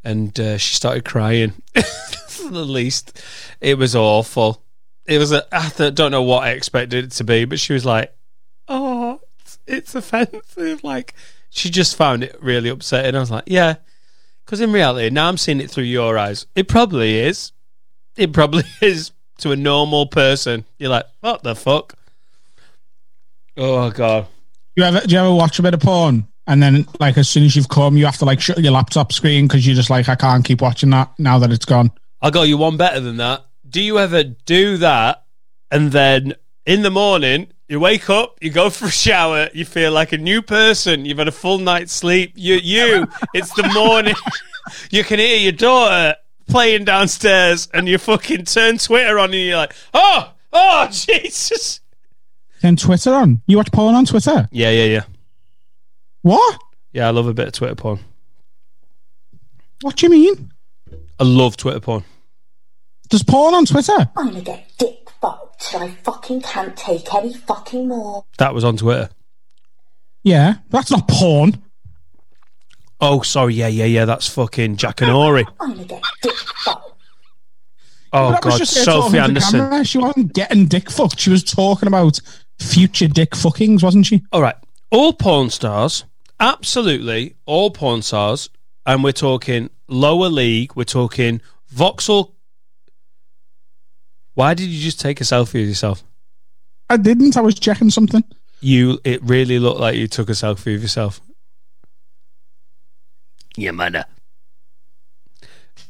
and 0.04 0.40
uh, 0.40 0.58
she 0.58 0.76
started 0.76 1.04
crying. 1.04 1.54
For 2.28 2.50
the 2.52 2.64
least, 2.64 3.22
it 3.60 3.78
was 3.78 3.96
awful. 3.96 4.64
It 5.06 5.18
was. 5.18 5.32
A, 5.34 5.46
I 5.52 5.70
th- 5.70 5.96
don't 5.96 6.12
know 6.12 6.24
what 6.24 6.44
I 6.44 6.52
expected 6.52 7.06
it 7.06 7.12
to 7.14 7.24
be, 7.26 7.44
but 7.46 7.60
she 7.60 7.74
was 7.74 7.86
like, 7.86 8.16
"Oh, 8.70 9.20
it's, 9.40 9.60
it's 9.68 9.96
offensive." 9.96 10.84
Like 10.86 11.16
she 11.50 11.70
just 11.70 11.98
found 11.98 12.24
it 12.24 12.38
really 12.42 12.70
upsetting. 12.70 13.16
I 13.16 13.20
was 13.20 13.32
like, 13.32 13.44
"Yeah," 13.48 13.76
because 14.46 14.62
in 14.62 14.72
reality, 14.72 15.10
now 15.10 15.28
I'm 15.28 15.38
seeing 15.38 15.60
it 15.60 15.72
through 15.72 15.86
your 15.86 16.18
eyes. 16.18 16.46
It 16.56 16.68
probably 16.68 17.20
is. 17.20 17.52
It 18.16 18.32
probably 18.32 18.64
is 18.82 19.12
to 19.40 19.52
a 19.52 19.56
normal 19.56 20.06
person. 20.06 20.66
You're 20.78 20.92
like, 20.92 21.06
"What 21.22 21.44
the 21.44 21.56
fuck?" 21.56 21.96
Oh 23.58 23.90
god. 23.90 24.28
You 24.76 24.84
ever 24.84 25.02
do 25.02 25.16
you 25.16 25.20
ever 25.20 25.34
watch 25.34 25.60
a 25.60 25.64
bit 25.64 25.74
of 25.74 25.80
porn 25.80 26.28
and 26.48 26.62
then 26.62 26.86
like 27.00 27.18
as 27.18 27.30
soon 27.30 27.44
as 27.44 27.56
you've 27.56 27.70
come, 27.70 27.98
you 27.98 28.06
have 28.06 28.18
to 28.18 28.26
like 28.26 28.42
shut 28.42 28.60
your 28.60 28.72
laptop 28.72 29.12
screen 29.12 29.48
because 29.48 29.66
you're 29.66 29.76
just 29.76 29.90
like 29.90 30.10
I 30.10 30.16
can't 30.16 30.46
keep 30.46 30.62
watching 30.62 30.90
that 30.92 31.12
now 31.18 31.40
that 31.40 31.52
it's 31.52 31.66
gone. 31.66 31.92
I'll 32.22 32.32
go 32.32 32.44
you 32.44 32.58
one 32.58 32.78
better 32.78 33.00
than 33.00 33.18
that. 33.18 33.46
Do 33.68 33.82
you 33.82 34.00
ever 34.00 34.24
do 34.24 34.78
that 34.78 35.24
and 35.72 35.92
then 35.92 36.34
in 36.66 36.82
the 36.82 36.92
morning 36.92 37.48
you 37.68 37.80
wake 37.80 38.10
up, 38.10 38.38
you 38.42 38.52
go 38.52 38.70
for 38.70 38.86
a 38.86 38.92
shower, 38.92 39.50
you 39.54 39.66
feel 39.66 39.92
like 39.92 40.12
a 40.12 40.18
new 40.18 40.42
person, 40.42 41.06
you've 41.06 41.18
had 41.18 41.28
a 41.28 41.32
full 41.32 41.58
night's 41.58 41.92
sleep, 41.92 42.34
you 42.36 42.56
you, 42.56 43.08
it's 43.34 43.54
the 43.56 43.68
morning, 43.74 44.16
you 44.92 45.04
can 45.04 45.20
hear 45.20 45.38
your 45.38 45.52
daughter 45.52 46.16
playing 46.48 46.86
downstairs 46.86 47.68
and 47.74 47.88
you 47.88 47.98
fucking 47.98 48.46
turn 48.46 48.78
Twitter 48.78 49.18
on 49.18 49.34
and 49.34 49.42
you're 49.42 49.58
like, 49.58 49.74
oh, 49.94 50.34
oh, 50.54 50.88
Jesus. 50.92 51.80
Then 52.62 52.76
Twitter 52.76 53.14
on. 53.14 53.42
You 53.48 53.58
watch 53.58 53.72
porn 53.72 53.96
on 53.96 54.06
Twitter? 54.06 54.48
Yeah, 54.52 54.70
yeah, 54.70 54.86
yeah. 54.86 55.04
What? 56.22 56.60
Yeah, 56.94 57.08
I 57.08 57.12
love 57.12 57.28
a 57.28 57.34
bit 57.34 57.48
of 57.48 57.54
Twitter 57.54 57.76
porn. 57.76 58.00
What 59.82 59.98
do 59.98 60.06
you 60.06 60.10
mean? 60.10 60.52
I 61.20 61.24
love 61.24 61.58
Twitter 61.58 61.80
porn. 61.80 62.04
There's 63.10 63.24
porn 63.24 63.54
on 63.54 63.66
Twitter. 63.66 64.10
I'm 64.16 64.28
gonna 64.28 64.42
get 64.42 64.68
dick 64.78 65.05
fucked 65.22 65.62
till 65.62 65.82
I 65.82 65.90
fucking 65.92 66.42
can't 66.42 66.76
take 66.76 67.14
any 67.14 67.34
fucking 67.34 67.88
more. 67.88 68.26
That 68.38 68.54
was 68.54 68.64
on 68.64 68.78
Twitter. 68.78 69.10
Yeah, 70.24 70.56
that's 70.70 70.92
not 70.92 71.08
porn. 71.08 71.62
Oh, 73.02 73.22
sorry, 73.22 73.54
yeah, 73.56 73.68
yeah, 73.68 73.86
yeah, 73.86 74.06
that's 74.06 74.28
fucking 74.28 74.78
Jackanory. 74.78 75.46
I'm 75.60 75.74
gonna 75.74 75.86
get 75.86 76.02
dick 76.22 76.34
fucked. 76.34 76.94
Oh, 78.14 78.32
That 78.32 78.46
was 78.46 78.54
God, 78.54 78.58
just 78.60 78.78
her 78.78 78.84
Sophie 78.86 79.00
talking 79.02 79.12
to 79.18 79.22
Anderson. 79.24 79.60
camera. 79.60 79.84
She 79.86 79.98
wasn't 79.98 80.34
getting 80.34 80.66
dick 80.68 80.90
fucked. 80.90 81.20
She 81.20 81.30
was 81.30 81.44
talking 81.44 81.88
about 81.88 82.20
future 82.60 83.08
dick 83.08 83.32
fuckings, 83.32 83.84
wasn't 83.84 84.06
she? 84.06 84.24
All 84.32 84.42
right. 84.42 84.56
All 84.92 85.12
porn 85.14 85.50
stars, 85.50 86.06
absolutely 86.40 87.36
all 87.46 87.72
porn 87.72 88.02
stars, 88.02 88.50
and 88.86 89.04
we're 89.04 89.12
talking 89.12 89.70
lower 89.90 90.30
league, 90.30 90.76
we're 90.76 90.84
talking 90.86 91.42
Vauxhall. 91.68 92.35
Why 94.36 94.54
did 94.54 94.68
you 94.68 94.82
just 94.82 95.00
take 95.00 95.20
a 95.22 95.24
selfie 95.24 95.64
of 95.64 95.68
yourself? 95.68 96.04
I 96.90 96.98
didn't. 96.98 97.36
I 97.36 97.42
was 97.42 97.56
checking 97.56 97.90
something. 97.90 98.24
You, 98.62 99.00
it 99.04 99.24
really 99.24 99.60
looked 99.60 99.80
like 99.80 99.96
you 99.96 100.08
took 100.08 100.30
a 100.30 100.34
selfie 100.34 100.76
of 100.76 100.82
yourself. 100.82 101.20
Yeah, 103.58 103.72
man. 103.72 103.94
That's 103.94 104.08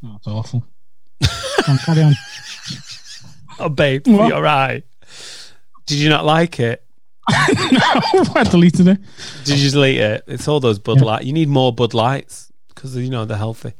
it's 0.03 0.27
awful. 0.27 0.63
Come 1.21 1.73
on, 1.73 1.77
carry 1.79 2.03
on. 2.03 2.13
Oh, 3.57 3.69
babe, 3.69 4.05
What? 4.05 4.27
you're 4.27 4.41
right. 4.41 4.83
Did 5.85 5.97
you 5.97 6.09
not 6.09 6.25
like 6.25 6.59
it? 6.59 6.83
no, 7.29 7.79
I 8.35 8.43
deleted 8.43 8.85
it. 8.89 8.97
Did 9.45 9.59
you 9.59 9.71
delete 9.71 9.97
it? 9.97 10.23
It's 10.27 10.49
all 10.49 10.59
those 10.59 10.77
Bud 10.77 10.99
Light. 10.99 11.23
You 11.23 11.31
need 11.31 11.47
more 11.47 11.71
Bud 11.73 11.93
Lights 11.93 12.51
because 12.67 12.97
you 12.97 13.09
know 13.09 13.23
they're 13.23 13.37
healthy. 13.37 13.71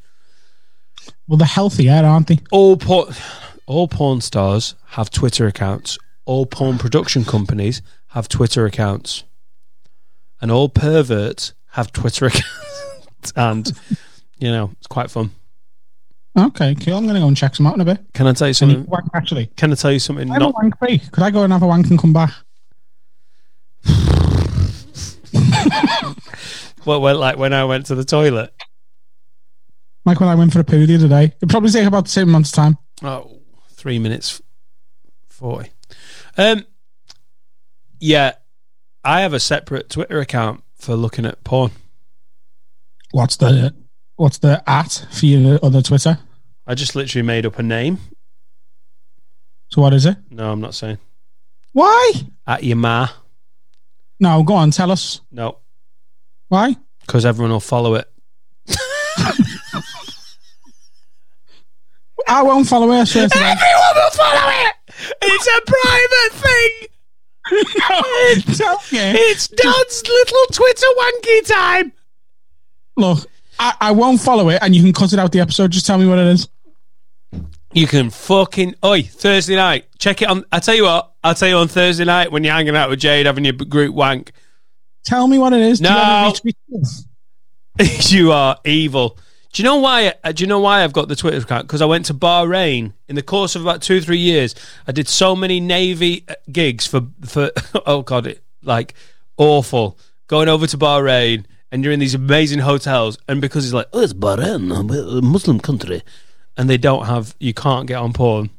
Well, 1.28 1.38
they're 1.38 1.46
healthier, 1.46 1.92
aren't 2.06 2.28
they? 2.28 2.40
Oh, 2.54 2.70
all 2.70 2.78
porn, 2.78 3.14
all 3.66 3.88
porn 3.88 4.22
stars 4.22 4.76
have 4.90 5.10
Twitter 5.10 5.48
accounts. 5.48 5.98
All 6.26 6.46
porn 6.46 6.78
production 6.78 7.24
companies 7.24 7.82
have 8.10 8.28
Twitter 8.28 8.66
accounts, 8.66 9.24
and 10.42 10.52
all 10.52 10.70
perverts 10.70 11.54
have 11.72 11.92
Twitter 11.92 12.26
accounts. 12.28 13.34
and 13.36 13.72
you 14.40 14.52
know, 14.52 14.72
it's 14.78 14.88
quite 14.88 15.12
fun. 15.12 15.32
Okay, 16.38 16.76
cool. 16.76 16.96
I'm 16.96 17.04
going 17.04 17.16
to 17.16 17.22
go 17.22 17.28
and 17.28 17.38
check 17.38 17.56
some 17.56 17.66
out 17.66 17.76
in 17.76 17.82
a 17.82 17.86
bit. 17.86 18.00
Can 18.14 18.28
I 18.28 18.34
tell 18.34 18.48
you 18.50 18.54
something? 18.54 18.86
wank, 18.88 19.06
actually. 19.14 19.48
Can 19.56 19.72
I 19.72 19.76
tell 19.76 19.92
you 19.92 20.00
something? 20.00 20.30
I 20.30 20.34
have 20.34 20.42
a 20.42 20.50
wank 20.50 20.78
break. 20.80 21.10
Could 21.12 21.24
I 21.24 21.32
go 21.32 21.44
and 21.44 21.54
have 21.54 21.64
a 21.64 21.68
wank 21.68 21.90
and 21.90 21.98
come 21.98 22.12
back? 22.12 22.34
well, 26.86 27.00
well, 27.00 27.18
like 27.18 27.38
when 27.38 27.54
I 27.54 27.64
went 27.64 27.86
to 27.86 27.96
the 27.96 28.04
toilet. 28.04 28.54
Like 30.04 30.20
when 30.20 30.28
I 30.28 30.36
went 30.36 30.52
for 30.52 30.60
a 30.60 30.64
poo 30.66 30.86
the 30.86 30.96
other 30.96 31.08
day. 31.08 31.34
It'd 31.38 31.50
probably 31.50 31.72
take 31.72 31.88
about 31.88 32.04
the 32.06 32.12
same 32.12 32.28
amount 32.28 32.48
of 32.48 32.52
time. 32.54 32.78
Oh, 33.02 33.35
three 33.86 34.00
minutes 34.00 34.42
forty. 35.28 35.70
Um, 36.40 36.66
yeah, 38.00 38.32
I 39.04 39.22
have 39.22 39.32
a 39.32 39.40
separate 39.40 39.92
Twitter 39.92 40.20
account 40.20 40.64
for 40.74 40.96
looking 40.96 41.24
at 41.24 41.44
porn. 41.44 41.70
What's 43.12 43.38
the 43.38 43.76
what's 44.16 44.40
the 44.40 44.68
at 44.68 45.06
for 45.12 45.28
your 45.28 45.60
other 45.62 45.84
Twitter? 45.84 46.18
I 46.66 46.74
just 46.74 46.96
literally 46.96 47.22
made 47.22 47.46
up 47.46 47.60
a 47.60 47.64
name. 47.64 48.00
So 49.68 49.84
what 49.84 49.94
is 49.94 50.08
it? 50.08 50.18
No, 50.32 50.52
I'm 50.52 50.62
not 50.62 50.74
saying. 50.74 50.98
Why? 51.74 52.12
At 52.48 52.64
your 52.64 52.78
ma. 52.78 53.10
No, 54.20 54.42
go 54.42 54.56
on, 54.56 54.72
tell 54.72 54.90
us. 54.90 55.22
No, 55.32 55.60
Why? 56.48 56.76
because 57.02 57.24
everyone 57.24 57.52
will 57.52 57.60
follow 57.60 57.94
it. 57.94 58.12
I 62.28 62.44
won't 62.44 62.68
follow 62.68 62.92
it. 62.92 63.00
I 63.00 63.04
swear 63.06 63.28
to 63.28 63.34
God. 63.38 63.58
Everyone 63.58 63.96
will 63.96 64.12
follow 64.12 64.52
it. 64.52 64.76
It's 65.22 65.48
a 65.48 65.62
private 65.68 66.34
thing. 66.42 66.88
no, 67.52 68.56
tell 68.56 68.76
me. 68.92 69.20
It's 69.30 69.48
Don's 69.48 70.04
little 70.08 70.46
Twitter 70.52 70.88
wanky 70.98 71.48
time. 71.48 71.92
Look, 72.98 73.28
I, 73.60 73.74
I 73.82 73.92
won't 73.92 74.20
follow 74.22 74.50
it, 74.50 74.60
and 74.62 74.76
you 74.76 74.82
can 74.82 74.94
cut 74.94 75.14
it 75.14 75.20
out 75.20 75.32
the 75.32 75.40
episode. 75.42 75.72
Just 75.72 75.86
tell 75.86 75.98
me 75.98 76.08
what 76.08 76.18
it 76.18 76.28
is. 76.28 76.48
You 77.74 77.88
can 77.88 78.10
fucking 78.10 78.76
oi 78.84 79.04
Thursday 79.04 79.56
night. 79.58 79.86
Check 80.00 80.22
it 80.22 80.30
on. 80.30 80.46
I 80.52 80.60
tell 80.60 80.76
you 80.76 80.84
what. 80.84 81.12
I'll 81.24 81.36
tell 81.36 81.50
you 81.50 81.58
on 81.58 81.68
Thursday 81.68 82.06
night 82.06 82.32
when 82.32 82.44
you're 82.44 82.54
hanging 82.54 82.76
out 82.76 82.90
with 82.90 83.00
Jade 83.00 83.26
having 83.26 83.44
your 83.46 83.54
group 83.54 83.94
wank. 83.94 84.32
Tell 85.04 85.28
me 85.28 85.38
what 85.38 85.54
it 85.54 85.62
is. 85.62 85.80
Do 85.80 85.90
you 85.90 85.94
No. 85.94 86.00
have 86.00 86.42
a 87.80 87.84
you 88.08 88.32
are 88.32 88.58
evil. 88.64 89.18
Do 89.56 89.64
you 89.64 89.70
know 89.70 89.78
why? 89.78 90.14
uh, 90.22 90.34
Do 90.34 90.44
you 90.44 90.48
know 90.50 90.60
why 90.60 90.84
I've 90.84 90.92
got 90.92 91.08
the 91.08 91.16
Twitter 91.16 91.38
account? 91.38 91.66
Because 91.66 91.82
I 91.82 91.86
went 91.86 92.08
to 92.08 92.14
Bahrain 92.14 92.92
in 93.08 93.16
the 93.16 93.22
course 93.22 93.56
of 93.56 93.62
about 93.62 93.82
two 93.82 94.02
three 94.02 94.18
years. 94.18 94.54
I 94.86 94.92
did 94.92 95.08
so 95.08 95.34
many 95.34 95.62
Navy 95.62 96.26
uh, 96.28 96.34
gigs 96.52 96.86
for 96.86 97.08
for 97.24 97.52
oh 97.86 98.02
god, 98.02 98.28
it 98.28 98.44
like 98.64 98.96
awful. 99.38 99.98
Going 100.28 100.50
over 100.50 100.68
to 100.68 100.78
Bahrain 100.78 101.46
and 101.72 101.86
you're 101.86 101.94
in 101.94 102.02
these 102.02 102.14
amazing 102.14 102.60
hotels, 102.60 103.18
and 103.30 103.40
because 103.40 103.64
it's 103.64 103.74
like 103.74 103.88
oh, 103.94 104.02
it's 104.02 104.12
Bahrain, 104.12 104.78
a 104.78 105.22
Muslim 105.22 105.62
country, 105.62 106.04
and 106.58 106.70
they 106.70 106.78
don't 106.78 107.06
have 107.06 107.34
you 107.40 107.54
can't 107.54 107.88
get 107.88 107.96
on 107.96 108.12
porn, 108.12 108.50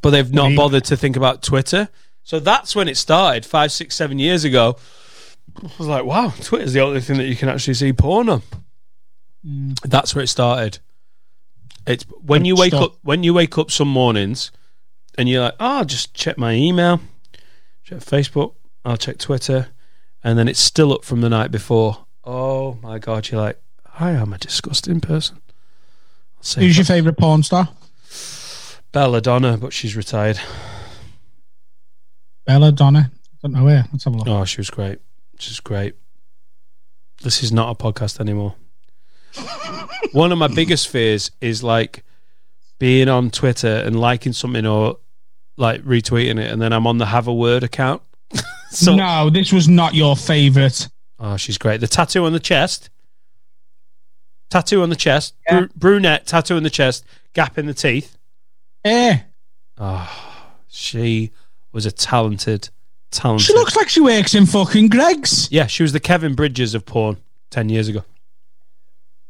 but 0.00 0.10
they've 0.10 0.32
not 0.32 0.54
bothered 0.54 0.84
to 0.84 0.96
think 0.96 1.16
about 1.16 1.42
Twitter. 1.42 1.88
So 2.22 2.38
that's 2.38 2.76
when 2.76 2.86
it 2.86 2.96
started 2.96 3.44
five, 3.44 3.72
six, 3.72 3.96
seven 3.96 4.20
years 4.20 4.44
ago. 4.44 4.76
I 5.60 5.70
was 5.76 5.88
like, 5.88 6.04
wow, 6.04 6.32
Twitter's 6.40 6.72
the 6.72 6.82
only 6.82 7.00
thing 7.00 7.16
that 7.16 7.26
you 7.26 7.34
can 7.34 7.48
actually 7.48 7.74
see 7.74 7.92
porn 7.92 8.28
on. 8.28 8.42
That's 9.44 10.14
where 10.14 10.22
it 10.24 10.28
started. 10.28 10.78
It's 11.86 12.04
when 12.20 12.44
you 12.44 12.54
wake 12.54 12.72
Stop. 12.72 12.82
up 12.82 12.98
when 13.02 13.24
you 13.24 13.34
wake 13.34 13.58
up 13.58 13.70
some 13.70 13.88
mornings 13.88 14.52
and 15.18 15.28
you're 15.28 15.42
like, 15.42 15.54
oh, 15.58 15.78
I'll 15.78 15.84
just 15.84 16.14
check 16.14 16.38
my 16.38 16.52
email, 16.52 17.00
check 17.82 17.98
Facebook, 17.98 18.54
I'll 18.84 18.96
check 18.96 19.18
Twitter, 19.18 19.68
and 20.22 20.38
then 20.38 20.46
it's 20.46 20.60
still 20.60 20.92
up 20.92 21.04
from 21.04 21.20
the 21.22 21.28
night 21.28 21.50
before. 21.50 22.06
Oh 22.24 22.74
my 22.82 22.98
god, 22.98 23.30
you're 23.30 23.40
like, 23.40 23.60
I 23.98 24.12
am 24.12 24.32
a 24.32 24.38
disgusting 24.38 25.00
person. 25.00 25.40
Who's 26.56 26.76
your 26.76 26.84
favourite 26.84 27.18
porn 27.18 27.42
star? 27.42 27.68
Belladonna, 28.92 29.56
but 29.56 29.72
she's 29.72 29.96
retired. 29.96 30.38
Belladonna. 32.46 33.10
Don't 33.42 33.52
know 33.52 33.64
where. 33.64 33.86
Let's 33.92 34.04
have 34.04 34.14
a 34.14 34.18
look. 34.18 34.28
Oh, 34.28 34.44
she 34.44 34.60
was 34.60 34.70
great. 34.70 34.98
She's 35.38 35.60
great. 35.60 35.94
This 37.22 37.42
is 37.42 37.52
not 37.52 37.70
a 37.70 37.82
podcast 37.82 38.20
anymore. 38.20 38.54
One 40.12 40.32
of 40.32 40.38
my 40.38 40.48
biggest 40.48 40.88
fears 40.88 41.30
is 41.40 41.62
like 41.62 42.04
being 42.78 43.08
on 43.08 43.30
Twitter 43.30 43.68
and 43.86 43.98
liking 43.98 44.32
something 44.32 44.66
or 44.66 44.98
like 45.56 45.82
retweeting 45.82 46.38
it, 46.40 46.50
and 46.50 46.60
then 46.60 46.72
I'm 46.72 46.86
on 46.86 46.98
the 46.98 47.06
Have 47.06 47.28
a 47.28 47.34
Word 47.34 47.62
account. 47.62 48.02
so, 48.70 48.94
no, 48.94 49.30
this 49.30 49.52
was 49.52 49.68
not 49.68 49.94
your 49.94 50.16
favourite. 50.16 50.88
oh, 51.20 51.36
she's 51.36 51.58
great. 51.58 51.80
The 51.80 51.86
tattoo 51.86 52.24
on 52.24 52.32
the 52.32 52.40
chest, 52.40 52.90
tattoo 54.50 54.82
on 54.82 54.90
the 54.90 54.96
chest, 54.96 55.34
Yeah. 55.46 55.60
bru- 55.60 55.68
brunette 55.76 56.26
tattoo 56.26 56.56
on 56.56 56.62
the 56.62 56.70
chest, 56.70 57.04
gap 57.34 57.58
in 57.58 57.66
the 57.66 57.74
teeth. 57.74 58.16
Eh. 58.84 59.18
Oh, 59.78 60.10
she 60.68 61.30
was 61.72 61.86
a 61.86 61.92
talented, 61.92 62.68
talented. 63.10 63.46
She 63.46 63.54
looks 63.54 63.76
like 63.76 63.88
she 63.88 64.00
works 64.00 64.34
in 64.34 64.46
fucking 64.46 64.88
Greggs. 64.88 65.48
yeah, 65.50 65.66
she 65.66 65.82
was 65.82 65.92
the 65.92 66.00
Kevin 66.00 66.34
Bridges 66.34 66.74
of 66.74 66.84
porn 66.86 67.16
ten 67.50 67.68
years 67.68 67.88
ago. 67.88 68.04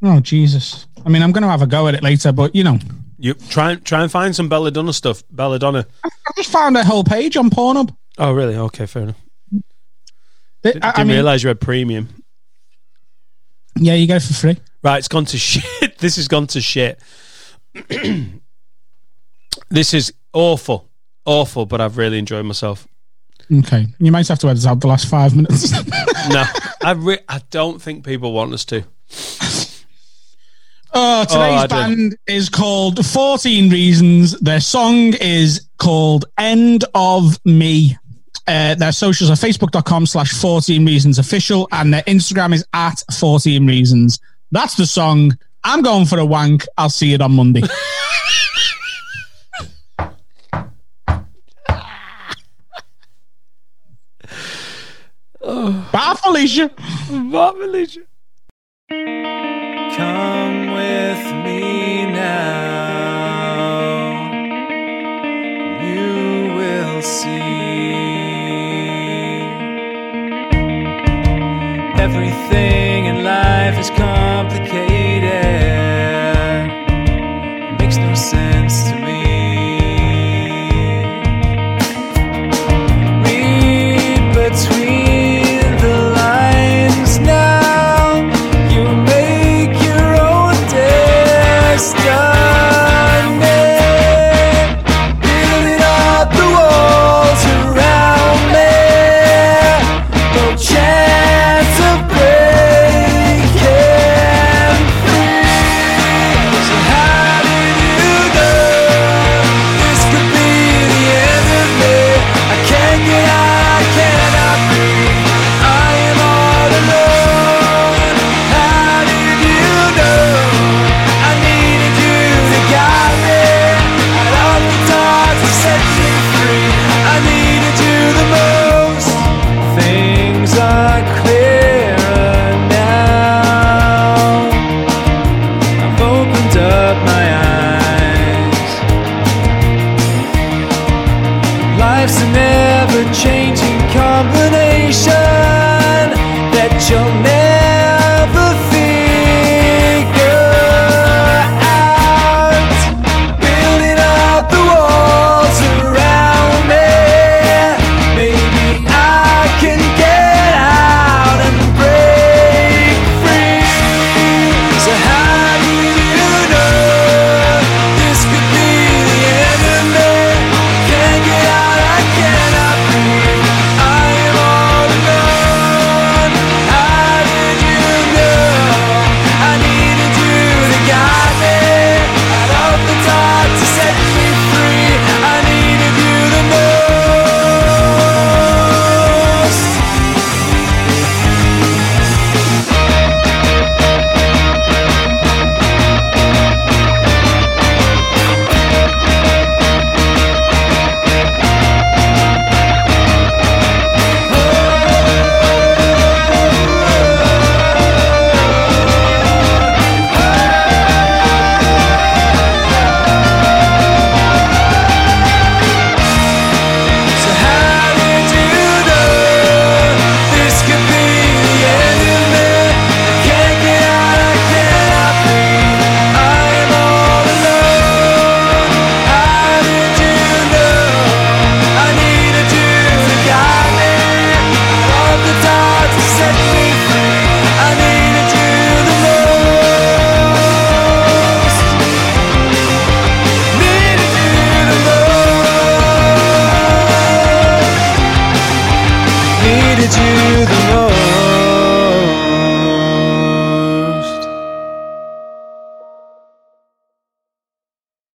Oh, 0.03 0.21
Jesus. 0.21 0.87
I 1.05 1.09
mean, 1.09 1.23
I'm 1.23 1.33
going 1.33 1.43
to 1.43 1.49
have 1.49 1.63
a 1.63 1.67
go 1.67 1.87
at 1.89 1.95
it 1.95 2.03
later, 2.03 2.33
but, 2.33 2.55
you 2.55 2.65
know, 2.65 2.79
You 3.19 3.35
try 3.35 3.73
and 3.73 3.85
try 3.85 4.03
and 4.03 4.11
find 4.11 4.35
some 4.35 4.49
Belladonna 4.49 4.93
stuff. 4.93 5.23
Belladonna. 5.31 5.87
I 6.05 6.09
just 6.37 6.51
found 6.51 6.77
a 6.77 6.85
whole 6.85 7.05
page 7.05 7.37
on 7.37 7.51
Pornhub. 7.51 7.95
Oh, 8.19 8.33
really? 8.33 8.57
Okay, 8.57 8.87
fair 8.87 9.03
enough. 9.05 9.17
They- 10.63 10.73
Didn't 10.73 10.85
I, 10.85 10.93
I 10.97 11.05
mean, 11.05 11.15
realize 11.15 11.43
you 11.43 11.49
had 11.49 11.61
premium. 11.61 12.09
yeah, 13.77 13.95
you 13.95 14.07
get 14.07 14.17
it 14.23 14.27
for 14.27 14.35
free. 14.35 14.57
Right, 14.83 14.99
it's 14.99 15.09
gone 15.09 15.25
to 15.27 15.39
shit. 15.51 15.99
This 15.99 16.17
has 16.17 16.27
gone 16.29 16.47
to 16.49 16.61
shit. 16.61 17.01
this 19.71 19.95
is 19.95 20.13
awful, 20.33 20.89
awful. 21.25 21.67
But 21.67 21.81
I've 21.81 21.97
really 21.97 22.19
enjoyed 22.19 22.45
myself. 22.45 22.87
Okay. 23.53 23.87
You 23.99 24.13
might 24.13 24.27
have 24.29 24.39
to 24.41 24.49
edit 24.49 24.67
out 24.67 24.81
the 24.81 24.87
last 24.89 25.07
five 25.09 25.35
minutes. 25.37 25.73
No, 26.31 26.45
I 26.85 26.93
re- 26.93 27.19
I 27.29 27.41
don't 27.51 27.83
think 27.83 28.05
people 28.05 28.33
want 28.33 28.53
us 28.55 28.65
to. 28.67 28.85
Oh, 30.95 31.25
today's 31.25 31.63
I 31.63 31.67
do. 31.67 31.75
band 31.75 32.17
is 32.27 32.49
called 32.49 33.05
14 33.05 33.71
Reasons. 33.71 34.39
Their 34.41 34.61
song 34.61 35.15
is 35.15 35.67
called 35.79 36.27
End 36.39 36.85
of 36.95 37.39
Me. 37.45 37.97
Uh, 38.47 38.75
their 38.75 38.93
socials 38.93 39.31
are 39.31 39.35
facebook.com 39.35 40.05
slash 40.05 40.33
14 40.33 40.85
reasons 40.85 41.19
official 41.19 41.69
and 41.73 41.95
their 41.95 42.03
Instagram 42.03 42.53
is 42.53 42.65
at 42.75 43.03
14 43.19 43.67
reasons. 43.67 44.19
That's 44.51 44.75
the 44.77 44.85
song. 44.87 45.39
I'm 45.65 45.81
going 45.83 46.07
for 46.07 46.19
a 46.19 46.27
wank. 46.27 46.65
I'll 46.77 46.91
see 46.91 47.15
it 47.15 47.21
on 47.23 47.33
Monday. 47.33 47.63
Bye, 55.41 56.15
Felicia. 56.23 56.69
Bye, 56.69 57.53
Felicia. 57.59 58.01
Come 59.97 60.62
with 60.83 61.25
me 61.45 62.07
now. 62.07 63.43
You 65.89 66.55
will 66.59 67.03
see 67.03 67.43
everything 72.07 73.01
in 73.07 73.17
life 73.25 73.77
is 73.79 73.91
complicated. 73.91 74.92